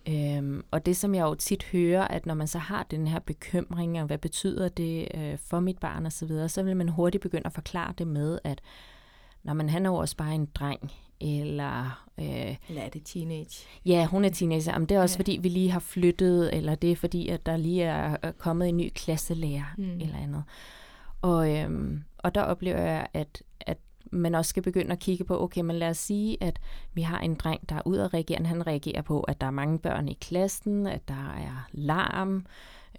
Øhm, 0.09 0.63
og 0.71 0.85
det, 0.85 0.97
som 0.97 1.15
jeg 1.15 1.23
jo 1.23 1.35
tit 1.35 1.63
hører, 1.63 2.07
at 2.07 2.25
når 2.25 2.33
man 2.33 2.47
så 2.47 2.59
har 2.59 2.83
den 2.83 3.07
her 3.07 3.19
bekymring, 3.19 3.99
og 3.99 4.05
hvad 4.05 4.17
betyder 4.17 4.69
det 4.69 5.07
øh, 5.13 5.37
for 5.37 5.59
mit 5.59 5.77
barn 5.79 6.05
osv., 6.05 6.11
så, 6.11 6.25
videre, 6.25 6.49
så 6.49 6.63
vil 6.63 6.77
man 6.77 6.89
hurtigt 6.89 7.21
begynde 7.21 7.45
at 7.45 7.53
forklare 7.53 7.93
det 7.97 8.07
med, 8.07 8.39
at 8.43 8.61
når 9.43 9.53
man 9.53 9.69
han 9.69 9.85
er 9.85 9.89
jo 9.89 9.95
også 9.95 10.17
bare 10.17 10.35
en 10.35 10.45
dreng, 10.45 10.91
eller... 11.21 12.05
Øh, 12.19 12.55
eller 12.69 12.81
er 12.81 12.89
det 12.89 13.01
teenage? 13.05 13.65
Ja, 13.85 14.05
hun 14.05 14.25
er 14.25 14.29
teenager. 14.29 14.71
Jamen, 14.71 14.89
det 14.89 14.97
er 14.97 15.01
også, 15.01 15.15
ja. 15.15 15.19
fordi 15.19 15.39
vi 15.41 15.49
lige 15.49 15.71
har 15.71 15.79
flyttet, 15.79 16.55
eller 16.55 16.75
det 16.75 16.91
er, 16.91 16.95
fordi 16.95 17.29
at 17.29 17.45
der 17.45 17.57
lige 17.57 17.83
er 17.83 18.31
kommet 18.37 18.69
en 18.69 18.77
ny 18.77 18.89
klasselærer, 18.95 19.73
mm. 19.77 19.99
eller 20.01 20.17
andet. 20.17 20.43
Og, 21.21 21.57
øhm, 21.57 22.03
og 22.17 22.35
der 22.35 22.41
oplever 22.41 22.81
jeg, 22.81 23.07
at, 23.13 23.43
at 23.59 23.77
man 24.11 24.35
også 24.35 24.49
skal 24.49 24.63
begynde 24.63 24.91
at 24.91 24.99
kigge 24.99 25.23
på, 25.23 25.43
okay, 25.43 25.61
men 25.61 25.75
lad 25.75 25.89
os 25.89 25.97
sige, 25.97 26.37
at 26.41 26.59
vi 26.93 27.01
har 27.01 27.19
en 27.19 27.35
dreng, 27.35 27.69
der 27.69 27.75
er 27.75 27.81
udadreagerende. 27.85 28.47
Han 28.47 28.67
reagerer 28.67 29.01
på, 29.01 29.21
at 29.21 29.41
der 29.41 29.47
er 29.47 29.51
mange 29.51 29.79
børn 29.79 30.07
i 30.07 30.17
klassen, 30.21 30.87
at 30.87 31.07
der 31.07 31.33
er 31.37 31.67
larm, 31.71 32.45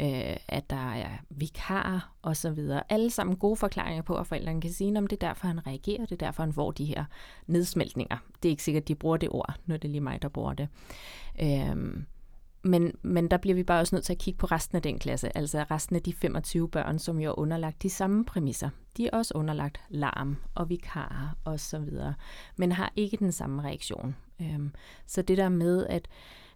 øh, 0.01 0.37
at 0.49 0.71
der 0.71 0.93
er 0.93 1.11
vikar 1.31 2.13
og 2.23 2.37
så 2.37 2.51
videre. 2.51 2.83
Alle 2.89 3.11
sammen 3.11 3.37
gode 3.37 3.57
forklaringer 3.57 4.03
på, 4.03 4.17
at 4.17 4.27
forældrene 4.27 4.61
kan 4.61 4.73
sige, 4.73 4.99
om 4.99 5.07
det 5.07 5.23
er 5.23 5.29
derfor, 5.29 5.47
han 5.47 5.67
reagerer, 5.67 6.01
det 6.01 6.13
er 6.13 6.27
derfor, 6.27 6.43
han 6.43 6.53
får 6.53 6.71
de 6.71 6.85
her 6.85 7.05
nedsmeltninger. 7.47 8.17
Det 8.43 8.49
er 8.49 8.51
ikke 8.51 8.63
sikkert, 8.63 8.83
at 8.83 8.89
de 8.89 8.95
bruger 8.95 9.17
det 9.17 9.29
ord, 9.29 9.55
når 9.67 9.77
det 9.77 9.89
er 9.89 9.93
lige 9.93 10.01
mig, 10.01 10.23
der 10.23 10.29
bruger 10.29 10.55
det. 10.55 10.69
Øh, 11.41 12.05
men, 12.65 12.93
men 13.03 13.29
der 13.29 13.37
bliver 13.37 13.55
vi 13.55 13.63
bare 13.63 13.81
også 13.81 13.95
nødt 13.95 14.05
til 14.05 14.13
at 14.13 14.19
kigge 14.19 14.39
på 14.39 14.47
resten 14.47 14.77
af 14.77 14.83
den 14.83 14.99
klasse, 14.99 15.37
altså 15.37 15.65
resten 15.71 15.97
af 15.97 16.03
de 16.03 16.13
25 16.13 16.69
børn, 16.69 16.99
som 16.99 17.21
jo 17.21 17.31
er 17.31 17.39
underlagt 17.39 17.83
de 17.83 17.91
samme 17.91 18.25
præmisser. 18.25 18.71
De 18.97 19.07
er 19.07 19.17
også 19.17 19.33
underlagt 19.37 19.81
larm 19.89 20.37
og 20.55 20.69
vikarer 20.69 21.37
og 21.45 21.61
så 21.61 21.79
videre, 21.79 22.15
men 22.57 22.73
har 22.73 22.93
ikke 22.97 23.17
den 23.17 23.33
samme 23.33 23.63
reaktion. 23.63 24.17
Øhm, 24.41 24.73
så 25.07 25.23
det 25.23 25.39
der 25.39 25.49
med 25.49 25.87
at, 25.87 26.09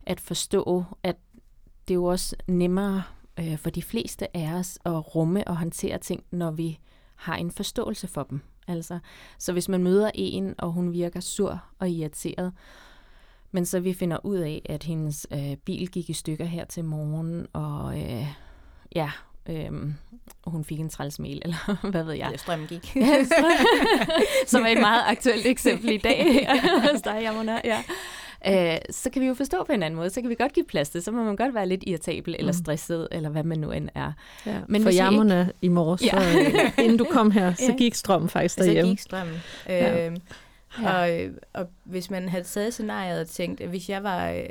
at 0.06 0.20
forstå, 0.20 0.84
at 1.02 1.16
det 1.88 1.94
er 1.94 1.98
jo 1.98 2.04
også 2.04 2.36
nemmere 2.46 3.02
øh, 3.38 3.58
for 3.58 3.70
de 3.70 3.82
fleste 3.82 4.36
af 4.36 4.52
os 4.52 4.78
at 4.84 5.14
rumme 5.14 5.48
og 5.48 5.56
håndtere 5.56 5.98
ting, 5.98 6.24
når 6.30 6.50
vi 6.50 6.78
har 7.14 7.36
en 7.36 7.50
forståelse 7.50 8.08
for 8.08 8.22
dem. 8.22 8.40
Altså, 8.68 8.98
så 9.38 9.52
hvis 9.52 9.68
man 9.68 9.82
møder 9.82 10.10
en, 10.14 10.54
og 10.58 10.72
hun 10.72 10.92
virker 10.92 11.20
sur 11.20 11.62
og 11.78 11.90
irriteret, 11.90 12.52
men 13.50 13.66
så 13.66 13.80
vi 13.80 13.92
finder 13.92 14.18
ud 14.24 14.36
af, 14.36 14.62
at 14.64 14.82
hendes 14.82 15.26
øh, 15.32 15.56
bil 15.56 15.88
gik 15.88 16.10
i 16.10 16.12
stykker 16.12 16.44
her 16.44 16.64
til 16.64 16.84
morgen, 16.84 17.46
og 17.52 18.00
øh, 18.00 18.26
ja, 18.94 19.10
øh, 19.48 19.72
hun 20.44 20.64
fik 20.64 20.80
en 20.80 20.88
trælsmel, 20.88 21.42
eller 21.44 21.90
hvad 21.90 22.04
ved 22.04 22.14
jeg. 22.14 22.26
Eller 22.26 22.38
strømmen 22.38 22.68
gik. 22.68 22.96
ja. 22.96 23.24
Som 24.46 24.62
er 24.62 24.68
et 24.68 24.80
meget 24.80 25.02
aktuelt 25.06 25.46
eksempel 25.46 25.90
i 25.90 25.98
dag 25.98 26.48
hos 26.92 27.02
dig, 27.02 27.20
Jamona. 27.22 27.60
Ja 27.64 27.84
øh, 28.46 28.78
så 28.90 29.10
kan 29.10 29.22
vi 29.22 29.26
jo 29.26 29.34
forstå 29.34 29.64
på 29.64 29.72
en 29.72 29.82
anden 29.82 29.98
måde. 29.98 30.10
Så 30.10 30.20
kan 30.20 30.30
vi 30.30 30.34
godt 30.34 30.52
give 30.52 30.66
plads 30.66 30.90
til, 30.90 31.02
så 31.02 31.12
må 31.12 31.24
man 31.24 31.36
godt 31.36 31.54
være 31.54 31.68
lidt 31.68 31.84
irritabel 31.86 32.36
eller 32.38 32.52
mm. 32.52 32.58
stresset, 32.58 33.08
eller 33.10 33.28
hvad 33.28 33.42
man 33.42 33.58
nu 33.58 33.70
end 33.70 33.88
er. 33.94 34.12
Ja, 34.46 34.60
Men 34.68 34.82
for 34.82 34.90
jammerne 34.90 35.40
ikke... 35.40 35.52
i 35.62 35.68
morges, 35.68 36.02
ja. 36.02 36.32
så, 36.32 36.38
øh, 36.38 36.78
inden 36.84 36.98
du 36.98 37.06
kom 37.10 37.30
her, 37.30 37.54
så 37.54 37.74
gik 37.78 37.94
strømmen 37.94 38.28
faktisk 38.28 38.58
derhjemme. 38.58 38.90
Så 38.90 38.92
gik 38.92 39.00
strømmen. 39.00 39.36
Ja. 39.68 40.06
Øh, 40.06 40.16
og, 40.84 41.30
og 41.52 41.68
hvis 41.84 42.10
man 42.10 42.28
havde 42.28 42.44
taget 42.44 42.72
scenariet 42.74 43.20
og 43.20 43.28
tænkt, 43.28 43.60
at 43.60 43.68
hvis 43.68 43.88
jeg 43.88 44.02
var... 44.02 44.30
Øh, 44.30 44.44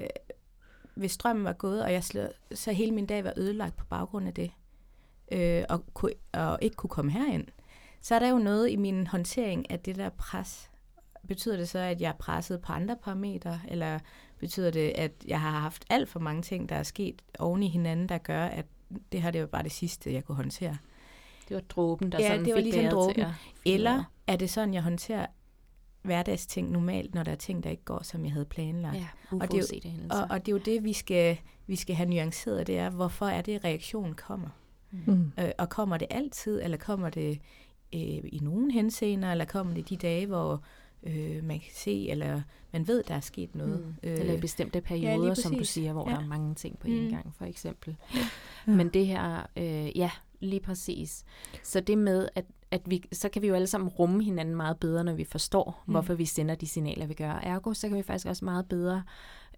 hvis 0.95 1.11
strømmen 1.11 1.45
var 1.45 1.53
gået, 1.53 1.83
og 1.83 1.93
jeg 1.93 2.03
slå, 2.03 2.21
så 2.53 2.71
hele 2.71 2.91
min 2.91 3.05
dag 3.05 3.23
var 3.23 3.33
ødelagt 3.38 3.77
på 3.77 3.85
baggrund 3.85 4.27
af 4.27 4.33
det, 4.33 4.51
øh, 5.31 5.63
og, 5.69 5.83
kunne, 5.93 6.11
og 6.33 6.57
ikke 6.61 6.75
kunne 6.75 6.89
komme 6.89 7.11
herind, 7.11 7.45
så 8.01 8.15
er 8.15 8.19
der 8.19 8.29
jo 8.29 8.38
noget 8.38 8.69
i 8.69 8.75
min 8.75 9.07
håndtering 9.07 9.71
af 9.71 9.79
det 9.79 9.95
der 9.95 10.09
pres, 10.09 10.69
betyder 11.28 11.57
det 11.57 11.69
så, 11.69 11.80
at 11.80 12.01
jeg 12.01 12.09
er 12.09 12.13
presset 12.19 12.61
på 12.61 12.73
andre 12.73 12.95
parametre, 13.03 13.59
eller 13.67 13.99
betyder 14.39 14.71
det, 14.71 14.89
at 14.89 15.11
jeg 15.28 15.41
har 15.41 15.59
haft 15.59 15.86
alt 15.89 16.09
for 16.09 16.19
mange 16.19 16.41
ting, 16.41 16.69
der 16.69 16.75
er 16.75 16.84
sket 16.84 17.21
oven 17.39 17.63
i 17.63 17.69
hinanden, 17.69 18.09
der 18.09 18.17
gør, 18.17 18.45
at 18.45 18.65
det 19.11 19.21
her 19.21 19.32
det 19.32 19.41
var 19.41 19.47
bare 19.47 19.63
det 19.63 19.71
sidste, 19.71 20.13
jeg 20.13 20.25
kunne 20.25 20.36
håndtere? 20.36 20.78
Det 21.49 21.55
var 21.55 21.61
dråben, 21.61 22.11
der 22.11 22.19
ja, 22.19 22.28
sådan 22.28 22.45
det 22.45 22.53
var 22.53 22.57
fik 22.57 22.65
ligesom 22.65 22.91
dråben. 22.91 23.13
Til 23.13 23.21
at 23.21 23.32
Eller 23.65 24.03
er 24.28 24.36
det 24.36 24.49
sådan, 24.49 24.73
jeg 24.73 24.84
håndterer 24.84 25.25
hverdagsting 26.01 26.71
normalt, 26.71 27.15
når 27.15 27.23
der 27.23 27.32
er 27.32 27.36
ting, 27.36 27.63
der 27.63 27.69
ikke 27.69 27.84
går, 27.84 28.03
som 28.03 28.25
jeg 28.25 28.34
havde 28.34 28.45
planlagt. 28.45 28.95
Ja, 28.95 29.07
og, 29.32 29.51
det 29.51 29.73
er 29.75 29.89
jo, 29.89 30.01
og, 30.09 30.28
og 30.30 30.45
det 30.45 30.51
er 30.51 30.55
jo 30.55 30.61
det, 30.65 30.84
vi 30.84 30.93
skal, 30.93 31.38
vi 31.67 31.75
skal 31.75 31.95
have 31.95 32.09
nuanceret, 32.09 32.67
det 32.67 32.78
er, 32.78 32.89
hvorfor 32.89 33.25
er 33.25 33.41
det, 33.41 33.63
reaktionen 33.63 34.13
kommer? 34.13 34.49
Mm. 34.91 35.32
Øh, 35.39 35.49
og 35.57 35.69
kommer 35.69 35.97
det 35.97 36.07
altid, 36.11 36.61
eller 36.63 36.78
kommer 36.78 37.09
det 37.09 37.39
øh, 37.93 38.01
i 38.23 38.39
nogen 38.41 38.71
henseender, 38.71 39.32
eller 39.32 39.45
kommer 39.45 39.73
det 39.73 39.89
de 39.89 39.97
dage, 39.97 40.25
hvor 40.25 40.63
øh, 41.04 41.43
man 41.43 41.60
kan 41.60 41.72
se, 41.74 42.10
eller 42.10 42.41
man 42.74 42.88
ved, 42.88 43.04
der 43.04 43.16
er 43.16 43.20
sket 43.20 43.56
noget. 43.56 43.80
Mm. 43.80 44.10
Øh, 44.10 44.20
eller 44.20 44.34
i 44.34 44.39
bestemte 44.39 44.82
perioder, 44.82 45.28
ja, 45.28 45.36
som 45.36 45.56
du 45.56 45.64
siger, 45.64 45.93
hvor 45.93 46.10
ja. 46.10 46.16
der 46.16 46.22
er 46.22 46.28
mange 46.28 46.56
ting 46.56 46.80
på 46.80 46.88
én 46.88 46.91
mm. 46.91 47.10
gang, 47.10 47.34
for 47.36 47.45
eksempel. 47.45 47.95
Ja. 48.16 48.28
Men 48.78 48.89
det 48.89 49.08
her, 49.08 49.48
øh, 49.58 49.98
ja, 49.98 50.12
lige 50.39 50.60
præcis. 50.60 51.26
Så 51.64 51.80
det 51.80 51.98
med, 51.98 52.30
at, 52.36 52.45
at 52.72 52.82
vi, 52.86 53.04
så 53.12 53.30
kan 53.30 53.41
vi 53.41 53.48
jo 53.48 53.56
alle 53.56 53.68
sammen 53.68 53.89
rumme 53.89 54.24
hinanden 54.24 54.56
meget 54.56 54.78
bedre, 54.78 55.04
når 55.04 55.14
vi 55.14 55.24
forstår, 55.24 55.84
mm. 55.86 55.91
hvorfor 55.91 56.14
vi 56.14 56.26
sender 56.26 56.56
de 56.56 56.68
signaler, 56.68 57.06
vi 57.06 57.14
gør. 57.14 57.32
Ergo, 57.32 57.74
så 57.74 57.88
kan 57.88 57.98
vi 57.98 58.04
faktisk 58.04 58.28
også 58.28 58.45
meget 58.45 58.66
bedre 58.66 59.04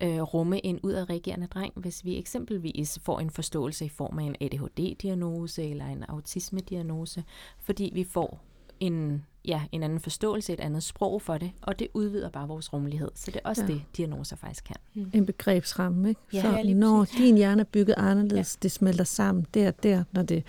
øh, 0.02 0.22
rumme 0.22 0.66
en 0.66 0.80
udadreagerende 0.84 1.48
dreng, 1.48 1.74
hvis 1.76 2.06
vi 2.06 2.18
eksempelvis 2.18 3.00
får 3.02 3.20
en 3.20 3.30
forståelse 3.30 3.86
i 3.86 3.90
form 3.90 4.20
af 4.20 4.24
en 4.24 4.36
ADHD-diagnose 4.42 5.70
eller 5.70 5.86
en 5.86 6.04
autisme-diagnose, 6.04 7.24
fordi 7.60 7.92
vi 7.94 8.04
får 8.04 8.40
en 8.80 9.25
ja, 9.45 9.61
en 9.71 9.84
anden 9.84 9.99
forståelse, 9.99 10.53
et 10.53 10.59
andet 10.59 10.84
sprog 10.84 11.21
for 11.21 11.38
det, 11.38 11.51
og 11.61 11.80
det 11.80 11.88
udvider 11.93 12.30
bare 12.30 12.47
vores 12.47 12.73
rummelighed. 12.73 13.09
Så 13.15 13.32
det 13.32 13.41
er 13.43 13.49
også 13.49 13.61
ja. 13.61 13.67
det, 13.67 13.82
diagnoser 13.97 14.36
faktisk 14.36 14.63
kan. 14.63 14.75
Mm. 14.93 15.11
En 15.13 15.25
begrebsramme, 15.25 16.09
ikke? 16.09 16.21
Ja, 16.34 16.41
så 16.41 16.73
når 16.75 16.99
præcis. 16.99 17.17
din 17.17 17.38
hjerne 17.38 17.61
er 17.61 17.65
bygget 17.65 17.95
anderledes, 17.97 18.55
ja. 18.55 18.59
det 18.61 18.71
smelter 18.71 19.03
sammen 19.03 19.45
der 19.53 19.71
der, 19.71 20.03
når 20.11 20.23
det, 20.23 20.43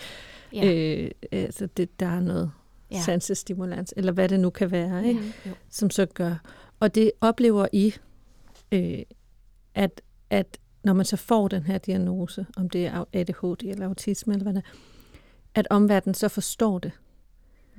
ja. 0.52 0.72
øh, 0.72 1.10
altså 1.32 1.66
det, 1.66 2.00
der 2.00 2.06
er 2.06 2.20
noget 2.20 2.50
ja. 2.90 3.02
sansestimulans, 3.02 3.94
eller 3.96 4.12
hvad 4.12 4.28
det 4.28 4.40
nu 4.40 4.50
kan 4.50 4.70
være, 4.70 5.08
ikke? 5.08 5.20
Ja, 5.46 5.50
som 5.70 5.90
så 5.90 6.06
gør. 6.06 6.34
Og 6.80 6.94
det 6.94 7.12
oplever 7.20 7.66
I, 7.72 7.94
øh, 8.72 8.98
at, 9.74 10.02
at 10.30 10.58
når 10.84 10.92
man 10.92 11.04
så 11.04 11.16
får 11.16 11.48
den 11.48 11.62
her 11.62 11.78
diagnose, 11.78 12.46
om 12.56 12.70
det 12.70 12.86
er 12.86 13.04
ADHD 13.12 13.62
eller 13.62 13.86
autisme, 13.86 14.32
eller 14.32 14.44
hvad 14.44 14.54
det 14.54 14.62
er, 14.64 14.70
at 15.54 15.66
omverdenen 15.70 16.14
så 16.14 16.28
forstår 16.28 16.78
det. 16.78 16.92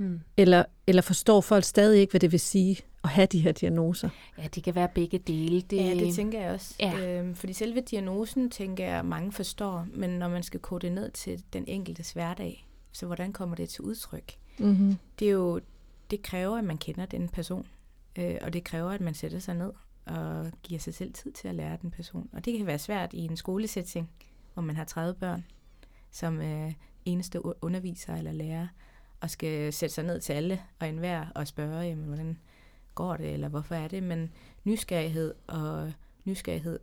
Mm. 0.01 0.19
Eller, 0.37 0.65
eller 0.87 1.01
forstår 1.01 1.41
folk 1.41 1.63
stadig 1.63 1.99
ikke, 2.01 2.11
hvad 2.11 2.19
det 2.19 2.31
vil 2.31 2.39
sige 2.39 2.77
at 3.03 3.09
have 3.09 3.27
de 3.27 3.39
her 3.39 3.51
diagnoser? 3.51 4.09
Ja, 4.37 4.47
det 4.55 4.63
kan 4.63 4.75
være 4.75 4.89
begge 4.95 5.17
dele. 5.17 5.61
Det... 5.61 5.77
Ja, 5.77 5.93
det 5.93 6.15
tænker 6.15 6.41
jeg 6.41 6.51
også. 6.51 6.75
Ja. 6.79 7.19
Øhm, 7.19 7.35
fordi 7.35 7.53
selve 7.53 7.81
diagnosen, 7.81 8.49
tænker 8.49 8.85
jeg, 8.85 9.05
mange 9.05 9.31
forstår, 9.31 9.87
men 9.93 10.09
når 10.09 10.29
man 10.29 10.43
skal 10.43 10.59
kode 10.59 10.81
det 10.81 10.91
ned 10.91 11.11
til 11.11 11.43
den 11.53 11.63
enkeltes 11.67 12.11
hverdag, 12.11 12.67
så 12.91 13.05
hvordan 13.05 13.33
kommer 13.33 13.55
det 13.55 13.69
til 13.69 13.81
udtryk? 13.81 14.33
Mm-hmm. 14.57 14.97
Det 15.19 15.27
er 15.27 15.31
jo, 15.31 15.61
det 16.11 16.21
kræver, 16.21 16.57
at 16.57 16.63
man 16.63 16.77
kender 16.77 17.05
den 17.05 17.29
person, 17.29 17.67
øh, 18.15 18.37
og 18.41 18.53
det 18.53 18.63
kræver, 18.63 18.91
at 18.91 19.01
man 19.01 19.13
sætter 19.13 19.39
sig 19.39 19.55
ned 19.55 19.71
og 20.05 20.51
giver 20.63 20.79
sig 20.79 20.93
selv 20.93 21.13
tid 21.13 21.31
til 21.31 21.47
at 21.47 21.55
lære 21.55 21.77
den 21.81 21.91
person. 21.91 22.29
Og 22.33 22.45
det 22.45 22.57
kan 22.57 22.67
være 22.67 22.79
svært 22.79 23.13
i 23.13 23.19
en 23.19 23.37
skolesætning, 23.37 24.09
hvor 24.53 24.63
man 24.63 24.75
har 24.75 24.83
30 24.83 25.13
børn, 25.13 25.45
som 26.11 26.41
øh, 26.41 26.73
eneste 27.05 27.63
underviser 27.63 28.15
eller 28.15 28.31
lærer, 28.31 28.67
og 29.21 29.29
skal 29.29 29.73
sætte 29.73 29.95
sig 29.95 30.03
ned 30.03 30.21
til 30.21 30.33
alle 30.33 30.61
og 30.79 30.89
enhver 30.89 31.25
og 31.35 31.47
spørge, 31.47 31.81
jamen, 31.81 32.05
hvordan 32.05 32.37
går 32.95 33.17
det, 33.17 33.33
eller 33.33 33.47
hvorfor 33.47 33.75
er 33.75 33.87
det, 33.87 34.03
men 34.03 34.31
nysgerrighed 34.63 35.33
og 35.47 35.93
nysgerrighed 36.25 36.79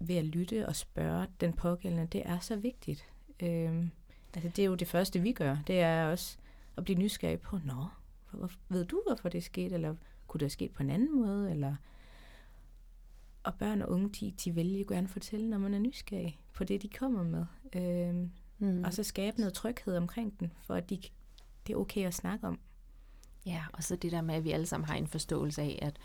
ved 0.00 0.16
at 0.16 0.24
lytte 0.24 0.66
og 0.66 0.76
spørge 0.76 1.26
den 1.40 1.52
pågældende, 1.52 2.06
det 2.06 2.22
er 2.24 2.38
så 2.38 2.56
vigtigt. 2.56 3.06
Øhm, 3.42 3.90
altså 4.34 4.50
det 4.56 4.58
er 4.58 4.66
jo 4.66 4.74
det 4.74 4.88
første, 4.88 5.20
vi 5.20 5.32
gør. 5.32 5.56
Det 5.66 5.80
er 5.80 6.06
også 6.06 6.36
at 6.76 6.84
blive 6.84 6.98
nysgerrig 6.98 7.40
på, 7.40 7.58
nå, 7.64 7.86
hvor, 8.30 8.50
ved 8.68 8.84
du, 8.84 9.02
hvorfor 9.06 9.28
det 9.28 9.44
skete, 9.44 9.74
eller 9.74 9.94
kunne 10.26 10.38
det 10.38 10.44
have 10.44 10.50
sket 10.50 10.72
på 10.72 10.82
en 10.82 10.90
anden 10.90 11.20
måde, 11.20 11.50
eller... 11.50 11.76
Og 13.42 13.54
børn 13.54 13.82
og 13.82 13.90
unge, 13.90 14.08
de, 14.08 14.34
de 14.44 14.56
vælger 14.56 14.78
jo 14.78 14.84
gerne 14.88 15.08
fortælle, 15.08 15.50
når 15.50 15.58
man 15.58 15.74
er 15.74 15.78
nysgerrig 15.78 16.40
på 16.52 16.64
det, 16.64 16.82
de 16.82 16.88
kommer 16.88 17.22
med. 17.22 17.46
Øhm, 17.72 18.30
mm. 18.58 18.84
Og 18.84 18.94
så 18.94 19.02
skabe 19.02 19.38
noget 19.38 19.54
tryghed 19.54 19.96
omkring 19.96 20.40
den, 20.40 20.52
for 20.62 20.74
at 20.74 20.90
de, 20.90 20.98
det 21.66 21.72
er 21.72 21.76
okay 21.76 22.06
at 22.06 22.14
snakke 22.14 22.46
om. 22.46 22.58
Ja, 23.46 23.62
og 23.72 23.84
så 23.84 23.96
det 23.96 24.12
der 24.12 24.20
med, 24.20 24.34
at 24.34 24.44
vi 24.44 24.50
alle 24.50 24.66
sammen 24.66 24.88
har 24.88 24.96
en 24.96 25.06
forståelse 25.06 25.62
af, 25.62 25.78
at 25.82 25.98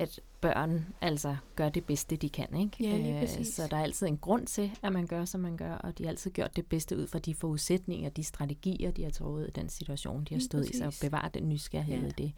at 0.00 0.20
børn 0.40 0.86
altså 1.00 1.36
gør 1.56 1.68
det 1.68 1.84
bedste, 1.84 2.16
de 2.16 2.28
kan. 2.28 2.54
Ikke? 2.54 2.90
Ja, 2.90 2.96
lige 2.96 3.14
øh, 3.14 3.20
præcis. 3.20 3.54
Så 3.54 3.66
der 3.70 3.76
er 3.76 3.82
altid 3.82 4.06
en 4.06 4.18
grund 4.18 4.46
til, 4.46 4.70
at 4.82 4.92
man 4.92 5.06
gør, 5.06 5.24
som 5.24 5.40
man 5.40 5.56
gør, 5.56 5.74
og 5.74 5.98
de 5.98 6.02
har 6.02 6.10
altid 6.10 6.30
gjort 6.30 6.56
det 6.56 6.66
bedste 6.66 6.96
ud 6.96 7.06
fra 7.06 7.18
de 7.18 7.34
forudsætninger, 7.34 8.10
de 8.10 8.24
strategier, 8.24 8.90
de 8.90 9.02
har 9.02 9.10
taget 9.10 9.48
i 9.48 9.50
den 9.50 9.68
situation, 9.68 10.24
de 10.24 10.34
har 10.34 10.40
stået 10.40 10.70
i, 10.70 10.76
så 10.76 10.98
bevare 11.00 11.30
den 11.34 11.48
nysgerrighed 11.48 12.00
ja. 12.00 12.06
i 12.06 12.10
det. 12.10 12.32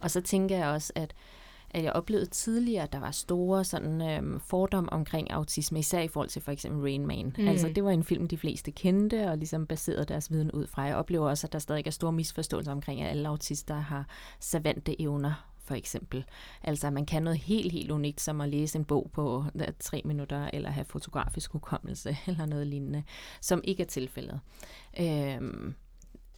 Og 0.00 0.10
så 0.10 0.20
tænker 0.20 0.56
jeg 0.56 0.68
også, 0.68 0.92
at 0.94 1.14
at 1.70 1.84
jeg 1.84 1.92
oplevede 1.92 2.26
tidligere, 2.26 2.82
at 2.82 2.92
der 2.92 3.00
var 3.00 3.10
store 3.10 3.64
sådan, 3.64 4.02
øhm, 4.02 4.40
fordomme 4.40 4.92
omkring 4.92 5.30
autisme, 5.30 5.78
især 5.78 6.00
i 6.00 6.08
forhold 6.08 6.28
til 6.28 6.42
for 6.42 6.52
eksempel 6.52 6.80
Rain 6.80 7.06
Man. 7.06 7.34
Mm. 7.38 7.48
Altså, 7.48 7.68
det 7.68 7.84
var 7.84 7.90
en 7.90 8.04
film, 8.04 8.28
de 8.28 8.38
fleste 8.38 8.70
kendte, 8.70 9.30
og 9.30 9.38
ligesom 9.38 9.66
baserede 9.66 10.04
deres 10.04 10.30
viden 10.30 10.50
ud 10.50 10.66
fra. 10.66 10.82
Jeg 10.82 10.96
oplever 10.96 11.28
også, 11.28 11.46
at 11.46 11.52
der 11.52 11.58
stadig 11.58 11.86
er 11.86 11.90
store 11.90 12.12
misforståelser 12.12 12.72
omkring, 12.72 13.00
at 13.00 13.10
alle 13.10 13.28
autister 13.28 13.74
har 13.74 14.06
savante 14.40 15.02
evner 15.02 15.48
for 15.68 15.74
eksempel. 15.74 16.24
Altså, 16.64 16.90
man 16.90 17.06
kan 17.06 17.22
noget 17.22 17.38
helt, 17.38 17.72
helt 17.72 17.90
unikt, 17.90 18.20
som 18.20 18.40
at 18.40 18.48
læse 18.48 18.78
en 18.78 18.84
bog 18.84 19.10
på 19.12 19.44
tre 19.80 20.02
minutter, 20.04 20.50
eller 20.52 20.70
have 20.70 20.84
fotografisk 20.84 21.52
hukommelse, 21.52 22.16
eller 22.26 22.46
noget 22.46 22.66
lignende, 22.66 23.02
som 23.40 23.60
ikke 23.64 23.82
er 23.82 23.86
tilfældet. 23.86 24.40
Øhm, 25.00 25.74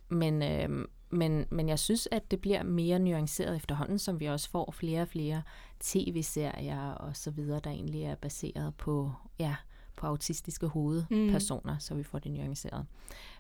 men, 0.09 0.43
øhm, 0.43 0.87
men, 1.11 1.47
men 1.51 1.69
jeg 1.69 1.79
synes, 1.79 2.09
at 2.11 2.31
det 2.31 2.41
bliver 2.41 2.63
mere 2.63 2.99
nuanceret 2.99 3.57
efterhånden, 3.57 3.99
som 3.99 4.21
vi 4.21 4.27
også 4.27 4.51
får 4.51 4.71
flere 4.71 5.03
og 5.03 5.09
flere 5.09 5.43
tv-serier 5.81 6.91
og 6.91 7.17
så 7.17 7.31
videre, 7.31 7.61
der 7.65 7.71
egentlig 7.71 8.03
er 8.03 8.15
baseret 8.15 8.75
på, 8.75 9.13
ja, 9.39 9.57
på 9.97 10.07
autistiske 10.07 10.67
hovedpersoner, 10.67 11.75
mm. 11.75 11.81
så 11.81 11.95
vi 11.95 12.03
får 12.03 12.19
det 12.19 12.33
nuanceret. 12.33 12.87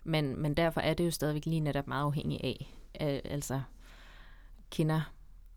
Men, 0.04 0.42
men 0.42 0.54
derfor 0.54 0.80
er 0.80 0.94
det 0.94 1.04
jo 1.04 1.10
stadigvæk 1.10 1.46
lige 1.46 1.60
netop 1.60 1.86
meget 1.86 2.04
afhængigt 2.04 2.42
af, 2.44 2.72
altså 3.24 3.60
kender 4.70 5.00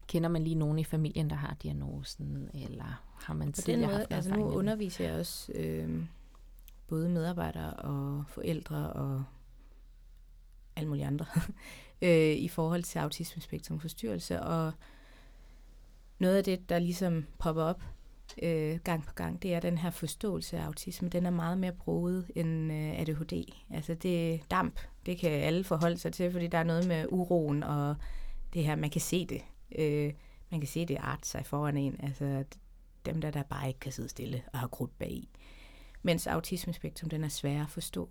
Kender 0.07 0.29
man 0.29 0.43
lige 0.43 0.55
nogen 0.55 0.79
i 0.79 0.83
familien, 0.83 1.29
der 1.29 1.35
har 1.35 1.55
diagnosen, 1.63 2.49
eller 2.53 3.03
har 3.15 3.33
man 3.33 3.53
tidligere 3.53 3.87
måde, 3.87 3.97
haft 3.97 4.13
altså 4.13 4.35
nu 4.35 4.45
underviser 4.45 5.09
jeg 5.09 5.19
også 5.19 5.51
øh, 5.55 6.03
både 6.87 7.09
medarbejdere 7.09 7.73
og 7.73 8.23
forældre 8.27 8.93
og 8.93 9.23
alle 10.75 10.89
mulige 10.89 11.05
andre 11.05 11.25
øh, 12.03 12.35
i 12.35 12.47
forhold 12.47 12.83
til 12.83 12.99
autismespektrumforstyrrelse, 12.99 14.41
og 14.41 14.71
noget 16.19 16.37
af 16.37 16.43
det, 16.43 16.69
der 16.69 16.79
ligesom 16.79 17.25
popper 17.39 17.63
op 17.63 17.81
øh, 18.41 18.79
gang 18.83 19.05
på 19.05 19.13
gang, 19.13 19.41
det 19.41 19.53
er 19.53 19.59
den 19.59 19.77
her 19.77 19.89
forståelse 19.89 20.57
af 20.57 20.65
autisme. 20.65 21.09
Den 21.09 21.25
er 21.25 21.29
meget 21.29 21.57
mere 21.57 21.71
bruget 21.71 22.31
end 22.35 22.71
øh, 22.71 22.99
ADHD. 22.99 23.53
Altså 23.69 23.93
det 23.93 24.41
damp, 24.51 24.79
det 25.05 25.17
kan 25.17 25.31
alle 25.31 25.63
forholde 25.63 25.97
sig 25.97 26.13
til, 26.13 26.31
fordi 26.31 26.47
der 26.47 26.57
er 26.57 26.63
noget 26.63 26.87
med 26.87 27.05
uroen 27.09 27.63
og 27.63 27.95
det 28.53 28.63
her, 28.63 28.75
man 28.75 28.89
kan 28.89 29.01
se 29.01 29.25
det. 29.25 29.41
Øh, 29.75 30.13
man 30.51 30.59
kan 30.59 30.67
se, 30.67 30.85
det 30.85 30.97
art 30.99 31.25
sig 31.25 31.45
foran 31.45 31.77
en. 31.77 31.99
Altså 32.03 32.43
dem 33.05 33.21
der, 33.21 33.31
der 33.31 33.43
bare 33.43 33.67
ikke 33.67 33.79
kan 33.79 33.91
sidde 33.91 34.09
stille 34.09 34.43
og 34.53 34.59
har 34.59 34.67
krudt 34.67 34.99
bag 34.99 35.27
Mens 36.01 36.27
autismespektrum, 36.27 37.09
den 37.09 37.23
er 37.23 37.29
svær 37.29 37.61
at 37.61 37.69
forstå. 37.69 38.09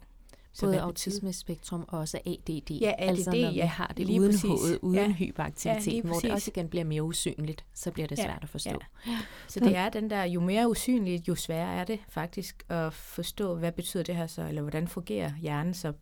Så 0.55 0.67
Både 0.67 0.81
autismespektrum 0.81 1.85
og 1.89 1.99
også 1.99 2.19
ADD. 2.27 2.71
Ja, 2.71 2.93
ADD, 2.99 3.09
altså 3.09 3.31
når 3.31 3.37
ja, 3.37 3.51
vi 3.51 3.59
har 3.59 3.95
det 3.97 4.07
lige 4.07 4.21
uden 4.21 4.39
hovedet, 4.47 4.79
uden 4.83 4.97
ja. 4.97 5.13
hyperaktivitet, 5.13 5.95
ja, 5.95 6.03
hvor 6.03 6.19
det 6.19 6.33
også 6.33 6.51
igen 6.55 6.69
bliver 6.69 6.85
mere 6.85 7.03
usynligt, 7.03 7.65
så 7.75 7.91
bliver 7.91 8.07
det 8.07 8.19
svært 8.19 8.29
ja, 8.29 8.39
at 8.43 8.49
forstå. 8.49 8.79
Ja. 9.07 9.19
Så 9.49 9.61
det 9.61 9.77
er 9.77 9.89
den 9.89 10.11
der, 10.11 10.25
jo 10.25 10.41
mere 10.41 10.69
usynligt, 10.69 11.29
jo 11.29 11.35
sværere 11.35 11.75
er 11.75 11.85
det 11.85 12.01
faktisk 12.09 12.65
at 12.69 12.93
forstå, 12.93 13.55
hvad 13.55 13.73
betyder 13.73 14.03
det 14.03 14.17
her 14.17 14.27
så, 14.27 14.49
eller 14.49 14.63
hvordan 14.63 14.89
fungerer 14.89 15.33
hjernen 15.41 15.75
så 15.75 15.93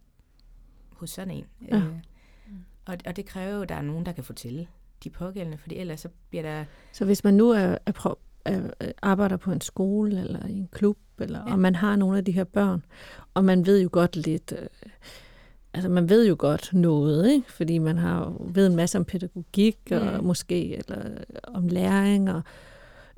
hos 0.93 1.11
sådan 1.11 1.35
en. 1.35 1.47
Ja. 1.69 1.77
Øh, 1.77 1.95
og, 2.85 2.99
og 3.07 3.17
det 3.17 3.27
kræver 3.27 3.55
jo, 3.55 3.63
at 3.63 3.69
der 3.69 3.75
er 3.75 3.83
nogen, 3.83 4.07
der 4.07 4.13
kan 4.13 4.25
fortælle 4.25 4.69
de 5.05 5.11
pågældende, 5.11 5.59
fordi 5.59 5.77
ellers 5.77 6.01
så 6.01 6.09
bliver 6.31 6.43
der... 6.43 6.65
Så 6.93 7.05
hvis 7.05 7.25
man 7.25 7.35
nu 7.35 7.51
er, 7.51 7.79
er, 7.87 7.93
prøv, 8.45 8.55
er, 8.81 8.93
arbejder 9.03 9.37
på 9.37 9.53
en 9.53 9.61
skole 9.61 10.21
eller 10.21 10.47
i 10.47 10.53
en 10.53 10.69
klub, 10.73 10.99
eller, 11.19 11.39
ja. 11.47 11.53
og 11.53 11.59
man 11.59 11.75
har 11.75 11.97
nogle 11.97 12.19
af 12.19 12.25
de 12.25 12.33
her 12.33 12.45
børn, 12.45 12.85
og 13.35 13.45
man 13.45 13.67
ved 13.67 13.83
jo 13.83 13.89
godt 13.93 14.17
lidt... 14.17 14.53
Øh, 14.59 14.67
altså 15.75 15.89
man 15.89 16.09
ved 16.09 16.29
jo 16.29 16.37
godt 16.39 16.71
noget, 16.73 17.33
ikke? 17.33 17.53
fordi 17.53 17.79
man 17.79 17.99
har 17.99 18.37
ved 18.41 18.67
en 18.67 18.77
masse 18.77 18.99
om 18.99 19.05
pædagogik, 19.05 19.79
og 19.91 20.25
måske 20.25 20.77
eller 20.77 21.05
om 21.45 21.69
læring, 21.69 22.31
og 22.31 22.43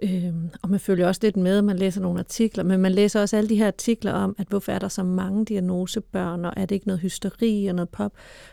Øhm, 0.02 0.50
og 0.62 0.70
man 0.70 0.80
følger 0.80 1.06
også 1.06 1.20
lidt 1.22 1.36
med, 1.36 1.62
man 1.62 1.76
læser 1.76 2.00
nogle 2.00 2.18
artikler, 2.18 2.64
men 2.64 2.80
man 2.80 2.92
læser 2.92 3.20
også 3.20 3.36
alle 3.36 3.48
de 3.48 3.56
her 3.56 3.66
artikler 3.66 4.12
om, 4.12 4.34
at 4.38 4.46
hvorfor 4.48 4.72
er 4.72 4.78
der 4.78 4.88
så 4.88 5.02
mange 5.02 5.44
diagnosebørn, 5.44 6.44
og 6.44 6.52
er 6.56 6.66
det 6.66 6.74
ikke 6.74 6.86
noget 6.86 7.00
hysteri 7.00 7.66
og 7.66 7.74
noget 7.74 7.88
pop, 7.88 8.12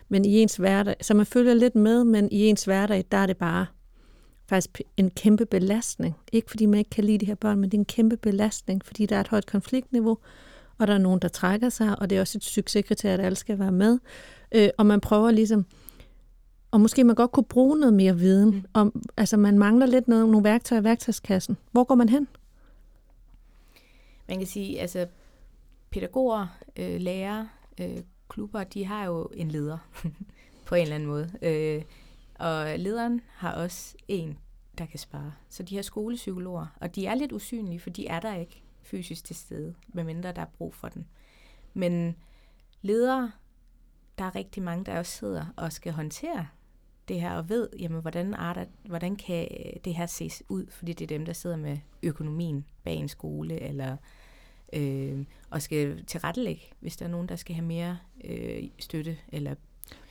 men 0.10 0.26
i 0.26 0.42
ens 0.42 0.56
hverdag, 0.56 0.96
så 1.02 1.14
man 1.14 1.26
følger 1.26 1.54
lidt 1.54 1.76
med, 1.76 2.04
men 2.04 2.30
i 2.32 2.46
ens 2.46 2.66
hverdag, 2.66 3.06
der 3.12 3.18
er 3.18 3.26
det 3.26 3.38
bare 3.38 3.66
faktisk 4.50 4.82
en 4.98 5.10
kæmpe 5.10 5.46
belastning. 5.46 6.16
Ikke 6.32 6.50
fordi 6.50 6.66
man 6.66 6.78
ikke 6.78 6.90
kan 6.90 7.04
lide 7.04 7.18
de 7.18 7.26
her 7.26 7.36
børn, 7.36 7.60
men 7.60 7.72
det 7.72 7.78
er 7.78 7.82
en 7.82 7.86
kæmpe 7.86 8.18
belastning, 8.18 8.86
fordi 8.86 9.06
der 9.06 9.16
er 9.16 9.20
et 9.22 9.28
højt 9.28 9.46
konfliktniveau, 9.46 10.18
og 10.78 10.88
der 10.88 10.94
er 10.94 10.98
nogen, 10.98 11.20
der 11.20 11.28
trækker 11.28 11.70
sig, 11.70 12.00
og 12.00 12.10
det 12.10 12.16
er 12.16 12.22
også 12.22 12.38
et 12.38 12.44
succeskriterie, 12.44 13.14
at 13.14 13.20
alle 13.20 13.36
skal 13.36 13.60
være 13.60 13.72
med. 13.72 14.00
Øh, 14.52 14.70
og 14.78 14.86
man 14.86 15.02
prøver 15.02 15.32
ligesom, 15.32 15.66
og 16.72 16.82
måske 16.82 17.04
man 17.04 17.16
godt 17.16 17.32
kunne 17.32 17.44
bruge 17.44 17.80
noget 17.80 17.94
mere 17.94 18.18
viden. 18.18 18.50
Mm. 18.50 18.66
Om, 18.74 19.04
altså 19.18 19.38
man 19.38 19.60
mangler 19.60 19.86
lidt 19.86 20.08
noget, 20.08 20.30
nogle 20.30 20.44
værktøjer 20.44 20.82
i 20.82 20.84
værktøjskassen. 20.84 21.58
Hvor 21.72 21.84
går 21.84 21.96
man 21.96 22.10
hen? 22.10 22.28
Man 24.28 24.38
kan 24.38 24.48
sige, 24.48 24.82
altså 24.82 25.08
pædagoger, 25.90 26.48
øh, 26.78 27.02
lærere, 27.02 27.50
øh, 27.82 27.98
klubber, 28.30 28.64
de 28.64 28.86
har 28.86 29.06
jo 29.06 29.30
en 29.34 29.52
leder 29.52 29.78
på 30.68 30.76
en 30.76 30.82
eller 30.82 30.96
anden 30.96 31.10
måde. 31.10 31.30
Øh, 31.42 31.82
og 32.40 32.80
lederen 32.80 33.22
har 33.34 33.54
også 33.54 33.96
en, 34.08 34.38
der 34.78 34.86
kan 34.86 35.00
spare. 35.00 35.34
Så 35.50 35.64
de 35.64 35.76
her 35.76 35.82
skolepsykologer, 35.82 36.66
og 36.82 36.96
de 36.96 37.06
er 37.06 37.16
lidt 37.16 37.32
usynlige, 37.32 37.80
for 37.80 37.90
de 37.90 38.08
er 38.08 38.20
der 38.20 38.36
ikke 38.36 38.64
fysisk 38.84 39.26
til 39.26 39.36
stede, 39.36 39.76
medmindre 39.88 40.32
der 40.32 40.42
er 40.42 40.46
brug 40.58 40.74
for 40.74 40.90
den. 40.90 41.08
Men 41.74 42.16
ledere, 42.82 43.32
der 44.18 44.24
er 44.24 44.36
rigtig 44.36 44.64
mange, 44.64 44.86
der 44.86 45.00
også 45.00 45.18
sidder 45.18 45.46
og 45.58 45.74
skal 45.74 45.94
håndtere 45.94 46.48
det 47.08 47.22
her, 47.22 47.34
og 47.34 47.50
ved, 47.50 47.70
jamen, 47.80 48.02
hvordan, 48.02 48.34
arter, 48.34 48.66
hvordan 48.86 49.16
kan 49.16 49.48
det 49.86 49.96
her 49.96 50.06
ses 50.06 50.44
ud, 50.50 50.66
fordi 50.70 50.94
det 50.94 51.12
er 51.12 51.18
dem, 51.18 51.26
der 51.26 51.34
sidder 51.34 51.56
med 51.56 51.78
økonomien 52.04 52.66
bag 52.84 52.96
en 52.96 53.08
skole, 53.08 53.60
eller 53.62 53.98
øh, 54.74 55.26
og 55.50 55.62
skal 55.62 56.06
tilrettelægge, 56.06 56.62
hvis 56.80 56.98
der 56.98 57.06
er 57.06 57.10
nogen, 57.10 57.30
der 57.30 57.36
skal 57.36 57.56
have 57.56 57.66
mere 57.66 57.98
øh, 58.24 58.64
støtte. 58.80 59.18
Eller 59.28 59.56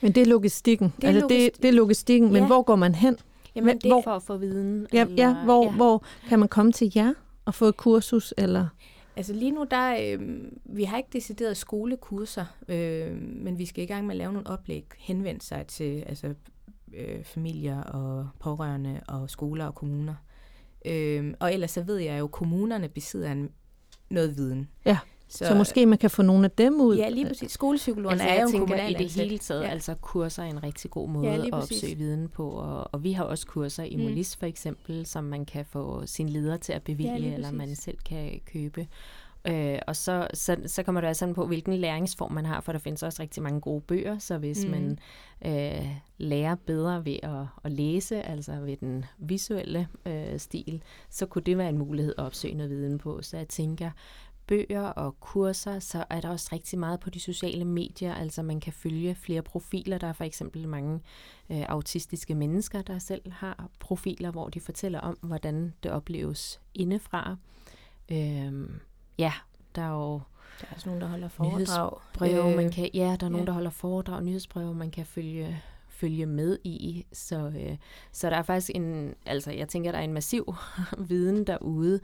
men 0.01 0.13
det 0.13 0.21
er 0.21 0.27
logistikken. 0.27 0.93
Det 0.97 1.05
er, 1.05 1.09
altså, 1.09 1.21
logistik. 1.21 1.55
det, 1.55 1.63
det 1.63 1.69
er 1.69 1.73
logistikken, 1.73 2.33
men 2.33 2.43
ja. 2.43 2.47
hvor 2.47 2.63
går 2.63 2.77
man 2.77 2.95
hen? 2.95 3.17
Jamen, 3.55 3.79
det 3.79 3.91
er 3.91 4.01
for 4.05 4.11
at 4.11 4.23
få 4.23 4.37
viden. 4.37 4.87
Ja, 4.93 5.05
eller, 5.05 5.29
ja, 5.29 5.45
hvor, 5.45 5.65
ja. 5.65 5.71
hvor 5.71 6.05
kan 6.29 6.39
man 6.39 6.49
komme 6.49 6.73
til 6.73 6.93
jer 6.97 7.13
og 7.45 7.55
få 7.55 7.65
et 7.65 7.77
kursus? 7.77 8.35
Eller? 8.37 8.67
Altså 9.17 9.33
lige 9.33 9.51
nu, 9.51 9.67
der, 9.71 9.97
øh, 10.01 10.39
vi 10.65 10.85
har 10.85 10.97
ikke 10.97 11.11
decideret 11.13 11.57
skolekurser, 11.57 12.45
øh, 12.69 13.23
men 13.23 13.59
vi 13.59 13.67
skal 13.67 13.85
i 13.85 13.87
gang 13.87 14.07
med 14.07 14.15
at 14.15 14.19
lave 14.19 14.33
nogle 14.33 14.51
oplæg, 14.51 14.85
henvendt 14.99 15.45
sig 15.45 15.67
til 15.67 16.05
altså, 16.07 16.35
øh, 16.95 17.25
familier 17.25 17.83
og 17.83 18.29
pårørende 18.41 19.01
og 19.09 19.31
skoler 19.31 19.67
og 19.67 19.75
kommuner. 19.75 20.15
Øh, 20.87 21.35
og 21.41 21.55
ellers 21.55 21.71
så 21.71 21.83
ved 21.83 21.97
jeg 21.97 22.19
jo, 22.19 22.25
at 22.25 22.31
kommunerne 22.31 22.89
besidder 22.89 23.33
en, 23.33 23.51
noget 24.11 24.37
viden. 24.37 24.69
Ja. 24.85 24.99
Så, 25.29 25.47
så 25.47 25.55
måske 25.55 25.87
man 25.87 25.99
kan 25.99 26.11
få 26.11 26.23
nogle 26.23 26.45
af 26.45 26.51
dem 26.51 26.81
ud? 26.81 26.97
Ja, 26.97 27.09
lige 27.09 27.27
præcis. 27.27 27.53
Skolepsykologerne 27.53 28.23
altså, 28.23 28.37
er 28.37 28.43
jo 28.43 28.51
tænker, 28.51 28.87
i 28.87 28.93
det 28.93 29.13
hele 29.13 29.39
taget, 29.39 29.63
ja. 29.63 29.69
altså 29.69 29.95
kurser 29.95 30.43
er 30.43 30.47
en 30.47 30.63
rigtig 30.63 30.91
god 30.91 31.09
måde 31.09 31.27
ja, 31.27 31.47
at 31.47 31.53
opsøge 31.53 31.97
viden 31.97 32.29
på, 32.29 32.51
og, 32.51 32.89
og 32.93 33.05
vi 33.05 33.13
har 33.13 33.25
også 33.25 33.47
kurser 33.47 33.83
i 33.83 33.97
mm. 33.97 34.03
Molis 34.03 34.37
for 34.37 34.47
eksempel, 34.47 35.07
som 35.07 35.25
man 35.25 35.45
kan 35.45 35.65
få 35.65 36.07
sin 36.07 36.29
leder 36.29 36.57
til 36.57 36.73
at 36.73 36.83
bevilge, 36.83 37.29
ja, 37.29 37.35
eller 37.35 37.53
man 37.53 37.77
selv 37.77 37.99
kan 38.05 38.41
købe. 38.53 38.87
Øh, 39.45 39.79
og 39.87 39.97
så, 39.97 40.27
så, 40.35 40.57
så 40.67 40.83
kommer 40.83 41.01
det 41.01 41.09
altså 41.09 41.33
på, 41.33 41.47
hvilken 41.47 41.75
læringsform 41.75 42.33
man 42.33 42.47
har, 42.47 42.61
for 42.61 42.73
der 42.73 42.79
findes 42.79 43.03
også 43.03 43.23
rigtig 43.23 43.43
mange 43.43 43.61
gode 43.61 43.81
bøger, 43.81 44.19
så 44.19 44.39
hvis 44.39 44.65
mm. 44.65 44.71
man 44.71 44.99
øh, 45.47 45.87
lærer 46.19 46.55
bedre 46.55 47.05
ved 47.05 47.19
at, 47.23 47.47
at 47.65 47.73
læse, 47.73 48.23
altså 48.23 48.53
ved 48.53 48.77
den 48.77 49.05
visuelle 49.19 49.89
øh, 50.07 50.39
stil, 50.39 50.83
så 51.11 51.27
kunne 51.27 51.43
det 51.43 51.59
være 51.59 51.69
en 51.69 51.79
mulighed 51.79 52.15
at 52.19 52.25
opsøge 52.25 52.55
noget 52.55 52.71
viden 52.71 52.99
på. 52.99 53.23
Så 53.23 53.37
jeg 53.37 53.49
tænker, 53.49 53.91
bøger 54.49 54.83
og 54.83 55.21
kurser, 55.21 55.79
så 55.79 56.05
er 56.11 56.21
der 56.21 56.29
også 56.29 56.49
rigtig 56.53 56.79
meget 56.79 57.01
på 57.01 57.11
de 57.11 57.21
sociale 57.21 57.65
medier. 57.65 58.15
Altså 58.15 58.43
man 58.43 58.61
kan 58.61 58.73
følge 58.73 59.15
flere 59.15 59.43
profiler. 59.43 59.99
Der 59.99 60.07
er 60.07 60.13
for 60.13 60.25
eksempel 60.25 60.69
mange 60.69 61.01
øh, 61.51 61.65
autistiske 61.69 62.35
mennesker, 62.35 62.83
der 62.83 62.99
selv 62.99 63.33
har 63.33 63.69
profiler, 63.79 64.31
hvor 64.31 64.49
de 64.49 64.61
fortæller 64.61 65.01
om, 65.01 65.19
hvordan 65.23 65.75
det 65.83 65.91
opleves 65.91 66.61
indefra. 66.75 67.37
Øh, 68.09 68.69
ja, 69.19 69.33
der 69.75 69.83
er 69.83 69.93
jo 69.93 70.21
der 70.61 70.67
er 70.71 70.75
også 70.75 70.89
nogen, 70.89 71.01
der 71.01 71.09
holder 71.09 71.29
foredrag. 71.29 71.99
Breve, 72.13 72.57
man 72.57 72.71
kan, 72.71 72.91
ja, 72.95 73.17
der 73.21 73.27
er 73.27 73.31
nogen, 73.31 73.45
ja. 73.45 73.47
der 73.47 73.53
holder 73.53 73.71
foredrag, 73.71 74.23
nyhedsbreve, 74.23 74.75
man 74.75 74.91
kan 74.91 75.07
følge 75.07 75.63
følge 75.89 76.27
med 76.27 76.59
i. 76.65 77.07
Så, 77.13 77.37
øh, 77.37 77.77
så 78.13 78.31
der 78.31 78.37
er 78.37 78.43
faktisk 78.43 78.71
en, 78.75 79.15
altså 79.27 79.51
jeg 79.51 79.69
tænker, 79.69 79.93
der 79.93 79.99
er 79.99 80.03
en 80.03 80.13
massiv 80.13 80.55
viden 81.09 81.47
derude. 81.47 82.01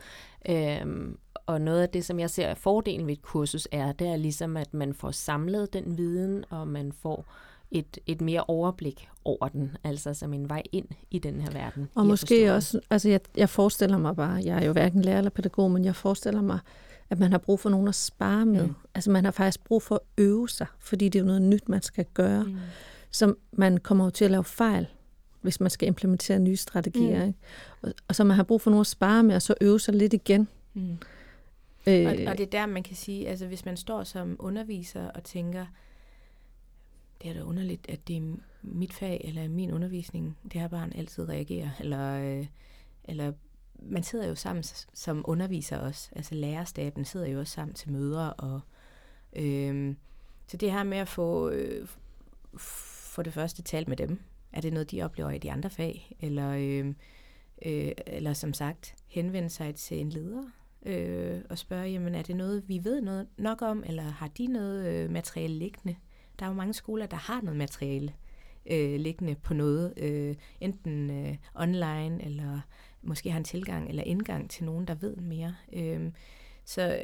Øhm, 0.48 1.18
og 1.46 1.60
noget 1.60 1.82
af 1.82 1.88
det, 1.88 2.04
som 2.04 2.20
jeg 2.20 2.30
ser 2.30 2.54
fordelen 2.54 3.06
ved 3.06 3.12
et 3.12 3.22
kursus 3.22 3.68
er, 3.72 3.92
det 3.92 4.06
er 4.06 4.16
ligesom, 4.16 4.56
at 4.56 4.74
man 4.74 4.94
får 4.94 5.10
samlet 5.10 5.72
den 5.72 5.98
viden, 5.98 6.44
og 6.50 6.68
man 6.68 6.92
får 6.92 7.26
et, 7.70 7.98
et 8.06 8.20
mere 8.20 8.44
overblik 8.48 9.08
over 9.24 9.48
den, 9.48 9.76
altså 9.84 10.14
som 10.14 10.34
en 10.34 10.48
vej 10.48 10.62
ind 10.72 10.86
i 11.10 11.18
den 11.18 11.40
her 11.40 11.50
verden. 11.50 11.88
Og 11.94 12.06
måske 12.06 12.54
også, 12.54 12.80
altså 12.90 13.08
jeg, 13.08 13.20
jeg 13.36 13.48
forestiller 13.48 13.98
mig 13.98 14.16
bare, 14.16 14.42
jeg 14.44 14.62
er 14.62 14.66
jo 14.66 14.72
hverken 14.72 15.02
lærer 15.02 15.18
eller 15.18 15.30
pædagog, 15.30 15.70
men 15.70 15.84
jeg 15.84 15.96
forestiller 15.96 16.42
mig, 16.42 16.58
at 17.10 17.18
man 17.18 17.30
har 17.30 17.38
brug 17.38 17.60
for 17.60 17.70
nogen 17.70 17.88
at 17.88 17.94
spare 17.94 18.46
med. 18.46 18.66
Mm. 18.66 18.74
Altså 18.94 19.10
man 19.10 19.24
har 19.24 19.32
faktisk 19.32 19.64
brug 19.64 19.82
for 19.82 19.94
at 19.94 20.00
øve 20.18 20.48
sig, 20.48 20.66
fordi 20.78 21.08
det 21.08 21.18
er 21.18 21.22
jo 21.22 21.26
noget 21.26 21.42
nyt, 21.42 21.68
man 21.68 21.82
skal 21.82 22.04
gøre. 22.14 22.44
Mm. 22.44 22.56
Så 23.10 23.34
man 23.52 23.78
kommer 23.78 24.04
jo 24.04 24.10
til 24.10 24.24
at 24.24 24.30
lave 24.30 24.44
fejl, 24.44 24.86
hvis 25.40 25.60
man 25.60 25.70
skal 25.70 25.88
implementere 25.88 26.38
nye 26.38 26.56
strategier. 26.56 27.20
Mm. 27.20 27.26
Ikke? 27.26 27.38
Og, 27.82 27.92
og 28.08 28.14
så 28.14 28.24
man 28.24 28.36
har 28.36 28.42
brug 28.42 28.60
for 28.60 28.70
nogen 28.70 28.80
at 28.80 28.86
spare 28.86 29.22
med, 29.22 29.34
og 29.34 29.42
så 29.42 29.54
øve 29.60 29.80
sig 29.80 29.94
lidt 29.94 30.12
igen. 30.12 30.48
Mm. 30.74 30.98
Øh, 31.86 32.06
og, 32.06 32.12
og 32.26 32.38
det 32.38 32.40
er 32.40 32.50
der, 32.50 32.66
man 32.66 32.82
kan 32.82 32.96
sige, 32.96 33.28
altså 33.28 33.46
hvis 33.46 33.64
man 33.64 33.76
står 33.76 34.04
som 34.04 34.36
underviser 34.38 35.10
og 35.10 35.24
tænker, 35.24 35.66
det 37.22 37.30
er 37.30 37.34
da 37.34 37.42
underligt, 37.42 37.88
at 37.88 38.08
det 38.08 38.16
er 38.16 38.36
mit 38.62 38.92
fag 38.92 39.20
eller 39.24 39.48
min 39.48 39.72
undervisning, 39.72 40.38
det 40.42 40.60
her 40.60 40.68
barn 40.68 40.92
altid 40.94 41.28
reagerer, 41.28 41.70
eller, 41.80 42.20
øh, 42.20 42.46
eller 43.04 43.32
man 43.78 44.02
sidder 44.02 44.28
jo 44.28 44.34
sammen 44.34 44.64
som 44.94 45.24
underviser 45.28 45.78
også, 45.78 46.10
altså 46.16 46.34
lærerstaben 46.34 47.04
sidder 47.04 47.26
jo 47.26 47.40
også 47.40 47.52
sammen 47.52 47.74
til 47.74 47.92
møder, 47.92 48.26
og 48.26 48.60
øh, 49.36 49.94
så 50.46 50.56
det 50.56 50.72
her 50.72 50.82
med 50.82 50.98
at 50.98 51.08
få, 51.08 51.50
øh, 51.50 51.88
for 52.56 53.22
det 53.22 53.32
første 53.32 53.62
talt 53.62 53.88
med 53.88 53.96
dem, 53.96 54.20
er 54.52 54.60
det 54.60 54.72
noget, 54.72 54.90
de 54.90 55.02
oplever 55.02 55.30
i 55.30 55.38
de 55.38 55.52
andre 55.52 55.70
fag, 55.70 56.16
eller, 56.20 56.50
øh, 56.50 56.94
øh, 57.66 57.92
eller 58.06 58.32
som 58.32 58.54
sagt 58.54 58.94
henvende 59.06 59.48
sig 59.48 59.74
til 59.74 60.00
en 60.00 60.08
leder, 60.08 60.44
øh, 60.84 61.40
og 61.50 61.58
spørge, 61.58 61.88
jamen 61.88 62.14
er 62.14 62.22
det 62.22 62.36
noget, 62.36 62.68
vi 62.68 62.80
ved 62.84 63.00
noget 63.00 63.26
nok 63.36 63.62
om, 63.62 63.84
eller 63.86 64.02
har 64.02 64.28
de 64.28 64.46
noget 64.46 64.86
øh, 64.86 65.10
materiale 65.10 65.54
liggende? 65.54 65.96
Der 66.38 66.44
er 66.44 66.50
jo 66.50 66.54
mange 66.54 66.74
skoler, 66.74 67.06
der 67.06 67.16
har 67.16 67.40
noget 67.40 67.56
materiale 67.56 68.12
øh, 68.70 69.00
liggende 69.00 69.34
på 69.34 69.54
noget, 69.54 69.94
øh, 69.96 70.36
enten 70.60 71.10
øh, 71.10 71.36
online, 71.54 72.24
eller 72.24 72.60
måske 73.02 73.30
har 73.30 73.38
en 73.38 73.44
tilgang 73.44 73.88
eller 73.88 74.02
indgang 74.02 74.50
til 74.50 74.64
nogen, 74.64 74.86
der 74.86 74.94
ved 74.94 75.16
mere. 75.16 75.54
Øh, 75.72 76.12
så, 76.64 76.98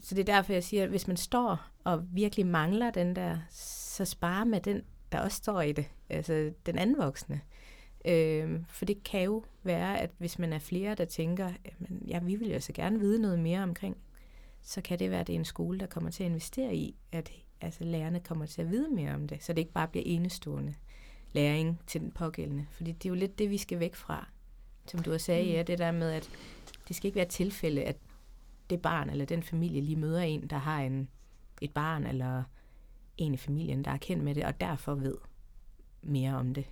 så 0.00 0.14
det 0.14 0.28
er 0.28 0.34
derfor, 0.34 0.52
jeg 0.52 0.64
siger, 0.64 0.82
at 0.82 0.88
hvis 0.88 1.08
man 1.08 1.16
står 1.16 1.60
og 1.84 2.04
virkelig 2.12 2.46
mangler 2.46 2.90
den 2.90 3.16
der, 3.16 3.38
så 3.50 4.04
spare 4.04 4.46
med 4.46 4.60
den, 4.60 4.82
der 5.12 5.20
også 5.20 5.36
står 5.36 5.60
i 5.60 5.72
det, 5.72 5.86
altså 6.08 6.52
den 6.66 6.78
anden 6.78 6.98
voksne. 6.98 7.34
Øh, 7.34 7.40
for 8.68 8.84
det 8.84 9.04
kan 9.04 9.22
jo 9.22 9.44
være, 9.62 10.00
at 10.00 10.10
hvis 10.18 10.38
man 10.38 10.52
er 10.52 10.58
flere, 10.58 10.94
der 10.94 11.04
tænker, 11.04 11.52
jamen, 11.64 12.02
ja, 12.06 12.18
vi 12.18 12.36
vil 12.36 12.52
jo 12.52 12.60
så 12.60 12.72
gerne 12.72 13.00
vide 13.00 13.22
noget 13.22 13.38
mere 13.38 13.62
omkring, 13.62 13.96
så 14.62 14.80
kan 14.80 14.98
det 14.98 15.10
være, 15.10 15.20
at 15.20 15.26
det 15.26 15.34
er 15.34 15.38
en 15.38 15.44
skole, 15.44 15.78
der 15.78 15.86
kommer 15.86 16.10
til 16.10 16.24
at 16.24 16.30
investere 16.30 16.76
i, 16.76 16.94
at 17.12 17.32
altså, 17.60 17.84
lærerne 17.84 18.20
kommer 18.20 18.46
til 18.46 18.62
at 18.62 18.70
vide 18.70 18.88
mere 18.88 19.14
om 19.14 19.28
det, 19.28 19.44
så 19.44 19.52
det 19.52 19.58
ikke 19.58 19.72
bare 19.72 19.88
bliver 19.88 20.04
enestående 20.06 20.74
læring 21.32 21.80
til 21.86 22.00
den 22.00 22.10
pågældende. 22.10 22.66
Fordi 22.70 22.92
det 22.92 23.04
er 23.04 23.08
jo 23.08 23.14
lidt 23.14 23.38
det, 23.38 23.50
vi 23.50 23.58
skal 23.58 23.80
væk 23.80 23.94
fra. 23.94 24.28
Som 24.86 25.02
du 25.02 25.10
har 25.10 25.18
sagt, 25.18 25.44
mm. 25.44 25.50
ja, 25.50 25.62
det 25.62 25.78
der 25.78 25.92
med, 25.92 26.10
at 26.10 26.30
det 26.88 26.96
skal 26.96 27.06
ikke 27.06 27.16
være 27.16 27.26
et 27.26 27.32
tilfælde, 27.32 27.82
at 27.82 27.96
det 28.70 28.82
barn 28.82 29.10
eller 29.10 29.24
den 29.24 29.42
familie 29.42 29.80
lige 29.80 29.96
møder 29.96 30.20
en, 30.20 30.46
der 30.46 30.56
har 30.56 30.80
en, 30.80 31.08
et 31.60 31.70
barn 31.70 32.06
eller 32.06 32.42
en 33.16 33.34
i 33.34 33.36
familien, 33.36 33.84
der 33.84 33.90
er 33.90 33.96
kendt 33.96 34.24
med 34.24 34.34
det, 34.34 34.44
og 34.44 34.60
derfor 34.60 34.94
ved 34.94 35.16
mere 36.02 36.34
om 36.34 36.54
det. 36.54 36.64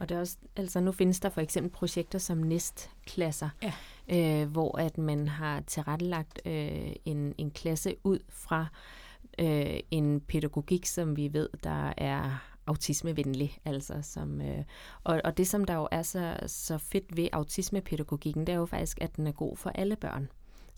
Og 0.00 0.08
det 0.08 0.14
er 0.14 0.20
også, 0.20 0.36
altså 0.56 0.80
nu 0.80 0.92
findes 0.92 1.20
der 1.20 1.28
for 1.28 1.40
eksempel 1.40 1.72
projekter 1.72 2.18
som 2.18 2.38
næstklasser, 2.38 3.48
ja. 3.62 3.72
øh, 4.42 4.48
hvor 4.50 4.78
at 4.78 4.98
man 4.98 5.28
har 5.28 5.60
tilrettelagt 5.60 6.40
øh, 6.46 6.92
en, 7.04 7.34
en 7.38 7.50
klasse 7.50 7.96
ud 8.04 8.18
fra 8.28 8.66
øh, 9.38 9.80
en 9.90 10.20
pædagogik, 10.20 10.86
som 10.86 11.16
vi 11.16 11.32
ved, 11.32 11.48
der 11.64 11.92
er 11.96 12.48
autismevenlig. 12.66 13.58
Altså 13.64 13.94
som, 14.02 14.40
øh, 14.40 14.64
og, 15.04 15.20
og 15.24 15.36
det, 15.36 15.48
som 15.48 15.64
der 15.64 15.74
jo 15.74 15.88
er 15.90 16.02
så, 16.02 16.36
så 16.46 16.78
fedt 16.78 17.16
ved 17.16 17.28
autismepædagogikken, 17.32 18.46
det 18.46 18.52
er 18.52 18.56
jo 18.56 18.66
faktisk, 18.66 18.98
at 19.00 19.16
den 19.16 19.26
er 19.26 19.32
god 19.32 19.56
for 19.56 19.70
alle 19.70 19.96
børn. 19.96 20.28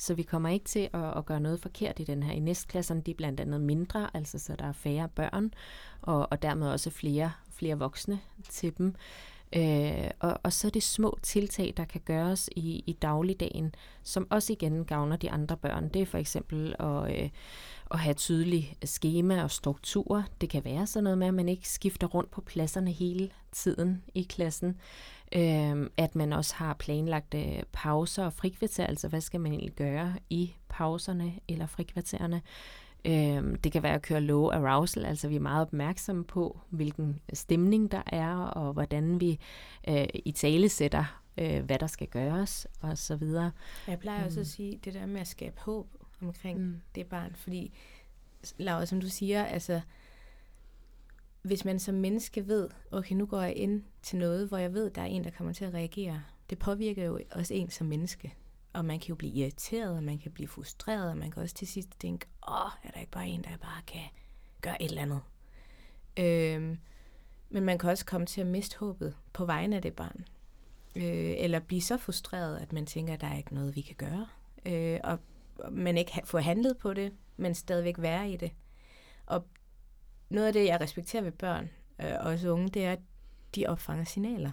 Så 0.01 0.15
vi 0.15 0.23
kommer 0.23 0.49
ikke 0.49 0.65
til 0.65 0.89
at, 0.93 1.17
at 1.17 1.27
gøre 1.27 1.41
noget 1.41 1.61
forkert 1.61 1.99
i 1.99 2.05
den 2.05 2.23
her. 2.23 2.33
I 2.33 2.39
næstklasserne, 2.39 3.01
de 3.01 3.11
er 3.11 3.15
blandt 3.15 3.41
andet 3.41 3.61
mindre, 3.61 4.11
altså 4.15 4.39
så 4.39 4.57
der 4.57 4.65
er 4.65 4.73
færre 4.73 5.09
børn, 5.09 5.55
og, 6.03 6.29
og 6.31 6.43
dermed 6.43 6.69
også 6.69 6.91
flere, 6.91 7.33
flere 7.51 7.79
voksne 7.79 8.21
til 8.49 8.79
dem. 8.79 8.95
Øh, 9.57 10.11
og, 10.21 10.41
og 10.43 10.53
så 10.53 10.67
er 10.67 10.71
det 10.71 10.83
små 10.83 11.19
tiltag, 11.23 11.75
der 11.77 11.85
kan 11.85 12.01
gøres 12.05 12.51
i, 12.57 12.85
i 12.87 12.93
dagligdagen, 12.93 13.75
som 14.03 14.27
også 14.31 14.53
igen 14.53 14.85
gavner 14.85 15.17
de 15.17 15.31
andre 15.31 15.57
børn. 15.57 15.89
Det 15.89 16.03
er 16.03 16.07
for 16.07 16.19
eksempel 16.19 16.75
at, 16.79 17.23
øh, 17.23 17.31
at 17.91 17.99
have 17.99 18.15
tydelig 18.15 18.77
skema 18.85 19.43
og 19.43 19.51
struktur. 19.51 20.25
Det 20.41 20.51
kan 20.51 20.65
være 20.65 20.87
sådan 20.87 21.05
noget 21.05 21.19
med, 21.19 21.27
at 21.27 21.35
man 21.35 21.49
ikke 21.49 21.69
skifter 21.69 22.07
rundt 22.07 22.31
på 22.31 22.41
pladserne 22.41 22.91
hele 22.91 23.31
tiden 23.53 24.03
i 24.15 24.23
klassen. 24.23 24.77
Øh, 25.33 25.91
at 25.97 26.15
man 26.15 26.33
også 26.33 26.55
har 26.55 26.75
planlagt 26.75 27.35
øh, 27.35 27.63
pauser 27.73 28.25
og 28.25 28.33
frikvarter, 28.33 28.87
altså 28.87 29.09
hvad 29.09 29.21
skal 29.21 29.41
man 29.41 29.53
egentlig 29.53 29.73
gøre 29.73 30.15
i 30.31 30.55
pauserne 30.69 31.33
eller 31.49 31.67
frikvartererne. 31.67 32.43
Øh, 33.05 33.59
det 33.65 33.73
kan 33.73 33.83
være 33.83 33.95
at 33.95 34.03
køre 34.03 34.21
low 34.21 34.51
arousal, 34.51 35.05
altså 35.05 35.29
vi 35.29 35.37
er 35.37 35.41
meget 35.41 35.63
opmærksomme 35.63 36.25
på, 36.25 36.61
hvilken 36.71 37.21
stemning 37.33 37.91
der 37.91 38.03
er, 38.07 38.37
og 38.37 38.73
hvordan 38.73 39.21
vi 39.21 39.39
øh, 39.89 40.07
i 40.15 40.33
tale 40.33 40.69
sætter, 40.69 41.23
øh, 41.39 41.65
hvad 41.65 41.79
der 41.79 41.87
skal 41.87 42.07
gøres, 42.07 42.67
og 42.81 42.99
så 42.99 43.17
videre. 43.17 43.51
Jeg 43.87 43.99
plejer 43.99 44.25
også 44.25 44.41
at 44.41 44.47
mm. 44.47 44.51
sige 44.51 44.81
det 44.85 44.95
der 44.95 45.07
med 45.07 45.21
at 45.21 45.29
skabe 45.29 45.61
håb 45.61 45.87
omkring 46.23 46.59
mm. 46.59 46.81
det 46.95 47.07
barn, 47.07 47.35
fordi, 47.35 47.73
Laura, 48.59 48.87
som 48.87 49.01
du 49.01 49.09
siger, 49.09 49.45
altså, 49.45 49.81
hvis 51.43 51.65
man 51.65 51.79
som 51.79 51.95
menneske 51.95 52.49
ved, 52.49 52.69
okay, 52.91 53.15
nu 53.15 53.27
går 53.27 53.41
jeg 53.43 53.57
ind 53.57 53.83
til 54.03 54.19
noget, 54.19 54.49
hvor 54.49 54.59
jeg 54.59 54.75
ved, 54.75 54.91
der 54.91 55.03
er 55.03 55.07
en, 55.07 55.25
der 55.25 55.31
kommer 55.31 55.53
til 55.53 55.65
at 55.65 55.75
reagere, 55.75 56.23
det 56.51 56.59
påvirker 56.59 57.05
jo 57.05 57.21
også 57.31 57.55
en 57.55 57.71
som 57.71 57.87
menneske. 57.87 58.35
Og 58.73 58.85
man 58.85 59.01
kan 59.01 59.09
jo 59.09 59.15
blive 59.15 59.33
irriteret, 59.33 59.97
og 59.97 60.03
man 60.03 60.19
kan 60.19 60.33
blive 60.33 60.49
frustreret, 60.49 61.11
og 61.11 61.17
man 61.17 61.31
kan 61.31 61.43
også 61.43 61.55
til 61.55 61.69
sidst 61.69 62.01
tænke, 62.01 62.27
åh, 62.49 62.71
er 62.85 62.91
der 62.91 63.01
ikke 63.01 63.13
bare 63.13 63.29
en, 63.29 63.45
der 63.45 63.57
bare 63.57 63.83
kan 63.87 64.01
gøre 64.61 64.83
et 64.83 64.89
eller 64.89 65.03
andet? 65.03 65.21
Øhm, 66.17 66.79
men 67.51 67.65
man 67.65 67.79
kan 67.79 67.91
også 67.91 68.05
komme 68.05 68.27
til 68.27 68.41
at 68.41 68.47
miste 68.47 68.79
håbet 68.79 69.17
på 69.33 69.45
vegne 69.45 69.77
af 69.77 69.83
det 69.83 69.95
barn. 69.95 70.25
Øh, 70.97 71.35
eller 71.39 71.61
blive 71.61 71.81
så 71.81 71.97
frustreret, 71.97 72.59
at 72.59 72.73
man 72.73 72.87
tænker, 72.87 73.15
at 73.15 73.21
der 73.21 73.27
er 73.27 73.37
ikke 73.37 73.55
noget, 73.55 73.77
vi 73.77 73.81
kan 73.81 73.97
gøre. 73.97 74.27
Øh, 74.67 75.01
og 75.05 75.19
man 75.71 75.99
ikke 75.99 76.21
får 76.25 76.39
handlet 76.39 76.79
på 76.79 76.95
det, 76.95 77.13
men 77.37 77.55
stadigvæk 77.55 77.95
være 77.99 78.31
i 78.31 78.37
det. 78.37 78.53
Og 79.27 79.45
noget 80.31 80.47
af 80.47 80.53
det, 80.53 80.67
jeg 80.67 80.81
respekterer 80.81 81.23
ved 81.23 81.33
børn, 81.33 81.71
øh, 82.01 82.13
også 82.21 82.51
unge, 82.51 82.69
det 82.69 82.85
er, 82.85 82.93
at 82.93 83.01
de 83.55 83.67
opfanger 83.67 84.05
signaler. 84.05 84.51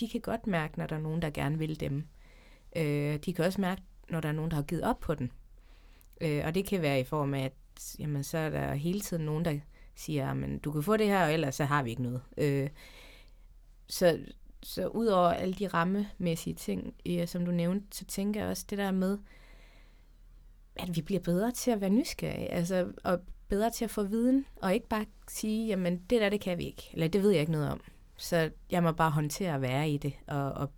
De 0.00 0.08
kan 0.08 0.20
godt 0.20 0.46
mærke, 0.46 0.78
når 0.78 0.86
der 0.86 0.96
er 0.96 1.00
nogen, 1.00 1.22
der 1.22 1.30
gerne 1.30 1.58
vil 1.58 1.80
dem. 1.80 2.06
Øh, 2.76 3.16
de 3.16 3.32
kan 3.32 3.44
også 3.44 3.60
mærke, 3.60 3.82
når 4.08 4.20
der 4.20 4.28
er 4.28 4.32
nogen, 4.32 4.50
der 4.50 4.56
har 4.56 4.62
givet 4.62 4.82
op 4.82 5.00
på 5.00 5.14
den. 5.14 5.32
Øh, 6.20 6.42
og 6.44 6.54
det 6.54 6.66
kan 6.66 6.82
være 6.82 7.00
i 7.00 7.04
form 7.04 7.34
af, 7.34 7.44
at 7.44 7.52
jamen, 7.98 8.24
så 8.24 8.38
er 8.38 8.50
der 8.50 8.74
hele 8.74 9.00
tiden 9.00 9.24
nogen, 9.24 9.44
der 9.44 9.58
siger, 9.94 10.34
men 10.34 10.58
du 10.58 10.72
kan 10.72 10.82
få 10.82 10.96
det 10.96 11.06
her, 11.06 11.24
og 11.24 11.32
ellers 11.32 11.54
så 11.54 11.64
har 11.64 11.82
vi 11.82 11.90
ikke 11.90 12.02
noget. 12.02 12.22
Øh, 12.36 12.70
så, 13.88 14.18
så 14.62 14.86
ud 14.86 15.06
over 15.06 15.28
alle 15.28 15.54
de 15.54 15.68
rammemæssige 15.68 16.54
ting, 16.54 16.94
ja, 17.06 17.26
som 17.26 17.44
du 17.44 17.50
nævnte, 17.50 17.96
så 17.96 18.04
tænker 18.04 18.40
jeg 18.40 18.50
også 18.50 18.66
det 18.70 18.78
der 18.78 18.90
med, 18.90 19.18
at 20.76 20.96
vi 20.96 21.02
bliver 21.02 21.20
bedre 21.20 21.52
til 21.52 21.70
at 21.70 21.80
være 21.80 21.90
nysgerrige, 21.90 22.52
altså, 22.52 22.92
og 23.04 23.20
bedre 23.48 23.70
til 23.70 23.84
at 23.84 23.90
få 23.90 24.02
viden, 24.02 24.46
og 24.62 24.74
ikke 24.74 24.88
bare 24.88 25.04
sige, 25.28 25.66
jamen 25.66 26.02
det 26.10 26.20
der, 26.20 26.28
det 26.28 26.40
kan 26.40 26.58
vi 26.58 26.64
ikke, 26.64 26.90
eller 26.92 27.08
det 27.08 27.22
ved 27.22 27.30
jeg 27.30 27.40
ikke 27.40 27.52
noget 27.52 27.70
om. 27.70 27.80
Så 28.16 28.50
jeg 28.70 28.82
må 28.82 28.92
bare 28.92 29.10
håndtere 29.10 29.54
at 29.54 29.60
være 29.60 29.90
i 29.90 29.96
det, 29.96 30.12
og, 30.26 30.52
og 30.52 30.70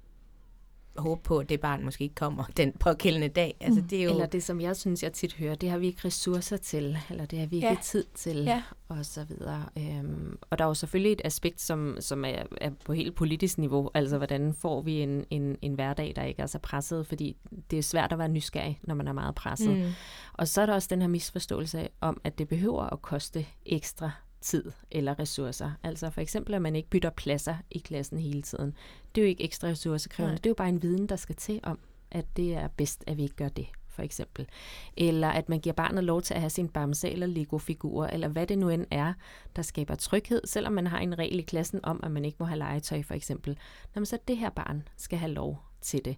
håbe 0.99 1.23
på, 1.23 1.39
at 1.39 1.49
det 1.49 1.61
barn 1.61 1.85
måske 1.85 2.05
ikke 2.05 2.15
kommer 2.15 2.45
den 2.57 2.73
pågældende 2.73 3.29
dag. 3.29 3.57
Altså, 3.61 3.81
det 3.91 3.99
er 4.01 4.05
jo... 4.05 4.11
Eller 4.11 4.27
det, 4.27 4.43
som 4.43 4.61
jeg 4.61 4.77
synes, 4.77 5.03
jeg 5.03 5.13
tit 5.13 5.35
hører, 5.35 5.55
det 5.55 5.71
har 5.71 5.79
vi 5.79 5.87
ikke 5.87 6.01
ressourcer 6.05 6.57
til, 6.57 6.99
eller 7.11 7.27
det 7.27 7.39
har 7.39 7.47
vi 7.47 7.57
ikke 7.57 7.69
Ja. 7.69 7.77
tid 7.83 8.05
til, 8.15 8.37
Ja. 8.45 8.63
og 8.89 9.07
så 9.07 9.25
videre. 9.25 9.65
Øhm, 9.79 10.39
og 10.51 10.59
der 10.59 10.65
er 10.65 10.69
jo 10.69 10.75
selvfølgelig 10.75 11.13
et 11.13 11.21
aspekt, 11.25 11.61
som, 11.61 11.97
som 12.01 12.25
er, 12.25 12.43
er 12.61 12.71
på 12.85 12.93
helt 12.93 13.15
politisk 13.15 13.59
niveau, 13.59 13.91
altså 13.95 14.17
hvordan 14.17 14.55
får 14.55 14.83
vi 14.83 15.01
en, 15.01 15.25
en, 15.31 15.57
en 15.63 15.75
hverdag, 15.75 16.13
der 16.17 16.23
ikke 16.23 16.43
er 16.43 16.47
så 16.47 16.59
presset, 16.59 17.07
fordi 17.07 17.37
det 17.71 17.79
er 17.79 17.83
svært 17.83 18.13
at 18.13 18.19
være 18.19 18.29
nysgerrig, 18.29 18.79
når 18.83 18.95
man 18.95 19.09
er 19.09 19.13
meget 19.13 19.35
presset. 19.35 19.77
Mm. 19.77 19.91
Og 20.33 20.49
så 20.49 20.63
er 20.63 20.67
der 20.67 20.75
også 20.75 20.89
den 20.91 21.01
her 21.01 21.09
misforståelse 21.09 21.89
om, 22.01 22.21
at 22.25 22.39
det 22.39 22.49
behøver 22.49 22.83
at 22.83 23.03
koste 23.03 23.47
ekstra 23.67 24.11
tid 24.41 24.73
eller 24.91 25.19
ressourcer. 25.19 25.71
Altså 25.83 26.11
for 26.11 26.21
eksempel, 26.21 26.55
at 26.55 26.63
man 26.63 26.77
ikke 26.77 26.89
bytter 26.89 27.11
pladser 27.11 27.55
i 27.71 27.79
klassen 27.79 28.19
hele 28.19 28.43
tiden. 28.43 28.75
Det 29.15 29.21
er 29.21 29.25
jo 29.25 29.29
ikke 29.29 29.45
ekstra 29.45 29.69
ressourcekrævende. 29.69 30.35
Nej. 30.35 30.37
Det 30.37 30.47
er 30.47 30.51
jo 30.51 30.55
bare 30.55 30.69
en 30.69 30.83
viden, 30.83 31.07
der 31.07 31.17
skal 31.17 31.35
til 31.35 31.61
om, 31.63 31.79
at 32.11 32.25
det 32.37 32.55
er 32.55 32.69
bedst, 32.69 33.05
at 33.07 33.17
vi 33.17 33.23
ikke 33.23 33.37
gør 33.37 33.49
det, 33.49 33.67
for 33.89 34.03
eksempel. 34.03 34.49
Eller 34.97 35.29
at 35.29 35.49
man 35.49 35.61
giver 35.61 35.73
barnet 35.73 36.05
lov 36.05 36.23
til 36.23 36.35
at 36.35 36.41
have 36.41 36.51
sin 36.51 36.69
bamse 36.69 37.11
eller 37.11 37.27
Lego-figurer, 37.27 38.11
eller 38.11 38.29
hvad 38.29 38.47
det 38.47 38.59
nu 38.59 38.69
end 38.69 38.87
er, 38.91 39.13
der 39.57 39.63
skaber 39.63 39.95
tryghed, 39.95 40.41
selvom 40.45 40.73
man 40.73 40.87
har 40.87 40.99
en 40.99 41.19
regel 41.19 41.39
i 41.39 41.43
klassen 41.43 41.81
om, 41.83 42.01
at 42.03 42.11
man 42.11 42.25
ikke 42.25 42.37
må 42.41 42.47
have 42.47 42.59
legetøj, 42.59 43.03
for 43.03 43.15
eksempel. 43.15 43.59
Jamen, 43.95 44.07
så 44.07 44.19
det 44.29 44.37
her 44.37 44.51
barn 44.51 44.89
skal 44.97 45.19
have 45.19 45.33
lov 45.33 45.63
til 45.81 46.05
det. 46.05 46.17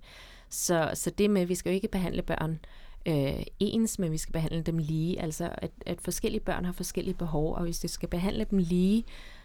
Så, 0.48 0.90
så 0.94 1.10
det 1.10 1.30
med, 1.30 1.42
at 1.42 1.48
vi 1.48 1.54
skal 1.54 1.70
jo 1.70 1.74
ikke 1.74 1.88
behandle 1.88 2.22
børn 2.22 2.60
øh, 3.07 3.42
ens, 3.59 3.98
men 3.98 4.12
vi 4.12 4.18
skal 4.18 4.32
behandle 4.32 4.62
dem 4.62 4.78
lige. 4.78 5.20
Altså, 5.20 5.51
at, 5.53 5.70
at 5.86 6.01
forskellige 6.01 6.40
børn 6.40 6.64
har 6.64 6.72
forskellige 6.72 7.14
behov, 7.14 7.55
og 7.55 7.62
hvis 7.62 7.82
vi 7.82 7.88
skal 7.88 8.09
behandle 8.09 8.44
dem 8.44 8.59
lige, 8.59 9.05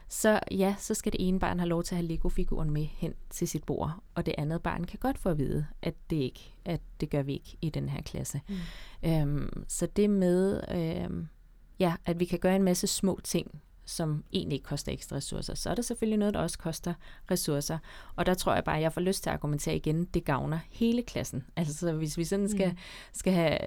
så 0.09 0.39
ja, 0.51 0.75
så 0.79 0.93
skal 0.93 1.11
det 1.11 1.27
ene 1.27 1.39
barn 1.39 1.59
have 1.59 1.69
lov 1.69 1.83
til 1.83 1.95
at 1.95 1.97
have 1.97 2.07
Lego-figuren 2.07 2.69
med 2.69 2.83
hen 2.83 3.13
til 3.29 3.47
sit 3.47 3.63
bord, 3.63 3.91
og 4.15 4.25
det 4.25 4.35
andet 4.37 4.63
barn 4.63 4.83
kan 4.83 4.99
godt 4.99 5.17
få 5.17 5.29
at 5.29 5.37
vide, 5.37 5.67
at 5.81 5.93
det 6.09 6.15
ikke, 6.15 6.53
at 6.65 6.81
det 6.99 7.09
gør 7.09 7.21
vi 7.21 7.33
ikke 7.33 7.57
i 7.61 7.69
den 7.69 7.89
her 7.89 8.01
klasse. 8.01 8.41
Mm. 8.49 9.09
Øhm, 9.09 9.63
så 9.67 9.85
det 9.85 10.09
med, 10.09 10.61
øhm, 10.71 11.27
ja, 11.79 11.93
at 12.05 12.19
vi 12.19 12.25
kan 12.25 12.39
gøre 12.39 12.55
en 12.55 12.63
masse 12.63 12.87
små 12.87 13.19
ting, 13.23 13.61
som 13.85 14.23
egentlig 14.33 14.55
ikke 14.55 14.65
koster 14.65 14.91
ekstra 14.91 15.15
ressourcer. 15.15 15.55
Så 15.55 15.69
er 15.69 15.75
der 15.75 15.81
selvfølgelig 15.81 16.19
noget, 16.19 16.33
der 16.33 16.39
også 16.39 16.57
koster 16.57 16.93
ressourcer. 17.31 17.77
Og 18.15 18.25
der 18.25 18.33
tror 18.33 18.53
jeg 18.53 18.63
bare, 18.63 18.75
at 18.75 18.81
jeg 18.81 18.93
får 18.93 19.01
lyst 19.01 19.23
til 19.23 19.29
at 19.29 19.33
argumentere 19.33 19.75
igen, 19.75 20.05
det 20.05 20.25
gavner 20.25 20.59
hele 20.69 21.01
klassen. 21.03 21.43
Altså 21.55 21.91
hvis 21.91 22.17
vi 22.17 22.23
sådan 22.23 22.49
skal, 22.49 22.69
mm. 22.69 22.77
skal 23.13 23.33
have, 23.33 23.59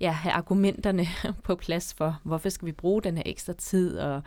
ja, 0.00 0.10
have 0.10 0.32
argumenterne 0.32 1.06
på 1.44 1.54
plads 1.54 1.94
for, 1.94 2.20
hvorfor 2.22 2.48
skal 2.48 2.66
vi 2.66 2.72
bruge 2.72 3.02
den 3.02 3.16
her 3.16 3.22
ekstra 3.26 3.52
tid 3.52 3.98
og, 3.98 4.22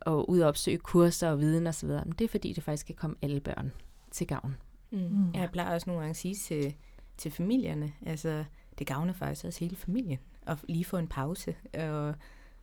og 0.00 0.30
ud 0.30 0.40
og 0.40 0.48
opsøge 0.48 0.78
kurser 0.78 1.30
og 1.30 1.40
viden 1.40 1.66
osv., 1.66 1.88
men 1.88 2.14
det 2.18 2.24
er 2.24 2.28
fordi, 2.28 2.52
det 2.52 2.62
faktisk 2.64 2.86
kan 2.86 2.94
komme 2.94 3.16
alle 3.22 3.40
børn 3.40 3.72
til 4.10 4.26
gavn. 4.26 4.56
Mm. 4.90 4.98
Mm. 4.98 5.34
Jeg 5.34 5.50
plejer 5.52 5.74
også 5.74 5.90
nogle 5.90 6.00
gange 6.00 6.10
at 6.10 6.16
sige 6.16 6.34
til, 6.34 6.74
til 7.16 7.30
familierne, 7.30 7.92
altså 8.06 8.44
det 8.78 8.86
gavner 8.86 9.12
faktisk 9.12 9.44
også 9.44 9.60
hele 9.60 9.76
familien, 9.76 10.18
at 10.46 10.58
lige 10.68 10.84
få 10.84 10.96
en 10.96 11.08
pause, 11.08 11.54
og, 11.74 12.14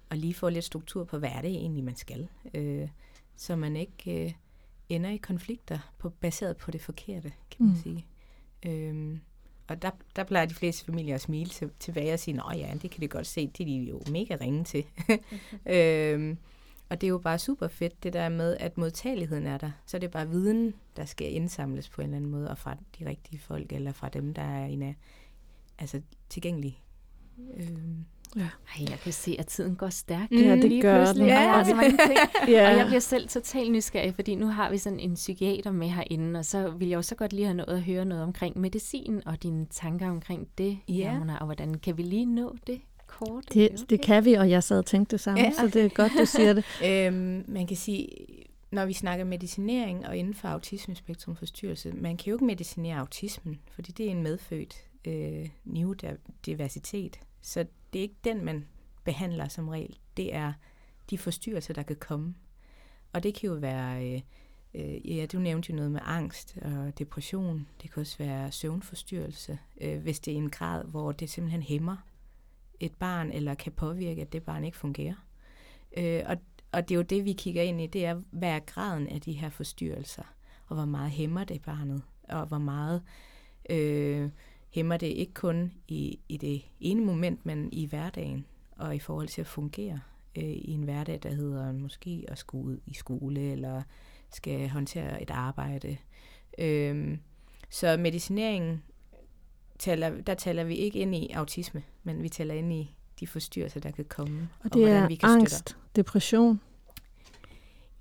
og 0.10 0.18
lige 0.18 0.34
få 0.34 0.50
lidt 0.50 0.66
struktur 0.66 1.04
på, 1.04 1.18
hvad 1.18 1.30
er 1.30 1.42
det 1.42 1.52
egentlig, 1.52 1.84
man 1.84 1.96
skal, 1.96 2.28
øh, 2.54 2.90
så 3.36 3.56
man 3.56 3.76
ikke 3.76 4.26
øh, 4.26 4.32
ender 4.90 5.10
i 5.10 5.18
konflikter 5.18 5.80
på, 5.98 6.10
baseret 6.10 6.58
på 6.58 6.72
det 6.72 6.82
forkerte, 6.82 7.34
kan 7.52 7.66
man 7.66 7.76
mm. 7.76 7.82
sige. 7.82 8.06
Øhm, 8.66 9.20
og 9.68 9.82
der, 9.82 9.92
der 10.16 10.24
plejer 10.24 10.46
de 10.46 10.54
fleste 10.54 10.86
familier 10.86 11.16
at 11.16 11.22
smile 11.22 11.50
til, 11.50 11.70
tilbage 11.80 12.14
og 12.14 12.20
sige, 12.20 12.42
at 12.52 12.60
ja, 12.60 12.74
det 12.82 12.92
kan 12.92 13.02
de 13.02 13.08
godt 13.08 13.28
se, 13.28 13.48
det 13.48 13.60
er 13.60 13.66
de 13.66 13.76
jo 13.76 14.02
mega 14.12 14.38
ringe 14.42 14.64
til. 14.64 14.86
øhm, 15.76 16.38
og 16.90 17.02
det 17.02 17.08
er 17.08 17.12
jo 17.12 17.18
bare 17.18 17.40
super 17.40 17.68
fedt, 17.68 18.04
det 18.04 18.14
der 18.14 18.30
med, 18.30 18.58
at 18.60 18.78
modtageligheden 18.78 19.48
er 19.48 19.58
der. 19.58 19.72
Så 19.86 19.98
er 19.98 20.00
det 20.00 20.12
bare 20.12 20.30
viden, 20.30 20.74
der 20.96 21.06
skal 21.06 21.34
indsamles 21.34 21.90
på 21.90 22.02
en 22.02 22.06
eller 22.06 22.18
anden 22.18 22.32
måde, 22.32 22.50
og 22.50 22.58
fra 22.58 22.78
de 23.00 23.06
rigtige 23.06 23.40
folk, 23.40 23.74
eller 23.74 23.92
fra 23.92 24.10
dem, 24.10 24.34
der 24.34 24.42
er 24.42 24.66
en 24.66 24.82
af, 24.82 24.96
altså 25.80 26.02
tilgængelige. 26.30 26.80
Øhm. 27.58 28.06
Ja. 28.36 28.42
Ej, 28.42 28.86
jeg 28.90 29.00
kan 29.04 29.14
se, 29.14 29.36
at 29.40 29.48
tiden 29.48 29.76
går 29.76 29.90
stærkt. 29.90 30.32
Mm, 30.32 30.38
ja, 30.38 30.52
det 30.56 30.64
lige 30.64 30.82
gør 30.82 30.98
pludselig. 30.98 31.22
den. 31.22 31.30
Ja, 31.30 31.60
og, 31.60 31.66
så 31.66 31.76
mange 31.76 31.98
ting. 32.08 32.20
ja. 32.56 32.72
og 32.72 32.78
jeg 32.78 32.86
bliver 32.86 33.00
selv 33.00 33.28
totalt 33.28 33.72
nysgerrig, 33.72 34.16
fordi 34.16 34.36
nu 34.36 34.48
har 34.48 34.72
vi 34.72 34.78
sådan 34.78 35.00
en 35.00 35.14
psykiater 35.14 35.72
med 35.72 35.88
herinde, 35.88 36.40
og 36.40 36.46
så 36.46 36.70
vil 36.70 36.88
jeg 36.88 36.96
jo 36.96 37.02
så 37.02 37.16
godt 37.16 37.34
lige 37.34 37.46
have 37.46 37.58
noget 37.58 37.78
at 37.78 37.82
høre 37.82 38.06
noget 38.06 38.24
omkring 38.24 38.60
medicin, 38.60 39.22
og 39.26 39.44
dine 39.44 39.66
tanker 39.66 40.10
omkring 40.10 40.48
det, 40.58 40.78
Ja. 40.90 40.94
Jamona, 40.94 41.38
og 41.38 41.46
hvordan 41.46 41.74
kan 41.74 41.98
vi 41.98 42.04
lige 42.04 42.26
nå 42.26 42.56
det 42.68 42.82
kort? 43.08 43.54
Det, 43.54 43.70
okay. 43.70 43.84
det 43.90 44.02
kan 44.02 44.26
vi, 44.26 44.34
og 44.34 44.50
jeg 44.50 44.64
sad 44.64 44.78
og 44.78 44.86
tænkte 44.86 45.12
det 45.12 45.20
samme, 45.20 45.42
ja. 45.42 45.52
så 45.52 45.68
det 45.68 45.86
er 45.86 45.90
godt, 45.90 46.12
du 46.20 46.26
siger 46.26 46.54
det. 46.54 46.66
Øhm, 46.90 47.44
man 47.48 47.68
kan 47.68 47.78
sige, 47.78 48.08
når 48.72 48.86
vi 48.86 48.94
snakker 48.94 49.26
medicinering 49.26 50.08
og 50.08 50.18
inden 50.18 50.34
for 50.34 50.48
autismespektrumforstyrrelse, 50.48 51.92
man 51.92 52.18
kan 52.18 52.28
jo 52.28 52.36
ikke 52.36 52.46
medicinere 52.46 53.00
autismen, 53.00 53.60
fordi 53.72 53.92
det 53.92 54.06
er 54.08 54.12
en 54.12 54.24
medfødt 54.24 54.76
øh, 55.06 55.50
neurodiversitet. 55.66 57.20
Så 57.42 57.66
det 57.96 58.00
er 58.00 58.04
ikke 58.04 58.20
den, 58.24 58.46
man 58.46 58.66
behandler 59.04 59.48
som 59.48 59.70
regel. 59.70 59.98
Det 60.18 60.36
er 60.36 60.54
de 61.10 61.18
forstyrrelser, 61.18 61.74
der 61.74 61.84
kan 61.84 61.96
komme. 61.96 62.36
Og 63.14 63.24
det 63.24 63.36
kan 63.36 63.50
jo 63.50 63.56
være, 63.56 64.14
øh, 64.14 64.22
øh, 64.74 65.18
ja, 65.18 65.26
du 65.26 65.40
nævnte 65.40 65.72
jo 65.72 65.76
noget 65.76 65.92
med 65.92 66.00
angst 66.04 66.58
og 66.62 67.00
depression. 67.00 67.68
Det 67.82 67.92
kan 67.92 68.02
også 68.02 68.18
være 68.18 68.52
søvnforstyrrelse, 68.52 69.60
øh, 69.82 70.02
hvis 70.02 70.20
det 70.20 70.34
er 70.34 70.38
en 70.38 70.50
grad, 70.50 70.86
hvor 70.86 71.12
det 71.12 71.30
simpelthen 71.30 71.62
hæmmer 71.62 71.98
et 72.80 72.94
barn, 72.94 73.32
eller 73.32 73.54
kan 73.54 73.72
påvirke, 73.72 74.22
at 74.22 74.34
det 74.34 74.44
barn 74.44 74.64
ikke 74.64 74.78
fungerer. 74.78 75.28
Øh, 75.98 76.24
og, 76.26 76.38
og 76.72 76.90
det 76.90 76.96
er 76.96 77.00
jo 77.00 77.04
det, 77.04 77.26
vi 77.26 77.34
kigger 77.34 77.64
ind 77.64 77.82
i, 77.82 77.88
det 77.88 78.06
er, 78.06 78.22
hvad 78.32 78.50
er 78.50 78.60
graden 78.60 79.08
af 79.08 79.22
de 79.22 79.34
her 79.34 79.50
forstyrrelser, 79.50 80.36
og 80.68 80.76
hvor 80.76 80.86
meget 80.86 81.12
hæmmer 81.12 81.44
det 81.44 81.62
barnet, 81.62 82.02
og 82.30 82.46
hvor 82.46 82.58
meget 82.58 83.04
øh, 83.70 84.30
hæmmer 84.76 84.98
det 84.98 85.08
ikke 85.08 85.34
kun 85.34 85.72
i, 85.88 86.20
i 86.30 86.38
det 86.38 86.62
ene 86.80 87.06
moment, 87.06 87.46
men 87.46 87.70
i 87.72 87.86
hverdagen, 87.86 88.46
og 88.72 88.96
i 88.96 89.00
forhold 89.00 89.28
til 89.28 89.42
at 89.42 89.48
fungere 89.48 90.00
øh, 90.38 90.44
i 90.44 90.72
en 90.72 90.84
hverdag, 90.84 91.20
der 91.24 91.30
hedder 91.30 91.72
måske 91.72 92.26
at 92.28 92.38
skulle 92.38 92.66
ud 92.66 92.78
i 92.86 92.94
skole, 92.94 93.42
eller 93.42 93.82
skal 94.34 94.70
håndtere 94.70 95.22
et 95.22 95.30
arbejde. 95.30 95.98
Øh, 96.58 97.18
så 97.70 97.98
medicineringen, 97.98 98.84
taler, 99.80 100.22
der 100.22 100.34
taler 100.34 100.64
vi 100.64 100.76
ikke 100.76 101.00
ind 101.00 101.16
i 101.16 101.32
autisme, 101.32 101.84
men 102.04 102.24
vi 102.24 102.30
taler 102.30 102.54
ind 102.54 102.74
i 102.74 102.96
de 103.20 103.28
forstyrrelser, 103.28 103.80
der 103.80 103.92
kan 103.92 104.06
komme, 104.06 104.50
Og 104.64 104.74
det 104.74 104.82
hvordan 104.82 105.04
er 105.04 105.08
vi 105.08 105.16
kan 105.16 105.30
angst, 105.30 105.56
støtte. 105.56 105.76
depression. 105.96 106.62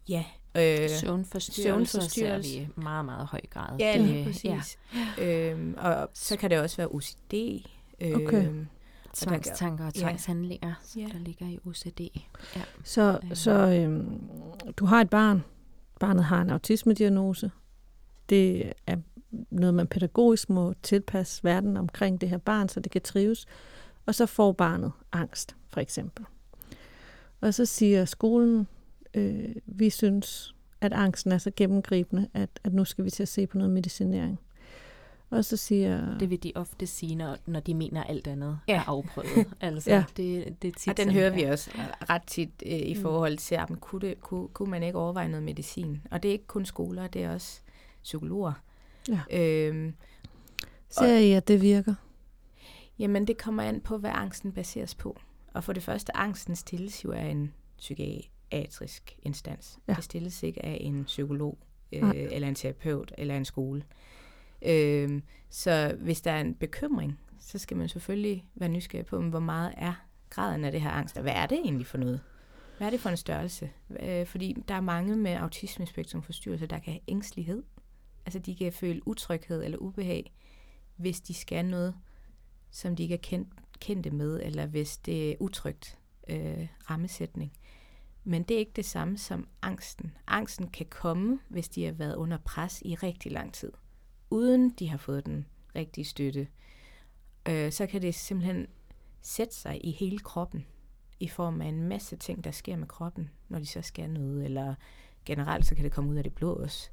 Ja, 0.09 0.25
øh, 0.57 0.89
Søvnforstyrrelser 0.91 2.01
ser 2.01 2.09
søvnforstyrrelse. 2.09 2.51
vi 2.51 2.57
i 2.57 2.69
meget, 2.77 3.05
meget 3.05 3.27
høj 3.27 3.41
grad. 3.51 3.79
Ja, 3.79 3.93
Det- 3.99 4.01
lige 4.09 4.25
præcis. 4.25 4.79
Ja. 5.19 5.51
Øhm, 5.51 5.75
og 5.79 6.09
så 6.15 6.37
kan 6.37 6.51
det 6.51 6.59
også 6.61 6.77
være 6.77 6.89
OCD. 6.89 7.35
Øh, 8.01 8.13
Okay. 8.13 8.49
Tvangstanker 9.15 9.87
og 9.87 9.93
Ja. 9.97 10.01
tvangshandlinger, 10.01 10.75
som 10.83 11.01
Ja. 11.03 11.07
der 11.13 11.19
ligger 11.19 11.47
i 11.47 11.59
OCD. 11.65 12.01
Ja. 12.57 12.63
Så, 12.85 13.19
Øh. 13.25 13.37
så 13.37 13.51
øhm, 13.53 14.21
du 14.77 14.85
har 14.87 15.01
et 15.01 15.11
barn. 15.11 15.45
Barnet 16.01 16.25
har 16.25 16.41
en 16.43 16.51
autismediagnose. 16.51 17.51
Det 18.29 18.73
er 18.87 18.97
noget, 19.51 19.75
man 19.75 19.87
pædagogisk 19.87 20.51
må 20.51 20.75
tilpasse 20.83 21.45
verden 21.45 21.77
omkring 21.77 22.21
det 22.21 22.29
her 22.29 22.39
barn, 22.39 22.69
så 22.69 22.81
det 22.81 22.93
kan 22.93 23.01
trives. 23.03 23.47
Og 24.07 24.15
så 24.15 24.27
får 24.27 24.53
barnet 24.53 24.93
angst, 25.13 25.57
for 25.69 25.81
eksempel. 25.81 26.25
Og 27.41 27.55
så 27.55 27.65
siger 27.67 28.05
skolen, 28.05 28.67
øh, 29.15 29.57
vi 29.67 29.91
synes, 29.91 30.55
at 30.81 30.93
angsten 30.93 31.33
er 31.33 31.39
så 31.39 31.51
gennemgribende, 31.57 32.29
at, 32.35 32.51
at 32.65 32.73
nu 32.73 32.85
skal 32.85 33.05
vi 33.05 33.11
til 33.11 33.23
at 33.23 33.29
se 33.29 33.47
på 33.47 33.59
noget 33.59 33.73
medicinering. 33.73 34.41
Og 35.31 35.45
så 35.45 35.57
siger... 35.57 36.19
Det 36.19 36.31
vil 36.31 36.43
de 36.43 36.53
ofte 36.55 36.87
sige, 36.87 37.15
når, 37.15 37.37
når 37.47 37.61
de 37.61 37.75
mener, 37.75 38.03
at 38.05 38.11
alt 38.11 38.27
andet 38.27 38.59
Ja. 38.69 38.77
er 38.77 38.83
afprøvet. 38.89 39.47
Altså, 39.61 39.91
Ja. 39.91 40.05
det, 40.17 40.63
det 40.63 40.69
er 40.69 40.73
tit 40.73 40.89
Og 40.91 40.97
den 40.97 41.05
sådan, 41.05 41.13
hører 41.13 41.31
ja. 41.31 41.35
vi 41.35 41.43
også 41.43 41.71
ret 42.11 42.23
tit 42.27 42.51
øh, 42.67 42.73
i 42.73 42.95
Mm. 42.95 43.03
forhold 43.03 43.37
til, 43.37 43.55
at 43.55 43.69
kunne, 43.81 44.01
det, 44.01 44.21
kunne, 44.21 44.49
kunne 44.49 44.71
man 44.71 44.83
ikke 44.83 44.99
overveje 44.99 45.29
noget 45.29 45.43
medicin? 45.43 46.01
Og 46.11 46.23
det 46.23 46.29
er 46.29 46.33
ikke 46.33 46.47
kun 46.47 46.65
skoler, 46.67 47.07
det 47.07 47.23
er 47.25 47.31
også 47.35 47.61
psykologer. 48.03 48.53
Ja. 49.09 49.21
Øhm, 49.41 49.95
Ser 50.91 51.19
I, 51.19 51.33
at 51.33 51.49
det 51.49 51.63
virker? 51.63 51.95
jamen, 52.99 53.27
det 53.27 53.39
kommer 53.39 53.63
an 53.63 53.81
på, 53.81 53.99
hvad 53.99 54.11
angsten 54.15 54.53
baseres 54.53 54.95
på. 54.95 55.17
Og 55.55 55.65
for 55.65 55.73
det 55.73 55.83
første, 55.83 56.17
angsten 56.17 56.57
stilles 56.57 57.05
jo 57.05 57.13
af 57.13 57.25
en 57.27 57.53
psykiatrisk 58.51 59.17
instans. 59.23 59.79
Ja. 59.89 59.95
Det 59.95 60.05
stilles 60.05 60.43
ikke 60.43 60.65
af 60.65 60.79
en 60.81 61.05
psykolog, 61.05 61.59
øh, 61.93 62.03
Nej. 62.03 62.29
eller 62.31 62.49
en 62.49 62.55
terapeut, 62.55 63.13
eller 63.19 63.37
en 63.37 63.45
skole. 63.45 63.85
Øhm, 64.63 65.23
så 65.51 65.97
hvis 66.01 66.21
der 66.21 66.31
er 66.31 66.41
en 66.41 66.55
bekymring, 66.55 67.21
så 67.39 67.59
skal 67.59 67.77
man 67.77 67.89
selvfølgelig 67.89 68.45
være 68.55 68.69
nysgerrig 68.69 69.07
på, 69.07 69.23
hvor 69.23 69.41
meget 69.41 69.75
er 69.77 69.95
graden 70.31 70.65
af 70.65 70.73
det 70.73 70.81
her 70.81 70.91
angst, 70.91 71.17
og 71.17 71.23
hvad 71.23 71.33
er 71.33 71.47
det 71.47 71.59
egentlig 71.59 71.87
for 71.87 71.99
noget? 71.99 72.21
Hvad 72.79 72.87
er 72.87 72.91
det 72.91 73.01
for 73.01 73.11
en 73.11 73.17
størrelse? 73.17 73.71
Øh, 74.01 74.27
fordi 74.27 74.57
der 74.69 74.75
er 74.75 74.81
mange 74.81 75.17
med 75.17 75.33
autismespektrum 75.33 76.23
forstyrrelse, 76.23 76.67
der 76.67 76.79
kan 76.79 76.93
have 76.93 77.01
ængstelighed. 77.09 77.63
Altså 78.27 78.39
de 78.39 78.57
kan 78.57 78.73
føle 78.73 79.09
utryghed 79.09 79.65
eller 79.65 79.79
ubehag, 79.79 80.33
hvis 80.97 81.21
de 81.21 81.35
skal 81.35 81.65
noget, 81.65 81.95
som 82.71 82.97
de 82.97 83.03
ikke 83.03 83.15
er 83.15 83.19
kendt, 83.23 83.49
kendte 83.81 84.11
med, 84.11 84.41
eller 84.43 84.67
hvis 84.67 84.97
det 84.97 85.31
er 85.31 85.35
utrygt 85.41 85.99
øh, 86.29 86.69
rammesætning. 86.91 87.53
Men 88.25 88.43
det 88.43 88.55
er 88.55 88.59
ikke 88.59 88.73
det 88.77 88.85
samme 88.85 89.19
som 89.19 89.49
angsten. 89.63 90.17
Angsten 90.27 90.69
kan 90.69 90.87
komme, 90.87 91.39
hvis 91.49 91.69
de 91.69 91.85
har 91.85 91.93
været 91.93 92.15
under 92.15 92.39
pres 92.45 92.83
i 92.85 92.95
rigtig 92.95 93.33
lang 93.33 93.53
tid, 93.53 93.73
uden 94.31 94.71
de 94.71 94.89
har 94.89 94.97
fået 94.97 95.27
den 95.27 95.47
rigtige 95.77 96.05
støtte, 96.05 96.49
øh, 97.49 97.73
så 97.73 97.87
kan 97.87 98.03
det 98.03 98.15
simpelthen 98.15 98.67
sætte 99.23 99.55
sig 99.55 99.87
i 99.87 99.91
hele 99.91 100.19
kroppen 100.19 100.67
i 101.21 101.29
form 101.29 101.61
af 101.61 101.67
en 101.67 101.83
masse 101.83 102.17
ting, 102.17 102.45
der 102.45 102.51
sker 102.51 102.77
med 102.77 102.87
kroppen, 102.87 103.31
når 103.49 103.59
de 103.59 103.67
så 103.67 103.83
skal 103.83 104.11
noget, 104.11 104.45
eller 104.45 104.75
generelt 105.25 105.67
så 105.67 105.75
kan 105.75 105.85
det 105.85 105.93
komme 105.93 106.11
ud 106.11 106.17
af 106.17 106.25
det 106.25 106.35
blå 106.35 106.53
også. 106.53 106.91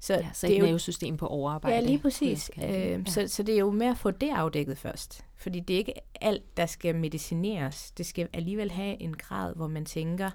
Så, 0.00 0.14
ja, 0.14 0.28
så 0.32 0.46
det 0.46 0.56
er 0.56 0.62
et 0.62 0.64
nervesystem 0.64 1.16
på 1.16 1.26
overarbejde. 1.26 1.76
Ja, 1.76 1.82
lige 1.82 1.98
præcis. 1.98 2.50
Øh, 2.56 2.70
ja. 2.70 3.04
så, 3.06 3.28
så 3.28 3.42
det 3.42 3.54
er 3.54 3.58
jo 3.58 3.70
med 3.70 3.86
at 3.86 3.98
få 3.98 4.10
det 4.10 4.30
afdækket 4.30 4.78
først. 4.78 5.24
Fordi 5.34 5.60
det 5.60 5.74
er 5.74 5.78
ikke 5.78 5.92
alt, 6.20 6.56
der 6.56 6.66
skal 6.66 6.94
medicineres. 6.94 7.90
Det 7.90 8.06
skal 8.06 8.28
alligevel 8.32 8.70
have 8.70 9.02
en 9.02 9.16
grad, 9.16 9.54
hvor 9.54 9.66
man 9.66 9.84
tænker, 9.84 10.30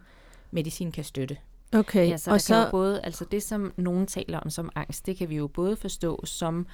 medicin 0.51 0.91
kan 0.91 1.03
støtte. 1.03 1.37
Okay, 1.73 2.09
ja, 2.09 2.17
så 2.17 2.31
og 2.31 2.41
så... 2.41 2.67
både, 2.71 3.01
altså 3.01 3.25
det, 3.31 3.43
som 3.43 3.73
nogen 3.77 4.07
taler 4.07 4.39
om 4.39 4.49
som 4.49 4.69
angst, 4.75 5.05
det 5.05 5.17
kan 5.17 5.29
vi 5.29 5.35
jo 5.35 5.47
både 5.47 5.75
forstå 5.75 6.25
som 6.25 6.67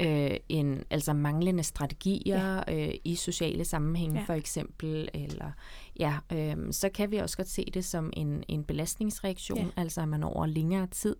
øh, 0.00 0.36
en, 0.48 0.84
altså 0.90 1.12
manglende 1.12 1.62
strategier 1.62 2.62
ja. 2.68 2.88
øh, 2.88 2.94
i 3.04 3.14
sociale 3.14 3.64
sammenhænge 3.64 4.18
ja. 4.18 4.24
for 4.26 4.32
eksempel, 4.32 5.08
eller 5.14 5.50
ja, 5.98 6.16
øh, 6.32 6.56
så 6.70 6.88
kan 6.88 7.10
vi 7.10 7.16
også 7.16 7.36
godt 7.36 7.48
se 7.48 7.64
det 7.74 7.84
som 7.84 8.12
en, 8.12 8.44
en 8.48 8.64
belastningsreaktion, 8.64 9.58
ja. 9.58 9.82
altså 9.82 10.00
at 10.00 10.08
man 10.08 10.22
over 10.22 10.46
længere 10.46 10.86
tid 10.86 11.16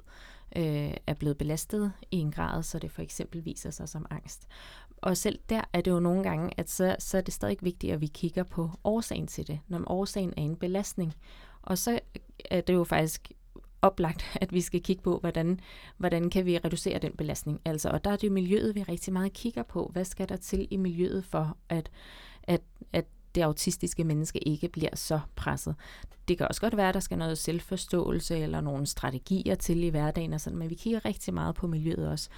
øh, 0.57 0.95
er 1.07 1.15
blevet 1.15 1.39
belastet 1.39 1.93
i 2.11 2.17
en 2.17 2.31
grad, 2.31 2.63
så 2.63 2.79
det 2.79 2.91
for 2.91 3.03
eksempel 3.03 3.45
viser 3.45 3.71
sig 3.71 3.89
som 3.89 4.07
angst. 4.11 4.47
Og 5.03 5.17
selv 5.17 5.39
der 5.49 5.63
er 5.73 5.81
det 5.81 5.91
jo 5.91 6.01
nogle 6.01 6.23
gange, 6.23 6.51
at 6.57 6.71
så, 6.71 6.97
så 6.99 7.17
er 7.17 7.21
det 7.21 7.35
stadig 7.35 7.57
vigtigt, 7.61 7.93
at 7.93 8.01
vi 8.01 8.07
kigger 8.07 8.43
på 8.43 8.71
årsagen 8.85 9.27
til 9.27 9.47
det, 9.47 9.61
når 9.69 9.83
årsagen 9.87 10.35
er 10.37 10.43
en 10.43 10.57
belastning. 10.57 11.15
Og 11.63 11.79
så 11.79 12.01
er 12.51 12.61
det 12.61 12.75
jo 12.75 12.85
faktisk 12.85 13.33
oplagt, 13.83 14.25
at 14.43 14.53
vi 14.53 14.61
skal 14.61 14.83
kigge 14.83 15.03
på, 15.03 15.19
hvordan, 15.19 15.61
hvordan 15.97 16.31
kan 16.31 16.47
vi 16.47 16.59
reducere 16.59 16.99
den 16.99 17.13
belastning. 17.13 17.61
Altså, 17.65 17.89
og 17.89 18.05
der 18.05 18.11
er 18.11 18.17
det 18.17 18.29
jo 18.29 18.33
miljøet, 18.33 18.75
vi 18.75 18.83
rigtig 18.83 19.13
meget 19.13 19.33
kigger 19.33 19.63
på. 19.63 19.91
Hvad 19.93 20.05
skal 20.05 20.29
der 20.29 20.37
til 20.37 20.69
i 20.71 20.77
miljøet 20.77 21.25
for, 21.25 21.57
at, 21.69 21.91
at, 22.43 22.61
at 22.93 23.07
det 23.35 23.43
autistiske 23.43 24.05
menneske 24.05 24.49
ikke 24.49 24.69
bliver 24.69 24.97
så 24.97 25.21
presset. 25.37 25.75
Det 26.29 26.39
kan 26.39 26.49
også 26.49 26.61
godt 26.61 26.77
være, 26.77 26.89
at 26.89 26.95
der 26.95 27.01
skal 27.01 27.19
noget 27.19 27.39
selvforståelse 27.39 28.39
eller 28.39 28.61
nogle 28.61 28.87
strategier 28.87 29.55
til 29.55 29.85
i 29.85 29.89
hverdagen, 29.89 30.33
og 30.33 30.41
sådan, 30.41 30.59
men 30.59 30.71
vi 30.71 30.75
kigger 30.75 31.05
rigtig 31.05 31.35
meget 31.35 31.55
på 31.55 31.67
miljøet 31.67 32.09
også. 32.09 32.29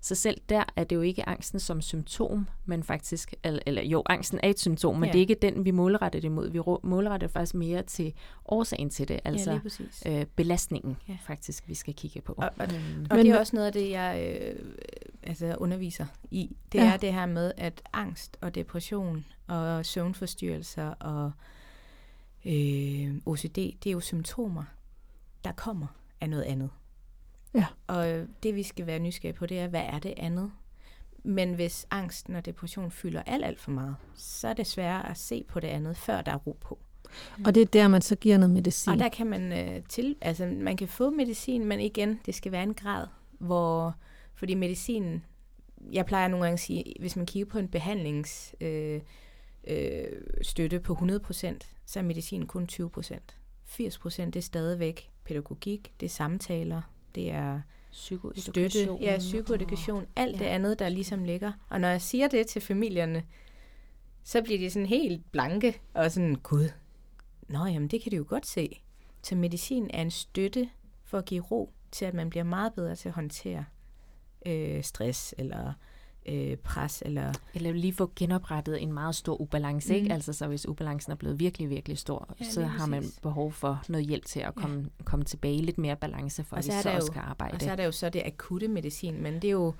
Så 0.00 0.14
selv 0.14 0.40
der 0.48 0.64
er 0.76 0.84
det 0.84 0.96
jo 0.96 1.00
ikke 1.00 1.28
angsten 1.28 1.60
som 1.60 1.80
symptom, 1.80 2.48
men 2.64 2.82
faktisk, 2.82 3.34
eller, 3.44 3.60
eller 3.66 3.82
jo, 3.82 4.02
angsten 4.06 4.40
er 4.42 4.48
et 4.48 4.60
symptom, 4.60 4.94
men 4.94 5.04
ja. 5.04 5.12
det 5.12 5.18
er 5.18 5.20
ikke 5.20 5.36
den, 5.42 5.64
vi 5.64 5.70
målretter 5.70 6.20
det 6.20 6.32
mod. 6.32 6.50
Vi 6.50 6.60
målretter 6.82 7.26
det 7.26 7.30
faktisk 7.30 7.54
mere 7.54 7.82
til 7.82 8.12
årsagen 8.46 8.90
til 8.90 9.08
det, 9.08 9.20
altså 9.24 9.60
ja, 10.04 10.20
øh, 10.20 10.26
belastningen 10.36 10.96
ja. 11.08 11.16
faktisk, 11.26 11.68
vi 11.68 11.74
skal 11.74 11.94
kigge 11.94 12.20
på. 12.20 12.34
Og, 12.36 12.50
og, 12.58 12.68
mm. 12.68 13.06
og 13.10 13.18
det 13.18 13.30
er 13.30 13.38
også 13.38 13.56
noget 13.56 13.66
af 13.66 13.72
det, 13.72 13.90
jeg 13.90 14.38
øh, 14.40 14.58
altså 15.22 15.56
underviser 15.58 16.06
i. 16.30 16.56
Det 16.72 16.78
ja. 16.78 16.92
er 16.92 16.96
det 16.96 17.12
her 17.12 17.26
med, 17.26 17.52
at 17.56 17.82
angst 17.92 18.36
og 18.40 18.54
depression 18.54 19.24
og 19.46 19.86
søvnforstyrrelser 19.86 20.88
og 20.88 21.32
øh, 22.44 23.14
OCD, 23.26 23.56
det 23.56 23.86
er 23.86 23.90
jo 23.90 24.00
symptomer, 24.00 24.64
der 25.44 25.52
kommer 25.52 25.86
af 26.20 26.30
noget 26.30 26.42
andet. 26.42 26.70
Ja. 27.54 27.66
Og 27.86 28.26
det 28.42 28.54
vi 28.54 28.62
skal 28.62 28.86
være 28.86 28.98
nysgerrige 28.98 29.36
på, 29.36 29.46
det 29.46 29.58
er, 29.58 29.68
hvad 29.68 29.82
er 29.82 29.98
det 29.98 30.14
andet? 30.16 30.50
Men 31.24 31.54
hvis 31.54 31.86
angsten 31.90 32.36
og 32.36 32.44
depression 32.44 32.90
fylder 32.90 33.22
alt, 33.26 33.44
alt 33.44 33.60
for 33.60 33.70
meget, 33.70 33.96
så 34.14 34.48
er 34.48 34.52
det 34.52 34.66
sværere 34.66 35.10
at 35.10 35.18
se 35.18 35.44
på 35.48 35.60
det 35.60 35.68
andet, 35.68 35.96
før 35.96 36.20
der 36.20 36.32
er 36.32 36.36
ro 36.36 36.56
på. 36.60 36.78
Og 37.44 37.54
det 37.54 37.60
er 37.60 37.66
der, 37.66 37.88
man 37.88 38.02
så 38.02 38.16
giver 38.16 38.38
noget 38.38 38.54
medicin. 38.54 38.92
Og 38.92 38.98
der 38.98 39.08
kan 39.08 39.26
man 39.26 39.52
øh, 39.52 39.82
til, 39.88 40.16
altså 40.20 40.46
man 40.46 40.76
kan 40.76 40.88
få 40.88 41.10
medicin, 41.10 41.64
men 41.64 41.80
igen, 41.80 42.20
det 42.26 42.34
skal 42.34 42.52
være 42.52 42.62
en 42.62 42.74
grad, 42.74 43.06
hvor, 43.38 43.96
fordi 44.42 44.54
medicinen, 44.54 45.24
jeg 45.92 46.06
plejer 46.06 46.28
nogle 46.28 46.44
gange 46.44 46.54
at 46.54 46.60
sige, 46.60 46.94
hvis 47.00 47.16
man 47.16 47.26
kigger 47.26 47.50
på 47.50 47.58
en 47.58 47.68
behandlingsstøtte 47.68 49.04
øh, 49.66 50.04
øh, 50.04 50.06
støtte 50.42 50.80
på 50.80 50.92
100%, 50.92 51.58
så 51.86 51.98
er 51.98 52.02
medicin 52.02 52.46
kun 52.46 52.68
20%. 52.72 52.78
80% 53.66 54.24
det 54.24 54.36
er 54.36 54.40
stadigvæk 54.40 55.10
pædagogik, 55.24 55.92
det 56.00 56.06
er 56.06 56.10
samtaler, 56.10 56.82
det 57.14 57.30
er 57.30 57.60
støtte, 58.36 58.98
ja, 59.00 59.18
psykoedukation, 59.18 60.06
alt 60.16 60.40
ja. 60.40 60.44
det 60.44 60.50
andet, 60.50 60.78
der 60.78 60.88
ligesom 60.88 61.24
ligger. 61.24 61.52
Og 61.68 61.80
når 61.80 61.88
jeg 61.88 62.02
siger 62.02 62.28
det 62.28 62.46
til 62.46 62.62
familierne, 62.62 63.22
så 64.24 64.42
bliver 64.42 64.58
de 64.58 64.70
sådan 64.70 64.86
helt 64.86 65.32
blanke 65.32 65.80
og 65.94 66.12
sådan, 66.12 66.34
gud, 66.34 66.68
nå 67.48 67.66
jamen 67.66 67.88
det 67.88 68.02
kan 68.02 68.10
du 68.10 68.16
jo 68.16 68.24
godt 68.28 68.46
se. 68.46 68.80
Så 69.22 69.36
medicin 69.36 69.90
er 69.92 70.02
en 70.02 70.10
støtte 70.10 70.70
for 71.04 71.18
at 71.18 71.24
give 71.24 71.42
ro 71.42 71.72
til, 71.92 72.04
at 72.04 72.14
man 72.14 72.30
bliver 72.30 72.44
meget 72.44 72.72
bedre 72.74 72.96
til 72.96 73.08
at 73.08 73.14
håndtere 73.14 73.64
øh, 74.46 74.82
stress 74.82 75.34
eller 75.38 75.72
øh, 76.26 76.56
pres. 76.56 77.02
Eller 77.06 77.32
eller 77.54 77.72
lige 77.72 77.92
få 77.92 78.12
genoprettet 78.16 78.82
en 78.82 78.92
meget 78.92 79.14
stor 79.14 79.40
ubalance. 79.40 79.92
Mm. 79.92 79.96
Ikke? 79.96 80.12
Altså 80.12 80.32
så 80.32 80.46
hvis 80.46 80.68
ubalancen 80.68 81.12
er 81.12 81.16
blevet 81.16 81.40
virkelig, 81.40 81.70
virkelig 81.70 81.98
stor, 81.98 82.34
ja, 82.40 82.44
så 82.44 82.62
har 82.62 82.86
man 82.86 83.04
behov 83.22 83.52
for 83.52 83.82
noget 83.88 84.06
hjælp 84.06 84.24
til 84.24 84.40
at 84.40 84.54
komme, 84.54 84.80
ja. 84.98 85.04
komme 85.04 85.24
tilbage 85.24 85.54
i 85.54 85.60
lidt 85.62 85.78
mere 85.78 85.96
balance, 85.96 86.44
for 86.44 86.56
og 86.56 86.58
at 86.58 86.66
vi 86.66 86.70
så, 86.70 86.82
så 86.82 86.90
også 86.94 87.06
skal 87.06 87.22
arbejde. 87.24 87.54
Og 87.54 87.60
så 87.60 87.70
er 87.70 87.76
der 87.76 87.84
jo 87.84 87.92
så 87.92 88.08
det 88.08 88.22
akutte 88.24 88.68
medicin, 88.68 89.22
men 89.22 89.34
det 89.34 89.44
er 89.44 89.52
jo, 89.52 89.74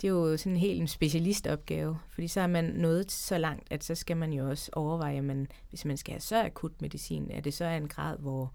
det 0.00 0.08
er 0.08 0.12
jo 0.12 0.36
sådan 0.36 0.56
helt 0.56 0.80
en 0.80 0.88
specialistopgave, 0.88 1.98
fordi 2.10 2.28
så 2.28 2.40
er 2.40 2.46
man 2.46 2.64
nået 2.64 3.12
så 3.12 3.38
langt, 3.38 3.72
at 3.72 3.84
så 3.84 3.94
skal 3.94 4.16
man 4.16 4.32
jo 4.32 4.50
også 4.50 4.70
overveje, 4.72 5.22
men 5.22 5.46
hvis 5.68 5.84
man 5.84 5.96
skal 5.96 6.12
have 6.12 6.20
så 6.20 6.44
akut 6.44 6.82
medicin, 6.82 7.30
er 7.30 7.40
det 7.40 7.54
så 7.54 7.64
en 7.64 7.88
grad, 7.88 8.18
hvor 8.18 8.52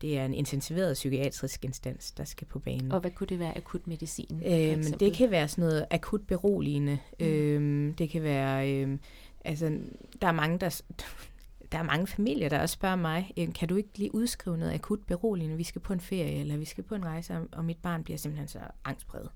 det 0.00 0.18
er 0.18 0.24
en 0.24 0.34
intensiveret 0.34 0.94
psykiatrisk 0.94 1.64
instans, 1.64 2.12
der 2.12 2.24
skal 2.24 2.46
på 2.46 2.58
banen. 2.58 2.92
Og 2.92 3.00
hvad 3.00 3.10
kunne 3.10 3.26
det 3.26 3.38
være 3.38 3.56
akut 3.56 3.86
medicin? 3.86 4.42
Øhm, 4.46 4.98
det 4.98 5.12
kan 5.12 5.30
være 5.30 5.48
sådan 5.48 5.62
noget 5.62 5.86
akut 5.90 6.26
beroligende. 6.26 6.98
Mm. 7.20 7.26
Øhm, 7.26 7.94
det 7.94 8.10
kan 8.10 8.22
være, 8.22 8.72
øhm, 8.72 9.00
altså, 9.44 9.78
der 10.20 10.28
er 10.28 10.32
mange, 10.32 10.58
der, 10.58 10.82
der 11.72 11.78
er 11.78 11.82
mange 11.82 12.06
familier, 12.06 12.48
der 12.48 12.60
også 12.60 12.72
spørger 12.72 12.96
mig, 12.96 13.32
øhm, 13.36 13.52
kan 13.52 13.68
du 13.68 13.76
ikke 13.76 13.98
lige 13.98 14.14
udskrive 14.14 14.58
noget 14.58 14.74
akut 14.74 15.00
beroligende? 15.06 15.56
Vi 15.56 15.64
skal 15.64 15.80
på 15.80 15.92
en 15.92 16.00
ferie, 16.00 16.40
eller 16.40 16.56
vi 16.56 16.64
skal 16.64 16.84
på 16.84 16.94
en 16.94 17.04
rejse, 17.04 17.38
og 17.52 17.64
mit 17.64 17.78
barn 17.82 18.04
bliver 18.04 18.18
simpelthen 18.18 18.48
så 18.48 18.58
angstpræget. 18.84 19.30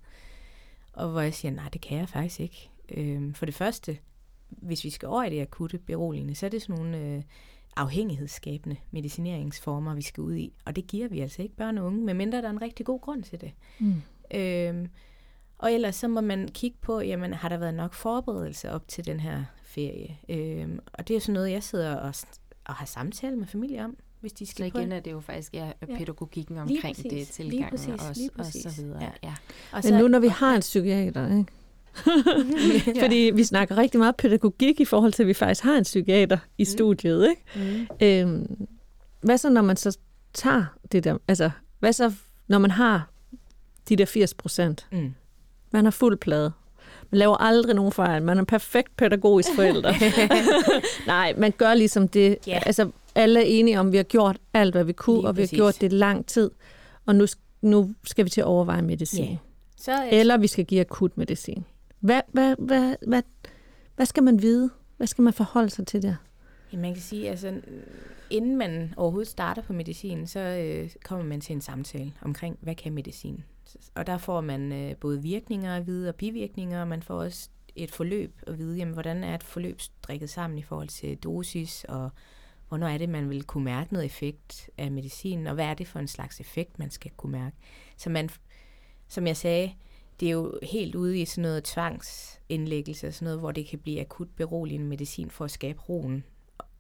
Og 0.93 1.09
hvor 1.09 1.21
jeg 1.21 1.35
siger, 1.35 1.53
nej, 1.53 1.69
det 1.69 1.81
kan 1.81 1.99
jeg 1.99 2.09
faktisk 2.09 2.41
ikke. 2.41 2.71
Øhm, 2.89 3.35
for 3.35 3.47
det 3.47 3.55
første, 3.55 3.99
hvis 4.49 4.85
vi 4.85 4.91
skal 4.91 5.09
over 5.09 5.25
i 5.25 5.31
det 5.31 5.41
akutte 5.41 5.79
beroligende, 5.79 6.35
så 6.35 6.47
er 6.47 6.51
det 6.51 6.63
sådan 6.63 6.77
nogle... 6.77 6.99
Øh, 6.99 7.23
afhængighedsskabende 7.77 8.77
medicineringsformer, 8.91 9.95
vi 9.95 10.03
skal 10.03 10.21
ud 10.21 10.35
i. 10.35 10.53
Og 10.65 10.77
det 10.77 10.87
giver 10.87 11.09
vi 11.09 11.21
altså 11.21 11.43
ikke 11.43 11.57
børn 11.57 11.79
og 11.79 11.87
unge, 11.87 12.05
medmindre 12.05 12.39
der 12.39 12.47
er 12.47 12.51
en 12.51 12.63
rigtig 12.63 12.87
god 12.87 13.01
grund 13.01 13.23
til 13.23 13.41
det. 13.41 13.53
Mm. 13.79 14.03
Øhm, 14.35 14.89
og 15.59 15.73
ellers 15.73 15.97
så 15.97 16.09
må 16.09 16.21
man 16.21 16.49
kigge 16.49 16.77
på, 16.81 17.01
jamen 17.01 17.33
har 17.33 17.49
der 17.49 17.57
været 17.57 17.75
nok 17.75 17.95
forberedelse 17.95 18.71
op 18.71 18.89
til 18.89 19.07
den 19.07 19.21
her 19.21 19.45
ferie? 19.63 20.19
Øhm, 20.29 20.79
og 20.93 21.09
det 21.09 21.17
er 21.17 21.21
sådan 21.21 21.35
noget, 21.35 21.51
jeg 21.51 21.63
sidder 21.63 21.97
og, 21.97 22.15
og 22.65 22.75
har 22.75 22.87
samtale 22.87 23.37
med 23.37 23.47
familie 23.47 23.85
om, 23.85 23.97
hvis 24.21 24.33
de 24.33 24.47
skal 24.47 24.71
Så 24.73 24.79
igen 24.79 24.93
er 24.93 25.01
det 25.01 25.13
jo 25.13 25.21
faktisk 25.21 25.55
ja, 25.55 25.71
pædagogikken 25.99 26.59
omkring 26.59 26.97
det, 26.97 27.29
tilgangen 27.29 27.91
og, 27.91 28.09
og 28.39 28.47
så 28.47 28.73
videre. 28.77 29.03
Ja. 29.03 29.11
Ja. 29.23 29.35
Og 29.73 29.83
så, 29.83 29.91
Men 29.91 30.01
nu 30.01 30.09
når 30.09 30.19
vi 30.19 30.29
har 30.29 30.55
en 30.55 30.61
psykiater, 30.61 31.39
ikke? 31.39 31.47
Fordi 33.03 33.31
vi 33.35 33.45
snakker 33.45 33.79
rigtig 33.79 34.01
meget 34.01 34.17
pædagogik 34.17 34.81
i 34.81 34.85
forhold 34.85 35.13
til, 35.13 35.23
at 35.23 35.27
vi 35.27 35.35
faktisk 35.35 35.65
har 35.65 35.77
en 35.77 35.83
psykiater 35.83 36.39
i 36.59 36.63
mm. 36.63 36.65
studiet. 36.65 37.29
Ikke? 37.29 37.43
Mm. 38.01 38.07
Øhm, 38.07 38.67
hvad 39.21 39.39
så, 39.39 39.51
når 39.51 39.63
man 39.63 39.77
så 39.77 39.99
tager 40.35 40.65
det 40.93 41.05
der? 41.05 41.19
Altså, 41.29 41.51
hvad 41.79 41.93
så, 41.93 42.13
når 42.49 42.59
man 42.59 42.71
har 42.71 43.11
de 43.89 43.97
der 43.97 44.05
80 44.05 44.35
procent? 44.35 44.87
Mm. 44.93 45.15
Man 45.73 45.85
har 45.85 45.91
fuld 45.91 46.17
plade. 46.17 46.53
Man 47.11 47.19
laver 47.19 47.37
aldrig 47.37 47.75
nogen 47.75 47.93
fejl. 47.93 48.23
Man 48.23 48.39
er 48.39 48.45
perfekt 48.45 48.97
pædagogisk 48.97 49.49
forælder. 49.55 49.95
Nej, 51.07 51.35
man 51.37 51.53
gør 51.59 51.75
ligesom 51.75 52.09
det. 52.09 52.39
Yeah. 52.49 52.63
Altså, 52.67 52.91
alle 53.15 53.41
er 53.41 53.45
enige 53.45 53.81
om, 53.81 53.87
at 53.87 53.93
vi 53.93 53.97
har 53.97 54.05
gjort 54.05 54.37
alt, 54.55 54.75
hvad 54.75 54.85
vi 54.85 54.93
kunne, 54.93 55.17
Lige 55.17 55.29
og 55.29 55.37
vi 55.37 55.43
præcis. 55.43 55.51
har 55.51 55.57
gjort 55.57 55.81
det 55.81 55.93
lang 55.93 56.27
tid. 56.27 56.51
Og 57.07 57.15
nu, 57.15 57.27
nu 57.63 57.95
skal 58.05 58.25
vi 58.25 58.31
til 58.31 58.41
at 58.41 58.47
overveje 58.47 58.83
medicin. 58.83 59.25
Yeah. 59.25 59.37
Så, 59.77 60.09
Eller 60.11 60.37
vi 60.37 60.47
skal 60.47 60.65
give 60.65 60.81
akut 60.81 61.19
medicin. 61.19 61.65
Hvad, 62.05 62.23
hvad, 62.33 62.57
hvad, 62.59 62.97
hvad, 63.07 63.23
hvad 63.97 64.07
skal 64.07 64.23
man 64.23 64.43
vide? 64.43 64.71
Hvad 64.97 65.07
skal 65.07 65.23
man 65.23 65.33
forholde 65.33 65.71
sig 65.71 65.87
til 65.87 66.03
der? 66.03 66.15
Ja, 66.73 66.79
man 66.79 66.93
kan 66.95 67.03
sige, 67.03 67.31
altså 67.31 67.61
inden 68.31 68.57
man 68.57 68.95
overhovedet 68.97 69.29
starter 69.29 69.63
på 69.63 69.73
medicin, 69.73 70.27
så 70.27 70.41
øh, 70.41 70.91
kommer 71.05 71.25
man 71.25 71.41
til 71.41 71.55
en 71.55 71.61
samtale 71.61 72.13
omkring, 72.23 72.59
hvad 72.61 72.75
kan 72.75 72.93
medicin? 72.93 73.45
Og 73.95 74.07
der 74.07 74.19
får 74.19 74.41
man 74.41 74.73
øh, 74.73 74.97
både 74.97 75.23
virkninger 75.23 75.77
at 75.77 75.87
vide 75.87 76.09
og 76.09 76.15
bivirkninger, 76.15 76.81
og 76.81 76.89
man 76.89 77.03
får 77.03 77.15
også 77.15 77.49
et 77.77 77.91
forløb 77.91 78.33
at 78.47 78.59
vide, 78.59 78.77
jamen, 78.77 78.95
hvordan 78.95 79.25
er 79.25 79.35
et 79.35 79.43
forløb 79.43 79.81
strikket 79.81 80.31
sammen 80.31 80.59
i 80.59 80.63
forhold 80.63 80.89
til 80.89 81.17
dosis, 81.17 81.85
og 81.89 82.11
hvornår 82.69 82.87
er 82.87 82.99
det, 82.99 83.09
man 83.09 83.31
vil 83.31 83.45
kunne 83.45 83.65
mærke 83.65 83.93
noget 83.93 84.07
effekt 84.07 84.71
af 84.79 84.91
medicinen, 84.91 85.47
og 85.47 85.55
hvad 85.55 85.67
er 85.67 85.75
det 85.75 85.89
for 85.89 85.99
en 85.99 86.09
slags 86.09 86.41
effekt, 86.41 86.79
man 86.79 86.91
skal 86.91 87.11
kunne 87.17 87.33
mærke. 87.33 87.57
Så 87.97 88.11
man, 88.11 88.29
som 89.09 89.27
jeg 89.27 89.37
sagde, 89.37 89.73
det 90.21 90.29
er 90.29 90.33
jo 90.33 90.59
helt 90.63 90.95
ude 90.95 91.21
i 91.21 91.25
sådan 91.25 91.43
noget 91.43 91.65
tvangsindlæggelse, 91.65 93.13
sådan 93.13 93.27
noget, 93.27 93.41
hvor 93.41 93.53
det 93.53 93.67
kan 93.67 93.79
blive 93.79 94.01
akut 94.01 94.29
beroligende 94.37 94.87
medicin 94.87 95.31
for 95.31 95.45
at 95.45 95.51
skabe 95.51 95.81
roen, 95.89 96.25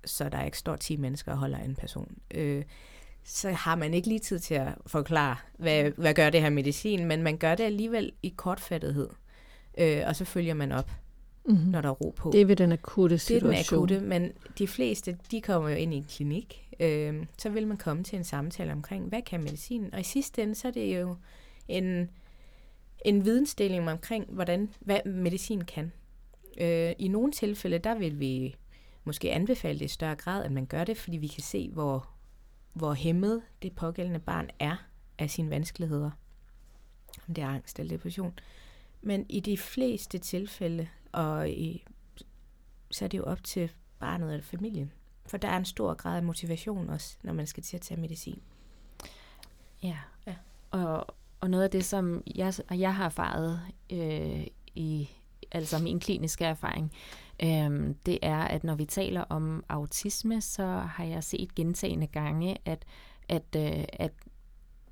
så 0.05 0.28
der 0.28 0.43
ikke 0.43 0.59
står 0.59 0.76
10 0.76 0.97
mennesker 0.97 1.32
og 1.32 1.39
holder 1.39 1.59
en 1.59 1.74
person. 1.74 2.16
Øh, 2.35 2.64
så 3.24 3.51
har 3.51 3.76
man 3.76 3.95
ikke 3.95 4.09
lige 4.09 4.18
tid 4.18 4.39
til 4.39 4.55
at 4.55 4.68
forklare, 4.87 5.37
hvad, 5.59 5.91
hvad 5.97 6.14
gør 6.14 6.30
det 6.30 6.43
her 6.43 6.51
medicin, 6.51 7.07
men 7.07 7.22
man 7.22 7.37
gør 7.37 7.55
det 7.55 7.64
alligevel 7.64 8.12
i 8.22 8.35
kortfattethed. 8.37 9.09
Øh, 9.78 10.03
og 10.07 10.16
så 10.16 10.24
følger 10.24 10.55
man 10.55 10.72
op 10.72 10.91
mm-hmm. 11.45 11.70
når 11.70 11.80
der 11.80 11.89
er 11.89 11.93
ro 11.93 12.14
på. 12.16 12.30
Det 12.32 12.41
er 12.41 12.47
ved 12.47 12.57
den 12.57 12.72
akutte 12.72 13.18
situation. 13.18 13.89
Det 13.89 13.95
er 13.95 14.01
den 14.01 14.01
akutte, 14.01 14.01
men 14.01 14.32
de 14.59 14.68
fleste, 14.68 15.18
de 15.30 15.41
kommer 15.41 15.68
jo 15.68 15.76
ind 15.76 15.95
i 15.95 15.97
en 15.97 16.05
klinik. 16.05 16.76
Øh, 16.80 17.26
så 17.39 17.49
vil 17.49 17.66
man 17.66 17.76
komme 17.76 18.05
til 18.05 18.16
en 18.16 18.24
samtale 18.24 18.72
omkring, 18.72 19.09
hvad 19.09 19.22
kan 19.22 19.41
medicinen? 19.43 19.95
Og 19.95 20.01
i 20.01 20.05
sidste 20.05 20.43
ende, 20.43 20.55
så 20.55 20.68
er 20.68 20.72
det 20.72 20.99
jo 21.01 21.16
en, 21.68 22.11
en 23.05 23.24
vidensdeling 23.24 23.90
omkring, 23.90 24.26
hvordan, 24.28 24.74
hvad 24.80 25.05
medicin 25.05 25.64
kan. 25.64 25.92
Øh, 26.61 26.92
I 26.98 27.09
nogle 27.09 27.32
tilfælde, 27.32 27.78
der 27.78 27.94
vil 27.94 28.20
vi 28.20 28.57
måske 29.05 29.32
anbefale 29.32 29.78
det 29.78 29.84
i 29.84 29.88
større 29.88 30.16
grad, 30.16 30.44
at 30.44 30.52
man 30.52 30.66
gør 30.66 30.84
det, 30.84 30.96
fordi 30.96 31.16
vi 31.16 31.26
kan 31.26 31.42
se, 31.42 31.70
hvor, 31.70 32.09
hvor 32.72 32.92
hæmmet 32.92 33.42
det 33.62 33.72
pågældende 33.72 34.20
barn 34.20 34.50
er 34.59 34.76
af 35.18 35.30
sine 35.30 35.50
vanskeligheder. 35.50 36.11
Om 37.28 37.34
det 37.34 37.44
er 37.44 37.48
angst 37.48 37.80
eller 37.80 37.96
depression. 37.96 38.38
Men 39.02 39.26
i 39.28 39.40
de 39.40 39.59
fleste 39.59 40.18
tilfælde, 40.18 40.88
og 41.12 41.50
i, 41.50 41.84
så 42.90 43.05
er 43.05 43.09
det 43.09 43.18
jo 43.18 43.24
op 43.24 43.44
til 43.44 43.70
barnet 43.98 44.30
eller 44.32 44.44
familien. 44.44 44.92
For 45.26 45.36
der 45.36 45.48
er 45.48 45.57
en 45.57 45.64
stor 45.64 45.94
grad 45.94 46.16
af 46.16 46.22
motivation 46.22 46.90
også, 46.90 47.16
når 47.22 47.32
man 47.32 47.46
skal 47.46 47.62
til 47.62 47.76
at 47.76 47.80
tage 47.80 48.00
medicin. 48.00 48.42
Ja, 49.82 49.98
ja. 50.26 50.34
Og, 50.70 51.14
og 51.45 51.51
noget 51.51 51.64
af 51.64 51.70
det, 51.70 51.84
som 51.84 52.22
jeg, 52.34 52.55
jeg 52.70 52.95
har 52.95 53.05
erfaret 53.05 53.61
øh, 53.92 54.47
i 54.74 55.09
altså 55.53 55.82
min 55.82 56.01
kliniske 56.01 56.45
erfaring, 56.45 56.92
øh, 57.42 57.95
det 58.07 58.18
er, 58.22 58.38
at 58.38 58.64
når 58.64 58.74
vi 58.74 58.84
taler 58.84 59.20
om 59.20 59.64
autisme, 59.68 60.40
så 60.40 60.66
har 60.66 61.05
jeg 61.05 61.24
set 61.24 61.55
gentagende 61.55 62.07
gange, 62.07 62.57
at, 62.64 62.84
at, 63.28 63.42
øh, 63.57 63.84
at 63.92 64.12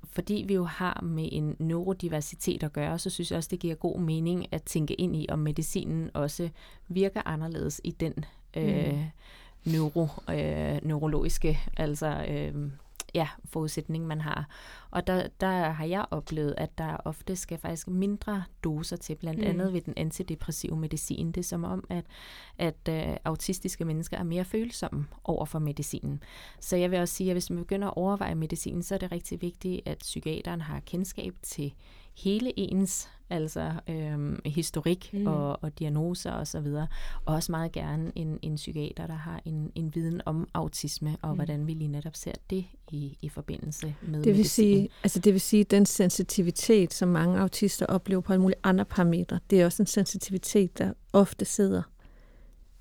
fordi 0.03 0.45
vi 0.47 0.53
jo 0.53 0.63
har 0.63 1.01
med 1.03 1.29
en 1.31 1.55
neurodiversitet 1.59 2.63
at 2.63 2.73
gøre, 2.73 2.99
så 2.99 3.09
synes 3.09 3.31
jeg 3.31 3.37
også, 3.37 3.49
det 3.51 3.59
giver 3.59 3.75
god 3.75 3.99
mening 3.99 4.53
at 4.53 4.63
tænke 4.63 4.93
ind 4.93 5.15
i, 5.15 5.25
om 5.29 5.39
medicinen 5.39 6.09
også 6.13 6.49
virker 6.87 7.21
anderledes 7.25 7.81
i 7.83 7.91
den 7.91 8.13
øh, 8.57 8.93
mm. 8.93 9.71
neuro, 9.71 10.07
øh, 10.29 10.79
neurologiske, 10.83 11.59
altså 11.77 12.25
øh, 12.29 12.71
ja, 13.13 13.27
forudsætning, 13.45 14.07
man 14.07 14.21
har. 14.21 14.47
Og 14.91 15.07
der, 15.07 15.27
der 15.39 15.69
har 15.69 15.85
jeg 15.85 16.05
oplevet, 16.11 16.55
at 16.57 16.77
der 16.77 16.97
ofte 17.05 17.35
skal 17.35 17.57
faktisk 17.57 17.87
mindre 17.87 18.43
doser 18.63 18.95
til, 18.95 19.15
blandt 19.15 19.39
mm. 19.39 19.47
andet 19.47 19.73
ved 19.73 19.81
den 19.81 19.93
antidepressive 19.97 20.75
medicin. 20.75 21.27
Det 21.27 21.37
er 21.37 21.43
som 21.43 21.63
om, 21.63 21.83
at, 21.89 22.05
at 22.57 22.89
uh, 22.89 23.15
autistiske 23.25 23.85
mennesker 23.85 24.17
er 24.17 24.23
mere 24.23 24.45
følsomme 24.45 25.05
over 25.23 25.45
for 25.45 25.59
medicinen. 25.59 26.23
Så 26.59 26.77
jeg 26.77 26.91
vil 26.91 26.99
også 26.99 27.13
sige, 27.15 27.29
at 27.29 27.35
hvis 27.35 27.49
man 27.49 27.59
begynder 27.59 27.87
at 27.87 27.97
overveje 27.97 28.35
medicinen, 28.35 28.83
så 28.83 28.95
er 28.95 28.99
det 28.99 29.11
rigtig 29.11 29.41
vigtigt, 29.41 29.81
at 29.85 29.97
psykiateren 29.97 30.61
har 30.61 30.79
kendskab 30.79 31.35
til 31.41 31.73
hele 32.15 32.59
ens 32.59 33.09
altså 33.29 33.71
øhm, 33.89 34.41
historik 34.45 35.09
mm. 35.13 35.27
og, 35.27 35.63
og 35.63 35.79
diagnoser 35.79 36.31
osv. 36.31 36.39
Og, 36.39 36.47
så 36.47 36.59
videre. 36.59 36.87
og 37.25 37.35
også 37.35 37.51
meget 37.51 37.71
gerne 37.71 38.11
en, 38.15 38.39
en 38.41 38.55
psykiater, 38.55 39.07
der 39.07 39.13
har 39.13 39.41
en, 39.45 39.71
en 39.75 39.95
viden 39.95 40.21
om 40.25 40.47
autisme, 40.53 41.17
og 41.21 41.29
mm. 41.29 41.35
hvordan 41.35 41.67
vi 41.67 41.73
lige 41.73 41.87
netop 41.87 42.15
ser 42.15 42.31
det 42.49 42.65
i, 42.91 43.17
i 43.21 43.29
forbindelse 43.29 43.95
med 44.01 44.23
det 44.23 44.37
vil 44.37 44.49
sige, 44.49 44.89
altså 45.03 45.19
det 45.19 45.33
vil 45.33 45.41
sige, 45.41 45.63
den 45.63 45.85
sensitivitet, 45.85 46.93
som 46.93 47.09
mange 47.09 47.39
autister 47.39 47.85
oplever 47.85 48.21
på 48.21 48.33
alle 48.33 48.41
mulige 48.41 48.59
andre 48.63 48.85
parametre, 48.85 49.39
det 49.49 49.61
er 49.61 49.65
også 49.65 49.83
en 49.83 49.87
sensitivitet, 49.87 50.77
der 50.77 50.93
ofte 51.13 51.45
sidder 51.45 51.81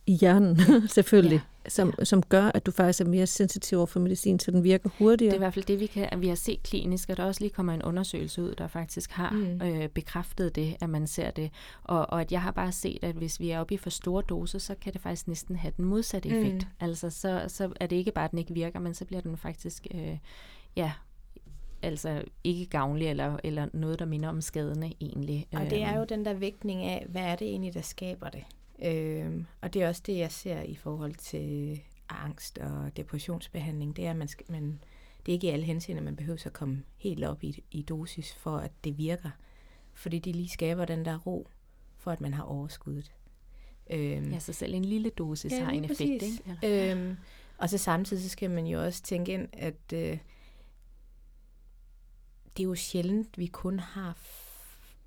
i 0.07 0.13
hjernen, 0.13 0.59
selvfølgelig. 0.89 1.37
Ja 1.37 1.52
som, 1.69 1.95
ja. 1.99 2.05
som 2.05 2.23
gør, 2.23 2.51
at 2.55 2.67
du 2.67 2.71
faktisk 2.71 3.01
er 3.01 3.05
mere 3.05 3.27
sensitiv 3.27 3.79
over 3.79 3.87
for 3.87 4.01
medicin, 4.01 4.39
så 4.39 4.51
den 4.51 4.65
virker 4.65 4.91
hurtigere. 4.99 5.31
Det 5.31 5.37
er 5.37 5.39
i 5.39 5.45
hvert 5.45 5.55
fald 5.55 5.65
det, 5.65 5.81
vi, 5.81 5.87
kan, 5.87 6.09
vi 6.19 6.29
har 6.29 6.35
set 6.35 6.63
klinisk, 6.63 7.09
og 7.09 7.17
der 7.17 7.25
også 7.25 7.41
lige 7.41 7.51
kommer 7.51 7.73
en 7.73 7.83
undersøgelse 7.83 8.43
ud, 8.43 8.55
der 8.55 8.67
faktisk 8.67 9.11
har 9.11 9.31
mm. 9.31 9.63
øh, 9.63 9.89
bekræftet 9.89 10.57
det, 10.57 10.77
at 10.81 10.91
man 10.91 11.07
ser 11.07 11.31
det. 11.31 11.51
Og, 11.83 12.11
og 12.11 12.21
at 12.21 12.33
jeg 12.33 12.43
har 12.43 12.51
bare 12.51 12.73
set, 12.73 13.05
at 13.05 13.15
hvis 13.15 13.41
vi 13.41 13.51
er 13.51 13.61
oppe 13.61 13.75
i 13.75 13.77
for 13.77 13.91
store 13.91 14.23
doser, 14.29 14.59
så 14.59 14.75
kan 14.81 14.93
det 14.93 15.01
faktisk 15.01 15.29
næsten 15.29 15.57
have 15.57 15.73
den 15.77 15.85
modsatte 15.85 16.29
effekt. 16.29 16.63
Mm. 16.63 16.87
Altså, 16.87 17.11
så, 17.11 17.45
så 17.49 17.73
er 17.81 17.87
det 17.87 17.97
ikke 17.97 18.13
bare, 18.13 18.25
at 18.25 18.31
den 18.31 18.39
ikke 18.39 18.55
virker, 18.55 18.81
men 18.81 18.95
så 18.95 19.05
bliver 19.05 19.21
den 19.21 19.37
faktisk, 19.37 19.87
øh, 19.95 20.19
ja, 20.77 20.93
altså 21.83 22.23
ikke 22.45 22.67
gavnlig 22.67 23.09
eller, 23.09 23.37
eller 23.45 23.69
noget, 23.73 23.99
der 23.99 24.05
minder 24.05 24.29
om 24.29 24.41
skadene 24.41 24.93
egentlig. 25.01 25.47
Og 25.53 25.71
det 25.71 25.83
er 25.83 25.89
øhm. 25.89 25.99
jo 25.99 26.05
den 26.05 26.25
der 26.25 26.35
vægtning 26.35 26.83
af, 26.83 27.07
hvad 27.09 27.23
er 27.23 27.37
det 27.37 27.49
egentlig, 27.49 27.75
der 27.75 27.81
skaber 27.81 28.29
det? 28.29 28.45
Øh, 28.83 29.45
og 29.61 29.75
det 29.75 29.83
er 29.83 29.89
også 29.89 30.03
det, 30.07 30.17
jeg 30.17 30.33
ser 30.33 30.63
i 30.63 30.75
forhold 30.75 31.15
til 31.15 31.81
angst 32.09 32.59
og 32.59 32.97
depressionsbehandling. 32.97 33.97
Det 33.97 34.07
er, 34.07 34.11
at 34.11 34.17
man, 34.17 34.29
skal, 34.29 34.47
man, 34.49 34.83
det 35.27 35.33
er 35.33 35.35
ikke 35.35 35.47
i 35.47 35.51
alle 35.51 35.65
henseender, 35.65 36.03
man 36.03 36.17
behøver 36.17 36.43
at 36.47 36.53
komme 36.53 36.83
helt 36.97 37.25
op 37.25 37.45
i, 37.45 37.65
i 37.71 37.83
dosis, 37.83 38.35
for 38.35 38.57
at 38.57 38.73
det 38.85 38.99
virker. 38.99 39.31
Fordi 39.95 40.19
det 40.19 40.37
lige 40.37 40.49
skaber 40.49 40.85
den 40.85 41.05
der 41.05 41.19
ro, 41.19 41.49
for 41.97 42.11
at 42.11 42.21
man 42.21 42.35
har 42.35 42.43
overskuddet. 42.43 43.13
Øhm, 43.91 44.33
ja, 44.33 44.39
så 44.39 44.53
selv 44.53 44.75
en 44.75 44.85
lille 44.85 45.11
dosis 45.11 45.53
ja, 45.53 45.65
har 45.65 45.73
en 45.73 45.85
effekt, 45.85 46.23
ikke? 46.23 46.43
Eller? 46.63 46.97
Øhm, 46.97 47.17
og 47.59 47.71
så 47.71 47.79
samtidig 47.79 48.23
så 48.23 48.29
skal 48.29 48.51
man 48.51 48.67
jo 48.67 48.85
også 48.85 49.03
tænke 49.03 49.33
ind, 49.33 49.49
at 49.53 49.93
øh, 49.95 50.19
det 52.57 52.63
er 52.63 52.65
jo 52.65 52.75
sjældent, 52.75 53.39
vi 53.39 53.47
kun 53.47 53.79
har 53.79 54.13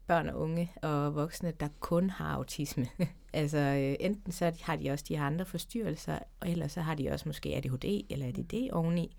børn 0.08 0.30
og 0.30 0.40
unge 0.40 0.72
og 0.82 1.16
voksne, 1.16 1.54
der 1.60 1.68
kun 1.80 2.10
har 2.10 2.26
autisme. 2.26 2.88
altså 3.34 3.58
øh, 3.58 3.96
enten 4.00 4.32
så 4.32 4.52
har 4.62 4.76
de 4.76 4.90
også 4.92 5.06
de 5.08 5.20
andre 5.20 5.46
forstyrrelser, 5.46 6.20
og 6.40 6.50
ellers 6.50 6.72
så 6.72 6.82
har 6.82 6.96
de 6.96 7.10
også 7.10 7.30
måske 7.30 7.56
ADHD 7.56 8.06
eller 8.10 8.28
ADD 8.28 8.70
oveni. 8.72 9.16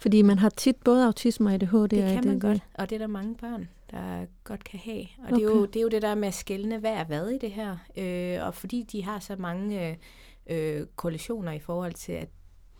Fordi 0.00 0.22
man 0.22 0.38
har 0.38 0.48
tit 0.48 0.76
både 0.84 1.06
autisme 1.06 1.50
og 1.50 1.54
ADHD. 1.54 1.88
Det 1.88 2.14
kan 2.14 2.26
man 2.26 2.38
godt, 2.38 2.62
og 2.74 2.90
det 2.90 2.96
er 2.96 2.98
der 2.98 3.06
mange 3.06 3.34
børn, 3.34 3.68
der 3.90 4.26
godt 4.44 4.64
kan 4.64 4.80
have. 4.84 5.06
Og 5.18 5.24
okay. 5.24 5.34
det, 5.34 5.42
er 5.42 5.46
jo, 5.46 5.64
det 5.64 5.76
er 5.76 5.82
jo 5.82 5.88
det 5.88 6.02
der 6.02 6.14
med 6.14 6.28
at 6.28 6.34
skælne, 6.34 6.78
hvad 6.78 6.92
er 6.92 7.04
hvad 7.04 7.28
i 7.28 7.38
det 7.38 7.50
her. 7.50 7.76
Øh, 7.96 8.46
og 8.46 8.54
fordi 8.54 8.82
de 8.82 9.04
har 9.04 9.18
så 9.18 9.36
mange 9.36 9.98
øh, 10.46 10.86
koalitioner 10.96 11.52
i 11.52 11.58
forhold 11.58 11.92
til, 11.92 12.12
at, 12.12 12.28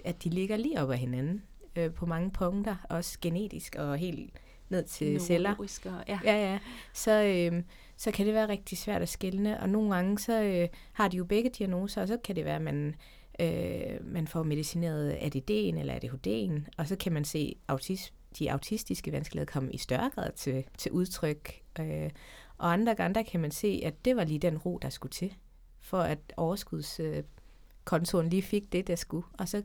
at 0.04 0.24
de 0.24 0.28
ligger 0.28 0.56
lige 0.56 0.82
op 0.82 0.90
ad 0.90 0.96
hinanden 0.96 1.42
øh, 1.76 1.90
på 1.90 2.06
mange 2.06 2.30
punkter, 2.30 2.76
også 2.88 3.18
genetisk 3.20 3.76
og 3.78 3.96
helt 3.96 4.32
ned 4.72 4.84
til 4.84 5.20
celler. 5.20 5.54
Og, 5.58 6.04
ja. 6.08 6.20
ja, 6.24 6.52
ja. 6.52 6.58
Så, 6.92 7.22
øh, 7.22 7.62
så 7.96 8.10
kan 8.10 8.26
det 8.26 8.34
være 8.34 8.48
rigtig 8.48 8.78
svært 8.78 9.02
at 9.02 9.08
skille. 9.08 9.60
Og 9.60 9.68
nogle 9.68 9.94
gange 9.94 10.18
så 10.18 10.42
øh, 10.42 10.68
har 10.92 11.08
de 11.08 11.16
jo 11.16 11.24
begge 11.24 11.50
diagnoser, 11.50 12.02
og 12.02 12.08
så 12.08 12.16
kan 12.24 12.36
det 12.36 12.44
være, 12.44 12.56
at 12.56 12.62
man, 12.62 12.94
øh, 13.40 14.06
man 14.06 14.26
får 14.26 14.42
medicineret 14.42 15.12
ADD'en 15.12 15.78
eller 15.78 15.94
ADHD'en, 15.94 16.70
og 16.76 16.88
så 16.88 16.96
kan 16.96 17.12
man 17.12 17.24
se 17.24 17.54
autisme 17.68 18.16
de 18.38 18.52
autistiske 18.52 19.12
vanskeligheder 19.12 19.52
komme 19.52 19.72
i 19.72 19.78
større 19.78 20.10
grad 20.14 20.32
til, 20.32 20.64
til 20.78 20.92
udtryk. 20.92 21.60
Øh, 21.80 22.10
og 22.58 22.72
andre 22.72 22.94
gange, 22.94 23.14
der 23.14 23.22
kan 23.22 23.40
man 23.40 23.50
se, 23.50 23.82
at 23.84 24.04
det 24.04 24.16
var 24.16 24.24
lige 24.24 24.38
den 24.38 24.58
ro, 24.58 24.78
der 24.82 24.88
skulle 24.88 25.12
til, 25.12 25.34
for 25.80 26.00
at 26.00 26.18
overskudskontoren 26.36 28.26
øh, 28.26 28.30
lige 28.30 28.42
fik 28.42 28.72
det, 28.72 28.86
der 28.86 28.96
skulle, 28.96 29.26
og 29.38 29.48
så 29.48 29.62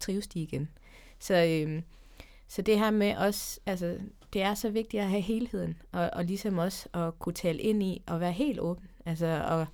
trives 0.00 0.26
de 0.26 0.40
igen. 0.40 0.68
Så, 1.18 1.34
øh, 1.34 1.82
så 2.48 2.62
det 2.62 2.78
her 2.78 2.90
med 2.90 3.16
også, 3.16 3.60
altså 3.66 3.98
det 4.32 4.42
er 4.42 4.54
så 4.54 4.70
vigtigt 4.70 5.02
at 5.02 5.08
have 5.08 5.20
helheden, 5.20 5.76
og, 5.92 6.10
og 6.12 6.24
ligesom 6.24 6.58
også 6.58 6.88
at 6.94 7.18
kunne 7.18 7.32
tale 7.32 7.58
ind 7.58 7.82
i, 7.82 8.02
og 8.06 8.20
være 8.20 8.32
helt 8.32 8.60
åben. 8.60 8.88
Altså, 9.06 9.44
og, 9.48 9.66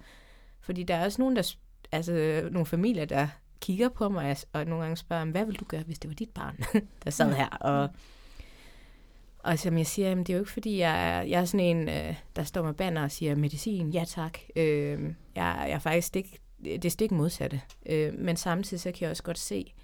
fordi 0.60 0.82
der 0.82 0.94
er 0.94 1.04
også 1.04 1.22
nogen, 1.22 1.36
der, 1.36 1.54
altså 1.92 2.42
nogle 2.52 2.66
familier, 2.66 3.04
der 3.04 3.28
kigger 3.60 3.88
på 3.88 4.08
mig, 4.08 4.36
og 4.52 4.64
nogle 4.64 4.82
gange 4.82 4.96
spørger, 4.96 5.24
hvad 5.24 5.44
vil 5.44 5.60
du 5.60 5.64
gøre, 5.64 5.82
hvis 5.82 5.98
det 5.98 6.10
var 6.10 6.14
dit 6.14 6.30
barn, 6.30 6.58
der 7.04 7.10
sad 7.10 7.34
her? 7.34 7.48
Og, 7.48 7.90
og 9.38 9.58
som 9.58 9.78
jeg 9.78 9.86
siger, 9.86 10.08
jamen, 10.08 10.24
det 10.24 10.32
er 10.32 10.36
jo 10.36 10.42
ikke 10.42 10.52
fordi, 10.52 10.78
jeg 10.78 11.08
er, 11.08 11.22
jeg 11.22 11.40
er 11.40 11.44
sådan 11.44 11.66
en, 11.66 11.88
øh, 11.88 12.14
der 12.36 12.44
står 12.44 12.62
med 12.62 12.74
banner 12.74 13.02
og 13.02 13.10
siger, 13.10 13.34
medicin, 13.34 13.90
ja 13.90 14.04
tak. 14.04 14.38
Øh, 14.56 15.02
jeg, 15.34 15.64
jeg 15.66 15.70
er 15.70 15.78
faktisk 15.78 16.06
stik, 16.06 16.40
det 16.64 16.84
er 16.84 16.90
stik 16.90 17.10
modsatte. 17.10 17.60
Øh, 17.86 18.14
men 18.18 18.36
samtidig 18.36 18.80
så 18.80 18.92
kan 18.92 19.02
jeg 19.02 19.10
også 19.10 19.22
godt 19.22 19.38
se, 19.38 19.74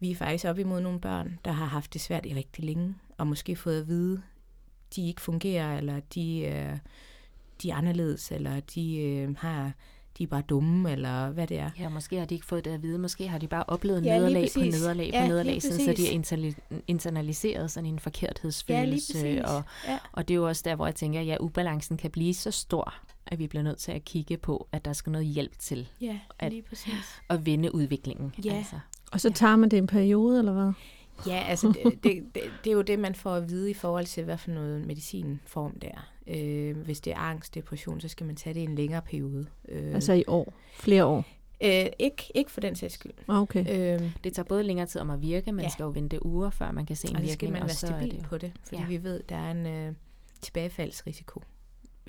vi 0.00 0.10
er 0.10 0.16
faktisk 0.16 0.44
op 0.44 0.58
imod 0.58 0.80
nogle 0.80 1.00
børn, 1.00 1.38
der 1.44 1.52
har 1.52 1.66
haft 1.66 1.92
det 1.92 2.00
svært 2.00 2.26
i 2.26 2.34
rigtig 2.34 2.64
længe, 2.64 2.94
og 3.22 3.28
måske 3.28 3.56
fået 3.56 3.80
at 3.80 3.88
vide, 3.88 4.22
de 4.96 5.08
ikke 5.08 5.20
fungerer, 5.20 5.78
eller 5.78 6.00
de, 6.14 6.40
øh, 6.40 6.78
de 7.62 7.70
er 7.70 7.74
anderledes, 7.74 8.32
eller 8.32 8.60
de 8.60 8.96
øh, 8.96 9.36
har 9.38 9.72
de 10.18 10.22
er 10.22 10.26
bare 10.26 10.42
dumme, 10.42 10.92
eller 10.92 11.30
hvad 11.30 11.46
det 11.46 11.58
er. 11.58 11.70
Ja, 11.78 11.88
måske 11.88 12.18
har 12.18 12.24
de 12.24 12.34
ikke 12.34 12.46
fået 12.46 12.64
det 12.64 12.70
at 12.70 12.82
vide. 12.82 12.98
Måske 12.98 13.28
har 13.28 13.38
de 13.38 13.46
bare 13.46 13.64
oplevet 13.68 14.04
ja, 14.04 14.16
nederlag 14.16 14.48
på 14.54 14.60
nederlag 14.60 15.10
ja, 15.12 15.20
på 15.20 15.28
nederlag, 15.28 15.62
sådan, 15.62 15.78
så 15.78 15.92
de 15.92 16.08
er 16.08 16.52
internaliseret 16.86 17.70
sådan 17.70 17.86
en 17.86 17.98
forkerthedsfølelse. 17.98 19.18
Ja, 19.18 19.56
og, 19.56 19.62
ja. 19.88 19.98
og 20.12 20.28
det 20.28 20.34
er 20.34 20.38
jo 20.38 20.48
også 20.48 20.62
der, 20.64 20.74
hvor 20.74 20.86
jeg 20.86 20.94
tænker, 20.94 21.20
at 21.20 21.26
ja, 21.26 21.36
ubalancen 21.40 21.96
kan 21.96 22.10
blive 22.10 22.34
så 22.34 22.50
stor, 22.50 22.94
at 23.26 23.38
vi 23.38 23.46
bliver 23.46 23.62
nødt 23.62 23.78
til 23.78 23.92
at 23.92 24.04
kigge 24.04 24.36
på, 24.36 24.68
at 24.72 24.84
der 24.84 24.92
skal 24.92 25.12
noget 25.12 25.26
hjælp 25.26 25.58
til 25.58 25.88
ja, 26.00 26.18
at, 26.38 26.52
lige 26.52 26.62
præcis. 26.62 27.20
at 27.28 27.46
vende 27.46 27.74
udviklingen. 27.74 28.34
Ja. 28.44 28.54
Altså. 28.54 28.76
Og 29.12 29.20
så 29.20 29.30
tager 29.30 29.56
man 29.56 29.68
det 29.70 29.76
en 29.76 29.86
periode, 29.86 30.38
eller 30.38 30.52
hvad? 30.52 30.72
Ja, 31.26 31.44
altså 31.48 31.68
det, 31.68 32.04
det, 32.04 32.24
det, 32.34 32.42
det 32.64 32.70
er 32.70 32.74
jo 32.74 32.82
det, 32.82 32.98
man 32.98 33.14
får 33.14 33.34
at 33.34 33.50
vide 33.50 33.70
i 33.70 33.74
forhold 33.74 34.06
til, 34.06 34.24
hvad 34.24 34.38
for 34.38 34.50
noget 34.50 34.86
medicinform 34.86 35.80
det 35.80 35.90
er. 35.90 36.12
Øh, 36.26 36.76
hvis 36.76 37.00
det 37.00 37.12
er 37.12 37.18
angst, 37.18 37.54
depression, 37.54 38.00
så 38.00 38.08
skal 38.08 38.26
man 38.26 38.36
tage 38.36 38.54
det 38.54 38.60
i 38.60 38.64
en 38.64 38.74
længere 38.74 39.02
periode. 39.02 39.46
Øh, 39.68 39.94
altså 39.94 40.12
i 40.12 40.24
år? 40.26 40.54
Flere 40.74 41.04
år? 41.04 41.24
Øh, 41.64 41.86
ikke, 41.98 42.32
ikke 42.34 42.50
for 42.50 42.60
den 42.60 42.76
sags 42.76 42.94
skyld. 42.94 43.12
Ah, 43.28 43.42
okay. 43.42 43.60
Øh, 44.00 44.12
det 44.24 44.32
tager 44.32 44.46
både 44.46 44.62
længere 44.62 44.86
tid 44.86 45.00
om 45.00 45.10
at 45.10 45.22
virke, 45.22 45.52
man 45.52 45.64
ja. 45.64 45.68
skal 45.68 45.82
jo 45.82 45.88
vente 45.88 46.26
uger, 46.26 46.50
før 46.50 46.72
man 46.72 46.86
kan 46.86 46.96
se 46.96 47.08
en 47.08 47.16
og 47.16 47.22
virkning. 47.22 47.56
Og 47.62 47.70
skal 47.70 47.88
man 47.88 47.92
være 47.92 47.98
stabil 48.00 48.20
det 48.20 48.28
på 48.28 48.38
det, 48.38 48.52
fordi 48.64 48.80
ja. 48.80 48.86
vi 48.86 49.02
ved, 49.02 49.22
der 49.28 49.36
er 49.36 49.50
en 49.50 49.66
øh, 49.66 49.94
tilbagefaldsrisiko. 50.40 51.42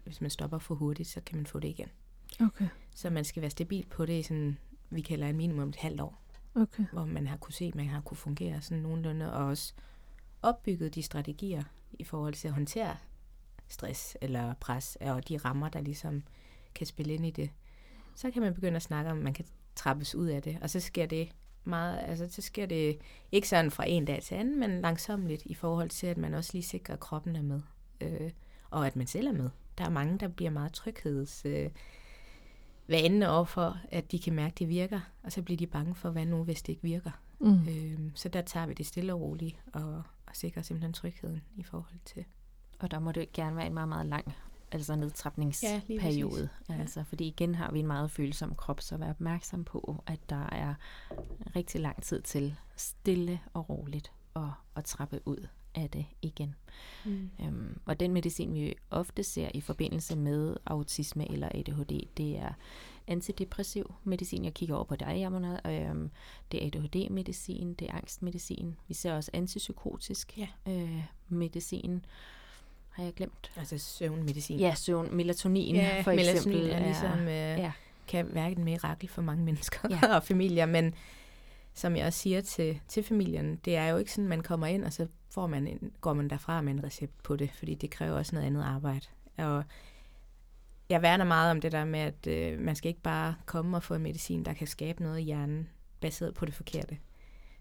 Hvis 0.03 0.21
man 0.21 0.29
stopper 0.29 0.57
for 0.57 0.75
hurtigt, 0.75 1.09
så 1.09 1.21
kan 1.25 1.37
man 1.37 1.45
få 1.45 1.59
det 1.59 1.67
igen. 1.67 1.87
Okay. 2.39 2.67
Så 2.95 3.09
man 3.09 3.23
skal 3.23 3.41
være 3.41 3.51
stabil 3.51 3.85
på 3.89 4.05
det 4.05 4.13
i 4.19 4.21
sådan, 4.23 4.57
vi 4.89 5.01
kalder 5.01 5.27
en 5.27 5.37
minimum 5.37 5.69
et 5.69 5.75
halvt 5.75 6.01
år, 6.01 6.22
Okay. 6.55 6.85
hvor 6.91 7.05
man 7.05 7.27
har 7.27 7.37
kunne 7.37 7.53
se, 7.53 7.65
at 7.65 7.75
man 7.75 7.87
har 7.87 8.01
kunne 8.01 8.17
fungere 8.17 8.61
sådan 8.61 8.83
nogenlunde, 8.83 9.33
og 9.33 9.45
også 9.45 9.73
opbygget 10.41 10.95
de 10.95 11.03
strategier 11.03 11.63
i 11.99 12.03
forhold 12.03 12.33
til 12.33 12.47
at 12.47 12.53
håndtere 12.53 12.97
stress 13.67 14.17
eller 14.21 14.53
pres, 14.53 14.97
og 15.01 15.29
de 15.29 15.37
rammer, 15.37 15.69
der 15.69 15.81
ligesom 15.81 16.23
kan 16.75 16.87
spille 16.87 17.13
ind 17.13 17.25
i 17.25 17.31
det. 17.31 17.49
Så 18.15 18.31
kan 18.31 18.41
man 18.41 18.53
begynde 18.53 18.75
at 18.75 18.81
snakke 18.81 19.11
om, 19.11 19.17
at 19.17 19.23
man 19.23 19.33
kan 19.33 19.45
trappes 19.75 20.15
ud 20.15 20.27
af 20.27 20.41
det, 20.41 20.57
og 20.61 20.69
så 20.69 20.79
sker 20.79 21.05
det 21.05 21.29
meget, 21.63 21.99
altså 22.07 22.27
så 22.29 22.41
sker 22.41 22.65
det 22.65 22.99
ikke 23.31 23.49
sådan 23.49 23.71
fra 23.71 23.87
en 23.87 24.05
dag 24.05 24.23
til 24.23 24.35
anden, 24.35 24.59
men 24.59 24.81
langsomt 24.81 25.31
i 25.45 25.53
forhold 25.53 25.89
til, 25.89 26.07
at 26.07 26.17
man 26.17 26.33
også 26.33 26.49
lige 26.53 26.63
sikrer, 26.63 26.93
at 26.93 26.99
kroppen 26.99 27.35
er 27.35 27.41
med, 27.41 27.61
øh, 28.01 28.31
og 28.69 28.87
at 28.87 28.95
man 28.95 29.07
selv 29.07 29.27
er 29.27 29.31
med. 29.31 29.49
Der 29.77 29.85
er 29.85 29.89
mange, 29.89 30.17
der 30.17 30.27
bliver 30.27 30.51
meget 30.51 30.73
trygheds... 30.73 31.45
Øh, 31.45 31.69
vanende 32.87 33.29
over 33.29 33.45
for, 33.45 33.77
at 33.91 34.11
de 34.11 34.19
kan 34.19 34.33
mærke, 34.33 34.53
at 34.53 34.59
det 34.59 34.69
virker, 34.69 34.99
og 35.23 35.31
så 35.31 35.41
bliver 35.41 35.57
de 35.57 35.67
bange 35.67 35.95
for, 35.95 36.09
hvad 36.09 36.25
nu, 36.25 36.43
hvis 36.43 36.61
det 36.61 36.69
ikke 36.69 36.83
virker. 36.83 37.11
Mm. 37.39 37.67
Øh, 37.67 37.99
så 38.15 38.29
der 38.29 38.41
tager 38.41 38.65
vi 38.65 38.73
det 38.73 38.85
stille 38.85 39.13
og 39.13 39.21
roligt, 39.21 39.55
og, 39.73 40.03
og 40.27 40.35
sikrer 40.35 40.61
simpelthen 40.61 40.93
trygheden 40.93 41.41
i 41.55 41.63
forhold 41.63 41.99
til. 42.05 42.25
Og 42.79 42.91
der 42.91 42.99
må 42.99 43.11
det 43.11 43.31
gerne 43.33 43.55
være 43.55 43.67
en 43.67 43.73
meget, 43.73 43.89
meget 43.89 44.05
lang 44.05 44.33
altså 44.71 44.95
nedtrapningsperiode. 44.95 46.49
Ja. 46.69 46.73
altså, 46.79 47.03
fordi 47.03 47.27
igen 47.27 47.55
har 47.55 47.71
vi 47.71 47.79
en 47.79 47.87
meget 47.87 48.11
følsom 48.11 48.55
krop, 48.55 48.81
så 48.81 48.97
vær 48.97 49.09
opmærksom 49.09 49.63
på, 49.63 50.03
at 50.05 50.19
der 50.29 50.49
er 50.51 50.73
rigtig 51.55 51.81
lang 51.81 52.03
tid 52.03 52.21
til 52.21 52.55
stille 52.75 53.39
og 53.53 53.69
roligt 53.69 54.11
at, 54.35 54.41
at 54.75 54.85
trappe 54.85 55.19
ud 55.25 55.47
af 55.75 55.89
det 55.89 56.05
igen. 56.21 56.55
Mm. 57.05 57.29
Øhm, 57.41 57.79
og 57.85 57.99
den 57.99 58.13
medicin, 58.13 58.53
vi 58.53 58.75
ofte 58.89 59.23
ser 59.23 59.49
i 59.53 59.61
forbindelse 59.61 60.15
med 60.15 60.55
autisme 60.65 61.31
eller 61.31 61.49
ADHD, 61.55 62.01
det 62.17 62.37
er 62.37 62.53
antidepressiv 63.07 63.93
medicin. 64.03 64.43
Jeg 64.45 64.53
kigger 64.53 64.75
over 64.75 64.83
på 64.83 64.95
dig, 64.95 65.15
Jamona. 65.17 65.59
Øhm, 65.65 66.09
det 66.51 66.63
er 66.63 66.67
ADHD-medicin, 66.67 67.73
det 67.73 67.89
er 67.89 67.93
angstmedicin. 67.93 68.75
Vi 68.87 68.93
ser 68.93 69.13
også 69.13 69.31
antipsykotisk 69.33 70.37
Ja. 70.37 70.47
øh, 70.67 71.03
medicin. 71.29 72.05
Har 72.89 73.03
jeg 73.03 73.13
glemt? 73.13 73.51
Altså 73.57 73.77
søvnmedicin. 73.77 74.59
Ja, 74.59 74.75
søvn, 74.75 75.15
melatonin 75.15 75.75
ja 75.75 76.01
for 76.01 76.11
melatonin 76.11 76.57
eksempel. 76.57 76.69
er 76.69 76.79
ligesom, 76.79 77.19
øh, 77.19 77.27
ja. 77.63 77.71
kan 78.07 78.27
være 78.33 78.51
et 78.51 78.57
mirakel 78.57 79.09
for 79.09 79.21
mange 79.21 79.43
mennesker 79.43 79.79
Ja. 79.89 79.99
og 80.15 80.23
familier, 80.23 80.65
men 80.65 80.93
som 81.73 81.95
jeg 81.95 82.05
også 82.05 82.19
siger 82.19 82.41
til, 82.41 82.79
til 82.87 83.03
familien, 83.03 83.55
det 83.55 83.75
er 83.75 83.87
jo 83.87 83.97
ikke 83.97 84.11
sådan, 84.11 84.27
man 84.27 84.43
kommer 84.43 84.67
ind, 84.67 84.83
og 84.83 84.93
så 84.93 85.07
får 85.29 85.47
man 85.47 85.67
en, 85.67 85.91
går 86.01 86.13
man 86.13 86.29
derfra 86.29 86.61
med 86.61 86.73
en 86.73 86.83
recept 86.83 87.23
på 87.23 87.35
det, 87.35 87.51
fordi 87.51 87.75
det 87.75 87.89
kræver 87.89 88.17
også 88.17 88.35
noget 88.35 88.47
andet 88.47 88.63
arbejde. 88.63 89.05
Og 89.37 89.63
jeg 90.89 91.01
værner 91.01 91.25
meget 91.25 91.51
om 91.51 91.61
det 91.61 91.71
der 91.71 91.85
med, 91.85 91.99
at 91.99 92.27
øh, 92.27 92.59
man 92.59 92.75
skal 92.75 92.89
ikke 92.89 93.01
bare 93.01 93.35
komme 93.45 93.77
og 93.77 93.83
få 93.83 93.93
en 93.93 94.01
medicin, 94.01 94.45
der 94.45 94.53
kan 94.53 94.67
skabe 94.67 95.03
noget 95.03 95.19
i 95.19 95.23
hjernen, 95.23 95.69
baseret 95.99 96.33
på 96.33 96.45
det 96.45 96.53
forkerte. 96.53 96.97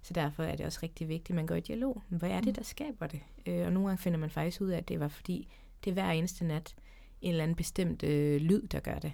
Så 0.03 0.15
derfor 0.15 0.43
er 0.43 0.57
det 0.57 0.67
også 0.67 0.79
rigtig 0.83 1.09
vigtigt, 1.09 1.31
at 1.31 1.37
man 1.37 1.47
går 1.47 1.55
i 1.55 1.61
dialog. 1.61 2.03
Hvad 2.09 2.31
er 2.31 2.41
det, 2.41 2.57
der 2.57 2.63
skaber 2.63 3.07
det? 3.07 3.21
Øh, 3.47 3.67
og 3.67 3.73
nogle 3.73 3.89
gange 3.89 4.03
finder 4.03 4.19
man 4.19 4.31
faktisk 4.31 4.61
ud 4.61 4.69
af, 4.69 4.79
at 4.79 4.89
det 4.89 5.01
var 5.01 5.09
fordi, 5.09 5.49
det 5.85 5.91
er 5.91 5.95
hver 5.95 6.11
eneste 6.11 6.45
nat 6.45 6.75
en 7.21 7.31
eller 7.31 7.43
anden 7.43 7.57
bestemt 7.57 8.03
øh, 8.03 8.41
lyd, 8.41 8.63
der 8.63 8.81
gør 8.81 8.99
det. 8.99 9.13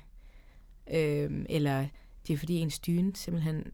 Øh, 0.91 1.45
eller 1.49 1.87
det 2.27 2.35
er 2.35 2.39
fordi 2.39 2.57
ens 2.57 2.79
dyne 2.79 3.17
simpelthen 3.17 3.73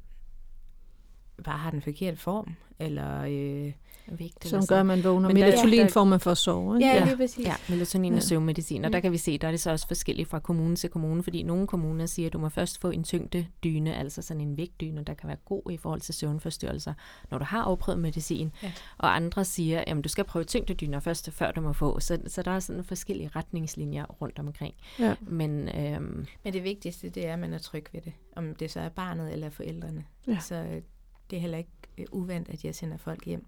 bare 1.44 1.58
har 1.58 1.70
den 1.70 1.82
forkerte 1.82 2.16
form, 2.16 2.54
eller... 2.78 3.22
Øh, 3.28 3.72
Vigtigt. 4.08 4.46
Som 4.50 4.66
gør, 4.66 4.80
at 4.80 4.86
man 4.86 5.04
vågner. 5.04 5.28
Men 5.28 5.34
Melatonin 5.34 5.78
der- 5.78 5.88
får 5.88 6.04
man 6.04 6.20
for 6.20 6.30
at 6.30 6.38
sove. 6.38 6.76
Ikke? 6.76 6.86
ja, 6.88 7.04
lige 7.04 7.16
præcis. 7.16 7.46
Ja, 7.46 7.54
melatonin 7.68 8.12
og 8.12 8.18
Ja. 8.18 8.24
søvnmedicin. 8.24 8.84
Og 8.84 8.92
der 8.92 8.98
Mm. 8.98 9.02
kan 9.02 9.12
vi 9.12 9.18
se, 9.18 9.38
der 9.38 9.46
er 9.46 9.50
det 9.50 9.60
så 9.60 9.70
også 9.70 9.86
forskelligt 9.86 10.28
fra 10.28 10.38
kommune 10.38 10.76
til 10.76 10.90
kommune, 10.90 11.22
fordi 11.22 11.42
nogle 11.42 11.66
kommuner 11.66 12.06
siger, 12.06 12.26
at 12.26 12.32
du 12.32 12.38
må 12.38 12.48
først 12.48 12.80
få 12.80 12.90
en 12.90 13.04
tyngdedyne, 13.04 13.94
altså 13.96 14.22
sådan 14.22 14.40
en 14.40 14.56
vægtdyne, 14.56 15.02
der 15.04 15.14
kan 15.14 15.28
være 15.28 15.36
god 15.44 15.70
i 15.70 15.76
forhold 15.76 16.00
til 16.00 16.14
søvnforstyrrelser, 16.14 16.94
når 17.30 17.38
du 17.38 17.44
har 17.44 17.62
afprøvet 17.62 18.00
medicin. 18.00 18.52
Ja. 18.62 18.72
Og 18.98 19.16
andre 19.16 19.44
siger, 19.44 19.84
at 19.86 20.04
du 20.04 20.08
skal 20.08 20.24
prøve 20.24 20.44
tyngdedyner 20.44 21.00
først, 21.00 21.32
før 21.32 21.50
du 21.50 21.60
må 21.60 21.72
få. 21.72 22.00
Så, 22.00 22.18
så 22.26 22.42
der 22.42 22.50
er 22.50 22.60
sådan 22.60 22.84
forskellige 22.84 23.30
retningslinjer 23.36 24.04
rundt 24.04 24.38
omkring. 24.38 24.74
Ja. 24.98 25.14
Men 25.20 25.68
øhm, 25.68 26.26
Men 26.44 26.52
det 26.52 26.64
vigtigste, 26.64 27.08
det 27.08 27.26
er, 27.26 27.32
at 27.32 27.38
man 27.38 27.52
er 27.54 27.58
tryg 27.58 27.86
ved 27.92 28.00
det. 28.00 28.12
Om 28.36 28.54
det 28.54 28.70
så 28.70 28.80
er 28.80 28.88
barnet 28.88 29.32
eller 29.32 29.50
forældrene. 29.50 30.04
Ja. 30.28 30.38
Så 30.40 30.54
øh, 30.54 30.82
det 31.30 31.36
er 31.36 31.40
heller 31.40 31.58
ikke 31.58 31.70
øh, 31.98 32.06
uvandt, 32.12 32.48
at 32.48 32.64
jeg 32.64 32.74
sender 32.74 32.96
folk 32.96 33.24
hjem 33.26 33.46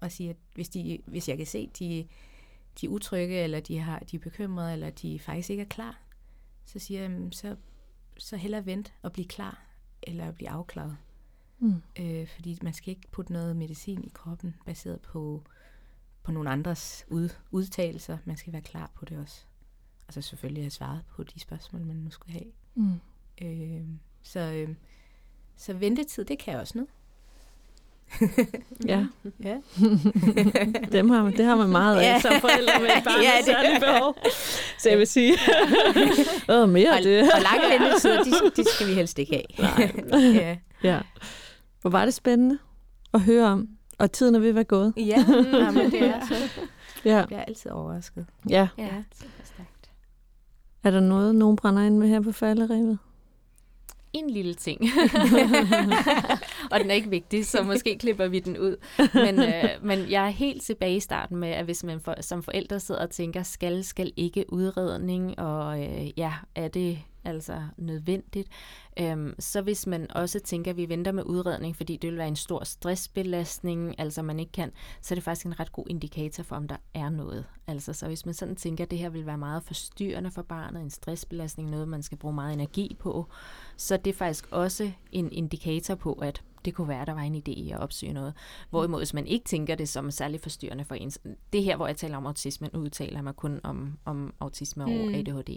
og 0.00 0.12
siger, 0.12 0.30
at 0.30 0.36
hvis, 0.54 0.68
de, 0.68 0.98
hvis 1.06 1.28
jeg 1.28 1.36
kan 1.36 1.46
se, 1.46 1.58
at 1.72 1.78
de, 1.78 2.06
de 2.80 2.86
er 2.86 2.90
utrygge, 2.90 3.36
eller 3.42 3.60
de, 3.60 3.78
har, 3.78 3.98
de 3.98 4.16
er 4.16 4.20
bekymrede, 4.20 4.72
eller 4.72 4.90
de 4.90 5.18
faktisk 5.18 5.50
ikke 5.50 5.62
er 5.62 5.68
klar, 5.68 6.00
så 6.64 6.78
siger 6.78 7.00
jeg, 7.00 7.10
"Jamen, 7.10 7.32
så, 7.32 7.56
så 8.18 8.36
hellere 8.36 8.66
vent 8.66 8.94
og 9.02 9.12
blive 9.12 9.28
klar, 9.28 9.62
eller 10.02 10.32
blive 10.32 10.50
afklaret. 10.50 10.96
Mm. 11.58 11.82
Øh, 12.00 12.28
fordi 12.28 12.58
man 12.62 12.72
skal 12.72 12.90
ikke 12.90 13.08
putte 13.10 13.32
noget 13.32 13.56
medicin 13.56 14.04
i 14.04 14.10
kroppen, 14.14 14.54
baseret 14.66 15.00
på, 15.00 15.42
på 16.22 16.32
nogle 16.32 16.50
andres 16.50 17.04
ud, 17.08 17.28
udtalelser. 17.50 18.18
Man 18.24 18.36
skal 18.36 18.52
være 18.52 18.62
klar 18.62 18.90
på 18.94 19.04
det 19.04 19.18
også. 19.18 19.44
Og 20.06 20.12
så 20.14 20.22
selvfølgelig 20.22 20.62
have 20.62 20.70
svaret 20.70 21.04
på 21.08 21.22
de 21.24 21.40
spørgsmål, 21.40 21.84
man 21.84 21.96
nu 21.96 22.10
skulle 22.10 22.32
have. 22.32 22.52
Mm. 22.74 23.00
Øh, 23.42 23.86
så, 24.22 24.40
øh, 24.40 24.74
så 25.56 25.72
ventetid, 25.74 26.24
det 26.24 26.38
kan 26.38 26.58
også 26.60 26.78
noget. 26.78 26.90
Ja, 28.86 29.04
Ja. 29.44 29.56
Dem 30.92 31.10
har, 31.10 31.22
man- 31.22 31.36
det 31.36 31.44
har 31.44 31.56
man 31.56 31.68
meget 31.68 31.96
af 31.96 32.02
Ja. 32.02 32.20
som 32.20 32.32
forældre 32.40 32.72
med 32.80 32.88
et 32.88 33.04
barn 33.04 33.22
Ja, 33.22 33.30
med 33.30 33.38
det- 33.38 33.44
særlige 33.46 33.80
behov. 33.80 34.16
Så 34.78 34.88
jeg 34.88 34.98
vil 34.98 35.06
sige, 35.06 35.32
Åh, 36.52 36.68
mere 36.68 36.88
af 36.92 36.98
og, 36.98 37.04
det. 37.04 37.22
og 37.22 37.40
lange 37.42 37.84
ventetider, 37.84 38.22
de, 38.24 38.50
de 38.62 38.64
skal 38.68 38.86
vi 38.88 38.92
helst 38.94 39.18
ikke 39.18 39.44
have. 39.58 39.68
Nej. 40.10 40.32
ja. 40.34 40.56
Ja. 40.82 41.00
Hvor 41.80 41.90
var 41.90 42.04
det 42.04 42.14
spændende 42.14 42.58
at 43.14 43.20
høre 43.20 43.46
om. 43.46 43.68
Og 43.98 44.12
tiden 44.12 44.34
er 44.34 44.38
ved 44.38 44.48
at 44.48 44.54
være 44.54 44.64
gået. 44.64 44.92
ja, 44.96 45.24
men 45.72 45.90
det 45.90 46.02
er 46.02 46.26
så. 46.28 46.34
Ja. 47.04 47.16
Jeg 47.16 47.26
bliver 47.26 47.42
altid 47.42 47.70
overrasket. 47.70 48.26
ja. 48.50 48.68
ja, 48.78 48.82
Ja. 48.84 48.88
super 49.20 49.44
stærkt. 49.44 49.90
Er 50.84 50.90
der 50.90 51.00
noget, 51.00 51.34
nogen 51.34 51.56
brænder 51.56 51.82
ind 51.82 51.98
med 51.98 52.08
her 52.08 52.20
på 52.20 52.32
falderevet? 52.32 52.98
En 54.12 54.30
lille 54.30 54.54
ting. 54.54 54.80
og 56.72 56.80
den 56.80 56.90
er 56.90 56.94
ikke 56.94 57.10
vigtig, 57.10 57.46
så 57.46 57.62
måske 57.62 57.98
klipper 57.98 58.28
vi 58.28 58.38
den 58.38 58.58
ud. 58.58 58.76
Men, 59.14 59.40
øh, 59.40 59.64
men 59.82 60.10
jeg 60.10 60.26
er 60.26 60.30
helt 60.30 60.62
tilbage 60.62 60.96
i 60.96 61.00
starten 61.00 61.36
med, 61.36 61.48
at 61.48 61.64
hvis 61.64 61.84
man 61.84 62.00
for, 62.00 62.14
som 62.20 62.42
forældre 62.42 62.80
sidder 62.80 63.00
og 63.00 63.10
tænker, 63.10 63.42
skal, 63.42 63.84
skal 63.84 64.12
ikke 64.16 64.52
udredning, 64.52 65.38
og 65.38 65.82
øh, 65.82 66.18
ja, 66.18 66.32
er 66.54 66.68
det 66.68 66.98
altså 67.24 67.62
nødvendigt, 67.76 68.48
øhm, 69.00 69.34
så 69.38 69.62
hvis 69.62 69.86
man 69.86 70.10
også 70.10 70.40
tænker, 70.40 70.70
at 70.70 70.76
vi 70.76 70.88
venter 70.88 71.12
med 71.12 71.22
udredning, 71.26 71.76
fordi 71.76 71.96
det 71.96 72.10
vil 72.10 72.18
være 72.18 72.28
en 72.28 72.36
stor 72.36 72.64
stressbelastning, 72.64 74.00
altså 74.00 74.22
man 74.22 74.40
ikke 74.40 74.52
kan, 74.52 74.72
så 75.00 75.14
er 75.14 75.16
det 75.16 75.24
faktisk 75.24 75.46
en 75.46 75.60
ret 75.60 75.72
god 75.72 75.84
indikator 75.90 76.42
for, 76.42 76.56
om 76.56 76.68
der 76.68 76.76
er 76.94 77.08
noget. 77.08 77.44
Altså, 77.66 77.92
så 77.92 78.06
hvis 78.06 78.26
man 78.26 78.34
sådan 78.34 78.56
tænker, 78.56 78.84
at 78.84 78.90
det 78.90 78.98
her 78.98 79.08
vil 79.08 79.26
være 79.26 79.38
meget 79.38 79.62
forstyrrende 79.62 80.30
for 80.30 80.42
barnet, 80.42 80.82
en 80.82 80.90
stressbelastning, 80.90 81.70
noget 81.70 81.88
man 81.88 82.02
skal 82.02 82.18
bruge 82.18 82.34
meget 82.34 82.52
energi 82.52 82.96
på, 82.98 83.26
så 83.76 83.96
det 83.96 84.10
er 84.10 84.16
faktisk 84.16 84.48
også 84.50 84.90
en 85.12 85.32
indikator 85.32 85.94
på, 85.94 86.12
at 86.12 86.42
det 86.64 86.74
kunne 86.74 86.88
være, 86.88 87.00
at 87.00 87.06
der 87.06 87.14
var 87.14 87.20
en 87.20 87.34
idé 87.34 87.50
i 87.50 87.70
at 87.70 87.80
opsøge 87.80 88.12
noget. 88.12 88.34
Hvorimod, 88.70 89.00
hvis 89.00 89.14
man 89.14 89.26
ikke 89.26 89.44
tænker 89.44 89.74
det 89.74 89.88
som 89.88 90.10
særlig 90.10 90.40
forstyrrende 90.40 90.84
for 90.84 90.94
ens... 90.94 91.18
Det 91.52 91.64
her, 91.64 91.76
hvor 91.76 91.86
jeg 91.86 91.96
taler 91.96 92.16
om 92.16 92.26
autisme, 92.26 92.70
udtaler 92.74 93.22
mig 93.22 93.36
kun 93.36 93.60
om, 93.62 93.98
om 94.04 94.34
autisme 94.40 94.84
og 94.84 94.90
Mm. 94.90 95.14
ADHD, 95.14 95.56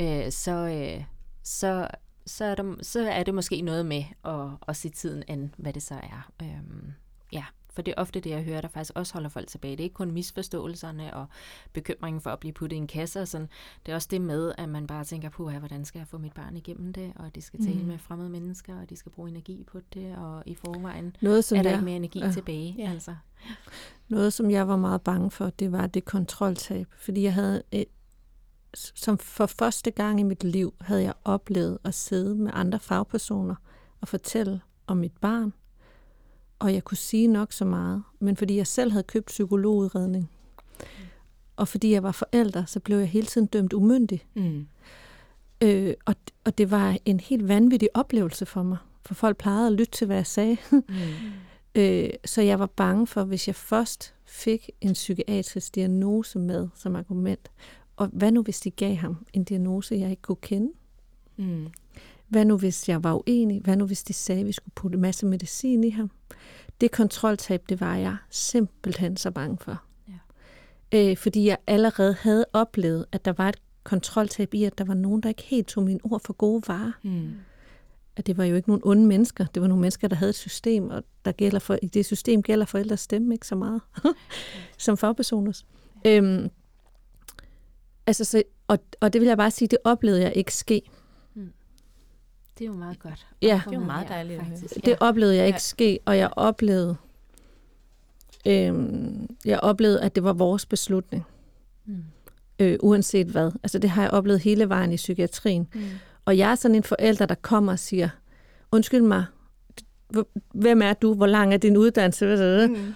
øh, 0.00 0.32
så, 0.32 0.52
øh, 0.52 1.04
så, 1.42 1.88
så, 2.30 2.44
er 2.44 2.54
der, 2.54 2.74
så 2.82 3.08
er 3.10 3.22
det 3.22 3.34
måske 3.34 3.60
noget 3.60 3.86
med 3.86 4.04
at, 4.24 4.46
at 4.68 4.76
se 4.76 4.88
tiden 4.88 5.22
an, 5.28 5.54
hvad 5.56 5.72
det 5.72 5.82
så 5.82 5.94
er. 5.94 6.30
Øhm, 6.42 6.92
ja, 7.32 7.44
for 7.72 7.82
det 7.82 7.94
er 7.96 8.00
ofte 8.02 8.20
det, 8.20 8.30
jeg 8.30 8.42
hører, 8.42 8.60
der 8.60 8.68
faktisk 8.68 8.92
også 8.94 9.12
holder 9.12 9.28
folk 9.28 9.48
tilbage. 9.48 9.72
Det 9.76 9.80
er 9.80 9.84
ikke 9.84 9.94
kun 9.94 10.10
misforståelserne 10.10 11.14
og 11.14 11.26
bekymringen 11.72 12.20
for 12.20 12.30
at 12.30 12.38
blive 12.38 12.52
puttet 12.52 12.76
i 12.76 12.78
en 12.78 12.86
kasse 12.86 13.20
og 13.20 13.28
sådan. 13.28 13.48
Det 13.86 13.92
er 13.92 13.96
også 13.96 14.08
det 14.10 14.20
med, 14.20 14.52
at 14.58 14.68
man 14.68 14.86
bare 14.86 15.04
tænker 15.04 15.28
på, 15.28 15.50
hvordan 15.50 15.84
skal 15.84 15.98
jeg 15.98 16.08
få 16.08 16.18
mit 16.18 16.32
barn 16.32 16.56
igennem 16.56 16.92
det, 16.92 17.12
og 17.16 17.34
de 17.34 17.42
skal 17.42 17.64
tale 17.64 17.80
Mm. 17.80 17.86
med 17.86 17.98
fremmede 17.98 18.30
mennesker, 18.30 18.80
og 18.80 18.90
de 18.90 18.96
skal 18.96 19.12
bruge 19.12 19.28
energi 19.30 19.64
på 19.72 19.80
det, 19.94 20.16
og 20.16 20.42
i 20.46 20.54
forvejen 20.54 21.16
Noget, 21.20 21.44
som 21.44 21.58
er 21.58 21.62
der 21.62 21.70
jeg, 21.70 21.76
ikke 21.78 21.84
mere 21.84 21.96
energi 21.96 22.18
ja. 22.18 22.32
tilbage. 22.32 22.74
Ja. 22.78 22.90
Altså. 22.90 23.14
Noget, 24.08 24.32
som 24.32 24.50
jeg 24.50 24.68
var 24.68 24.76
meget 24.76 25.02
bange 25.02 25.30
for, 25.30 25.50
det 25.50 25.72
var 25.72 25.86
det 25.86 26.04
kontroltab. 26.04 26.86
Fordi 26.98 27.22
jeg 27.22 27.34
havde, 27.34 27.62
et, 27.72 27.88
som 28.74 29.18
for 29.18 29.46
første 29.46 29.90
gang 29.90 30.20
i 30.20 30.22
mit 30.22 30.44
liv, 30.44 30.74
havde 30.80 31.02
jeg 31.02 31.14
oplevet 31.24 31.78
at 31.84 31.94
sidde 31.94 32.34
med 32.34 32.50
andre 32.54 32.80
fagpersoner 32.80 33.54
og 34.00 34.08
fortælle 34.08 34.60
om 34.86 34.96
mit 34.96 35.16
barn. 35.20 35.52
Og 36.58 36.74
jeg 36.74 36.84
kunne 36.84 36.96
sige 36.96 37.26
nok 37.26 37.52
så 37.52 37.64
meget, 37.64 38.02
men 38.18 38.36
fordi 38.36 38.56
jeg 38.56 38.66
selv 38.66 38.90
havde 38.90 39.04
købt 39.04 39.26
psykologudredning, 39.26 40.30
og 41.56 41.68
fordi 41.68 41.92
jeg 41.92 42.02
var 42.02 42.12
forælder, 42.12 42.64
så 42.64 42.80
blev 42.80 42.98
jeg 42.98 43.08
hele 43.08 43.26
tiden 43.26 43.46
dømt 43.46 43.72
umyndig. 43.72 44.26
Mm. 44.34 44.66
Øh, 45.62 45.94
og, 46.04 46.14
og 46.44 46.58
det 46.58 46.70
var 46.70 46.98
en 47.04 47.20
helt 47.20 47.48
vanvittig 47.48 47.88
oplevelse 47.94 48.46
for 48.46 48.62
mig, 48.62 48.78
for 49.06 49.14
folk 49.14 49.36
plejede 49.36 49.66
at 49.66 49.72
lytte 49.72 49.92
til, 49.92 50.06
hvad 50.06 50.16
jeg 50.16 50.26
sagde. 50.26 50.56
Mm. 50.70 50.82
Øh, 51.74 52.10
så 52.24 52.42
jeg 52.42 52.58
var 52.58 52.66
bange 52.66 53.06
for, 53.06 53.24
hvis 53.24 53.46
jeg 53.46 53.54
først 53.54 54.14
fik 54.26 54.70
en 54.80 54.92
psykiatrisk 54.92 55.74
diagnose 55.74 56.38
med 56.38 56.68
som 56.74 56.96
argument, 56.96 57.50
og 58.00 58.08
hvad 58.12 58.32
nu 58.32 58.42
hvis 58.42 58.60
de 58.60 58.70
gav 58.70 58.94
ham 58.94 59.26
en 59.32 59.44
diagnose, 59.44 59.94
jeg 59.94 60.10
ikke 60.10 60.22
kunne 60.22 60.36
kende? 60.36 60.72
Mm. 61.36 61.66
Hvad 62.28 62.44
nu, 62.44 62.56
hvis 62.56 62.88
jeg 62.88 63.04
var 63.04 63.14
uenig? 63.14 63.60
Hvad 63.60 63.76
nu, 63.76 63.86
hvis 63.86 64.02
de 64.02 64.12
sagde, 64.12 64.40
at 64.40 64.46
vi 64.46 64.52
skulle 64.52 64.72
putte 64.74 64.96
en 64.96 65.02
masse 65.02 65.26
medicin 65.26 65.84
i 65.84 65.90
ham? 65.90 66.10
Det 66.80 66.90
kontroltab, 66.90 67.62
det 67.68 67.80
var 67.80 67.96
jeg 67.96 68.16
simpelthen 68.30 69.16
så 69.16 69.30
bange 69.30 69.58
for. 69.60 69.82
Ja. 70.08 71.10
Øh, 71.10 71.16
fordi 71.16 71.46
jeg 71.46 71.56
allerede 71.66 72.16
havde 72.20 72.46
oplevet, 72.52 73.04
at 73.12 73.24
der 73.24 73.32
var 73.32 73.48
et 73.48 73.56
kontroltab 73.84 74.54
i, 74.54 74.64
at 74.64 74.78
der 74.78 74.84
var 74.84 74.94
nogen, 74.94 75.20
der 75.20 75.28
ikke 75.28 75.42
helt 75.42 75.66
tog 75.66 75.84
mine 75.84 76.00
ord 76.02 76.20
for 76.24 76.32
gode 76.32 76.62
varer. 76.68 76.92
Mm. 77.02 77.30
At 78.16 78.26
det 78.26 78.36
var 78.36 78.44
jo 78.44 78.56
ikke 78.56 78.68
nogen 78.68 78.82
onde 78.84 79.06
mennesker. 79.06 79.46
Det 79.54 79.62
var 79.62 79.68
nogle 79.68 79.80
mennesker, 79.80 80.08
der 80.08 80.16
havde 80.16 80.30
et 80.30 80.36
system, 80.36 80.90
og 80.90 81.02
der 81.24 81.32
gælder 81.32 81.58
for, 81.58 81.78
i 81.82 81.86
det 81.86 82.06
system 82.06 82.42
gælder 82.42 82.66
forældres 82.66 83.00
stemme 83.00 83.34
ikke 83.34 83.46
så 83.46 83.54
meget, 83.54 83.80
som 84.78 84.96
fagpersoners. 84.96 85.66
Øhm, 86.06 86.50
altså, 88.10 88.24
så, 88.24 88.42
og, 88.68 88.78
og 89.00 89.12
det 89.12 89.20
vil 89.20 89.28
jeg 89.28 89.36
bare 89.36 89.50
sige, 89.50 89.68
det 89.68 89.78
oplevede 89.84 90.22
jeg 90.22 90.32
ikke 90.36 90.54
ske. 90.54 90.82
Det 92.58 92.64
er 92.66 92.70
jo 92.70 92.76
meget 92.76 92.98
godt. 92.98 93.26
Ja. 93.42 93.60
Det 93.64 93.74
er 93.74 93.78
jo 93.80 93.84
meget 93.84 94.08
dejligt 94.08 94.40
faktisk. 94.42 94.84
Det 94.84 94.96
oplevede 95.00 95.36
jeg 95.36 95.46
ikke 95.46 95.54
Ja. 95.56 95.58
ske, 95.58 95.98
og 96.04 96.18
jeg 96.18 96.30
oplevede, 96.36 96.96
øhm, 98.46 99.26
jeg 99.44 99.60
oplevede, 99.60 100.02
at 100.02 100.14
det 100.14 100.24
var 100.24 100.32
vores 100.32 100.66
beslutning, 100.66 101.24
Mm. 101.84 101.96
øh, 102.58 102.78
uanset 102.80 103.26
hvad. 103.26 103.50
Altså 103.62 103.78
det 103.78 103.90
har 103.90 104.02
jeg 104.02 104.10
oplevet 104.10 104.40
hele 104.40 104.68
vejen 104.68 104.92
i 104.92 104.96
psykiatrien. 104.96 105.68
Mm. 105.74 105.80
Og 106.24 106.38
jeg 106.38 106.50
er 106.50 106.54
sådan 106.54 106.74
en 106.74 106.82
forælder, 106.82 107.26
der 107.26 107.34
kommer 107.34 107.72
og 107.72 107.78
siger, 107.78 108.08
undskyld 108.72 109.02
mig, 109.02 109.24
hvem 110.54 110.82
er 110.82 110.92
du? 110.92 111.14
Hvor 111.14 111.26
lang 111.26 111.54
er 111.54 111.58
din 111.58 111.76
uddannelse? 111.76 112.66
Mm. 112.66 112.94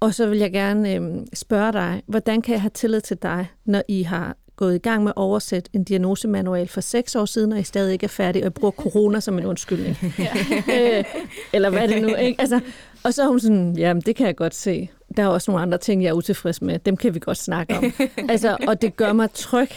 Og 0.00 0.14
så 0.14 0.26
vil 0.26 0.38
jeg 0.38 0.52
gerne 0.52 0.94
øhm, 0.94 1.26
spørge 1.34 1.72
dig, 1.72 2.02
hvordan 2.06 2.42
kan 2.42 2.52
jeg 2.52 2.60
have 2.62 2.70
tillid 2.70 3.00
til 3.00 3.16
dig, 3.22 3.50
når 3.64 3.82
I 3.88 4.02
har 4.02 4.36
gået 4.56 4.74
i 4.74 4.78
gang 4.78 5.02
med 5.02 5.10
at 5.10 5.16
oversætte 5.16 5.70
en 5.72 5.84
diagnosemanual 5.84 6.68
for 6.68 6.80
seks 6.80 7.14
år 7.16 7.24
siden, 7.24 7.52
og 7.52 7.58
I 7.60 7.62
stadig 7.62 7.92
ikke 7.92 8.04
er 8.04 8.08
færdig, 8.08 8.42
og 8.42 8.46
I 8.46 8.50
bruger 8.50 8.72
corona 8.72 9.20
som 9.20 9.38
en 9.38 9.46
undskyldning. 9.46 9.96
øh, 10.78 11.04
eller 11.52 11.70
hvad 11.70 11.82
er 11.82 11.86
det 11.86 12.02
nu, 12.02 12.14
ikke? 12.14 12.40
Altså, 12.40 12.60
og 13.02 13.14
så 13.14 13.22
er 13.22 13.26
hun 13.28 13.40
sådan, 13.40 13.76
jamen 13.76 14.00
det 14.00 14.16
kan 14.16 14.26
jeg 14.26 14.36
godt 14.36 14.54
se. 14.54 14.88
Der 15.16 15.22
er 15.22 15.26
også 15.26 15.50
nogle 15.50 15.62
andre 15.62 15.78
ting, 15.78 16.02
jeg 16.02 16.08
er 16.08 16.12
utilfreds 16.12 16.62
med. 16.62 16.78
Dem 16.78 16.96
kan 16.96 17.14
vi 17.14 17.18
godt 17.18 17.38
snakke 17.38 17.76
om. 17.76 17.84
altså, 18.30 18.56
og 18.68 18.82
det 18.82 18.96
gør 18.96 19.12
mig 19.12 19.28
tryg, 19.34 19.68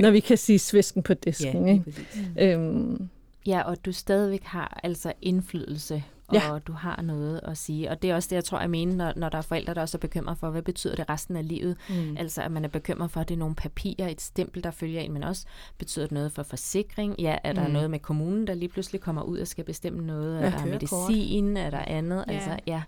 når 0.00 0.10
vi 0.10 0.20
kan 0.20 0.36
sige 0.38 0.58
svisken 0.58 1.02
på 1.02 1.12
Ja, 1.12 1.30
disken. 1.30 1.64
lige 1.64 1.74
ikke? 1.74 1.84
præcis. 1.84 2.28
Øhm, 2.38 3.08
Ja, 3.46 3.62
og 3.62 3.76
du 3.86 3.92
stadigvæk 3.92 4.42
har 4.44 4.80
altså 4.82 5.12
indflydelse, 5.22 6.02
og 6.26 6.34
Ja. 6.34 6.58
du 6.58 6.72
har 6.72 7.02
noget 7.02 7.40
at 7.42 7.58
sige. 7.58 7.90
Og 7.90 8.02
det 8.02 8.10
er 8.10 8.14
også 8.14 8.28
det, 8.30 8.36
jeg 8.36 8.44
tror, 8.44 8.60
jeg 8.60 8.70
mener, 8.70 8.94
når, 8.94 9.12
når 9.16 9.28
der 9.28 9.38
er 9.38 9.42
forældre, 9.42 9.74
der 9.74 9.80
også 9.80 9.96
er 9.96 10.00
bekymret 10.00 10.38
for, 10.38 10.50
hvad 10.50 10.62
betyder 10.62 10.94
det 10.94 11.08
resten 11.10 11.36
af 11.36 11.48
livet? 11.48 11.76
Mm. 11.88 12.16
Altså, 12.16 12.42
at 12.42 12.52
man 12.52 12.64
er 12.64 12.68
bekymret 12.68 13.10
for, 13.10 13.20
at 13.20 13.28
det 13.28 13.34
er 13.34 13.38
nogle 13.38 13.54
papirer, 13.54 14.08
et 14.08 14.20
stempel, 14.20 14.64
der 14.64 14.70
følger 14.70 15.00
ind, 15.00 15.12
men 15.12 15.22
også 15.22 15.46
betyder 15.78 16.04
det 16.06 16.12
noget 16.12 16.32
for 16.32 16.42
forsikring? 16.42 17.14
Ja, 17.18 17.38
er 17.44 17.52
der 17.52 17.66
Mm. 17.66 17.72
noget 17.72 17.90
med 17.90 17.98
kommunen, 17.98 18.46
der 18.46 18.54
lige 18.54 18.68
pludselig 18.68 19.00
kommer 19.00 19.22
ud 19.22 19.38
og 19.38 19.46
skal 19.46 19.64
bestemme 19.64 20.02
noget? 20.06 20.40
Ja. 20.40 20.46
Er 20.46 20.50
der 20.50 20.58
Kørekort. 20.64 21.10
medicin? 21.10 21.56
Er 21.56 21.70
der 21.70 21.78
andet? 21.86 22.24
Ja. 22.28 22.32
Altså, 22.32 22.58
ja, 22.66 22.82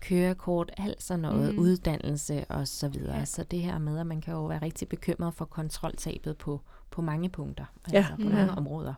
kørekort, 0.00 0.70
alt 0.76 1.02
sådan 1.02 1.20
noget, 1.20 1.54
Mm. 1.54 1.58
uddannelse 1.60 2.44
og 2.48 2.68
så 2.68 2.88
videre. 2.88 3.16
Ja. 3.18 3.24
Så 3.24 3.42
det 3.42 3.62
her 3.62 3.78
med, 3.78 3.98
at 3.98 4.06
man 4.06 4.20
kan 4.20 4.34
jo 4.34 4.44
være 4.46 4.62
rigtig 4.62 4.88
bekymret 4.88 5.34
for 5.34 5.44
kontroltabet 5.44 6.36
på, 6.38 6.60
på 6.90 7.02
mange 7.02 7.28
punkter, 7.28 7.64
Ja. 7.92 7.96
altså 7.96 8.12
på 8.16 8.20
mange 8.22 8.40
Ja. 8.42 8.56
områder. 8.56 8.94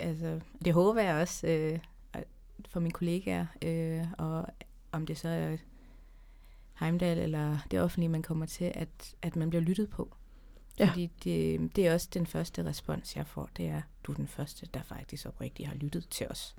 altså, 0.00 0.40
det 0.64 0.72
håber 0.72 1.00
jeg 1.02 1.14
også 1.14 1.46
øh, 1.46 1.78
for 2.68 2.80
mine 2.80 2.92
kollegaer, 2.92 3.46
øh, 3.62 4.04
og 4.18 4.46
om 4.92 5.06
det 5.06 5.18
så 5.18 5.28
er 5.28 5.56
Heimdal 6.74 7.18
eller 7.18 7.58
det 7.70 7.80
offentlige, 7.80 8.08
man 8.08 8.22
kommer 8.22 8.46
til, 8.46 8.72
at, 8.74 9.14
at 9.22 9.36
man 9.36 9.48
bliver 9.50 9.62
lyttet 9.62 9.90
på. 9.90 10.14
Ja. 10.78 10.88
Fordi 10.90 11.10
det, 11.24 11.76
det 11.76 11.86
er 11.86 11.94
også 11.94 12.08
den 12.14 12.26
første 12.26 12.64
respons, 12.64 13.16
jeg 13.16 13.26
får, 13.26 13.48
det 13.56 13.66
er, 13.66 13.82
du 14.04 14.12
er 14.12 14.16
den 14.16 14.28
første, 14.28 14.66
der 14.74 14.82
faktisk 14.82 15.26
oprigtigt 15.26 15.68
har 15.68 15.76
lyttet 15.76 16.08
til 16.08 16.28
os. 16.28 16.56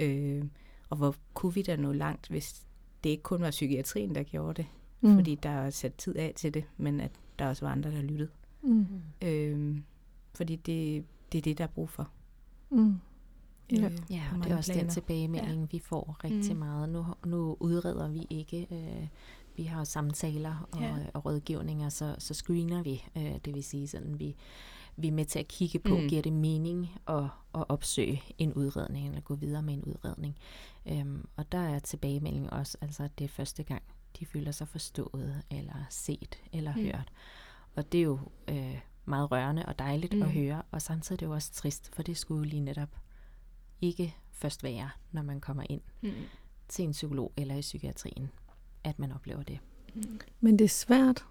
Øh, 0.00 0.44
og 0.90 0.96
hvor 0.96 1.16
kunne 1.34 1.54
vi 1.54 1.62
da 1.62 1.76
nå 1.76 1.92
langt, 1.92 2.28
hvis 2.28 2.66
det 3.04 3.10
ikke 3.10 3.22
kun 3.22 3.40
var 3.42 3.50
psykiatrien, 3.50 4.14
der 4.14 4.22
gjorde 4.22 4.54
det, 4.62 4.66
mm, 5.00 5.14
fordi 5.14 5.34
der 5.34 5.50
er 5.50 5.70
sat 5.70 5.94
tid 5.94 6.16
af 6.16 6.32
til 6.36 6.54
det, 6.54 6.64
men 6.76 7.00
at 7.00 7.10
der 7.38 7.48
også 7.48 7.64
var 7.64 7.72
andre, 7.72 7.90
der 7.90 8.02
lyttede. 8.02 8.30
mm, 8.62 8.86
Øh, 9.22 9.76
fordi 10.34 10.56
det, 10.56 11.04
det 11.32 11.38
er 11.38 11.42
det, 11.42 11.58
der 11.58 11.64
er 11.64 11.68
brug 11.68 11.90
for. 11.90 12.10
mm. 12.70 12.98
Ja. 13.80 13.84
Øh, 13.86 13.98
Ja, 14.10 14.22
og 14.38 14.44
det 14.44 14.52
er 14.52 14.56
også 14.56 14.72
den 14.72 14.78
planer. 14.78 14.92
tilbagemelding, 14.92 15.60
ja. 15.60 15.66
vi 15.70 15.78
får 15.78 16.16
rigtig 16.24 16.52
Mm. 16.52 16.58
meget. 16.58 16.88
Nu, 16.88 17.06
nu 17.26 17.56
udreder 17.60 18.08
vi 18.08 18.26
ikke. 18.30 18.66
Øh, 18.70 19.06
vi 19.56 19.62
har 19.62 19.84
samtaler 19.84 20.68
og, 20.72 20.80
Ja. 20.80 20.86
ja. 20.96 21.06
og 21.14 21.24
rådgivninger, 21.24 21.88
så, 21.88 22.14
så 22.18 22.34
screener 22.34 22.82
vi. 22.82 23.04
Øh, 23.16 23.34
det 23.44 23.54
vil 23.54 23.64
sige, 23.64 23.88
sådan 23.88 24.18
vi, 24.18 24.36
vi 24.96 25.08
er 25.08 25.12
med 25.12 25.24
til 25.24 25.38
at 25.38 25.48
kigge 25.48 25.78
på, 25.78 25.98
Mm. 25.98 26.08
giver 26.08 26.22
det 26.22 26.32
mening 26.32 26.90
at, 27.08 27.24
at 27.54 27.64
opsøge 27.68 28.22
en 28.38 28.54
udredning, 28.54 29.06
eller 29.08 29.20
gå 29.20 29.34
videre 29.34 29.62
med 29.62 29.74
en 29.74 29.84
udredning. 29.84 30.36
Øhm, 30.86 31.28
og 31.36 31.52
der 31.52 31.58
er 31.58 31.78
tilbagemelding 31.78 32.52
også, 32.52 32.78
altså 32.80 33.02
at 33.04 33.18
det 33.18 33.24
er 33.24 33.28
første 33.28 33.62
gang, 33.62 33.82
de 34.20 34.26
føler 34.26 34.52
sig 34.52 34.68
forstået, 34.68 35.42
eller 35.50 35.86
set, 35.90 36.38
eller 36.52 36.74
Mm. 36.76 36.82
hørt. 36.82 37.12
Og 37.76 37.92
det 37.92 37.98
er 37.98 38.02
jo 38.04 38.18
øh, 38.48 38.78
meget 39.04 39.30
rørende 39.32 39.66
og 39.66 39.78
dejligt 39.78 40.12
mm. 40.16 40.22
at 40.22 40.30
høre, 40.30 40.62
og 40.70 40.82
samtidig 40.82 41.16
er 41.16 41.18
det 41.18 41.26
jo 41.26 41.32
også 41.32 41.52
trist, 41.52 41.94
for 41.94 42.02
det 42.02 42.16
skulle 42.16 42.38
jo 42.38 42.44
lige 42.50 42.60
netop 42.60 42.88
ikke 43.82 44.16
først 44.32 44.64
være, 44.64 44.90
når 45.12 45.22
man 45.22 45.40
kommer 45.40 45.62
ind 45.70 45.80
Mm. 46.02 46.10
til 46.68 46.84
en 46.84 46.92
psykolog 46.92 47.32
eller 47.36 47.54
i 47.54 47.60
psykiatrien, 47.60 48.30
at 48.84 48.98
man 48.98 49.12
oplever 49.12 49.42
det. 49.42 49.58
Men 50.40 50.58
det 50.58 50.64
er 50.64 50.68
svært, 50.68 51.24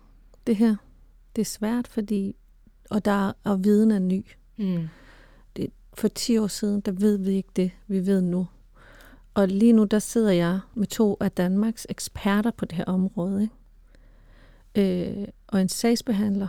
det 0.47 0.55
her. 0.55 0.75
Det 1.35 1.41
er 1.41 1.45
svært, 1.45 1.87
fordi... 1.87 2.35
Og, 2.89 3.05
der, 3.05 3.33
og 3.43 3.63
viden 3.63 3.91
er 3.91 3.99
ny. 3.99 4.25
Mm. 4.57 4.87
For 5.93 6.07
10 6.07 6.37
år 6.37 6.47
siden, 6.47 6.81
der 6.81 6.91
ved 6.91 7.17
vi 7.17 7.31
ikke 7.31 7.49
det, 7.55 7.71
vi 7.87 8.05
ved 8.05 8.21
nu. 8.21 8.47
Og 9.33 9.47
lige 9.47 9.73
nu, 9.73 9.83
der 9.83 9.99
sidder 9.99 10.31
jeg 10.31 10.59
med 10.75 10.87
to 10.87 11.17
af 11.19 11.31
Danmarks 11.31 11.87
eksperter 11.89 12.51
på 12.51 12.65
det 12.65 12.77
her 12.77 12.85
område. 12.85 13.49
Ikke? 14.75 15.21
Øh, 15.21 15.27
og 15.47 15.61
en 15.61 15.69
sagsbehandler 15.69 16.47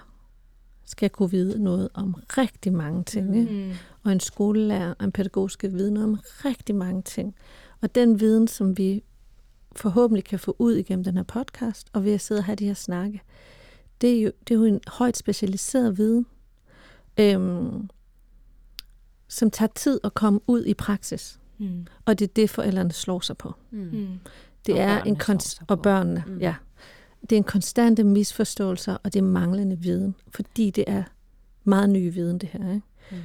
skal 0.85 1.11
kunne 1.11 1.31
vide 1.31 1.63
noget 1.63 1.89
om 1.95 2.15
rigtig 2.29 2.73
mange 2.73 3.05
ting. 3.05 3.37
Ikke? 3.39 3.53
Mm. 3.53 3.73
og 4.03 4.13
en 4.13 4.21
skolelærer 4.21 4.95
og 4.99 5.05
en 5.05 5.13
pædagog 5.13 5.51
skal 5.51 5.73
vide 5.73 5.91
noget 5.91 6.09
om 6.09 6.19
rigtig 6.45 6.75
mange 6.75 7.03
ting. 7.03 7.35
Og 7.81 7.95
den 7.95 8.21
viden, 8.21 8.49
som 8.49 8.79
vi 8.79 9.03
forhåbentlig 9.77 10.25
kan 10.25 10.39
få 10.39 10.57
ud 10.59 10.75
igennem 10.75 11.05
den 11.05 11.17
her 11.17 11.23
podcast, 11.25 11.89
og 11.93 12.05
ved 12.05 12.13
at 12.13 12.21
sidde 12.21 12.39
og 12.39 12.45
have 12.45 12.57
de 12.57 12.67
her 12.67 12.75
snakke, 12.75 13.21
det 14.01 14.19
er 14.19 14.23
jo, 14.23 14.33
det 14.49 14.55
er 14.55 14.59
jo 14.59 14.65
en 14.65 14.81
højt 14.87 15.17
specialiseret 15.17 15.99
viden, 15.99 16.27
øhm, 17.21 17.89
som 19.29 19.51
tager 19.51 19.69
tid 19.75 20.01
at 20.05 20.15
komme 20.15 20.41
ud 20.47 20.65
i 20.65 20.75
praksis. 20.75 21.41
Mm. 21.59 21.87
Og 22.05 22.19
det 22.19 22.25
er 22.29 22.33
det, 22.37 22.51
forældrene 22.51 22.93
slår 22.93 23.21
sig 23.21 23.37
på. 23.37 23.55
Mm. 23.71 23.79
Mm. 23.79 24.09
Det 24.67 24.75
Og 24.75 24.81
er 24.81 25.03
en 25.03 25.17
konst- 25.17 25.63
og 25.69 25.83
børnene. 25.83 26.25
Mm. 26.27 26.39
ja. 26.39 26.55
Det 27.23 27.33
er 27.33 27.37
en 27.37 27.45
konstante 27.45 28.05
misforståelser, 28.05 28.97
og 29.05 29.13
det 29.13 29.19
er 29.19 29.23
manglende 29.25 29.79
viden, 29.79 30.15
fordi 30.35 30.71
det 30.71 30.85
er 30.87 31.03
meget 31.65 31.91
ny 31.91 32.13
viden, 32.13 32.39
det 32.39 32.49
her. 32.49 32.75
Ikke? 32.75 32.87
Mm. 33.11 33.17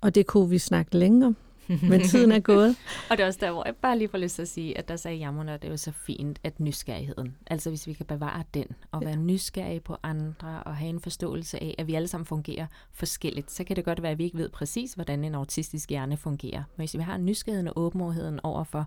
Og 0.00 0.14
det 0.14 0.26
kunne 0.26 0.50
vi 0.50 0.58
snakke 0.58 0.96
længe 0.96 1.26
om, 1.26 1.36
men 1.82 2.00
tiden 2.00 2.32
er 2.32 2.40
gået. 2.40 2.76
Og 3.10 3.16
det 3.16 3.22
er 3.22 3.26
også 3.26 3.38
der, 3.42 3.52
hvor 3.52 3.62
jeg 3.66 3.76
bare 3.76 3.98
lige 3.98 4.08
får 4.08 4.18
lyst 4.18 4.34
til 4.34 4.42
at 4.42 4.48
sige, 4.48 4.78
at 4.78 4.88
der 4.88 4.96
sagde 4.96 5.16
jammerne, 5.16 5.52
at 5.52 5.62
det 5.62 5.68
er 5.68 5.72
jo 5.72 5.76
så 5.76 5.92
fint, 6.06 6.38
at 6.44 6.60
nysgerrigheden, 6.60 7.36
altså 7.46 7.70
hvis 7.70 7.86
vi 7.86 7.92
kan 7.92 8.06
bevare 8.06 8.42
den, 8.54 8.66
og 8.92 9.00
være 9.00 9.16
nysgerrige 9.16 9.80
på 9.80 9.96
andre, 10.02 10.62
og 10.62 10.76
have 10.76 10.88
en 10.88 11.00
forståelse 11.00 11.62
af, 11.62 11.74
at 11.78 11.86
vi 11.86 11.94
alle 11.94 12.08
sammen 12.08 12.26
fungerer 12.26 12.66
forskelligt, 12.92 13.50
så 13.50 13.64
kan 13.64 13.76
det 13.76 13.84
godt 13.84 14.02
være, 14.02 14.12
at 14.12 14.18
vi 14.18 14.24
ikke 14.24 14.38
ved 14.38 14.48
præcis, 14.48 14.92
hvordan 14.92 15.24
en 15.24 15.34
autistisk 15.34 15.90
hjerne 15.90 16.16
fungerer. 16.16 16.62
Men 16.76 16.82
hvis 16.82 16.96
vi 16.96 17.02
har 17.02 17.18
nysgerrigheden 17.18 17.68
og 17.68 17.78
åbenheden 17.78 18.40
over 18.42 18.64
for, 18.64 18.86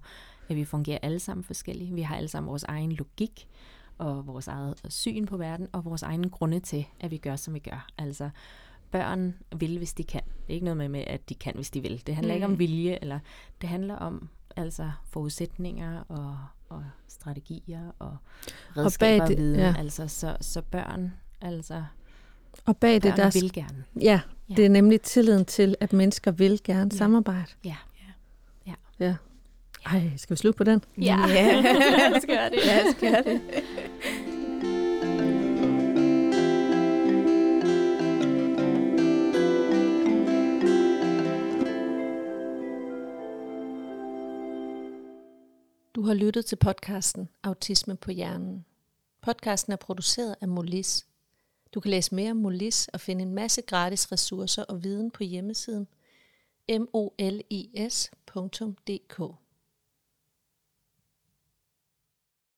at 0.49 0.55
vi 0.55 0.65
fungerer 0.65 0.99
alle 1.01 1.19
sammen 1.19 1.43
forskelligt, 1.43 1.95
vi 1.95 2.01
har 2.01 2.15
alle 2.15 2.29
sammen 2.29 2.49
vores 2.49 2.63
egen 2.63 2.91
logik, 2.91 3.47
og 3.97 4.27
vores 4.27 4.47
eget 4.47 4.75
syn 4.89 5.25
på 5.25 5.37
verden, 5.37 5.67
og 5.71 5.85
vores 5.85 6.03
egne 6.03 6.29
grunde 6.29 6.59
til, 6.59 6.85
at 6.99 7.11
vi 7.11 7.17
gør, 7.17 7.35
som 7.35 7.53
vi 7.53 7.59
gør. 7.59 7.87
Altså, 7.97 8.29
børn 8.91 9.35
vil, 9.57 9.77
hvis 9.77 9.93
de 9.93 10.03
kan. 10.03 10.21
Det 10.25 10.49
er 10.49 10.53
ikke 10.53 10.65
noget 10.75 10.91
med, 10.91 11.03
at 11.07 11.29
de 11.29 11.35
kan, 11.35 11.51
hvis 11.55 11.69
de 11.69 11.81
vil. 11.81 12.03
Det 12.07 12.15
handler 12.15 12.33
mm. 12.33 12.35
ikke 12.35 12.47
Mm. 12.47 12.53
om 12.53 12.59
vilje, 12.59 12.97
eller 13.01 13.19
det 13.61 13.69
handler 13.69 13.95
om 13.95 14.29
altså 14.55 14.91
forudsætninger 15.09 16.03
og, 16.07 16.37
og 16.69 16.83
strategier 17.07 17.91
og 17.99 18.17
redskaber 18.77 19.23
og, 19.23 19.29
det- 19.29 19.37
viden. 19.37 19.59
ja. 19.59 19.75
Altså, 19.77 20.07
så, 20.07 20.37
så 20.41 20.61
børn, 20.61 21.13
altså, 21.41 21.83
Og 22.65 22.77
bag 22.77 22.93
det, 22.93 23.03
der 23.17 23.39
vil 23.41 23.53
gerne. 23.53 23.83
Ja, 24.01 24.21
Ja. 24.49 24.53
det 24.55 24.65
er 24.65 24.69
nemlig 24.69 25.01
tilliden 25.01 25.45
til, 25.45 25.75
at 25.79 25.93
mennesker 25.93 26.31
vil 26.31 26.59
gerne 26.63 26.89
Ja. 26.93 26.97
samarbejde. 26.97 27.51
Ja. 27.65 27.75
Ja. 28.99 29.15
Ej, 29.85 30.11
skal 30.17 30.35
vi 30.35 30.37
slutte 30.37 30.57
på 30.57 30.63
den? 30.63 30.83
Ja, 30.97 31.17
Ja. 31.27 31.61
lad 31.61 32.17
os 32.17 32.25
gøre 32.27 32.49
det. 32.49 32.59
Lad 32.65 32.87
os 32.89 32.95
gøre 33.01 33.23
det. 33.23 33.41
Har 46.07 46.13
lyttet 46.13 46.45
til 46.45 46.55
podcasten 46.55 47.29
Autisme 47.43 47.95
på 47.95 48.11
hjernen. 48.11 48.65
Podcasten 49.21 49.73
er 49.73 49.77
produceret 49.77 50.35
af 50.41 50.47
Molis. 50.47 51.07
Du 51.73 51.79
kan 51.79 51.91
læse 51.91 52.15
mere 52.15 52.31
om 52.31 52.37
Molis 52.37 52.87
og 52.93 53.01
finde 53.01 53.21
en 53.21 53.33
masse 53.33 53.61
gratis 53.61 54.11
ressourcer 54.11 54.63
og 54.63 54.83
viden 54.83 55.11
på 55.11 55.23
hjemmesiden 55.23 55.87
molis.dk. 56.69 57.87